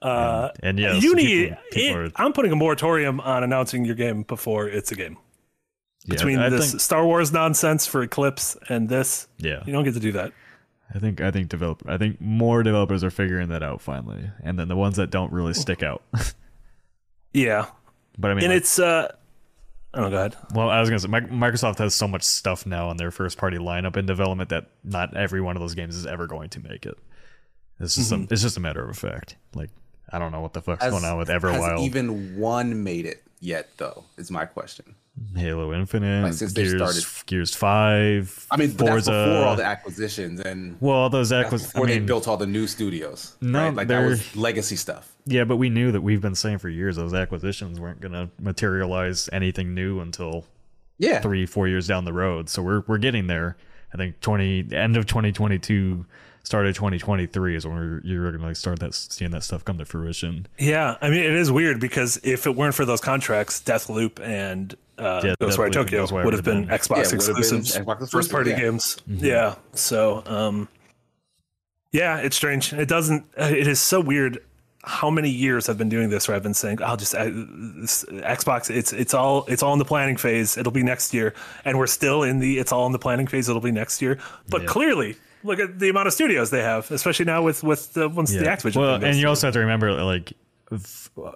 Uh, 0.00 0.50
and 0.62 0.78
yeah, 0.78 0.94
you 0.94 1.14
need. 1.14 1.56
are- 1.76 2.10
I'm 2.16 2.32
putting 2.32 2.52
a 2.52 2.56
moratorium 2.56 3.20
on 3.20 3.42
announcing 3.42 3.84
your 3.84 3.94
game 3.94 4.22
before 4.22 4.68
it's 4.68 4.92
a 4.92 4.94
game. 4.94 5.16
Between 6.06 6.38
I 6.38 6.50
this 6.50 6.72
think, 6.72 6.80
Star 6.82 7.06
Wars 7.06 7.32
nonsense 7.32 7.86
for 7.86 8.02
Eclipse 8.02 8.58
and 8.68 8.90
this, 8.90 9.26
yeah, 9.38 9.62
you 9.66 9.72
don't 9.72 9.84
get 9.84 9.94
to 9.94 10.00
do 10.00 10.12
that. 10.12 10.32
I 10.94 10.98
think 10.98 11.22
I 11.22 11.30
think 11.30 11.48
developer 11.48 11.90
I 11.90 11.96
think 11.96 12.20
more 12.20 12.62
developers 12.62 13.02
are 13.02 13.10
figuring 13.10 13.48
that 13.48 13.62
out 13.62 13.80
finally, 13.80 14.30
and 14.42 14.58
then 14.58 14.68
the 14.68 14.76
ones 14.76 14.96
that 14.96 15.10
don't 15.10 15.32
really 15.32 15.54
stick 15.54 15.82
out. 15.82 16.02
Yeah, 17.36 17.66
but 18.16 18.30
I 18.30 18.34
mean, 18.34 18.44
and 18.44 18.52
like- 18.52 18.58
it's. 18.58 18.78
uh 18.78 19.10
Oh, 19.96 20.10
go 20.10 20.16
ahead. 20.16 20.36
Well, 20.54 20.68
I 20.70 20.80
was 20.80 20.88
gonna 20.90 20.98
say 21.00 21.08
Microsoft 21.08 21.78
has 21.78 21.94
so 21.94 22.08
much 22.08 22.22
stuff 22.22 22.66
now 22.66 22.88
on 22.88 22.96
their 22.96 23.10
first 23.10 23.38
party 23.38 23.58
lineup 23.58 23.96
in 23.96 24.06
development 24.06 24.50
that 24.50 24.66
not 24.82 25.16
every 25.16 25.40
one 25.40 25.56
of 25.56 25.60
those 25.60 25.74
games 25.74 25.94
is 25.96 26.04
ever 26.06 26.26
going 26.26 26.50
to 26.50 26.60
make 26.60 26.84
it. 26.86 26.98
It's 27.80 27.94
just 27.96 28.12
Mm-hmm. 28.12 28.22
a, 28.22 28.26
it's 28.32 28.42
just 28.42 28.56
a 28.56 28.60
matter 28.60 28.88
of 28.88 28.96
fact. 28.98 29.36
Like 29.54 29.70
I 30.12 30.18
don't 30.18 30.32
know 30.32 30.40
what 30.40 30.52
the 30.52 30.62
fuck's 30.62 30.82
Has, 30.82 30.92
going 30.92 31.04
on 31.04 31.16
with 31.18 31.28
Everwild. 31.28 31.52
has 31.54 31.62
Everwild, 31.62 31.80
even 31.86 32.38
one 32.38 32.82
made 32.84 33.06
it 33.06 33.22
yet? 33.40 33.68
Though 33.76 34.04
is 34.16 34.30
my 34.30 34.44
question. 34.46 34.94
Halo 35.36 35.72
Infinite, 35.72 36.24
Like, 36.24 36.32
since 36.32 36.52
they 36.52 36.64
Gears, 36.64 36.76
started. 37.04 37.26
Gears 37.26 37.54
Five. 37.54 38.46
I 38.50 38.56
mean, 38.56 38.72
but 38.72 38.88
Forza. 38.88 39.10
that's 39.12 39.28
before 39.30 39.44
all 39.48 39.56
the 39.56 39.64
acquisitions 39.64 40.40
and 40.40 40.76
well, 40.80 40.96
all 40.96 41.10
those 41.10 41.32
acquisitions. 41.32 41.72
before 41.72 41.86
I 41.86 41.90
mean, 41.90 42.00
they 42.00 42.06
built 42.06 42.26
all 42.26 42.36
the 42.36 42.46
new 42.46 42.66
studios. 42.66 43.36
No, 43.40 43.66
right? 43.66 43.74
like 43.74 43.88
that 43.88 44.04
was 44.06 44.34
legacy 44.34 44.76
stuff. 44.76 45.12
yeah, 45.26 45.44
but 45.44 45.56
we 45.56 45.70
knew 45.70 45.92
that 45.92 46.00
we've 46.00 46.20
been 46.20 46.34
saying 46.34 46.58
for 46.58 46.68
years 46.68 46.96
those 46.96 47.14
acquisitions 47.14 47.78
weren't 47.78 48.00
gonna 48.00 48.28
materialize 48.40 49.28
anything 49.32 49.72
new 49.74 50.00
until 50.00 50.46
Yeah, 50.98 51.20
three, 51.20 51.46
four 51.46 51.68
years 51.68 51.86
down 51.86 52.04
the 52.04 52.12
road. 52.12 52.48
So 52.48 52.62
we're 52.62 52.80
we're 52.86 52.98
getting 52.98 53.26
there. 53.28 53.56
I 53.92 53.96
think 53.96 54.20
twenty 54.20 54.66
end 54.72 54.96
of 54.96 55.06
twenty 55.06 55.30
twenty 55.30 55.60
two, 55.60 56.06
start 56.42 56.66
of 56.66 56.74
twenty 56.74 56.98
twenty 56.98 57.26
three 57.26 57.54
is 57.54 57.64
when 57.64 57.76
we're, 57.76 58.00
you're 58.02 58.32
gonna 58.36 58.54
start 58.56 58.80
that 58.80 58.94
seeing 58.94 59.30
that 59.30 59.44
stuff 59.44 59.64
come 59.64 59.78
to 59.78 59.84
fruition. 59.84 60.48
Yeah, 60.58 60.96
I 61.00 61.08
mean, 61.08 61.22
it 61.22 61.34
is 61.34 61.52
weird 61.52 61.78
because 61.78 62.18
if 62.24 62.46
it 62.48 62.56
weren't 62.56 62.74
for 62.74 62.84
those 62.84 63.00
contracts, 63.00 63.60
Deathloop 63.60 64.18
and 64.20 64.74
uh, 64.98 65.20
Yeah, 65.24 65.34
Ghostwire 65.40 65.68
Deathloop 65.68 65.72
Tokyo 65.72 66.06
Ghostwire 66.06 66.24
would 66.24 66.34
have 66.34 66.44
been 66.44 66.66
been- 66.66 66.78
Xbox 66.78 66.90
Yeah, 66.90 66.96
would've 66.96 67.10
been 67.10 67.18
exclusives, 67.18 67.76
Xbox 67.76 67.78
exclusive, 67.92 68.10
first 68.10 68.30
party 68.30 68.50
yeah. 68.50 68.60
games. 68.60 68.96
Yeah, 69.06 69.54
so 69.72 70.22
um, 70.26 70.68
yeah, 71.92 72.18
it's 72.18 72.36
strange. 72.36 72.72
It 72.72 72.88
doesn't. 72.88 73.24
uh, 73.38 73.44
It 73.44 73.66
is 73.66 73.80
so 73.80 74.00
weird. 74.00 74.38
how 74.86 75.08
many 75.08 75.30
years 75.30 75.70
I've 75.70 75.78
been 75.78 75.88
doing 75.88 76.10
this 76.10 76.28
where 76.28 76.36
I've 76.36 76.42
been 76.42 76.52
saying 76.52 76.82
I'll 76.82 76.98
just 76.98 77.14
I, 77.14 77.30
this, 77.32 78.04
Xbox 78.04 78.68
it's 78.68 78.92
it's 78.92 79.14
all 79.14 79.46
it's 79.48 79.62
all 79.62 79.72
in 79.72 79.78
the 79.78 79.84
planning 79.86 80.18
phase 80.18 80.58
it'll 80.58 80.72
be 80.72 80.82
next 80.82 81.14
year 81.14 81.32
and 81.64 81.78
we're 81.78 81.86
still 81.86 82.22
in 82.22 82.38
the 82.38 82.58
it's 82.58 82.70
all 82.70 82.84
in 82.84 82.92
the 82.92 82.98
planning 82.98 83.26
phase 83.26 83.48
it'll 83.48 83.62
be 83.62 83.72
next 83.72 84.02
year 84.02 84.18
but 84.50 84.60
Yeah. 84.60 84.66
clearly 84.68 85.16
look 85.42 85.58
at 85.58 85.78
the 85.78 85.88
amount 85.88 86.08
of 86.08 86.12
studios 86.12 86.50
they 86.50 86.60
have 86.62 86.90
especially 86.90 87.24
now 87.24 87.40
with 87.42 87.62
with 87.64 87.94
the 87.94 88.10
once 88.10 88.32
the 88.32 88.40
Activision 88.44 88.76
Well, 88.76 89.02
and 89.02 89.16
you 89.16 89.26
also 89.26 89.46
have 89.46 89.54
to 89.54 89.60
remember 89.60 89.90
like 90.04 90.32
f- 90.32 90.36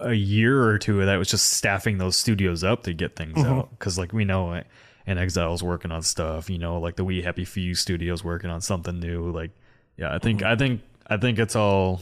a 0.01 0.13
year 0.15 0.63
or 0.63 0.79
two 0.79 1.01
of 1.01 1.07
that 1.07 1.17
was 1.17 1.29
just 1.29 1.51
staffing 1.53 1.99
those 1.99 2.17
studios 2.17 2.65
up 2.65 2.83
to 2.85 2.93
get 2.93 3.17
things 3.17 3.37
Mm-hmm. 3.39 3.53
out. 3.53 3.71
Because 3.71 3.99
like 3.99 4.13
we 4.13 4.25
know, 4.25 4.53
uh, 4.53 4.63
and 5.07 5.19
inXile's 5.19 5.63
working 5.63 5.91
on 5.93 6.03
stuff. 6.03 6.51
You 6.51 6.59
know, 6.59 6.79
like 6.79 6.97
the 6.97 7.05
We 7.05 7.23
Happy 7.23 7.45
Few 7.45 7.75
studios 7.75 8.23
working 8.25 8.51
on 8.51 8.61
something 8.61 8.99
new. 9.01 9.31
Like, 9.31 9.51
yeah, 9.97 10.15
I 10.15 10.19
think 10.19 10.41
Mm-hmm. 10.41 10.53
I 10.53 10.57
think 10.57 10.81
I 11.09 11.17
think 11.17 11.39
it's 11.39 11.57
all. 11.57 12.01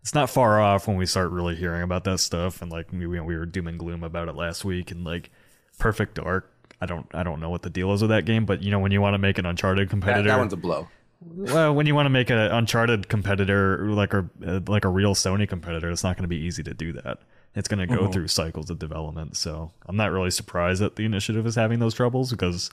It's 0.00 0.14
not 0.14 0.28
far 0.30 0.60
off 0.60 0.88
when 0.88 0.96
we 0.96 1.06
start 1.06 1.30
really 1.30 1.54
hearing 1.54 1.82
about 1.82 2.02
that 2.04 2.18
stuff, 2.18 2.60
and 2.60 2.72
like 2.72 2.90
we 2.92 3.06
we 3.06 3.20
were 3.20 3.46
doom 3.46 3.68
and 3.68 3.78
gloom 3.78 4.02
about 4.02 4.28
it 4.28 4.34
last 4.34 4.64
week, 4.64 4.90
and 4.90 5.04
like 5.04 5.30
Perfect 5.78 6.16
Dark. 6.16 6.50
I 6.80 6.86
don't 6.86 7.06
I 7.14 7.22
don't 7.22 7.38
know 7.38 7.50
what 7.50 7.62
the 7.62 7.70
deal 7.70 7.92
is 7.92 8.02
with 8.02 8.10
that 8.10 8.24
game, 8.24 8.44
but 8.44 8.62
you 8.64 8.72
know 8.72 8.80
when 8.80 8.90
you 8.90 9.00
want 9.00 9.14
to 9.14 9.18
make 9.18 9.38
an 9.38 9.46
Uncharted 9.46 9.86
That, 9.86 9.90
competitor, 9.90 10.28
that 10.28 10.38
one's 10.38 10.52
a 10.52 10.56
blow. 10.56 10.88
Well, 11.24 11.74
when 11.74 11.86
you 11.86 11.94
want 11.94 12.06
to 12.06 12.10
make 12.10 12.30
an 12.30 12.38
Uncharted 12.38 13.08
competitor 13.08 13.86
like 13.86 14.14
a 14.14 14.28
like 14.66 14.84
a 14.84 14.88
real 14.88 15.14
Sony 15.14 15.48
competitor, 15.48 15.90
it's 15.90 16.04
not 16.04 16.16
going 16.16 16.24
to 16.24 16.28
be 16.28 16.36
easy 16.36 16.62
to 16.62 16.74
do 16.74 16.92
that. 16.92 17.18
It's 17.54 17.68
going 17.68 17.86
to 17.86 17.94
go 17.94 18.02
mm-hmm. 18.02 18.12
through 18.12 18.28
cycles 18.28 18.70
of 18.70 18.78
development. 18.78 19.36
So 19.36 19.72
I'm 19.86 19.96
not 19.96 20.10
really 20.10 20.30
surprised 20.30 20.80
that 20.80 20.96
the 20.96 21.04
initiative 21.04 21.46
is 21.46 21.54
having 21.54 21.80
those 21.80 21.94
troubles 21.94 22.30
because 22.30 22.70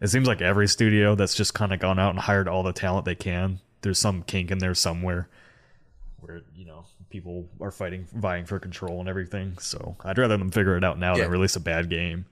it 0.00 0.08
seems 0.08 0.28
like 0.28 0.42
every 0.42 0.68
studio 0.68 1.14
that's 1.14 1.34
just 1.34 1.54
kind 1.54 1.72
of 1.72 1.80
gone 1.80 1.98
out 1.98 2.10
and 2.10 2.18
hired 2.18 2.48
all 2.48 2.62
the 2.62 2.72
talent 2.72 3.06
they 3.06 3.14
can. 3.14 3.60
There's 3.82 3.98
some 3.98 4.22
kink 4.22 4.50
in 4.50 4.58
there 4.58 4.74
somewhere 4.74 5.28
where 6.20 6.42
you 6.54 6.66
know 6.66 6.84
people 7.08 7.48
are 7.60 7.70
fighting, 7.70 8.06
vying 8.14 8.44
for 8.44 8.58
control 8.58 9.00
and 9.00 9.08
everything. 9.08 9.56
So 9.58 9.96
I'd 10.04 10.18
rather 10.18 10.36
them 10.36 10.50
figure 10.50 10.76
it 10.76 10.84
out 10.84 10.98
now 10.98 11.16
Yeah. 11.16 11.24
than 11.24 11.32
release 11.32 11.56
a 11.56 11.60
bad 11.60 11.88
game. 11.90 12.26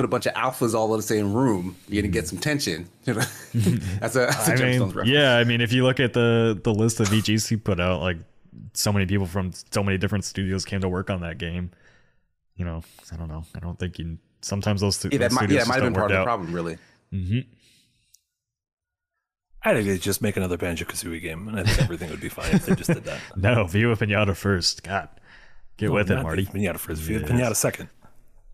Put 0.00 0.04
a 0.06 0.08
bunch 0.08 0.24
of 0.24 0.32
alphas 0.32 0.72
all 0.72 0.92
in 0.94 0.98
the 0.98 1.02
same 1.02 1.34
room. 1.34 1.76
You're 1.86 2.00
gonna 2.00 2.10
get 2.10 2.26
some 2.26 2.38
tension. 2.38 2.88
You 3.04 3.14
know? 3.14 3.20
that's 4.00 4.16
a, 4.16 4.20
that's 4.20 4.48
a 4.48 4.52
I 4.52 4.56
Gemstones 4.56 4.60
mean, 4.78 4.82
reference. 4.88 5.10
yeah, 5.10 5.36
I 5.36 5.44
mean, 5.44 5.60
if 5.60 5.72
you 5.74 5.84
look 5.84 6.00
at 6.00 6.12
the 6.14 6.58
the 6.64 6.72
list 6.72 7.00
of 7.00 7.08
VGs 7.08 7.48
he 7.48 7.56
put 7.56 7.80
out, 7.80 8.00
like 8.00 8.16
so 8.72 8.92
many 8.92 9.04
people 9.04 9.26
from 9.26 9.50
so 9.70 9.82
many 9.82 9.98
different 9.98 10.24
studios 10.24 10.64
came 10.64 10.80
to 10.80 10.88
work 10.88 11.10
on 11.10 11.20
that 11.20 11.36
game. 11.36 11.70
You 12.56 12.64
know, 12.64 12.82
I 13.12 13.16
don't 13.16 13.28
know. 13.28 13.44
I 13.54 13.58
don't 13.58 13.78
think 13.78 13.98
you. 13.98 14.16
Sometimes 14.42 14.80
those, 14.80 14.96
stu- 14.96 15.08
Yeah, 15.12 15.18
that 15.18 15.30
those 15.30 15.34
might, 15.36 15.40
studios 15.42 15.58
yeah, 15.58 15.64
that 15.64 15.68
might 15.68 15.74
have 15.74 15.84
been 15.84 15.92
part 15.94 16.10
of 16.12 16.16
work 16.16 16.16
the 16.16 16.20
out. 16.20 16.24
problem, 16.24 16.52
really. 16.54 16.78
hmm 17.10 17.40
I 19.62 19.74
think 19.74 19.86
they 19.86 19.98
just 19.98 20.22
make 20.22 20.36
another 20.38 20.56
Banjo 20.56 20.86
Kazooie 20.86 21.20
game 21.20 21.46
and 21.48 21.60
I 21.60 21.64
think 21.64 21.80
everything 21.82 22.08
would 22.10 22.20
be 22.20 22.30
fine 22.30 22.50
if 22.54 22.64
they 22.64 22.74
just 22.74 22.88
did 22.94 23.04
that 23.04 23.20
No, 23.36 23.66
Viva 23.66 23.94
Pinata 23.96 24.34
first. 24.34 24.82
God, 24.82 25.08
get 25.76 25.92
with 25.92 26.10
it, 26.10 26.22
Marty. 26.22 26.44
Viva 26.44 26.56
Pinata 26.72 26.78
first 26.78 27.02
Viva 27.02 27.20
Yes. 27.20 27.30
Pinata 27.30 27.56
second 27.56 27.88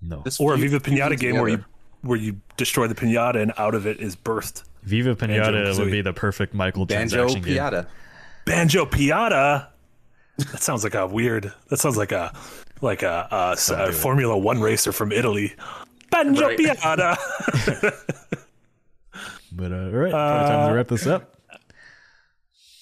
No, 0.02 0.22
This 0.24 0.38
or 0.40 0.54
a 0.54 0.56
Viva 0.56 0.78
Pinata 0.80 1.08
things 1.10 1.20
game 1.22 1.34
where 1.36 1.48
you 1.48 1.64
where 2.02 2.18
you 2.18 2.40
destroy 2.56 2.86
the 2.86 2.94
pinata 2.94 3.40
and 3.42 3.52
out 3.56 3.74
of 3.74 3.86
it 3.86 3.98
is 4.00 4.14
birthed 4.14 4.62
Viva 4.84 5.16
Pinata 5.16 5.76
would 5.78 5.90
be 5.90 6.02
the 6.02 6.12
perfect 6.12 6.54
Michael 6.54 6.86
Banjo 6.86 7.16
transaction 7.26 7.42
game. 7.42 7.86
Banjo 8.44 8.84
Piata. 8.86 9.66
That 10.38 10.62
sounds 10.62 10.84
like 10.84 10.94
a 10.94 11.06
weird. 11.06 11.52
That 11.70 11.78
sounds 11.78 11.96
like 11.96 12.12
a 12.12 12.32
like 12.82 13.02
a, 13.02 13.26
a, 13.32 13.52
s- 13.52 13.70
a 13.70 13.90
Formula 13.90 14.36
One 14.38 14.60
racer 14.60 14.92
from 14.92 15.10
Italy. 15.10 15.54
Banjo 16.10 16.46
Right. 16.46 16.58
Piata. 16.58 17.16
But 19.52 19.72
uh, 19.72 19.76
all 19.76 19.90
right, 19.90 20.10
probably 20.10 20.48
time 20.48 20.68
to 20.68 20.74
wrap 20.74 20.88
this 20.88 21.06
up. 21.06 21.34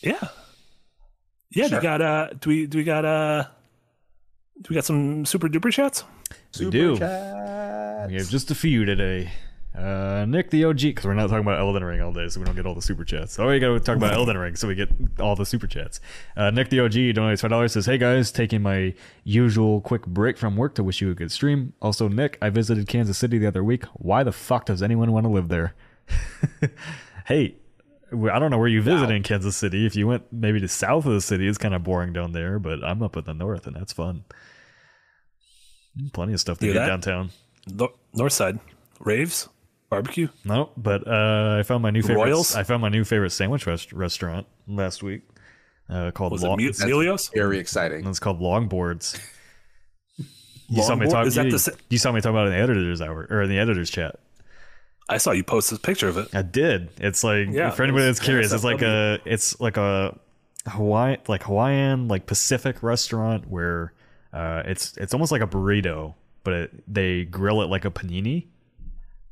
yeah, 0.02 0.18
yeah. 1.50 1.64
Do 1.64 1.68
Sure. 1.68 1.78
we 1.78 1.82
got 1.82 2.02
uh? 2.02 2.28
Do 2.40 2.50
we 2.50 2.66
do 2.66 2.78
we 2.78 2.84
got 2.84 3.04
uh? 3.04 3.44
Do 4.60 4.66
we 4.70 4.74
got 4.74 4.84
some 4.84 5.24
super 5.24 5.48
duper 5.48 5.72
chats? 6.58 6.64
We 6.64 6.70
do. 6.70 6.98
Chat. 6.98 8.08
We 8.08 8.16
have 8.16 8.28
just 8.28 8.50
a 8.50 8.54
few 8.54 8.84
today. 8.84 9.30
Uh, 9.76 10.24
Nick 10.28 10.50
the 10.50 10.64
OG, 10.64 10.80
because 10.80 11.04
we're 11.04 11.14
not 11.14 11.28
talking 11.28 11.40
about 11.40 11.58
Elden 11.58 11.82
Ring 11.82 12.00
all 12.00 12.12
day, 12.12 12.28
so 12.28 12.38
we 12.38 12.46
don't 12.46 12.54
get 12.54 12.64
all 12.64 12.76
the 12.76 12.82
super 12.82 13.04
chats. 13.04 13.40
Oh, 13.40 13.48
we 13.48 13.58
got 13.58 13.72
to 13.72 13.80
talk 13.80 13.96
about 13.96 14.14
Elden 14.14 14.38
Ring, 14.38 14.54
so 14.54 14.68
we 14.68 14.76
get 14.76 14.88
all 15.18 15.34
the 15.34 15.44
super 15.44 15.66
chats. 15.66 16.00
Uh, 16.36 16.50
Nick 16.50 16.68
the 16.68 16.78
OG 16.78 16.92
donates 16.92 17.40
five 17.40 17.50
dollars. 17.50 17.72
Says, 17.72 17.86
"Hey 17.86 17.98
guys, 17.98 18.30
taking 18.30 18.62
my 18.62 18.94
usual 19.24 19.80
quick 19.80 20.06
break 20.06 20.38
from 20.38 20.56
work 20.56 20.76
to 20.76 20.84
wish 20.84 21.00
you 21.00 21.10
a 21.10 21.14
good 21.14 21.32
stream. 21.32 21.72
Also, 21.82 22.06
Nick, 22.06 22.38
I 22.40 22.50
visited 22.50 22.86
Kansas 22.86 23.18
City 23.18 23.38
the 23.38 23.48
other 23.48 23.64
week. 23.64 23.84
Why 23.94 24.22
the 24.22 24.30
fuck 24.32 24.66
does 24.66 24.80
anyone 24.80 25.10
want 25.10 25.24
to 25.24 25.30
live 25.30 25.48
there? 25.48 25.74
hey, 27.26 27.56
I 28.12 28.38
don't 28.38 28.52
know 28.52 28.58
where 28.58 28.68
you 28.68 28.80
visit 28.80 29.10
in 29.10 29.24
Kansas 29.24 29.56
City. 29.56 29.86
If 29.86 29.96
you 29.96 30.06
went 30.06 30.32
maybe 30.32 30.60
to 30.60 30.68
south 30.68 31.04
of 31.04 31.14
the 31.14 31.20
city, 31.20 31.48
it's 31.48 31.58
kind 31.58 31.74
of 31.74 31.82
boring 31.82 32.12
down 32.12 32.30
there. 32.30 32.60
But 32.60 32.84
I'm 32.84 33.02
up 33.02 33.16
in 33.16 33.24
the 33.24 33.34
north, 33.34 33.66
and 33.66 33.74
that's 33.74 33.92
fun. 33.92 34.24
Plenty 36.12 36.32
of 36.34 36.40
stuff 36.40 36.58
to 36.58 36.64
Hear 36.66 36.74
do 36.74 36.78
downtown. 36.80 37.30
Nor- 37.66 37.92
North 38.12 38.32
side 38.32 38.58
raves 39.00 39.48
barbecue. 39.90 40.28
No, 40.44 40.70
but 40.76 41.06
uh, 41.06 41.56
I 41.60 41.62
found 41.62 41.82
my 41.82 41.90
new 41.90 42.02
favorite. 42.02 42.24
Royals? 42.24 42.56
I 42.56 42.62
found 42.64 42.82
my 42.82 42.88
new 42.88 43.04
favorite 43.04 43.30
sandwich 43.30 43.66
rest- 43.66 43.92
restaurant 43.92 44.46
last 44.66 45.02
week. 45.02 45.22
Uh, 45.88 46.10
called 46.12 46.32
Was 46.32 46.42
Long. 46.42 46.58
it 46.58 46.62
Mu- 46.62 46.68
it's, 46.70 46.82
Melios? 46.84 47.32
Very 47.34 47.58
exciting. 47.58 48.06
it's 48.06 48.18
called 48.18 48.40
Longboards. 48.40 49.20
You 50.68 50.82
saw 50.82 50.96
me 50.96 51.06
talk. 51.08 51.26
You, 51.26 51.50
the 51.50 51.58
sa- 51.58 51.72
you 51.90 51.98
saw 51.98 52.10
me 52.10 52.20
talk 52.22 52.30
about 52.30 52.46
it 52.46 52.52
in 52.52 52.56
the 52.56 52.62
editors 52.62 53.02
hour 53.02 53.26
or 53.30 53.42
in 53.42 53.50
the 53.50 53.58
editors 53.58 53.90
chat. 53.90 54.16
I 55.08 55.18
saw 55.18 55.32
you 55.32 55.44
post 55.44 55.68
this 55.70 55.78
picture 55.78 56.08
of 56.08 56.16
it. 56.16 56.34
I 56.34 56.40
did. 56.40 56.88
It's 56.98 57.22
like 57.22 57.48
Yeah, 57.50 57.70
for 57.70 57.82
anybody 57.82 58.04
it 58.04 58.06
that's 58.06 58.20
curious, 58.20 58.50
it's 58.52 58.64
like 58.64 58.80
a 58.80 59.18
it's 59.26 59.60
like 59.60 59.76
a 59.76 60.18
Hawaii 60.66 61.18
like 61.28 61.42
Hawaiian 61.42 62.08
like 62.08 62.24
Pacific 62.26 62.82
restaurant 62.82 63.46
where 63.48 63.92
uh, 64.34 64.64
it's 64.66 64.96
it's 64.96 65.14
almost 65.14 65.30
like 65.30 65.42
a 65.42 65.46
burrito, 65.46 66.14
but 66.42 66.52
it, 66.54 66.92
they 66.92 67.24
grill 67.24 67.62
it 67.62 67.70
like 67.70 67.84
a 67.84 67.90
panini. 67.90 68.48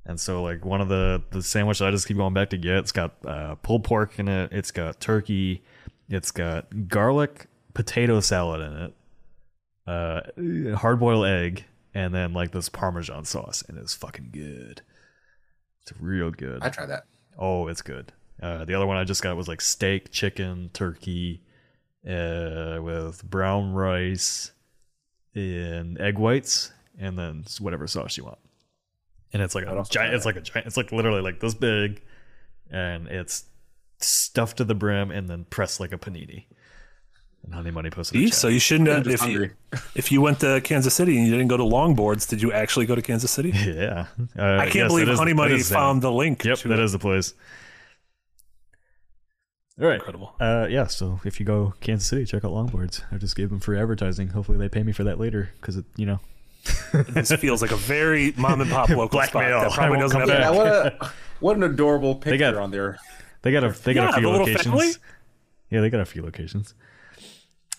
And 0.07 0.19
so 0.19 0.43
like 0.43 0.65
one 0.65 0.81
of 0.81 0.89
the 0.89 1.23
the 1.31 1.43
sandwich 1.43 1.83
I 1.83 1.91
just 1.91 2.07
keep 2.07 2.17
going 2.17 2.35
back 2.35 2.51
to 2.51 2.57
get, 2.57 2.77
it's 2.77 2.93
got 2.93 3.15
uh, 3.27 3.57
pulled 3.57 3.85
pork 3.85 4.19
in 4.19 4.29
it, 4.29 4.53
it's 4.53 4.71
got 4.71 5.01
turkey, 5.01 5.63
it's 6.09 6.31
got 6.31 6.89
garlic 6.89 7.49
potato 7.75 8.21
salad 8.21 8.61
in 8.61 8.77
it, 8.77 10.73
uh, 10.73 10.77
hard 10.77 11.01
boiled 11.01 11.27
egg, 11.27 11.65
and 11.95 12.15
then 12.15 12.33
like 12.33 12.53
this 12.53 12.69
Parmesan 12.69 13.25
sauce, 13.25 13.65
and 13.69 13.79
it's 13.79 13.95
fucking 13.95 14.31
good. 14.33 14.83
It's 15.83 15.93
real 16.01 16.31
good. 16.31 16.63
I 16.63 16.69
tried 16.69 16.87
that. 16.87 17.07
Oh, 17.37 17.67
it's 17.67 17.83
good. 17.83 18.13
Uh, 18.41 18.65
the 18.65 18.75
other 18.75 18.87
one 18.87 18.97
I 18.97 19.05
just 19.05 19.23
got 19.23 19.37
was 19.37 19.49
like 19.49 19.61
steak, 19.61 20.13
chicken, 20.13 20.71
turkey, 20.73 21.43
uh, 22.09 22.79
with 22.81 23.25
brown 23.25 23.73
rice 23.73 24.53
and 25.35 26.01
egg 26.01 26.19
whites, 26.19 26.73
and 26.99 27.19
then 27.19 27.45
whatever 27.61 27.87
sauce 27.87 28.17
you 28.17 28.25
want. 28.25 28.39
And 29.33 29.43
it's 29.43 29.55
like 29.55 29.65
a 29.65 29.71
I'd 29.71 29.77
also 29.79 29.93
giant. 29.93 30.15
It's 30.15 30.27
like 30.27 30.37
a 30.37 30.41
giant. 30.41 30.67
It's 30.67 30.77
like 30.77 30.93
literally 30.93 31.23
like 31.23 31.41
this 31.41 31.55
big, 31.55 32.03
and 32.71 33.09
it's 33.09 33.45
stuffed 34.01 34.59
to 34.59 34.65
the 34.65 34.75
brim 34.75 35.11
and 35.11 35.29
then 35.29 35.45
pressed 35.45 35.81
like 35.81 35.93
a 35.93 35.99
panini. 35.99 36.45
And 37.45 37.55
Honey 37.55 37.71
Money 37.73 37.91
posted. 37.91 38.21
a 38.21 38.25
See? 38.27 38.31
So 38.31 38.47
you 38.49 38.61
shouldn't 38.61 38.89
have, 38.89 39.03
just 39.05 39.25
if 39.25 39.29
you, 39.31 39.51
if 39.97 40.13
you 40.13 40.21
went 40.21 40.41
to 40.41 40.61
Kansas 40.61 40.95
City 40.95 41.17
and 41.17 41.27
you 41.27 41.33
didn't 41.33 41.49
go 41.49 41.57
to 41.57 41.65
Longboards, 41.65 42.29
did 42.29 42.41
you 42.41 42.53
actually 42.53 42.87
go 42.87 42.95
to 42.95 43.03
Kansas 43.03 43.31
City? 43.33 43.51
yeah, 43.55 44.07
uh, 44.39 44.43
I 44.59 44.65
can't 44.67 44.75
yes, 44.77 44.89
believe 44.89 45.07
that 45.07 45.13
is- 45.15 45.19
Honey 45.19 45.33
Money 45.33 45.55
is 45.55 45.69
the- 45.69 45.75
found 45.75 46.03
the 46.03 46.13
link. 46.13 46.45
Yep, 46.45 46.59
to 46.59 46.69
that 46.69 46.79
it. 46.79 46.85
is 46.85 46.93
the 46.93 46.99
place. 47.01 47.35
All 49.81 49.87
right. 49.89 49.95
incredible. 49.97 50.35
Uh, 50.39 50.67
yeah. 50.71 50.87
So 50.87 51.21
if 51.25 51.41
you 51.41 51.47
go 51.47 51.75
Kansas 51.81 52.07
City, 52.07 52.25
check 52.27 52.45
out 52.45 52.51
Longboards. 52.53 53.03
I 53.11 53.17
just 53.17 53.35
gave 53.37 53.49
them 53.51 53.59
free 53.61 53.79
advertising. 53.81 54.29
Hopefully 54.29 54.59
they 54.59 54.69
pay 54.69 54.83
me 54.83 54.93
for 54.93 55.05
that 55.05 55.19
later 55.19 55.51
because 55.61 55.77
it, 55.79 55.85
you 55.97 56.07
know, 56.07 56.21
This 57.09 57.33
feels 57.33 57.63
like 57.63 57.71
a 57.73 57.77
very 57.77 58.33
mom 58.37 58.61
and 58.61 58.71
pop 58.71 58.89
local 58.91 59.09
Blackmail. 59.09 59.61
spot 59.61 59.71
that 59.71 59.73
probably 59.75 59.99
doesn't 59.99 60.21
have 60.21 60.29
Yeah, 60.29 60.51
what 60.51 60.67
a 60.67 61.11
what 61.41 61.57
an 61.57 61.63
adorable 61.65 62.15
picture 62.15 62.37
got- 62.39 62.55
on 62.57 62.71
there. 62.71 62.99
they 63.43 63.51
got 63.51 63.65
a 63.65 63.71
they 63.71 63.95
got 63.95 64.11
Yeah, 64.13 64.17
a 64.17 64.19
few 64.21 64.29
locations. 64.31 64.63
family. 64.65 64.91
Yeah, 65.71 65.81
they 65.81 65.91
got 65.91 66.01
a 66.01 66.05
few 66.05 66.23
locations. 66.23 66.75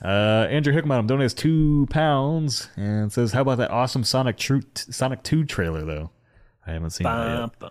Uh, 0.03 0.47
Andrew 0.49 0.73
Hickman 0.73 1.07
donates 1.07 1.35
two 1.35 1.85
pounds 1.91 2.67
and 2.75 3.11
says, 3.13 3.31
"How 3.31 3.41
about 3.41 3.59
that 3.59 3.69
awesome 3.71 4.03
Sonic 4.03 4.37
True 4.37 4.61
Sonic 4.75 5.21
Two 5.23 5.45
trailer 5.45 5.85
though? 5.85 6.09
I 6.65 6.71
haven't 6.71 6.89
seen 6.89 7.05
that 7.05 7.39
yet. 7.39 7.59
Bum, 7.59 7.69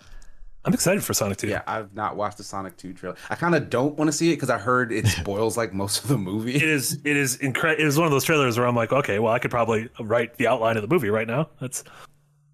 I'm 0.64 0.72
excited 0.74 1.02
for 1.02 1.12
Sonic 1.12 1.38
2. 1.38 1.48
Yeah, 1.48 1.62
I've 1.66 1.92
not 1.92 2.16
watched 2.16 2.38
the 2.38 2.44
Sonic 2.44 2.76
2 2.76 2.92
trailer. 2.92 3.16
I 3.30 3.34
kind 3.34 3.54
of 3.54 3.68
don't 3.68 3.96
want 3.98 4.08
to 4.08 4.12
see 4.12 4.30
it 4.32 4.36
because 4.36 4.50
I 4.50 4.58
heard 4.58 4.92
it 4.92 5.06
spoils 5.18 5.56
like 5.56 5.72
most 5.72 6.02
of 6.04 6.08
the 6.08 6.18
movie. 6.18 6.54
It 6.54 6.62
is 6.62 7.00
it 7.04 7.16
is 7.16 7.36
incredible. 7.36 7.82
It 7.82 7.86
is 7.88 7.96
one 7.98 8.06
of 8.06 8.12
those 8.12 8.24
trailers 8.24 8.56
where 8.58 8.66
I'm 8.66 8.76
like, 8.76 8.92
okay, 8.92 9.18
well, 9.18 9.32
I 9.32 9.38
could 9.40 9.50
probably 9.50 9.88
write 9.98 10.36
the 10.36 10.46
outline 10.46 10.76
of 10.76 10.82
the 10.82 10.88
movie 10.88 11.10
right 11.10 11.26
now. 11.26 11.48
That's 11.60 11.82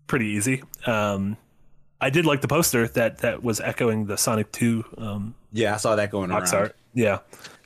pretty 0.06 0.26
easy. 0.26 0.62
Um, 0.86 1.36
I 2.00 2.10
did 2.10 2.24
like 2.24 2.40
the 2.40 2.48
poster 2.48 2.88
that 2.88 3.18
that 3.18 3.42
was 3.42 3.60
echoing 3.60 4.06
the 4.06 4.16
Sonic 4.16 4.50
2 4.52 4.84
um, 4.98 5.34
Yeah, 5.52 5.74
I 5.74 5.76
saw 5.78 5.96
that 5.96 6.10
going 6.10 6.30
box 6.30 6.52
around. 6.52 6.62
art. 6.62 6.76
Yeah, 6.94 7.18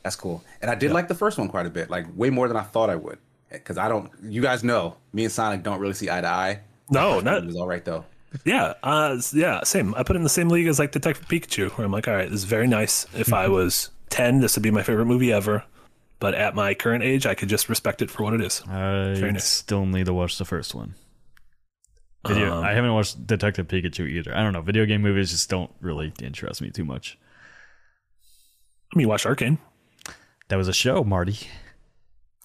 That's 0.03 0.17
cool. 0.17 0.43
And 0.61 0.71
I 0.71 0.75
did 0.75 0.91
like 0.91 1.07
the 1.07 1.15
first 1.15 1.39
one 1.39 1.49
quite 1.49 1.67
a 1.67 1.71
bit, 1.71 1.89
like 1.91 2.07
way 2.17 2.31
more 2.31 2.49
than 2.49 2.57
I 2.57 2.63
thought 2.63 2.91
I 2.91 2.97
would. 2.97 3.19
Because 3.51 3.77
I 3.79 3.89
don't, 3.89 4.11
you 4.25 4.41
guys 4.43 4.65
know, 4.65 4.97
me 5.13 5.25
and 5.25 5.33
Sonic 5.33 5.63
don't 5.63 5.79
really 5.79 5.93
see 5.95 6.11
eye 6.11 6.23
to 6.23 6.27
eye. 6.27 6.61
no, 6.91 7.21
not, 7.21 7.39
It 7.45 7.47
was 7.47 7.57
all 7.57 7.67
right 7.69 7.85
though. 7.85 8.05
Yeah, 8.45 8.75
uh, 8.83 9.21
yeah, 9.33 9.63
same. 9.65 9.95
I 9.95 10.03
put 10.03 10.17
it 10.17 10.19
in 10.19 10.23
the 10.23 10.29
same 10.29 10.49
league 10.49 10.67
as 10.67 10.79
like 10.79 10.93
Detective 10.93 11.27
Pikachu, 11.29 11.71
where 11.73 11.85
I'm 11.85 11.93
like, 11.93 12.09
all 12.09 12.15
right, 12.15 12.29
this 12.31 12.41
is 12.41 12.45
very 12.45 12.67
nice. 12.67 13.07
If 13.15 13.33
I 13.33 13.49
was 13.49 13.91
10, 14.11 14.41
this 14.41 14.57
would 14.57 14.63
be 14.63 14.71
my 14.71 14.83
favorite 14.83 15.07
movie 15.07 15.33
ever. 15.33 15.65
but 16.19 16.35
at 16.35 16.55
my 16.55 16.73
current 16.75 17.03
age, 17.03 17.27
I 17.27 17.35
could 17.35 17.49
just 17.49 17.69
respect 17.69 18.01
it 18.01 18.11
for 18.11 18.23
what 18.23 18.33
it 18.35 18.41
is. 18.41 18.63
I 18.69 19.15
Very 19.15 19.33
nice. 19.33 19.45
still 19.45 19.85
need 19.87 20.07
to 20.07 20.15
watch 20.15 20.39
the 20.39 20.45
first 20.45 20.73
one. 20.75 20.95
Video, 22.29 22.59
Um, 22.59 22.65
I 22.65 22.73
haven't 22.75 22.95
watched 22.95 23.27
Detective 23.27 23.67
Pikachu 23.67 24.09
either. 24.09 24.33
I 24.37 24.43
don't 24.45 24.53
know. 24.53 24.61
Video 24.63 24.87
game 24.87 25.03
movies 25.03 25.33
just 25.33 25.51
don't 25.51 25.73
really 25.81 26.13
interest 26.23 26.63
me 26.63 26.71
too 26.71 26.85
much. 26.85 27.19
I 28.95 28.97
mean, 28.97 29.07
you 29.07 29.09
watch 29.09 29.27
Arcane. 29.27 29.59
That 30.49 30.57
was 30.57 30.69
a 30.69 30.73
show, 30.73 31.03
Marty. 31.03 31.39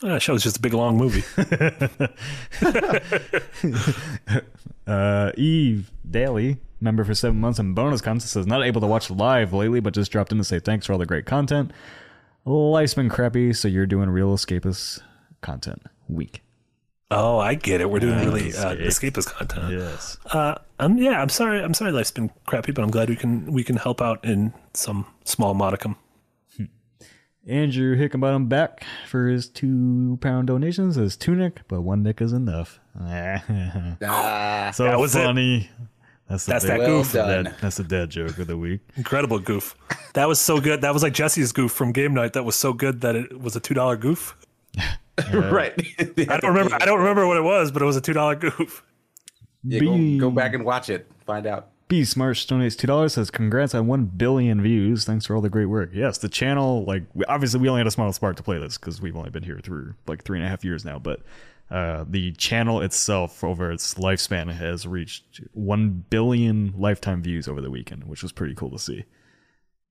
That 0.02 0.22
show's 0.22 0.44
just 0.44 0.58
a 0.58 0.60
big 0.60 0.74
long 0.74 0.96
movie. 0.96 1.24
uh, 4.88 5.32
Eve 5.36 5.92
Daly, 6.10 6.58
member 6.80 7.04
for 7.04 7.16
seven 7.16 7.40
months 7.40 7.58
and 7.58 7.74
bonus 7.74 8.02
content, 8.02 8.24
says 8.24 8.46
not 8.46 8.64
able 8.64 8.80
to 8.82 8.88
watch 8.88 9.10
live 9.10 9.54
lately, 9.54 9.80
but 9.80 9.96
just 9.96 10.12
dropped 10.12 10.32
in 10.32 10.38
to 10.38 10.44
say 10.44 10.60
thanks 10.60 10.86
for 10.86 10.94
all 10.94 11.00
the 11.00 11.06
great 11.08 11.26
content. 11.26 11.72
Life's 12.46 12.94
been 12.94 13.10
crappy, 13.10 13.54
so 13.54 13.68
you're 13.68 13.88
doing 13.88 14.10
real 14.10 14.34
escapist 14.36 15.02
content 15.42 15.82
week. 16.08 16.42
oh, 17.10 17.40
I 17.40 17.56
get 17.56 17.82
it. 17.82 17.90
We're 17.90 18.00
doing 18.00 18.20
really 18.20 18.54
uh, 18.54 18.76
escapist 18.76 19.34
content. 19.34 19.72
Yes. 19.72 20.18
Uh, 20.28 20.56
um, 20.80 20.98
yeah, 20.98 21.22
I'm 21.22 21.30
sorry. 21.30 21.62
I'm 21.62 21.74
sorry. 21.74 21.92
Life's 21.92 22.12
been 22.12 22.30
crappy, 22.46 22.72
but 22.72 22.84
I'm 22.84 22.92
glad 22.92 23.10
we 23.10 23.16
can 23.16 23.52
we 23.52 23.64
can 23.64 23.78
help 23.78 24.02
out 24.02 24.24
in 24.24 24.54
some 24.74 25.08
small 25.26 25.54
modicum. 25.56 25.98
Andrew 27.48 27.96
Hickenbottom 27.98 28.50
back 28.50 28.84
for 29.08 29.28
his 29.28 29.48
two 29.48 30.18
pound 30.22 30.48
donations 30.48 30.98
as 30.98 31.16
two 31.16 31.34
nick, 31.34 31.62
but 31.68 31.82
one 31.82 32.04
nick 32.04 32.22
is 32.22 32.34
enough. 32.34 32.80
Ah, 33.00 34.72
so 34.74 34.84
That 34.84 35.00
was 35.00 35.16
it. 35.16 35.24
funny. 35.24 35.70
That's 36.30 36.46
That's 36.46 36.66
big- 36.66 36.80
that 36.82 36.86
goof. 36.88 37.14
done. 37.14 37.44
That, 37.46 37.58
that's 37.62 37.78
the 37.78 37.84
dad 37.84 38.10
joke 38.10 38.38
of 38.38 38.48
the 38.48 38.58
week. 38.58 38.82
Incredible 38.98 39.40
goof. 39.40 39.76
That 40.14 40.28
was 40.28 40.40
so 40.40 40.60
good. 40.60 40.82
That 40.82 40.94
was 40.94 41.04
like 41.04 41.14
Jesse's 41.14 41.52
goof 41.54 41.72
from 41.72 41.94
game 41.94 42.14
night. 42.14 42.34
That 42.34 42.44
was 42.44 42.56
so 42.58 42.74
good 42.74 43.00
that 43.02 43.16
it 43.16 43.40
was 43.40 43.56
a 43.56 43.60
two 43.62 43.74
dollar 43.74 43.96
goof. 43.96 44.36
right. 45.34 45.74
I 46.00 46.04
don't 46.42 46.54
remember. 46.54 46.76
I 46.82 46.86
don't 46.86 47.00
remember 47.00 47.26
what 47.28 47.38
it 47.38 47.44
was, 47.44 47.72
but 47.72 47.82
it 47.82 47.86
was 47.86 47.96
a 47.96 48.02
two 48.02 48.12
dollar 48.14 48.36
goof. 48.36 48.84
Yeah, 49.64 49.80
B- 49.80 50.18
go, 50.18 50.30
go 50.30 50.36
back 50.36 50.54
and 50.54 50.66
watch 50.66 50.90
it. 50.90 51.10
Find 51.26 51.46
out. 51.48 51.70
B 51.88 52.02
Smarsh 52.02 52.46
donates 52.48 52.78
two 52.78 52.88
dollars. 52.88 53.14
Says 53.14 53.32
congrats 53.32 53.74
on 53.74 53.88
one 53.88 54.06
billion 54.06 54.62
views. 54.62 55.06
Thanks 55.06 55.26
for 55.26 55.36
all 55.36 55.42
the 55.42 55.50
great 55.50 55.66
work. 55.68 55.92
Yes, 55.94 56.18
the 56.18 56.30
channel 56.30 56.84
like 56.86 57.04
obviously 57.28 57.60
we 57.60 57.70
only 57.70 57.80
had 57.80 57.88
a 57.88 57.92
small 57.92 58.12
spark 58.12 58.36
to 58.38 58.44
play 58.44 58.60
this 58.60 58.78
because 58.78 59.02
we've 59.02 59.16
only 59.16 59.30
been 59.30 59.44
here 59.44 59.60
through 59.64 59.94
like 60.08 60.24
three 60.24 60.38
and 60.38 60.46
a 60.46 60.50
half 60.50 60.66
years 60.66 60.84
now. 60.84 61.00
But 61.00 61.22
uh, 61.70 62.06
the 62.08 62.32
channel 62.34 62.82
itself 62.82 63.44
over 63.44 63.72
its 63.72 63.94
lifespan 63.96 64.52
has 64.54 64.86
reached 64.88 65.42
one 65.54 66.06
billion 66.10 66.74
lifetime 66.78 67.22
views 67.22 67.48
over 67.48 67.62
the 67.62 67.72
weekend, 67.72 68.06
which 68.06 68.24
was 68.24 68.32
pretty 68.32 68.54
cool 68.56 68.72
to 68.72 68.80
see. 68.80 69.06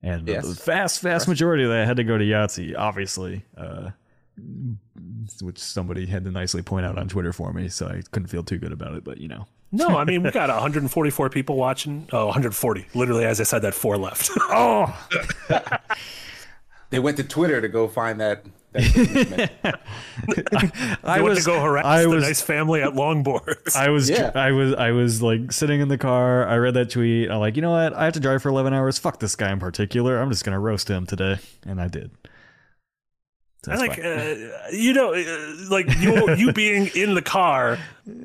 And 0.02 0.26
Yes. 0.28 0.46
the 0.46 0.54
vast, 0.64 1.00
vast 1.00 1.26
majority 1.28 1.64
of 1.64 1.70
that 1.70 1.86
had 1.86 1.96
to 1.96 2.04
go 2.04 2.16
to 2.16 2.24
Yahtzee, 2.24 2.74
obviously, 2.78 3.44
uh, 3.56 3.90
which 5.40 5.58
somebody 5.58 6.06
had 6.06 6.24
to 6.24 6.30
nicely 6.30 6.62
point 6.62 6.86
out 6.86 6.96
on 6.98 7.08
Twitter 7.08 7.32
for 7.32 7.52
me. 7.52 7.68
So 7.68 7.88
I 7.88 8.02
couldn't 8.10 8.28
feel 8.28 8.42
too 8.42 8.58
good 8.58 8.72
about 8.72 8.94
it, 8.94 9.04
but 9.04 9.18
you 9.18 9.28
know. 9.28 9.46
No, 9.72 9.88
I 9.98 10.04
mean 10.04 10.22
we 10.22 10.30
got 10.30 10.48
144 10.48 11.28
people 11.30 11.56
watching. 11.56 12.08
Oh, 12.12 12.26
140. 12.26 12.86
Literally, 12.94 13.24
as 13.24 13.40
I 13.40 13.44
said, 13.44 13.60
that 13.62 13.74
four 13.74 13.96
left. 13.98 14.30
Oh, 14.40 14.94
They 16.90 17.00
went 17.00 17.16
to 17.16 17.24
Twitter 17.24 17.60
to 17.60 17.68
go 17.68 17.88
find 17.88 18.20
that. 18.20 18.44
that 18.72 19.50
I 20.54 20.96
I 21.02 21.20
went 21.20 21.30
was 21.30 21.38
to 21.40 21.44
go 21.44 21.60
harass 21.60 21.84
I 21.84 22.02
the 22.02 22.08
was 22.10 22.22
nice 22.24 22.40
family 22.42 22.80
at 22.82 22.92
longboards. 22.92 23.74
I 23.74 23.88
was 23.90 24.08
Yeah. 24.08 24.30
I 24.34 24.52
was 24.52 24.72
I 24.74 24.92
was 24.92 25.20
like 25.22 25.50
sitting 25.50 25.80
in 25.80 25.88
the 25.88 25.98
car. 25.98 26.46
I 26.46 26.56
read 26.56 26.74
that 26.74 26.90
tweet. 26.90 27.30
I'm 27.30 27.40
like, 27.40 27.56
you 27.56 27.62
know 27.62 27.72
what? 27.72 27.92
I 27.94 28.04
have 28.04 28.14
to 28.14 28.20
drive 28.20 28.42
for 28.42 28.50
11 28.50 28.72
hours. 28.72 28.98
Fuck 28.98 29.18
this 29.18 29.34
guy 29.34 29.50
in 29.50 29.58
particular. 29.58 30.18
I'm 30.20 30.30
just 30.30 30.44
gonna 30.44 30.60
roast 30.60 30.88
him 30.88 31.06
today, 31.06 31.38
and 31.66 31.80
I 31.80 31.88
did. 31.88 32.10
So 33.64 33.72
I 33.72 33.76
that's 33.76 33.88
like, 33.88 33.98
uh, 33.98 34.70
you 34.72 34.92
know, 34.92 35.12
uh, 35.14 35.54
like 35.70 35.86
you 35.98 36.34
you 36.36 36.52
being 36.52 36.86
in 36.94 37.14
the 37.14 37.22
car 37.22 37.78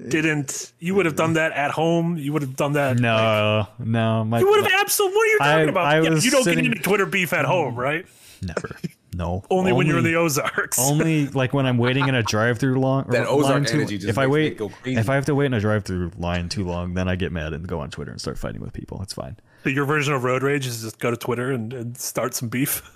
didn't. 0.10 0.72
You 0.80 0.94
would 0.96 1.06
have 1.06 1.16
done 1.16 1.34
that 1.34 1.52
at 1.54 1.72
home. 1.72 2.18
You 2.18 2.32
would 2.34 2.42
have 2.44 2.56
done 2.56 2.74
that. 2.74 2.98
no, 3.00 3.68
no, 3.80 4.24
my 4.24 4.40
You 4.40 4.50
would 4.50 4.64
have 4.64 4.82
absolutely. 4.82 5.16
What 5.18 5.24
are 5.24 5.28
you 5.28 5.38
talking 5.40 5.68
I- 5.68 5.72
about? 5.72 5.86
I 5.86 5.96
Yeah, 6.02 6.20
you 6.20 6.32
don't 6.32 6.44
sitting- 6.44 6.64
get 6.66 6.72
into 6.74 6.84
Twitter 6.84 7.06
beef 7.06 7.34
at 7.34 7.46
home, 7.46 7.76
right? 7.76 8.06
never. 8.42 8.76
No, 9.14 9.44
Only, 9.50 9.74
when 9.74 9.88
you're 9.88 9.98
in 9.98 10.06
the 10.06 10.16
Ozarks. 10.16 10.80
only 10.80 11.28
like 11.42 11.52
when 11.54 11.66
I'm 11.66 11.78
waiting 11.78 12.08
in 12.08 12.16
a 12.16 12.24
drive-through 12.24 12.80
long. 12.80 13.08
That 13.10 13.26
line 13.26 13.28
Ozark 13.28 13.68
too- 13.68 13.74
energy 13.80 13.98
just 13.98 14.08
if 14.10 14.18
I 14.18 14.22
makes 14.26 14.28
me 14.30 14.34
wait, 14.34 14.58
go 14.58 14.70
crazy. 14.70 15.00
if 15.02 15.10
I 15.10 15.16
have 15.16 15.26
to 15.26 15.36
wait 15.36 15.48
in 15.48 15.54
a 15.54 15.60
drive-through 15.60 16.12
line 16.18 16.48
too 16.48 16.64
long, 16.64 16.94
then 16.94 17.10
I 17.10 17.18
get 17.18 17.34
mad 17.34 17.52
and 17.52 17.68
go 17.68 17.82
on 17.82 17.90
Twitter 17.90 18.10
and 18.12 18.22
start 18.22 18.38
fighting 18.40 18.62
with 18.62 18.72
people. 18.72 19.02
It's 19.04 19.12
fine. 19.14 19.36
So 19.66 19.70
your 19.70 19.84
version 19.84 20.14
of 20.14 20.24
road 20.24 20.44
rage 20.44 20.66
is 20.66 20.82
just 20.84 20.98
go 21.00 21.12
to 21.12 21.18
Twitter 21.18 21.52
and, 21.52 21.74
and 21.74 21.98
start 21.98 22.34
some 22.34 22.48
beef. 22.48 22.90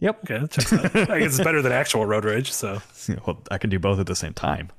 Yep. 0.00 0.20
Okay, 0.24 0.38
that 0.38 0.50
checks 0.50 0.72
out. 0.72 1.10
I 1.10 1.18
guess 1.18 1.34
it's 1.34 1.44
better 1.44 1.60
than 1.62 1.72
actual 1.72 2.06
road 2.06 2.24
rage. 2.24 2.52
So, 2.52 2.80
Well, 3.26 3.42
I 3.50 3.58
can 3.58 3.68
do 3.70 3.78
both 3.78 3.98
at 3.98 4.06
the 4.06 4.14
same 4.16 4.32
time. 4.32 4.70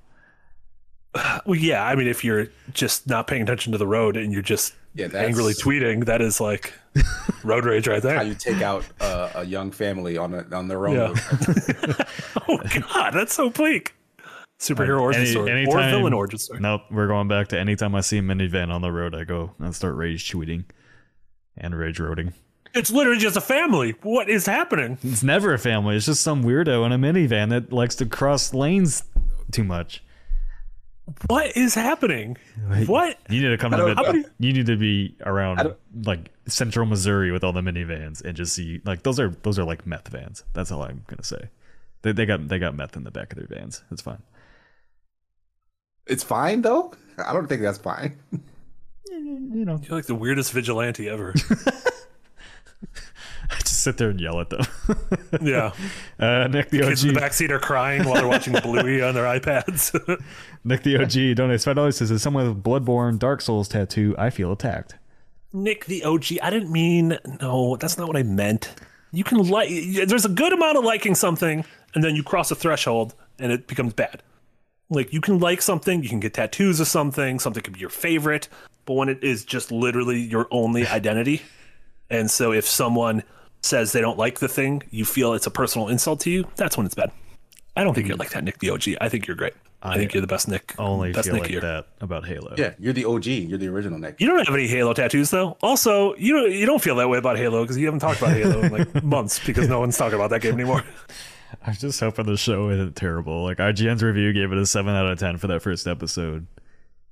well, 1.46 1.56
yeah. 1.56 1.84
I 1.86 1.96
mean, 1.96 2.08
if 2.08 2.24
you're 2.24 2.48
just 2.74 3.08
not 3.08 3.28
paying 3.28 3.42
attention 3.42 3.72
to 3.74 3.78
the 3.78 3.88
road 3.88 4.16
and 4.16 4.32
you're 4.32 4.42
just 4.42 4.74
Yeah, 4.96 5.08
that's- 5.08 5.28
angrily 5.28 5.54
tweeting, 5.54 6.06
that 6.06 6.22
is 6.22 6.40
like 6.40 6.74
road 7.44 7.66
rage 7.66 7.88
right 7.88 8.02
there. 8.02 8.16
how 8.16 8.22
you 8.22 8.36
take 8.36 8.62
out 8.62 8.86
uh, 9.02 9.30
a 9.36 9.44
young 9.44 9.72
family 9.72 10.18
on 10.18 10.34
a, 10.34 10.46
on 10.56 10.68
their 10.68 10.88
own. 10.88 10.96
Yeah. 10.96 11.14
oh 12.48 12.60
God, 12.94 13.12
that's 13.14 13.34
so 13.34 13.50
bleak. 13.50 13.96
Superhero 14.60 15.02
origin 15.02 15.22
Any- 15.24 15.32
story 15.32 15.66
or 15.68 15.80
villain 15.90 16.14
origin 16.14 16.38
story. 16.40 16.60
Nope, 16.60 16.82
we're 16.92 17.08
going 17.08 17.28
back 17.28 17.48
to 17.50 17.60
anytime 17.60 17.96
I 17.96 18.02
see 18.02 18.18
a 18.18 18.22
minivan 18.22 18.70
on 18.72 18.82
the 18.82 18.92
road, 18.92 19.16
I 19.16 19.24
go 19.24 19.52
and 19.60 19.74
start 19.76 19.96
rage 19.96 20.32
tweeting 20.32 20.66
and 21.58 21.74
rage 21.78 21.98
roading. 21.98 22.34
It's 22.74 22.92
literally 22.92 23.20
just 23.20 23.36
a 23.38 23.42
family. 23.42 23.96
What 24.04 24.30
is 24.30 24.46
happening? 24.46 24.98
It's 25.04 25.24
never 25.24 25.54
a 25.54 25.60
family. 25.60 25.96
It's 25.96 26.06
just 26.06 26.22
some 26.22 26.44
weirdo 26.44 26.86
in 26.86 26.92
a 26.92 26.98
minivan 26.98 27.50
that 27.50 27.74
likes 27.74 27.96
to 27.96 28.06
cross 28.06 28.54
lanes 28.54 29.04
too 29.52 29.64
much. 29.64 30.04
What 31.28 31.58
is 31.58 31.74
happening? 31.74 32.38
What? 32.86 33.18
You 33.30 33.42
need 33.42 33.50
to 33.50 33.58
come 33.58 33.72
to 33.72 33.78
don't 33.78 33.88
mid- 33.96 33.98
know. 33.98 34.30
you 34.40 34.54
need 34.54 34.68
to 34.68 34.78
be 34.78 35.16
around 35.26 35.74
like 36.04 36.30
central 36.48 36.86
Missouri 36.86 37.32
with 37.32 37.44
all 37.44 37.52
the 37.52 37.62
minivans 37.62 38.24
and 38.24 38.38
just 38.38 38.54
see 38.54 38.80
like 38.86 39.02
those 39.02 39.20
are 39.20 39.30
those 39.42 39.58
are 39.58 39.64
like 39.64 39.88
meth 39.88 40.08
vans. 40.10 40.44
That's 40.54 40.72
all 40.72 40.84
I'm 40.84 41.04
gonna 41.08 41.24
say. 41.24 41.50
They, 42.04 42.12
they 42.12 42.28
got 42.28 42.48
they 42.48 42.60
got 42.60 42.76
meth 42.76 42.96
in 42.96 43.04
the 43.06 43.12
back 43.12 43.34
of 43.34 43.40
their 43.40 43.48
vans. 43.48 43.84
It's 43.92 44.04
fine. 44.04 44.22
It's 46.06 46.24
fine 46.24 46.62
though. 46.62 46.94
I 47.18 47.34
don't 47.34 47.48
think 47.48 47.64
that's 47.64 47.80
fine. 47.80 48.20
You 49.12 49.66
know, 49.66 49.80
You're 49.84 49.98
like 49.98 50.06
the 50.06 50.16
weirdest 50.16 50.52
vigilante 50.54 51.10
ever. 51.10 51.34
Just 53.80 53.86
sit 53.86 53.98
there 53.98 54.10
and 54.10 54.20
yell 54.20 54.42
at 54.42 54.50
them. 54.50 54.60
yeah. 55.42 55.72
uh, 56.20 56.48
Nick 56.48 56.70
the 56.70 56.82
OG. 56.82 56.90
Kids 56.90 57.06
in 57.06 57.14
the 57.14 57.20
backseat 57.22 57.50
are 57.50 57.60
crying 57.60 58.04
while 58.04 58.16
they're 58.16 58.28
watching 58.28 58.52
Bluey 58.62 59.02
on 59.02 59.14
their 59.14 59.24
iPads. 59.24 59.94
Nick 60.66 60.84
the 60.84 60.98
OG 60.98 61.38
donates 61.38 61.64
five 61.64 61.78
dollars. 61.78 61.96
Says 61.96 62.12
as 62.12 62.22
someone 62.22 62.46
with 62.46 62.62
Bloodborne 62.62 63.18
Dark 63.18 63.40
Souls 63.40 63.70
tattoo, 63.70 64.16
I 64.18 64.32
feel 64.32 64.52
attacked. 64.52 64.96
Nick 65.54 65.86
the 65.86 66.04
OG. 66.04 66.26
I 66.44 66.50
didn't 66.50 66.74
mean 66.74 67.18
no. 67.42 67.78
That's 67.78 67.98
not 67.98 68.10
what 68.10 68.18
I 68.18 68.24
meant. 68.24 68.76
You 69.14 69.24
can 69.24 69.48
like. 69.48 69.70
There's 69.70 70.26
a 70.26 70.30
good 70.30 70.52
amount 70.52 70.78
of 70.78 70.84
liking 70.84 71.16
something, 71.16 71.64
and 71.96 72.04
then 72.04 72.18
you 72.18 72.24
cross 72.24 72.52
a 72.52 72.56
threshold, 72.56 73.16
and 73.40 73.50
it 73.54 73.66
becomes 73.66 73.94
bad. 73.94 74.22
Like 74.90 75.14
you 75.14 75.22
can 75.22 75.40
like 75.40 75.62
something, 75.62 76.04
you 76.04 76.10
can 76.10 76.20
get 76.20 76.34
tattoos 76.34 76.82
of 76.82 76.88
something. 76.88 77.40
Something 77.40 77.64
could 77.64 77.76
be 77.76 77.80
your 77.80 77.90
favorite, 77.90 78.50
but 78.86 78.96
when 78.96 79.08
it 79.08 79.24
is 79.24 79.46
just 79.46 79.72
literally 79.72 80.20
your 80.20 80.50
only 80.52 80.86
identity, 80.86 81.44
and 82.10 82.30
so 82.30 82.52
if 82.52 82.68
someone 82.68 83.24
says 83.62 83.92
they 83.92 84.02
don't 84.02 84.18
like 84.18 84.40
the 84.40 84.48
thing, 84.48 84.84
you 84.90 85.06
feel 85.06 85.34
it's 85.34 85.48
a 85.48 85.52
personal 85.52 85.88
insult 85.88 86.22
to 86.22 86.30
you. 86.30 86.48
That's 86.56 86.78
when 86.78 86.86
it's 86.86 86.96
bad. 86.96 87.12
I 87.76 87.84
don't 87.84 87.94
think 87.94 88.08
you're 88.08 88.18
mm. 88.18 88.22
like 88.22 88.32
that, 88.32 88.44
Nick 88.44 88.60
the 88.60 88.72
OG. 88.72 88.84
I 89.00 89.10
think 89.10 89.28
you're 89.28 89.38
great. 89.38 89.54
I, 89.82 89.96
think 89.96 90.14
you're 90.14 90.22
the 90.22 90.28
best 90.28 90.50
Nick. 90.50 90.76
Only 90.78 91.14
best 91.14 91.28
feel 91.28 91.36
Nick 91.36 91.44
like 91.44 91.52
here. 91.52 91.62
that 91.62 91.88
about 92.02 92.26
Halo. 92.26 92.54
Yeah, 92.58 92.74
you're 92.80 92.92
the 92.92 93.06
OG. 93.06 93.26
You're 93.26 93.58
the 93.58 93.68
original 93.68 93.98
Nick. 93.98 94.20
You 94.20 94.28
don't 94.28 94.46
have 94.46 94.54
any 94.54 94.68
Halo 94.68 94.94
tattoos 94.94 95.30
though. 95.30 95.58
Also, 95.62 96.16
you 96.16 96.34
don't, 96.34 96.52
you 96.52 96.66
don't 96.66 96.82
feel 96.82 96.96
that 96.98 97.08
way 97.08 97.18
about 97.18 97.38
Halo 97.38 97.64
because 97.64 97.78
you 97.78 97.86
haven't 97.86 98.02
talked 98.02 98.20
about 98.22 98.34
Halo 98.34 98.62
in 98.62 98.72
like 98.74 99.04
months 99.04 99.40
because 99.46 99.70
no 99.70 99.80
one's 99.80 99.98
talking 99.98 100.16
about 100.16 100.32
that 100.32 100.42
game 100.42 100.56
anymore. 100.56 100.84
I 101.66 101.70
was 101.70 101.80
just 101.80 102.00
hoping 102.00 102.26
the 102.26 102.38
show 102.38 102.70
isn't 102.70 102.96
terrible. 102.96 103.44
Like 103.44 103.58
IGN's 103.58 104.04
review 104.04 104.34
gave 104.34 104.52
it 104.52 104.58
a 104.58 104.66
seven 104.66 104.94
out 104.94 105.08
of 105.08 105.18
ten 105.18 105.38
for 105.38 105.48
that 105.48 105.62
first 105.62 105.88
episode, 105.88 106.46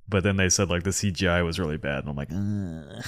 but 0.06 0.22
then 0.22 0.36
they 0.36 0.50
said 0.50 0.68
like 0.68 0.82
the 0.82 0.90
CGI 0.90 1.44
was 1.44 1.58
really 1.58 1.78
bad, 1.78 2.04
and 2.04 2.10
I'm 2.10 2.16
like, 2.16 2.30
"Ugh." 2.30 3.04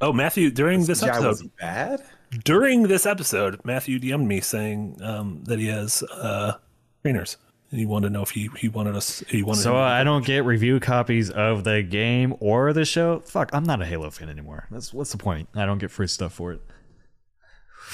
Oh, 0.00 0.12
Matthew, 0.12 0.50
during 0.50 0.84
this 0.86 1.02
CGI 1.02 1.08
episode, 1.08 1.28
was 1.28 1.42
bad. 1.60 2.02
During 2.44 2.84
this 2.84 3.06
episode, 3.06 3.60
Matthew 3.64 3.98
DM'd 3.98 4.26
me 4.26 4.40
saying 4.40 4.98
um, 5.02 5.42
that 5.44 5.58
he 5.58 5.66
has 5.66 6.02
uh, 6.02 6.54
trainers. 7.02 7.36
And 7.70 7.78
he 7.78 7.84
wanted 7.84 8.08
to 8.08 8.12
know 8.14 8.22
if 8.22 8.30
he, 8.30 8.48
he 8.56 8.68
wanted 8.68 8.96
us. 8.96 9.22
He 9.28 9.42
wanted. 9.42 9.60
so 9.60 9.76
I 9.76 10.02
don't 10.02 10.24
get 10.24 10.46
review 10.46 10.80
copies 10.80 11.28
of 11.28 11.64
the 11.64 11.82
game 11.82 12.34
or 12.40 12.72
the 12.72 12.86
show. 12.86 13.20
Fuck, 13.20 13.50
I'm 13.52 13.64
not 13.64 13.82
a 13.82 13.84
Halo 13.84 14.10
fan 14.10 14.30
anymore. 14.30 14.66
That's 14.70 14.94
what's 14.94 15.12
the 15.12 15.18
point? 15.18 15.50
I 15.54 15.66
don't 15.66 15.76
get 15.76 15.90
free 15.90 16.06
stuff 16.06 16.32
for 16.32 16.52
it. 16.52 16.62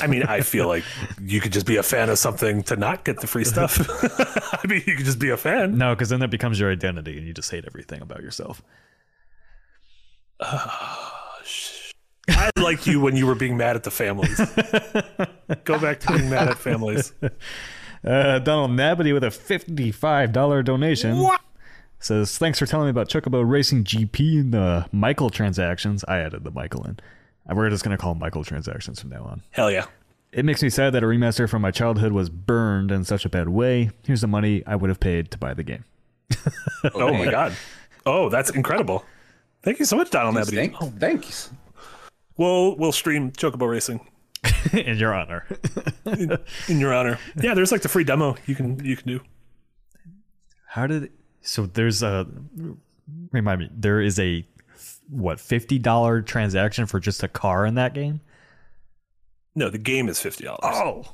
I 0.01 0.07
mean, 0.07 0.23
I 0.25 0.41
feel 0.43 0.69
like 0.69 0.85
you 1.21 1.41
could 1.41 1.53
just 1.53 1.67
be 1.67 1.77
a 1.77 1.83
fan 1.83 2.09
of 2.09 2.19
something 2.19 2.63
to 2.65 2.77
not 2.77 3.05
get 3.05 3.21
the 3.21 3.27
free 3.27 3.45
stuff. 3.45 3.81
I 4.65 4.67
mean, 4.67 4.83
you 4.87 4.97
could 4.97 5.07
just 5.07 5.19
be 5.19 5.31
a 5.31 5.37
fan. 5.37 5.77
No, 5.77 5.95
because 5.95 6.09
then 6.09 6.21
that 6.21 6.31
becomes 6.31 6.59
your 6.59 6.71
identity, 6.71 7.17
and 7.17 7.27
you 7.27 7.33
just 7.33 7.51
hate 7.51 7.65
everything 7.65 8.01
about 8.01 8.23
yourself. 8.23 8.63
I 12.29 12.51
like 12.59 12.87
you 12.87 13.01
when 13.01 13.17
you 13.17 13.27
were 13.27 13.35
being 13.35 13.57
mad 13.57 13.77
at 13.77 13.83
the 13.83 13.91
families. 13.91 14.37
Go 15.65 15.79
back 15.79 16.01
to 16.01 16.13
being 16.17 16.31
mad 16.31 16.49
at 16.49 16.59
families. 16.59 17.13
Uh, 18.05 18.39
Donald 18.39 18.73
Nabity 18.73 19.13
with 19.13 19.25
a 19.25 19.31
fifty-five 19.31 20.33
dollar 20.33 20.63
donation. 20.63 21.19
What? 21.19 21.41
Says 21.99 22.37
thanks 22.37 22.59
for 22.59 22.67
telling 22.67 22.87
me 22.87 22.91
about 22.91 23.09
Chocobo 23.09 23.49
Racing 23.49 23.85
GP 23.85 24.41
and 24.41 24.53
the 24.53 24.87
Michael 24.93 25.31
transactions. 25.31 26.05
I 26.07 26.19
added 26.19 26.45
the 26.45 26.51
Michael 26.51 26.85
in. 26.85 26.99
And 27.47 27.57
We're 27.59 27.69
just 27.71 27.85
gonna 27.85 27.99
call 27.99 28.15
Michael 28.15 28.45
transactions 28.45 29.01
from 29.01 29.11
now 29.11 29.25
on. 29.25 29.43
Hell 29.51 29.71
yeah. 29.71 29.87
It 30.33 30.45
makes 30.45 30.63
me 30.63 30.69
sad 30.71 30.93
that 30.95 31.03
a 31.05 31.07
remaster 31.07 31.49
from 31.49 31.63
my 31.63 31.71
childhood 31.71 32.13
was 32.13 32.29
burned 32.29 32.91
in 32.91 33.05
such 33.05 33.25
a 33.25 33.29
bad 33.29 33.49
way. 33.49 33.91
Here's 34.05 34.21
the 34.23 34.27
money 34.27 34.63
I 34.67 34.77
would 34.77 34.91
have 34.91 34.99
paid 35.01 35.31
to 35.31 35.39
buy 35.39 35.55
the 35.55 35.63
game. 35.63 35.85
Oh 36.95 37.13
my 37.15 37.31
god. 37.31 37.55
Oh, 38.05 38.29
that's 38.29 38.51
incredible. 38.51 39.05
Thank 39.63 39.79
you 39.79 39.85
so 39.87 39.97
much, 39.97 40.11
Donald 40.11 40.35
Nabity. 40.35 40.57
Thank, 40.57 40.83
Oh, 40.83 40.93
thanks. 40.99 41.51
We'll 42.37 42.77
we'll 42.77 42.93
stream 42.93 43.31
Chocobo 43.33 43.69
Racing 43.71 44.07
in 44.73 44.97
your 44.99 45.15
honor. 45.15 45.47
in 46.05 46.81
your 46.81 46.93
honor. 46.93 47.19
Yeah, 47.41 47.55
there's 47.55 47.73
like 47.73 47.83
the 47.83 47.89
free 47.89 48.05
demo 48.05 48.37
you 48.47 48.55
can 48.55 48.85
you 48.85 48.97
can 48.97 49.09
do. 49.09 49.21
How 50.69 50.87
did 50.87 51.11
so? 51.43 51.67
There's 51.67 52.03
a 52.03 52.27
remind 53.33 53.61
me. 53.61 53.71
There 53.73 54.01
is 54.01 54.19
a 54.19 54.47
what 55.09 55.39
fifty 55.41 55.79
dollar 55.79 56.23
transaction 56.23 56.87
for 56.87 56.99
just 57.01 57.23
a 57.23 57.29
car 57.29 57.65
in 57.67 57.75
that 57.75 57.95
game. 57.95 58.21
No, 59.55 59.71
the 59.71 59.79
game 59.79 60.09
is 60.09 60.19
fifty 60.21 60.45
dollars. 60.45 60.61
Oh, 60.65 61.05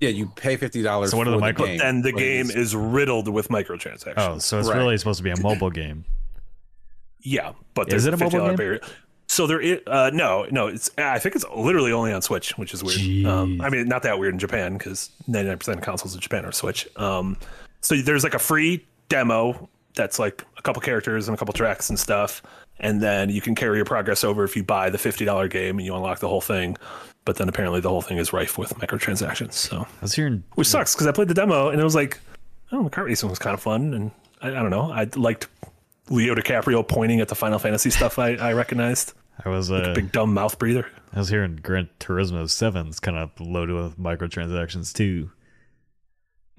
Yeah, 0.00 0.10
you 0.10 0.26
pay 0.36 0.56
fifty 0.56 0.82
dollars. 0.82 1.10
So 1.10 1.16
what 1.16 1.26
are 1.26 1.32
the 1.32 1.38
micro- 1.38 1.66
game, 1.66 1.80
and 1.82 2.04
the 2.04 2.12
but 2.12 2.18
game 2.18 2.50
is 2.50 2.76
riddled 2.76 3.28
with 3.28 3.48
microtransactions. 3.48 4.14
oh, 4.18 4.38
so 4.38 4.60
it's 4.60 4.68
Right. 4.68 4.78
really 4.78 4.96
supposed 4.98 5.18
to 5.18 5.24
be 5.24 5.30
a 5.30 5.40
mobile 5.40 5.70
game. 5.70 6.04
Yeah, 7.20 7.52
but 7.74 7.92
Is 7.92 8.06
it 8.06 8.14
a 8.14 8.16
mobile 8.16 8.46
game? 8.46 8.56
barrier. 8.56 8.80
So 9.30 9.46
there 9.46 9.60
is 9.60 9.80
uh, 9.86 10.10
no, 10.12 10.46
no. 10.50 10.68
It's 10.68 10.90
I 10.96 11.18
think 11.18 11.36
it's 11.36 11.44
literally 11.54 11.92
only 11.92 12.12
on 12.12 12.22
Switch, 12.22 12.56
which 12.56 12.72
is 12.72 12.82
weird. 12.82 13.26
Um, 13.26 13.60
I 13.60 13.68
mean, 13.68 13.86
not 13.86 14.02
that 14.04 14.18
weird 14.18 14.32
in 14.32 14.38
Japan 14.38 14.78
because 14.78 15.10
99 15.26 15.58
percent 15.58 15.78
of 15.78 15.84
consoles 15.84 16.14
in 16.14 16.20
Japan 16.20 16.44
are 16.46 16.52
Switch. 16.52 16.88
Um, 16.96 17.36
so 17.82 17.94
there's 17.96 18.24
like 18.24 18.34
a 18.34 18.38
free 18.38 18.84
demo 19.10 19.68
that's 19.94 20.18
like 20.18 20.44
a 20.56 20.62
couple 20.62 20.80
characters 20.80 21.28
and 21.28 21.34
a 21.34 21.38
couple 21.38 21.52
tracks 21.52 21.90
and 21.90 21.98
stuff, 21.98 22.42
and 22.80 23.02
then 23.02 23.28
you 23.28 23.40
can 23.42 23.54
carry 23.54 23.76
your 23.76 23.84
progress 23.84 24.24
over 24.24 24.44
if 24.44 24.56
you 24.56 24.64
buy 24.64 24.88
the 24.88 24.98
fifty 24.98 25.26
dollar 25.26 25.46
game 25.46 25.78
and 25.78 25.84
you 25.84 25.94
unlock 25.94 26.20
the 26.20 26.28
whole 26.28 26.40
thing. 26.40 26.76
But 27.26 27.36
then 27.36 27.50
apparently 27.50 27.80
the 27.80 27.90
whole 27.90 28.00
thing 28.00 28.16
is 28.16 28.32
rife 28.32 28.56
with 28.56 28.70
microtransactions. 28.76 29.52
So 29.52 29.80
I 29.80 30.00
was 30.00 30.14
hearing 30.14 30.42
which 30.54 30.68
sucks 30.68 30.94
because 30.94 31.06
I 31.06 31.12
played 31.12 31.28
the 31.28 31.34
demo 31.34 31.68
and 31.68 31.78
it 31.78 31.84
was 31.84 31.94
like, 31.94 32.18
oh, 32.72 32.82
the 32.84 32.90
kart 32.90 33.04
racing 33.04 33.28
was 33.28 33.38
kind 33.38 33.52
of 33.52 33.60
fun, 33.60 33.92
and 33.92 34.10
I, 34.40 34.48
I 34.48 34.62
don't 34.62 34.70
know, 34.70 34.90
I 34.90 35.06
liked 35.16 35.48
Leo 36.10 36.34
DiCaprio 36.34 36.86
pointing 36.86 37.20
at 37.20 37.28
the 37.28 37.34
Final 37.34 37.58
Fantasy 37.58 37.90
stuff 37.90 38.18
I, 38.18 38.34
I 38.34 38.52
recognized. 38.52 39.12
I 39.44 39.48
was 39.50 39.70
uh, 39.70 39.92
Big 39.94 40.10
dumb 40.12 40.34
mouth 40.34 40.58
breather. 40.58 40.86
I 41.12 41.18
was 41.20 41.28
hearing 41.28 41.56
Gran 41.62 41.88
Turismo 42.00 42.44
7's 42.44 42.98
kind 43.00 43.16
of 43.16 43.30
loaded 43.40 43.74
with 43.76 43.98
microtransactions 43.98 44.92
too. 44.92 45.30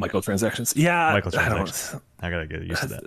Microtransactions. 0.02 0.74
Yeah, 0.76 1.20
Microtransactions. 1.20 1.92
don't. 1.92 2.04
I 2.22 2.30
gotta 2.30 2.48
get 2.48 2.64
used 2.64 2.82
to 2.84 2.88
that. 2.88 3.04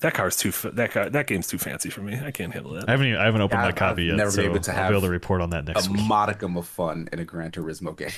That 0.00 0.14
car's 0.14 0.36
too. 0.36 0.50
That 0.72 0.90
car. 0.90 1.10
That 1.10 1.26
game's 1.26 1.46
too 1.46 1.58
fancy 1.58 1.90
for 1.90 2.00
me. 2.00 2.18
I 2.18 2.30
can't 2.30 2.52
handle 2.52 2.72
that. 2.72 2.88
I 2.88 2.92
haven't 2.92 3.06
even, 3.08 3.20
I 3.20 3.24
haven't 3.26 3.40
opened 3.42 3.60
Yeah, 3.60 3.66
my 3.66 3.72
copy 3.72 4.02
I've 4.02 4.08
yet, 4.08 4.16
never 4.16 4.30
so 4.30 4.42
able 4.42 4.60
to 4.60 4.70
I'll 4.70 4.76
be 4.76 4.82
have 4.82 4.90
able 4.92 5.00
to 5.02 5.08
report 5.10 5.40
on 5.42 5.50
that 5.50 5.68
a 5.68 5.72
next 5.72 5.88
week. 5.88 6.02
modicum 6.02 6.56
of 6.56 6.66
fun 6.66 7.08
in 7.12 7.18
a 7.18 7.24
Gran 7.24 7.50
Turismo 7.50 7.96
game. 7.96 8.10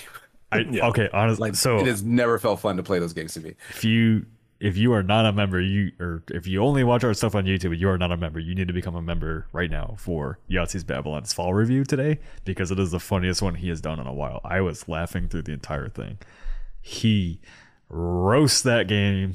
I, 0.52 0.58
Yeah. 0.70 0.86
Okay, 0.88 1.08
honestly, 1.12 1.48
Like 1.50 1.56
so 1.56 1.78
it 1.78 1.86
has 1.86 2.02
never 2.02 2.38
felt 2.38 2.60
fun 2.60 2.76
to 2.78 2.82
play 2.82 2.98
those 3.00 3.12
games 3.12 3.34
to 3.34 3.40
me. 3.40 3.54
if 3.70 3.84
you 3.84 4.24
if 4.60 4.76
you 4.76 4.92
are 4.92 5.02
not 5.02 5.24
a 5.26 5.32
member, 5.32 5.60
you 5.60 5.92
or 6.00 6.22
if 6.30 6.46
you 6.46 6.62
only 6.62 6.82
watch 6.84 7.04
our 7.04 7.14
stuff 7.14 7.34
on 7.34 7.44
YouTube, 7.44 7.78
you 7.78 7.88
are 7.88 7.98
not 7.98 8.10
a 8.12 8.16
member. 8.16 8.40
You 8.40 8.54
need 8.54 8.68
to 8.68 8.74
become 8.74 8.94
a 8.96 9.02
member 9.02 9.46
right 9.52 9.70
now 9.70 9.94
for 9.98 10.38
Yahtzee's 10.50 10.84
Babylon's 10.84 11.32
fall 11.32 11.54
review 11.54 11.84
today 11.84 12.18
because 12.44 12.70
it 12.70 12.78
is 12.78 12.90
the 12.90 12.98
funniest 13.00 13.40
one 13.42 13.54
he 13.56 13.68
has 13.68 13.80
done 13.80 14.00
in 14.00 14.06
a 14.06 14.12
while. 14.12 14.40
I 14.44 14.60
was 14.60 14.88
laughing 14.88 15.28
through 15.28 15.42
the 15.42 15.52
entire 15.52 15.88
thing. 15.88 16.18
He 16.80 17.40
roasts 17.88 18.62
that 18.62 18.88
game 18.88 19.34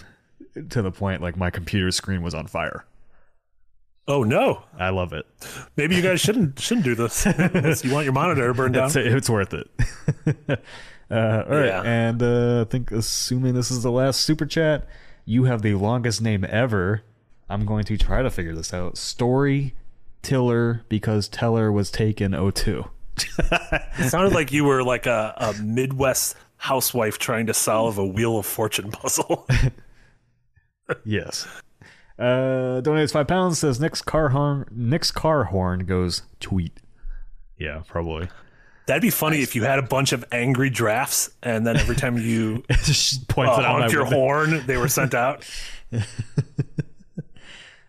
to 0.70 0.82
the 0.82 0.92
point 0.92 1.22
like 1.22 1.38
my 1.38 1.50
computer 1.50 1.90
screen 1.92 2.22
was 2.22 2.34
on 2.34 2.48
fire. 2.48 2.86
Oh 4.08 4.24
no. 4.24 4.64
I 4.78 4.90
love 4.90 5.14
it. 5.14 5.26
Maybe 5.78 5.96
you 5.96 6.02
guys 6.02 6.20
shouldn't 6.20 6.60
shouldn't 6.60 6.84
do 6.86 6.96
this. 6.96 7.26
You 7.86 7.94
want 7.94 8.04
your 8.04 8.12
monitor 8.14 8.48
to 8.48 8.54
burn 8.54 8.74
down. 8.74 8.88
It's, 8.88 8.96
it's 8.98 9.30
worth 9.30 9.54
it. 9.54 9.68
uh, 11.10 11.44
all 11.48 11.56
right, 11.58 11.66
Yeah. 11.68 11.82
and 11.84 12.22
uh, 12.22 12.62
I 12.62 12.64
think 12.66 12.92
assuming 12.92 13.54
this 13.54 13.72
is 13.72 13.84
the 13.84 13.92
last 13.92 14.22
super 14.22 14.46
chat, 14.46 14.88
you 15.26 15.46
have 15.46 15.62
the 15.62 15.76
longest 15.76 16.22
name 16.22 16.46
ever. 16.48 17.04
I'm 17.50 17.66
going 17.66 17.84
to 17.86 17.98
try 17.98 18.22
to 18.22 18.30
figure 18.30 18.56
this 18.56 18.74
out. 18.74 18.98
Story 18.98 19.74
Tiller 20.22 20.84
because 20.90 21.28
Teller 21.28 21.72
was 21.72 21.92
taken 21.92 22.32
02. 22.32 22.86
It 23.18 24.10
sounded 24.10 24.34
like 24.34 24.52
you 24.52 24.64
were 24.64 24.84
like 24.84 25.06
a, 25.06 25.34
a 25.38 25.62
Midwest 25.62 26.36
housewife 26.58 27.20
trying 27.20 27.48
to 27.48 27.54
solve 27.54 27.98
a 27.98 28.06
Wheel 28.06 28.38
of 28.38 28.46
Fortune 28.46 28.92
puzzle. 28.92 29.48
yes. 31.06 31.48
Uh, 32.18 32.82
donates 32.82 33.12
five 33.12 33.28
pounds. 33.28 33.60
Says 33.60 33.80
Nick's 33.80 34.02
car 34.02 34.30
horn. 34.30 34.66
Nick's 34.72 35.12
car 35.12 35.46
horn 35.46 35.86
goes 35.86 36.24
tweet. 36.40 36.80
Yeah, 37.58 37.84
probably. 37.88 38.30
That'd 38.86 39.02
be 39.02 39.10
funny 39.10 39.42
if 39.42 39.56
you 39.56 39.64
had 39.64 39.80
a 39.80 39.84
bunch 39.84 40.12
of 40.12 40.26
angry 40.32 40.70
drafts, 40.70 41.30
and 41.42 41.66
then 41.66 41.78
every 41.78 41.96
time 41.96 42.18
you 42.18 42.64
points 43.28 43.58
uh, 43.58 43.62
out. 43.62 43.80
my 43.80 43.88
your 43.88 44.06
horn, 44.06 44.64
they 44.66 44.78
were 44.78 44.90
sent 44.90 45.14
out. 45.14 45.46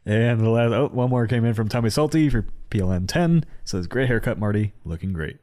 And 0.07 0.41
the 0.41 0.51
last, 0.51 0.73
oh, 0.73 0.89
one 0.89 1.09
more 1.09 1.27
came 1.27 1.45
in 1.45 1.55
from 1.55 1.69
Tommy 1.69 1.89
Salty 1.89 2.29
for 2.29 2.47
PLN 2.71 3.09
10. 3.09 3.45
Says, 3.65 3.87
great 3.87 4.09
haircut, 4.09 4.39
Marty. 4.39 4.73
Looking 4.85 5.13
great. 5.13 5.39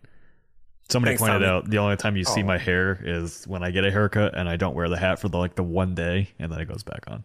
Somebody 0.89 1.11
Thanks, 1.11 1.21
pointed 1.21 1.45
Tommy. 1.45 1.45
out 1.45 1.69
the 1.69 1.77
only 1.77 1.95
time 1.95 2.15
you 2.15 2.25
see 2.25 2.43
my 2.43 2.57
hair 2.57 2.99
is 3.01 3.47
when 3.47 3.63
I 3.63 3.71
get 3.71 3.85
a 3.85 3.91
haircut 3.91 4.37
and 4.37 4.47
I 4.49 4.57
don't 4.57 4.75
wear 4.75 4.89
the 4.89 4.97
hat 4.97 5.19
for 5.19 5.29
the, 5.29 5.37
like 5.37 5.55
the 5.55 5.63
one 5.63 5.95
day 5.95 6.29
and 6.37 6.51
then 6.51 6.59
it 6.59 6.65
goes 6.65 6.83
back 6.83 7.05
on. 7.07 7.23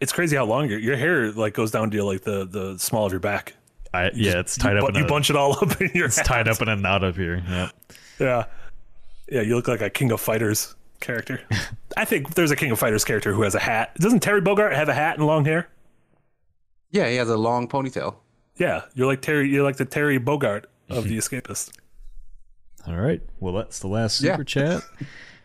It's 0.00 0.12
crazy 0.12 0.36
how 0.36 0.44
long 0.44 0.70
your, 0.70 0.78
your 0.78 0.96
hair 0.96 1.32
like 1.32 1.54
goes 1.54 1.72
down 1.72 1.90
to 1.90 2.04
like 2.04 2.22
the 2.22 2.46
the 2.46 2.78
small 2.78 3.04
of 3.04 3.12
your 3.12 3.20
back. 3.20 3.54
I 3.94 4.10
yeah, 4.14 4.40
it's 4.40 4.56
tied 4.56 4.72
you, 4.72 4.78
up. 4.78 4.84
bu- 4.84 4.88
in 4.90 4.94
you 4.96 5.04
a, 5.04 5.08
bunch 5.08 5.30
it 5.30 5.36
all 5.36 5.52
up 5.62 5.80
in 5.80 5.90
your 5.94 6.06
It's 6.06 6.16
hat. 6.18 6.26
tied 6.26 6.48
up 6.48 6.60
in 6.62 6.68
a 6.68 6.76
knot 6.76 7.04
up 7.04 7.16
here. 7.16 7.42
Yeah. 7.48 7.70
Yeah. 8.18 8.44
Yeah, 9.30 9.40
you 9.42 9.56
look 9.56 9.68
like 9.68 9.80
a 9.80 9.90
King 9.90 10.10
of 10.12 10.20
Fighters 10.20 10.74
character. 11.00 11.40
I 11.96 12.04
think 12.04 12.34
there's 12.34 12.50
a 12.50 12.56
King 12.56 12.70
of 12.70 12.78
Fighters 12.78 13.04
character 13.04 13.32
who 13.32 13.42
has 13.42 13.54
a 13.54 13.58
hat. 13.60 13.94
Doesn't 13.96 14.20
Terry 14.20 14.40
Bogard 14.40 14.74
have 14.74 14.88
a 14.88 14.94
hat 14.94 15.18
and 15.18 15.26
long 15.26 15.44
hair? 15.44 15.68
Yeah, 16.90 17.08
he 17.08 17.16
has 17.16 17.28
a 17.28 17.36
long 17.36 17.68
ponytail. 17.68 18.16
Yeah, 18.56 18.82
you're 18.94 19.06
like 19.06 19.20
Terry. 19.22 19.48
You're 19.50 19.62
like 19.64 19.76
the 19.76 19.84
Terry 19.84 20.18
Bogard 20.18 20.64
of 20.88 21.04
the 21.08 21.16
Escapist. 21.18 21.70
All 22.86 22.96
right. 22.96 23.20
Well, 23.40 23.52
that's 23.54 23.78
the 23.80 23.88
last 23.88 24.20
Yeah. 24.22 24.32
super 24.32 24.44
chat. 24.44 24.82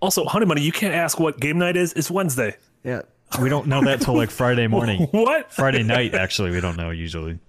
Also, 0.01 0.23
Honey 0.25 0.45
Money, 0.45 0.61
you 0.61 0.71
can't 0.71 0.93
ask 0.93 1.19
what 1.19 1.39
game 1.39 1.57
night 1.59 1.75
is. 1.77 1.93
It's 1.93 2.09
Wednesday. 2.09 2.55
Yeah. 2.83 3.01
We 3.41 3.49
don't 3.49 3.67
know 3.67 3.83
that 3.83 4.01
till 4.01 4.15
like 4.15 4.29
Friday 4.29 4.67
morning. 4.67 5.07
What? 5.11 5.51
Friday 5.51 5.83
night, 5.83 6.13
actually, 6.13 6.51
we 6.51 6.61
don't 6.61 6.77
know 6.77 6.91
usually. 6.91 7.39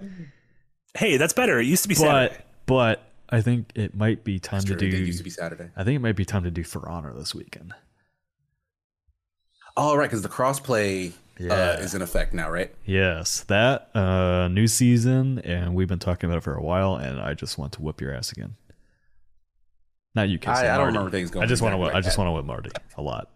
Hey, 0.97 1.17
that's 1.17 1.33
better. 1.33 1.59
It 1.59 1.67
used 1.67 1.83
to 1.83 1.89
be 1.89 1.95
Saturday. 1.95 2.37
But 2.67 3.01
but 3.29 3.37
I 3.37 3.41
think 3.41 3.71
it 3.75 3.95
might 3.95 4.23
be 4.25 4.39
time 4.39 4.61
to 4.63 4.67
Sure, 4.69 4.77
it 4.77 4.81
do. 4.81 4.91
did 4.91 5.07
used 5.07 5.19
to 5.19 5.25
be 5.25 5.31
Saturday. 5.31 5.71
I 5.77 5.85
think 5.85 5.97
it 5.97 6.01
might 6.01 6.17
be 6.17 6.25
time 6.25 6.45
to 6.45 6.51
do 6.51 6.63
For 6.65 6.89
Honor 6.89 7.13
this 7.15 7.35
weekend. 7.35 7.75
All 9.77 9.99
right, 9.99 10.09
because 10.09 10.23
the 10.23 10.29
crossplay 10.29 11.13
Yeah. 11.39 11.53
uh, 11.53 11.73
is 11.81 11.95
in 11.95 12.03
effect 12.03 12.33
now, 12.33 12.49
right? 12.49 12.73
Yes, 12.85 13.41
that 13.49 13.91
uh, 13.97 14.47
new 14.49 14.69
season, 14.69 15.41
and 15.41 15.75
we've 15.75 15.89
been 15.89 15.99
talking 15.99 16.31
about 16.31 16.39
it 16.39 16.45
for 16.45 16.55
a 16.55 16.63
while, 16.63 16.95
and 16.95 17.19
I 17.21 17.35
just 17.35 17.59
want 17.59 17.73
to 17.73 17.83
whip 17.83 18.01
your 18.01 18.15
ass 18.15 18.31
again. 18.31 18.55
Not 20.15 20.29
you, 20.29 20.39
Casey. 20.39 20.53
I- 20.61 20.61
I 20.61 20.77
don't 20.77 20.79
Marty. 20.79 20.93
remember 20.93 21.11
things 21.11 21.31
going 21.33 21.43
I 21.43 21.47
just 21.49 21.61
want 21.61 21.75
to. 21.75 21.81
exactly 21.81 21.99
I 21.99 22.01
just 22.03 22.19
want 22.19 22.29
to 22.29 22.33
whip 22.33 22.45
Marty 22.45 22.71
a 22.97 23.03
lot. 23.03 23.31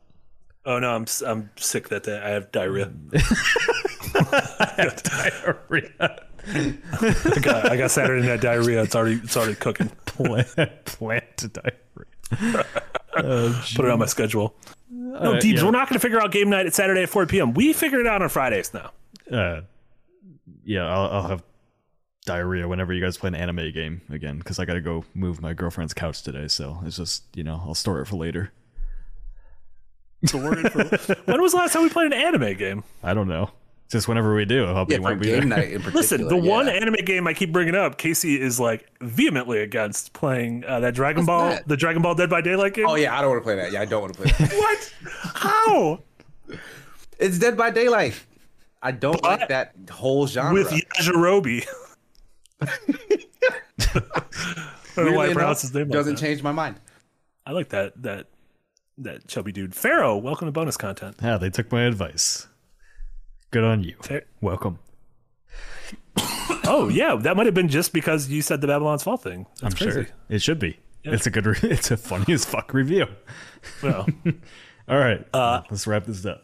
Oh 0.65 0.79
no, 0.79 0.95
I'm 0.95 1.03
s- 1.03 1.23
I'm 1.23 1.51
sick 1.57 1.89
that 1.89 2.05
day. 2.05 2.21
I 2.23 2.29
have 2.29 2.53
diarrhea. 2.53 2.93
I 4.15 4.73
have 4.77 5.03
Diarrhea. 5.03 6.25
I 6.47 7.39
got, 7.41 7.71
I 7.73 7.77
got 7.77 7.91
Saturday 7.91 8.27
night 8.27 8.41
diarrhea. 8.41 8.83
It's 8.83 8.95
already 8.97 9.17
it's 9.23 9.37
already 9.37 9.55
cooking. 9.55 9.89
plant, 10.07 10.85
plant 10.85 11.53
diarrhea. 11.53 12.65
Oh, 13.21 13.65
Put 13.75 13.85
it 13.87 13.91
on 13.91 13.99
my 13.99 14.07
schedule. 14.07 14.55
No, 14.91 15.17
Uh, 15.35 15.41
Deebs, 15.41 15.57
yeah. 15.57 15.65
we're 15.65 15.73
not 15.73 15.89
going 15.89 15.95
to 15.95 15.99
figure 15.99 16.21
out 16.23 16.31
game 16.31 16.51
night 16.51 16.67
at 16.67 16.75
Saturday 16.75 17.03
at 17.03 17.09
4 17.09 17.27
p.m. 17.27 17.53
We 17.53 17.73
figure 17.73 17.99
it 18.01 18.07
out 18.07 18.23
on 18.23 18.29
Fridays 18.29 18.73
now. 18.73 18.93
uh, 19.33 19.63
yeah, 20.63 20.87
I'll, 20.87 21.11
I'll 21.11 21.29
have 21.29 21.43
diarrhea 22.27 22.69
whenever 22.69 22.93
you 22.93 23.01
guys 23.03 23.17
play 23.17 23.29
an 23.29 23.35
anime 23.35 23.73
game 23.73 24.03
again 24.11 24.39
because 24.39 24.61
I 24.61 24.67
got 24.67 24.75
to 24.75 24.81
go 24.81 25.05
move 25.15 25.41
my 25.41 25.53
girlfriend's 25.53 25.95
couch 25.95 26.23
today. 26.23 26.47
So 26.47 26.79
it's 26.85 26.97
just 26.97 27.25
you 27.35 27.43
know 27.43 27.61
I'll 27.67 27.75
store 27.75 28.01
it 28.03 28.07
for 28.07 28.17
later. 28.17 28.53
So 30.27 30.39
for, 30.39 30.85
when 31.25 31.41
was 31.43 31.53
the 31.53 31.59
last 31.59 31.73
time 31.73 31.83
we 31.83 31.89
played 31.89 32.13
an 32.13 32.13
anime 32.13 32.55
game? 32.57 32.85
I 33.03 33.15
don't 33.15 33.29
know. 33.29 33.51
Just 33.89 34.07
whenever 34.07 34.35
we 34.35 34.45
do, 34.45 34.67
I 34.67 34.75
hope 34.75 34.89
be 34.89 34.95
Yeah, 34.95 34.99
for 34.99 35.03
won't 35.05 35.21
be 35.23 35.27
game 35.29 35.49
there. 35.49 35.59
night 35.61 35.69
in 35.73 35.79
particular. 35.81 35.93
Listen, 36.01 36.29
the 36.29 36.37
yeah. 36.37 36.51
one 36.51 36.69
anime 36.69 36.97
game 37.07 37.27
I 37.27 37.33
keep 37.33 37.53
bringing 37.53 37.75
up, 37.75 37.97
Casey 37.97 38.39
is 38.41 38.61
like 38.61 38.87
vehemently 39.01 39.61
against 39.61 40.13
playing 40.13 40.65
uh, 40.67 40.81
that 40.81 40.95
Dragon 40.95 41.21
What's 41.21 41.27
Ball, 41.27 41.49
that? 41.51 41.69
the 41.69 41.77
Dragon 41.77 42.03
Ball 42.03 42.15
Dead 42.15 42.29
by 42.29 42.43
Daylight 42.43 42.75
game. 42.75 42.87
Oh 42.87 42.97
yeah, 42.97 43.17
I 43.17 43.23
don't 43.23 43.31
want 43.31 43.41
to 43.41 43.45
play 43.45 43.57
that. 43.57 43.73
Yeah, 43.73 43.81
I 43.81 43.87
don't 43.87 44.03
want 44.03 44.15
to 44.15 44.23
play 44.23 44.31
that. 44.31 44.53
What? 44.59 44.93
How? 45.35 46.01
it's 47.19 47.39
Dead 47.39 47.57
by 47.57 47.71
Daylight. 47.71 48.23
I 48.83 48.91
don't 48.93 49.21
But- 49.23 49.41
like 49.41 49.49
that 49.49 49.73
whole 49.91 50.27
genre. 50.27 50.53
With 50.53 50.69
Yajirobe. 50.69 51.65
don't 53.81 53.95
know 53.95 54.03
why 54.97 55.01
I 55.03 55.07
weirdly 55.17 55.35
pronounced 55.35 55.65
enough, 55.65 55.73
his 55.73 55.75
name 55.75 55.89
doesn't 55.89 56.15
that. 56.17 56.21
change 56.21 56.43
my 56.43 56.53
mind. 56.53 56.77
I 57.47 57.53
like 57.53 57.69
that 57.71 58.01
that 58.03 58.27
that 58.99 59.27
chubby 59.29 59.53
dude. 59.53 59.75
Pharaoh, 59.75 60.17
welcome 60.17 60.47
to 60.47 60.53
bonus 60.53 60.77
content. 60.77 61.17
Yeah, 61.23 61.39
they 61.39 61.51
took 61.51 61.71
my 61.73 61.83
advice. 61.85 62.47
Good 63.51 63.65
on 63.65 63.83
you. 63.83 63.97
Fair- 64.03 64.25
Welcome. 64.41 64.79
Oh 66.65 66.89
yeah, 66.89 67.15
that 67.17 67.37
might 67.37 67.47
have 67.47 67.55
been 67.55 67.69
just 67.69 67.93
because 67.93 68.29
you 68.29 68.43
said 68.43 68.61
the 68.61 68.67
Babylon's 68.67 69.03
Fall 69.03 69.17
thing. 69.17 69.47
That's 69.61 69.75
I'm 69.75 69.79
crazy. 69.79 69.91
sure 70.05 70.15
it 70.29 70.43
should 70.43 70.59
be. 70.59 70.79
It's 71.05 71.27
a 71.27 71.31
good. 71.31 71.47
Re- 71.47 71.57
it's 71.63 71.91
a 71.91 71.97
funny 71.97 72.33
as 72.35 72.45
fuck 72.45 72.75
review. 72.75 73.07
Well, 73.83 74.07
All 74.89 74.99
right, 74.99 75.27
uh, 75.33 75.63
let's 75.71 75.87
wrap 75.87 76.05
this 76.05 76.25
up. 76.27 76.43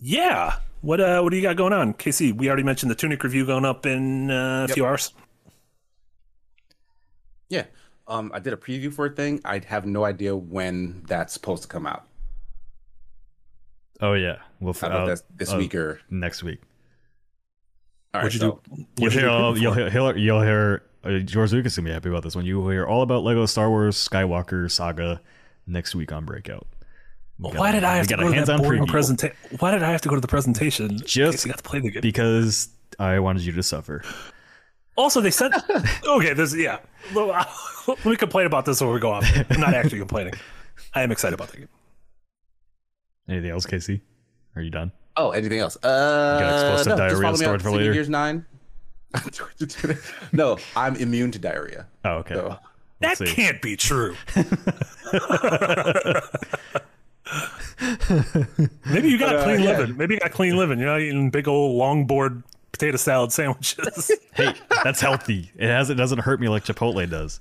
yeah. 0.00 0.56
What 0.82 1.00
uh 1.00 1.20
what 1.22 1.30
do 1.30 1.36
you 1.36 1.42
got 1.42 1.56
going 1.56 1.72
on? 1.72 1.94
Casey, 1.94 2.32
we 2.32 2.48
already 2.48 2.62
mentioned 2.62 2.90
the 2.90 2.94
Tunic 2.94 3.22
review 3.24 3.44
going 3.46 3.64
up 3.64 3.86
in 3.86 4.30
uh, 4.30 4.66
a 4.70 4.72
few 4.72 4.86
hours. 4.86 5.12
Yeah. 7.48 7.64
Um, 8.06 8.30
I 8.34 8.38
did 8.38 8.52
a 8.52 8.56
preview 8.56 8.92
for 8.92 9.06
a 9.06 9.10
thing. 9.10 9.40
I 9.44 9.60
have 9.66 9.84
no 9.86 10.04
idea 10.04 10.36
when 10.36 11.02
that's 11.08 11.32
supposed 11.32 11.62
to 11.62 11.68
come 11.68 11.86
out. 11.86 12.06
Oh 14.00 14.12
yeah, 14.14 14.36
we'll 14.60 14.72
find 14.72 14.92
don't 14.92 15.06
know 15.06 15.08
uh, 15.10 15.12
if 15.12 15.20
that's 15.20 15.28
this 15.36 15.52
uh, 15.52 15.58
week 15.58 15.74
or 15.74 16.00
next 16.10 16.42
week. 16.42 16.60
all 18.14 18.20
right. 18.20 18.24
What'd 18.24 18.34
you 18.34 18.40
so, 18.40 18.60
do? 18.64 18.76
You'll 18.76 18.86
What'd 18.96 19.14
you 19.14 19.20
hear, 19.20 19.28
do 19.28 19.34
all, 19.34 19.58
you'll 19.58 19.72
hear, 19.74 19.90
he'll- 19.90 20.16
you'll 20.18 20.42
hear 20.42 20.82
uh, 21.04 21.18
George 21.18 21.52
Lucas 21.52 21.72
is 21.72 21.76
gonna 21.78 21.88
be 21.88 21.92
happy 21.92 22.08
about 22.08 22.22
this 22.22 22.34
one. 22.36 22.44
You 22.44 22.60
will 22.60 22.70
hear 22.70 22.86
all 22.86 23.02
about 23.02 23.22
Lego 23.24 23.46
Star 23.46 23.70
Wars 23.70 23.96
Skywalker 23.96 24.70
Saga 24.70 25.20
next 25.66 25.94
week 25.94 26.12
on 26.12 26.24
Breakout. 26.24 26.66
We 27.38 27.50
got 27.50 27.58
Why 27.58 27.70
a- 27.70 27.72
did 27.72 27.84
I 27.84 27.96
have 27.96 28.06
to 28.06 28.16
got 28.16 28.20
a 28.20 28.22
go 28.22 28.28
to 28.28 28.30
that 28.32 28.36
hands-on 28.36 28.62
boring 28.62 28.86
presentation? 28.86 29.36
Why 29.58 29.70
did 29.70 29.82
I 29.82 29.90
have 29.90 30.00
to 30.02 30.08
go 30.08 30.14
to 30.14 30.20
the 30.20 30.28
presentation? 30.28 30.98
Just 31.04 31.46
got 31.46 31.58
to 31.58 31.62
play 31.62 31.80
the 31.80 31.90
game. 31.90 32.00
Because 32.00 32.68
I 32.98 33.18
wanted 33.18 33.42
you 33.42 33.52
to 33.52 33.62
suffer. 33.62 34.02
Also, 34.96 35.20
they 35.20 35.30
sent. 35.30 35.54
okay, 36.06 36.32
this 36.32 36.54
yeah. 36.54 36.78
Let 37.14 38.04
me 38.04 38.16
complain 38.16 38.46
about 38.46 38.64
this 38.64 38.78
before 38.78 38.94
we 38.94 39.00
go 39.00 39.12
off. 39.12 39.24
I'm 39.50 39.60
not 39.60 39.74
actually 39.74 39.98
complaining. 39.98 40.32
I 40.94 41.02
am 41.02 41.12
excited 41.12 41.34
about 41.34 41.48
the 41.48 41.58
game. 41.58 41.68
Anything 43.28 43.50
else, 43.50 43.66
Casey? 43.66 44.02
Are 44.54 44.62
you 44.62 44.70
done? 44.70 44.92
oh, 45.18 45.30
anything 45.30 45.58
else? 45.58 45.76
Uh, 45.82 46.38
explosive 46.42 46.86
no, 46.90 46.96
diarrhea 46.96 47.10
just 47.10 47.22
follow 47.22 47.32
me 47.32 47.38
stored 47.38 47.62
for 47.62 47.70
later? 47.70 47.92
Gears 47.94 48.08
Nine. 48.10 48.44
no, 50.32 50.58
I'm 50.76 50.94
immune 50.96 51.30
to 51.32 51.38
diarrhea. 51.38 51.86
Oh, 52.04 52.10
okay. 52.16 52.34
So 52.34 52.58
That 53.00 53.16
see. 53.18 53.26
can't 53.26 53.62
be 53.62 53.76
true. 53.76 54.14
Maybe 58.86 59.08
you 59.10 59.18
got 59.18 59.32
But, 59.32 59.36
uh, 59.36 59.44
clean 59.44 59.60
yeah. 59.60 59.78
living. 59.78 59.96
Maybe 59.96 60.14
you 60.14 60.20
got 60.20 60.32
clean 60.32 60.56
living. 60.56 60.78
You're 60.78 60.88
not 60.88 61.00
eating 61.00 61.30
big 61.30 61.48
old 61.48 61.80
longboard 61.80 62.42
potato 62.72 62.96
salad 62.96 63.32
sandwiches. 63.32 64.10
hey, 64.34 64.54
that's 64.84 65.00
healthy. 65.00 65.50
It 65.56 65.68
has. 65.68 65.90
It 65.90 65.94
doesn't 65.94 66.18
hurt 66.20 66.40
me 66.40 66.48
like 66.48 66.64
Chipotle 66.64 67.08
does. 67.08 67.40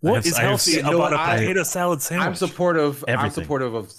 what 0.00 0.16
have- 0.16 0.26
is 0.26 0.34
I 0.34 0.40
have 0.42 0.48
healthy 0.50 0.72
you 0.72 0.82
know 0.82 0.88
about 0.96 0.98
what, 0.98 1.12
a 1.14 1.18
I- 1.20 1.38
potato 1.38 1.62
salad 1.62 2.02
sandwich? 2.02 2.26
I'm 2.26 2.34
supportive. 2.34 3.04
I'm 3.08 3.30
supportive 3.30 3.74
of 3.74 3.92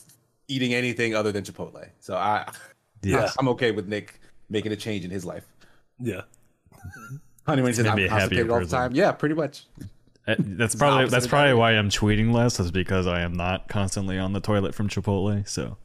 eating 0.47 0.73
anything 0.73 1.13
other 1.15 1.31
than 1.31 1.43
Chipotle. 1.43 1.87
So 1.99 2.15
I, 2.15 2.49
Yeah. 3.03 3.29
I'm 3.39 3.47
okay 3.49 3.71
with 3.71 3.87
Nick 3.87 4.19
making 4.49 4.71
a 4.71 4.75
change 4.75 5.05
in 5.05 5.11
his 5.11 5.23
life. 5.25 5.45
yeah. 5.99 6.21
Honey, 7.45 7.61
when 7.61 7.71
he 7.71 7.75
says 7.75 7.83
gonna 7.85 7.91
I'm 7.91 7.95
be 7.97 8.05
a 8.05 8.09
happier 8.09 8.45
constipated 8.45 8.51
all 8.51 8.59
the 8.59 8.65
time, 8.65 8.93
yeah, 8.95 9.11
pretty 9.11 9.35
much. 9.35 9.65
Uh, 10.27 10.35
That's 10.39 10.75
probably 10.75 11.07
that's 11.07 11.27
probably 11.27 11.53
why 11.53 11.71
I'm 11.71 11.89
tweeting 11.89 12.33
less. 12.33 12.59
Is 12.59 12.71
because 12.71 13.07
I 13.07 13.21
am 13.21 13.31
not 13.33 13.69
constantly 13.69 14.17
on 14.19 14.33
the 14.33 14.41
toilet 14.41 14.75
from 14.75 14.89
Chipotle. 14.89 15.47
So 15.47 15.77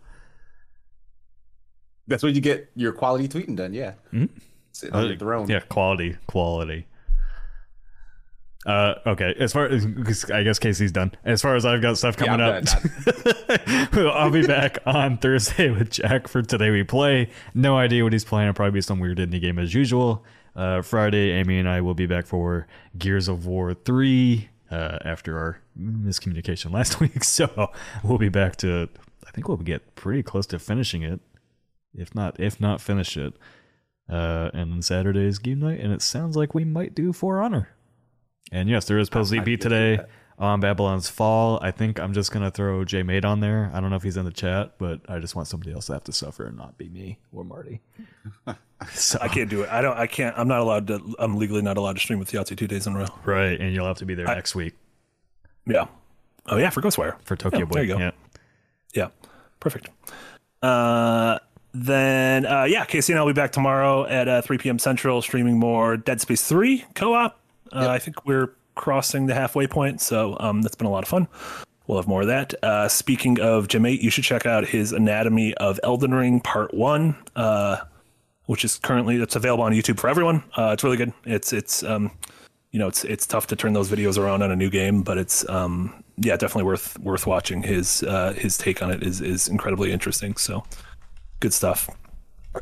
That's 2.08 2.22
when 2.22 2.34
you 2.34 2.40
get 2.40 2.70
your 2.74 2.92
quality 2.92 3.28
tweeting 3.28 3.56
done. 3.56 3.72
Yeah, 3.72 3.92
Mhm. 4.12 4.28
sitting 4.72 4.94
on 4.94 5.06
your 5.08 5.16
throne. 5.16 5.48
yeah, 5.48 5.60
quality, 5.60 6.16
quality. 6.26 6.86
Uh, 8.64 8.94
okay. 9.06 9.34
As 9.38 9.52
far 9.52 9.66
as 9.66 9.86
I 10.32 10.42
guess 10.42 10.58
Casey's 10.58 10.92
done. 10.92 11.12
As 11.24 11.42
far 11.42 11.56
as 11.56 11.64
I've 11.64 11.82
got 11.82 11.98
stuff 11.98 12.16
coming 12.16 12.40
I'm 12.40 12.64
up, 12.64 13.94
I'll 14.14 14.30
be 14.30 14.46
back 14.46 14.78
on 14.86 15.18
Thursday 15.18 15.70
with 15.70 15.90
Jack 15.90 16.28
for 16.28 16.42
today 16.42 16.70
we 16.70 16.84
play. 16.84 17.30
No 17.54 17.76
idea 17.76 18.04
what 18.04 18.12
he's 18.12 18.24
playing. 18.24 18.48
It'll 18.48 18.56
probably 18.56 18.72
be 18.72 18.80
some 18.80 19.00
weird 19.00 19.18
indie 19.18 19.40
game 19.40 19.58
as 19.58 19.74
usual. 19.74 20.24
Uh, 20.54 20.82
Friday, 20.82 21.30
Amy 21.30 21.58
and 21.58 21.68
I 21.68 21.80
will 21.80 21.94
be 21.94 22.06
back 22.06 22.26
for 22.26 22.66
Gears 22.96 23.28
of 23.28 23.46
War 23.46 23.74
three. 23.74 24.48
Uh, 24.70 24.98
after 25.04 25.38
our 25.38 25.58
miscommunication 25.78 26.72
last 26.72 26.98
week, 26.98 27.24
so 27.24 27.70
we'll 28.02 28.16
be 28.16 28.30
back 28.30 28.56
to. 28.56 28.88
I 29.26 29.30
think 29.30 29.46
we'll 29.46 29.58
get 29.58 29.96
pretty 29.96 30.22
close 30.22 30.46
to 30.46 30.58
finishing 30.58 31.02
it, 31.02 31.20
if 31.94 32.14
not 32.14 32.40
if 32.40 32.58
not 32.58 32.80
finish 32.80 33.18
it. 33.18 33.34
Uh, 34.08 34.50
and 34.54 34.72
then 34.72 34.80
Saturday 34.80 35.26
is 35.26 35.38
game 35.38 35.60
night, 35.60 35.78
and 35.80 35.92
it 35.92 36.00
sounds 36.00 36.36
like 36.36 36.54
we 36.54 36.64
might 36.64 36.94
do 36.94 37.12
For 37.12 37.42
Honor. 37.42 37.68
And 38.52 38.68
yes, 38.68 38.84
there 38.84 38.98
is 38.98 39.08
Pose 39.10 39.32
might 39.32 39.40
B 39.40 39.44
be 39.44 39.52
able 39.54 39.62
to 39.62 39.68
do 39.68 39.74
today 39.96 40.04
on 40.38 40.60
Babylon's 40.60 41.08
Fall. 41.08 41.58
I 41.62 41.70
think 41.72 41.98
I'm 41.98 42.12
just 42.12 42.30
gonna 42.32 42.50
throw 42.50 42.84
JM8 42.84 43.24
on 43.24 43.40
there. 43.40 43.70
I 43.74 43.80
don't 43.80 43.90
know 43.90 43.96
if 43.96 44.02
he's 44.02 44.16
in 44.16 44.24
the 44.24 44.30
chat, 44.30 44.74
but 44.78 45.00
I 45.08 45.18
just 45.18 45.34
want 45.34 45.48
somebody 45.48 45.72
else 45.72 45.86
to 45.86 45.94
have 45.94 46.04
to 46.04 46.12
suffer 46.12 46.44
and 46.46 46.56
not 46.56 46.76
be 46.78 46.88
me 46.88 47.18
or 47.32 47.44
Marty. 47.44 47.80
so 48.92 49.18
I 49.20 49.28
can't 49.28 49.48
do 49.50 49.62
it. 49.62 49.68
I 49.70 49.80
don't. 49.80 49.96
I 49.96 50.06
can't. 50.06 50.36
I'm 50.38 50.48
not 50.48 50.60
allowed 50.60 50.86
to. 50.88 51.14
I'm 51.18 51.36
legally 51.36 51.62
not 51.62 51.76
allowed 51.76 51.94
to 51.94 52.00
stream 52.00 52.18
with 52.18 52.30
Yahtzee 52.30 52.56
two 52.56 52.66
days 52.66 52.86
in 52.86 52.94
a 52.94 52.98
row. 53.00 53.06
right, 53.24 53.60
and 53.60 53.74
you'll 53.74 53.86
have 53.86 53.98
to 53.98 54.06
be 54.06 54.14
there 54.14 54.26
next 54.26 54.54
week 54.54 54.74
Yeah. 55.66 55.86
Oh 56.46 56.56
yeah, 56.58 56.70
for 56.70 56.80
Ghostwire. 56.82 57.16
for 57.24 57.36
Tokyo 57.36 57.60
Yeah, 57.60 57.64
Boy. 57.66 57.74
there 57.74 57.82
you 57.84 57.92
go. 57.94 57.98
Yeah. 57.98 58.10
Yeah, 58.94 59.08
perfect. 59.60 59.88
Uh, 60.60 61.38
then 61.72 62.44
uh, 62.44 62.64
yeah, 62.64 62.84
Casey 62.84 63.12
and 63.12 63.20
I'll 63.20 63.26
be 63.26 63.32
back 63.32 63.52
tomorrow 63.52 64.04
at 64.06 64.28
uh, 64.28 64.42
3 64.42 64.58
p.m. 64.58 64.78
Central, 64.78 65.22
streaming 65.22 65.58
more 65.58 65.96
Dead 65.96 66.20
Space 66.20 66.46
3 66.46 66.84
co-op. 66.94 67.38
Uh, 67.72 67.88
I 67.88 67.98
think 67.98 68.24
we're 68.26 68.54
crossing 68.74 69.26
the 69.26 69.34
halfway 69.34 69.66
point, 69.66 70.00
so 70.00 70.36
um, 70.40 70.62
that's 70.62 70.74
been 70.74 70.86
a 70.86 70.90
lot 70.90 71.02
of 71.02 71.08
fun. 71.08 71.28
We'll 71.86 71.98
have 71.98 72.08
more 72.08 72.22
of 72.22 72.28
that. 72.28 72.54
Uh, 72.62 72.88
speaking 72.88 73.40
of 73.40 73.68
JM8, 73.68 74.00
you 74.00 74.10
should 74.10 74.24
check 74.24 74.46
out 74.46 74.66
his 74.66 74.92
Anatomy 74.92 75.54
of 75.54 75.80
Elden 75.82 76.14
Ring 76.14 76.40
Part 76.40 76.72
One, 76.72 77.16
uh, 77.34 77.78
which 78.46 78.64
is 78.64 78.78
currently 78.78 79.16
it's 79.16 79.36
available 79.36 79.64
on 79.64 79.72
YouTube 79.72 79.98
for 79.98 80.08
everyone. 80.08 80.44
Uh, 80.56 80.70
it's 80.72 80.84
really 80.84 80.96
good. 80.96 81.12
It's 81.24 81.52
it's 81.52 81.82
um, 81.82 82.10
you 82.70 82.78
know 82.78 82.88
it's 82.88 83.04
it's 83.04 83.26
tough 83.26 83.48
to 83.48 83.56
turn 83.56 83.72
those 83.72 83.90
videos 83.90 84.16
around 84.16 84.42
on 84.42 84.50
a 84.50 84.56
new 84.56 84.70
game, 84.70 85.02
but 85.02 85.18
it's 85.18 85.48
um, 85.48 86.04
yeah 86.18 86.36
definitely 86.36 86.64
worth 86.64 86.98
worth 87.00 87.26
watching. 87.26 87.62
His 87.62 88.04
uh, 88.04 88.32
his 88.34 88.56
take 88.56 88.80
on 88.82 88.90
it 88.90 89.02
is 89.02 89.20
is 89.20 89.48
incredibly 89.48 89.92
interesting. 89.92 90.36
So 90.36 90.64
good 91.40 91.52
stuff. 91.52 91.90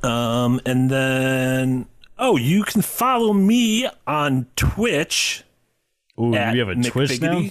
Um, 0.03 0.61
and 0.65 0.91
then 0.91 1.87
oh, 2.21 2.37
you 2.37 2.63
can 2.63 2.83
follow 2.83 3.33
me 3.33 3.89
on 4.07 4.47
Twitch 4.55 5.43
Ooh, 6.21 6.35
at 6.35 6.53
we 6.53 6.59
have 6.61 6.69
a 6.69 6.75
Nick 6.75 6.93
Twitch 6.93 7.21
now. 7.21 7.43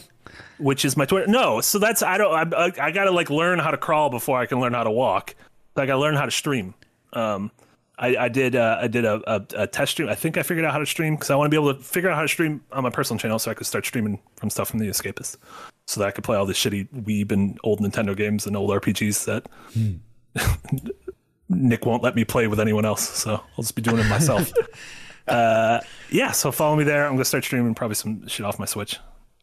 Which 0.57 0.85
is 0.85 0.95
my 0.95 1.05
Twitter. 1.05 1.27
No, 1.27 1.61
so 1.61 1.79
that's 1.79 2.03
I 2.03 2.17
don't 2.17 2.53
I, 2.53 2.65
I, 2.65 2.87
I 2.87 2.91
got 2.91 3.05
to 3.05 3.11
like 3.11 3.29
learn 3.29 3.59
how 3.59 3.71
to 3.71 3.77
crawl 3.77 4.09
before 4.09 4.37
I 4.39 4.45
can 4.45 4.59
learn 4.59 4.73
how 4.73 4.83
to 4.83 4.91
walk. 4.91 5.35
So 5.75 5.83
I 5.83 5.85
got 5.85 5.93
to 5.93 5.99
learn 5.99 6.15
how 6.15 6.25
to 6.25 6.31
stream. 6.31 6.73
Um, 7.13 7.51
I, 7.97 8.15
I 8.15 8.29
did 8.29 8.55
uh, 8.55 8.77
I 8.81 8.87
did 8.87 9.05
a, 9.05 9.21
a, 9.27 9.63
a 9.63 9.67
test 9.67 9.93
stream. 9.93 10.09
I 10.09 10.15
think 10.15 10.37
I 10.37 10.43
figured 10.43 10.65
out 10.65 10.71
how 10.71 10.79
to 10.79 10.85
stream 10.85 11.15
because 11.15 11.29
I 11.29 11.35
want 11.35 11.47
to 11.47 11.49
be 11.49 11.61
able 11.61 11.73
to 11.73 11.81
figure 11.81 12.09
out 12.09 12.15
how 12.15 12.21
to 12.21 12.27
stream 12.27 12.61
on 12.71 12.83
my 12.83 12.89
personal 12.89 13.19
channel 13.19 13.39
so 13.39 13.51
I 13.51 13.53
could 13.53 13.67
start 13.67 13.85
streaming 13.85 14.19
from 14.35 14.49
stuff 14.49 14.69
from 14.69 14.79
the 14.79 14.87
Escapist, 14.87 15.37
so 15.85 15.99
that 15.99 16.07
I 16.07 16.11
could 16.11 16.23
play 16.23 16.37
all 16.37 16.45
the 16.45 16.53
shitty 16.53 16.87
Weeb 17.03 17.31
and 17.31 17.59
old 17.63 17.79
Nintendo 17.79 18.15
games 18.15 18.45
and 18.45 18.55
old 18.55 18.69
RPGs 18.69 19.25
that 19.25 19.47
Nick 21.49 21.85
won't 21.85 22.03
let 22.03 22.15
me 22.15 22.23
play 22.23 22.47
with 22.47 22.59
anyone 22.59 22.85
else. 22.85 23.01
So 23.09 23.33
I'll 23.33 23.63
just 23.63 23.75
be 23.75 23.81
doing 23.81 23.97
it 23.99 24.07
myself. 24.07 24.51
uh, 25.27 25.79
yeah, 26.11 26.31
so 26.31 26.51
follow 26.51 26.75
me 26.75 26.83
there. 26.83 27.05
I'm 27.05 27.13
gonna 27.13 27.25
start 27.25 27.43
streaming 27.43 27.73
probably 27.75 27.95
some 27.95 28.27
shit 28.27 28.45
off 28.45 28.59
my 28.59 28.65
Switch. 28.65 28.97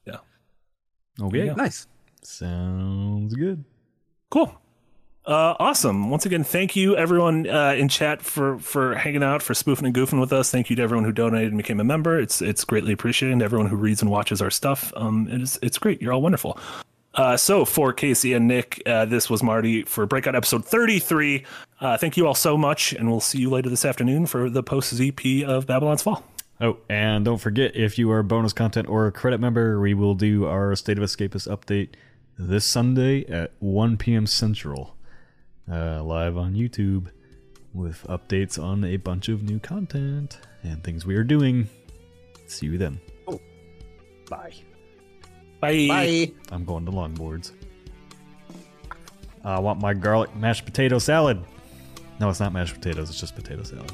Yeah. 0.06 0.18
Okay, 1.20 1.52
Nice. 1.54 1.86
sounds 2.22 3.34
good. 3.34 3.64
Cool. 4.30 4.56
Uh, 5.24 5.56
awesome. 5.58 6.08
Once 6.08 6.24
again, 6.24 6.44
thank 6.44 6.76
you 6.76 6.96
everyone 6.96 7.48
uh, 7.48 7.74
in 7.76 7.88
chat 7.88 8.22
for 8.22 8.58
for 8.60 8.94
hanging 8.94 9.24
out, 9.24 9.42
for 9.42 9.54
spoofing 9.54 9.86
and 9.86 9.94
goofing 9.94 10.20
with 10.20 10.32
us. 10.32 10.52
Thank 10.52 10.70
you 10.70 10.76
to 10.76 10.82
everyone 10.82 11.04
who 11.04 11.10
donated 11.10 11.48
and 11.48 11.56
became 11.56 11.80
a 11.80 11.84
member. 11.84 12.20
It's 12.20 12.40
it's 12.40 12.64
greatly 12.64 12.92
appreciated. 12.92 13.32
And 13.32 13.42
everyone 13.42 13.66
who 13.68 13.74
reads 13.76 14.02
and 14.02 14.10
watches 14.10 14.40
our 14.40 14.50
stuff. 14.50 14.92
Um, 14.94 15.26
it 15.28 15.40
is 15.42 15.58
it's 15.62 15.78
great. 15.78 16.00
You're 16.00 16.12
all 16.12 16.22
wonderful. 16.22 16.56
Uh, 17.16 17.36
so 17.36 17.64
for 17.64 17.92
Casey 17.94 18.34
and 18.34 18.46
Nick, 18.46 18.82
uh, 18.84 19.06
this 19.06 19.30
was 19.30 19.42
Marty 19.42 19.82
for 19.82 20.04
Breakout 20.04 20.34
episode 20.34 20.64
33. 20.66 21.44
Uh, 21.80 21.96
thank 21.96 22.16
you 22.16 22.26
all 22.26 22.34
so 22.34 22.58
much, 22.58 22.92
and 22.92 23.10
we'll 23.10 23.20
see 23.20 23.38
you 23.38 23.48
later 23.48 23.70
this 23.70 23.86
afternoon 23.86 24.26
for 24.26 24.50
the 24.50 24.62
post 24.62 24.94
ZP 24.94 25.42
of 25.42 25.66
Babylon's 25.66 26.02
Fall. 26.02 26.22
Oh, 26.60 26.78
and 26.88 27.24
don't 27.24 27.38
forget 27.38 27.74
if 27.74 27.98
you 27.98 28.10
are 28.10 28.22
bonus 28.22 28.52
content 28.52 28.88
or 28.88 29.06
a 29.06 29.12
credit 29.12 29.40
member, 29.40 29.80
we 29.80 29.94
will 29.94 30.14
do 30.14 30.46
our 30.46 30.74
State 30.76 30.98
of 30.98 31.04
Escapist 31.04 31.48
update 31.48 31.90
this 32.38 32.66
Sunday 32.66 33.24
at 33.26 33.52
1 33.60 33.96
p.m. 33.96 34.26
Central, 34.26 34.94
uh, 35.70 36.02
live 36.02 36.36
on 36.36 36.54
YouTube, 36.54 37.08
with 37.72 38.04
updates 38.04 38.62
on 38.62 38.84
a 38.84 38.96
bunch 38.98 39.28
of 39.28 39.42
new 39.42 39.58
content 39.58 40.38
and 40.62 40.82
things 40.84 41.06
we 41.06 41.14
are 41.16 41.24
doing. 41.24 41.68
See 42.46 42.66
you 42.66 42.78
then. 42.78 43.00
Oh. 43.26 43.40
Bye. 44.28 44.54
Bye. 45.60 45.86
Bye. 45.88 46.32
I'm 46.50 46.64
going 46.64 46.84
to 46.86 46.92
longboards. 46.92 47.52
I 49.44 49.60
want 49.60 49.80
my 49.80 49.94
garlic 49.94 50.34
mashed 50.34 50.64
potato 50.64 50.98
salad. 50.98 51.42
No, 52.18 52.28
it's 52.28 52.40
not 52.40 52.52
mashed 52.52 52.74
potatoes, 52.74 53.10
it's 53.10 53.20
just 53.20 53.36
potato 53.36 53.62
salad. 53.62 53.92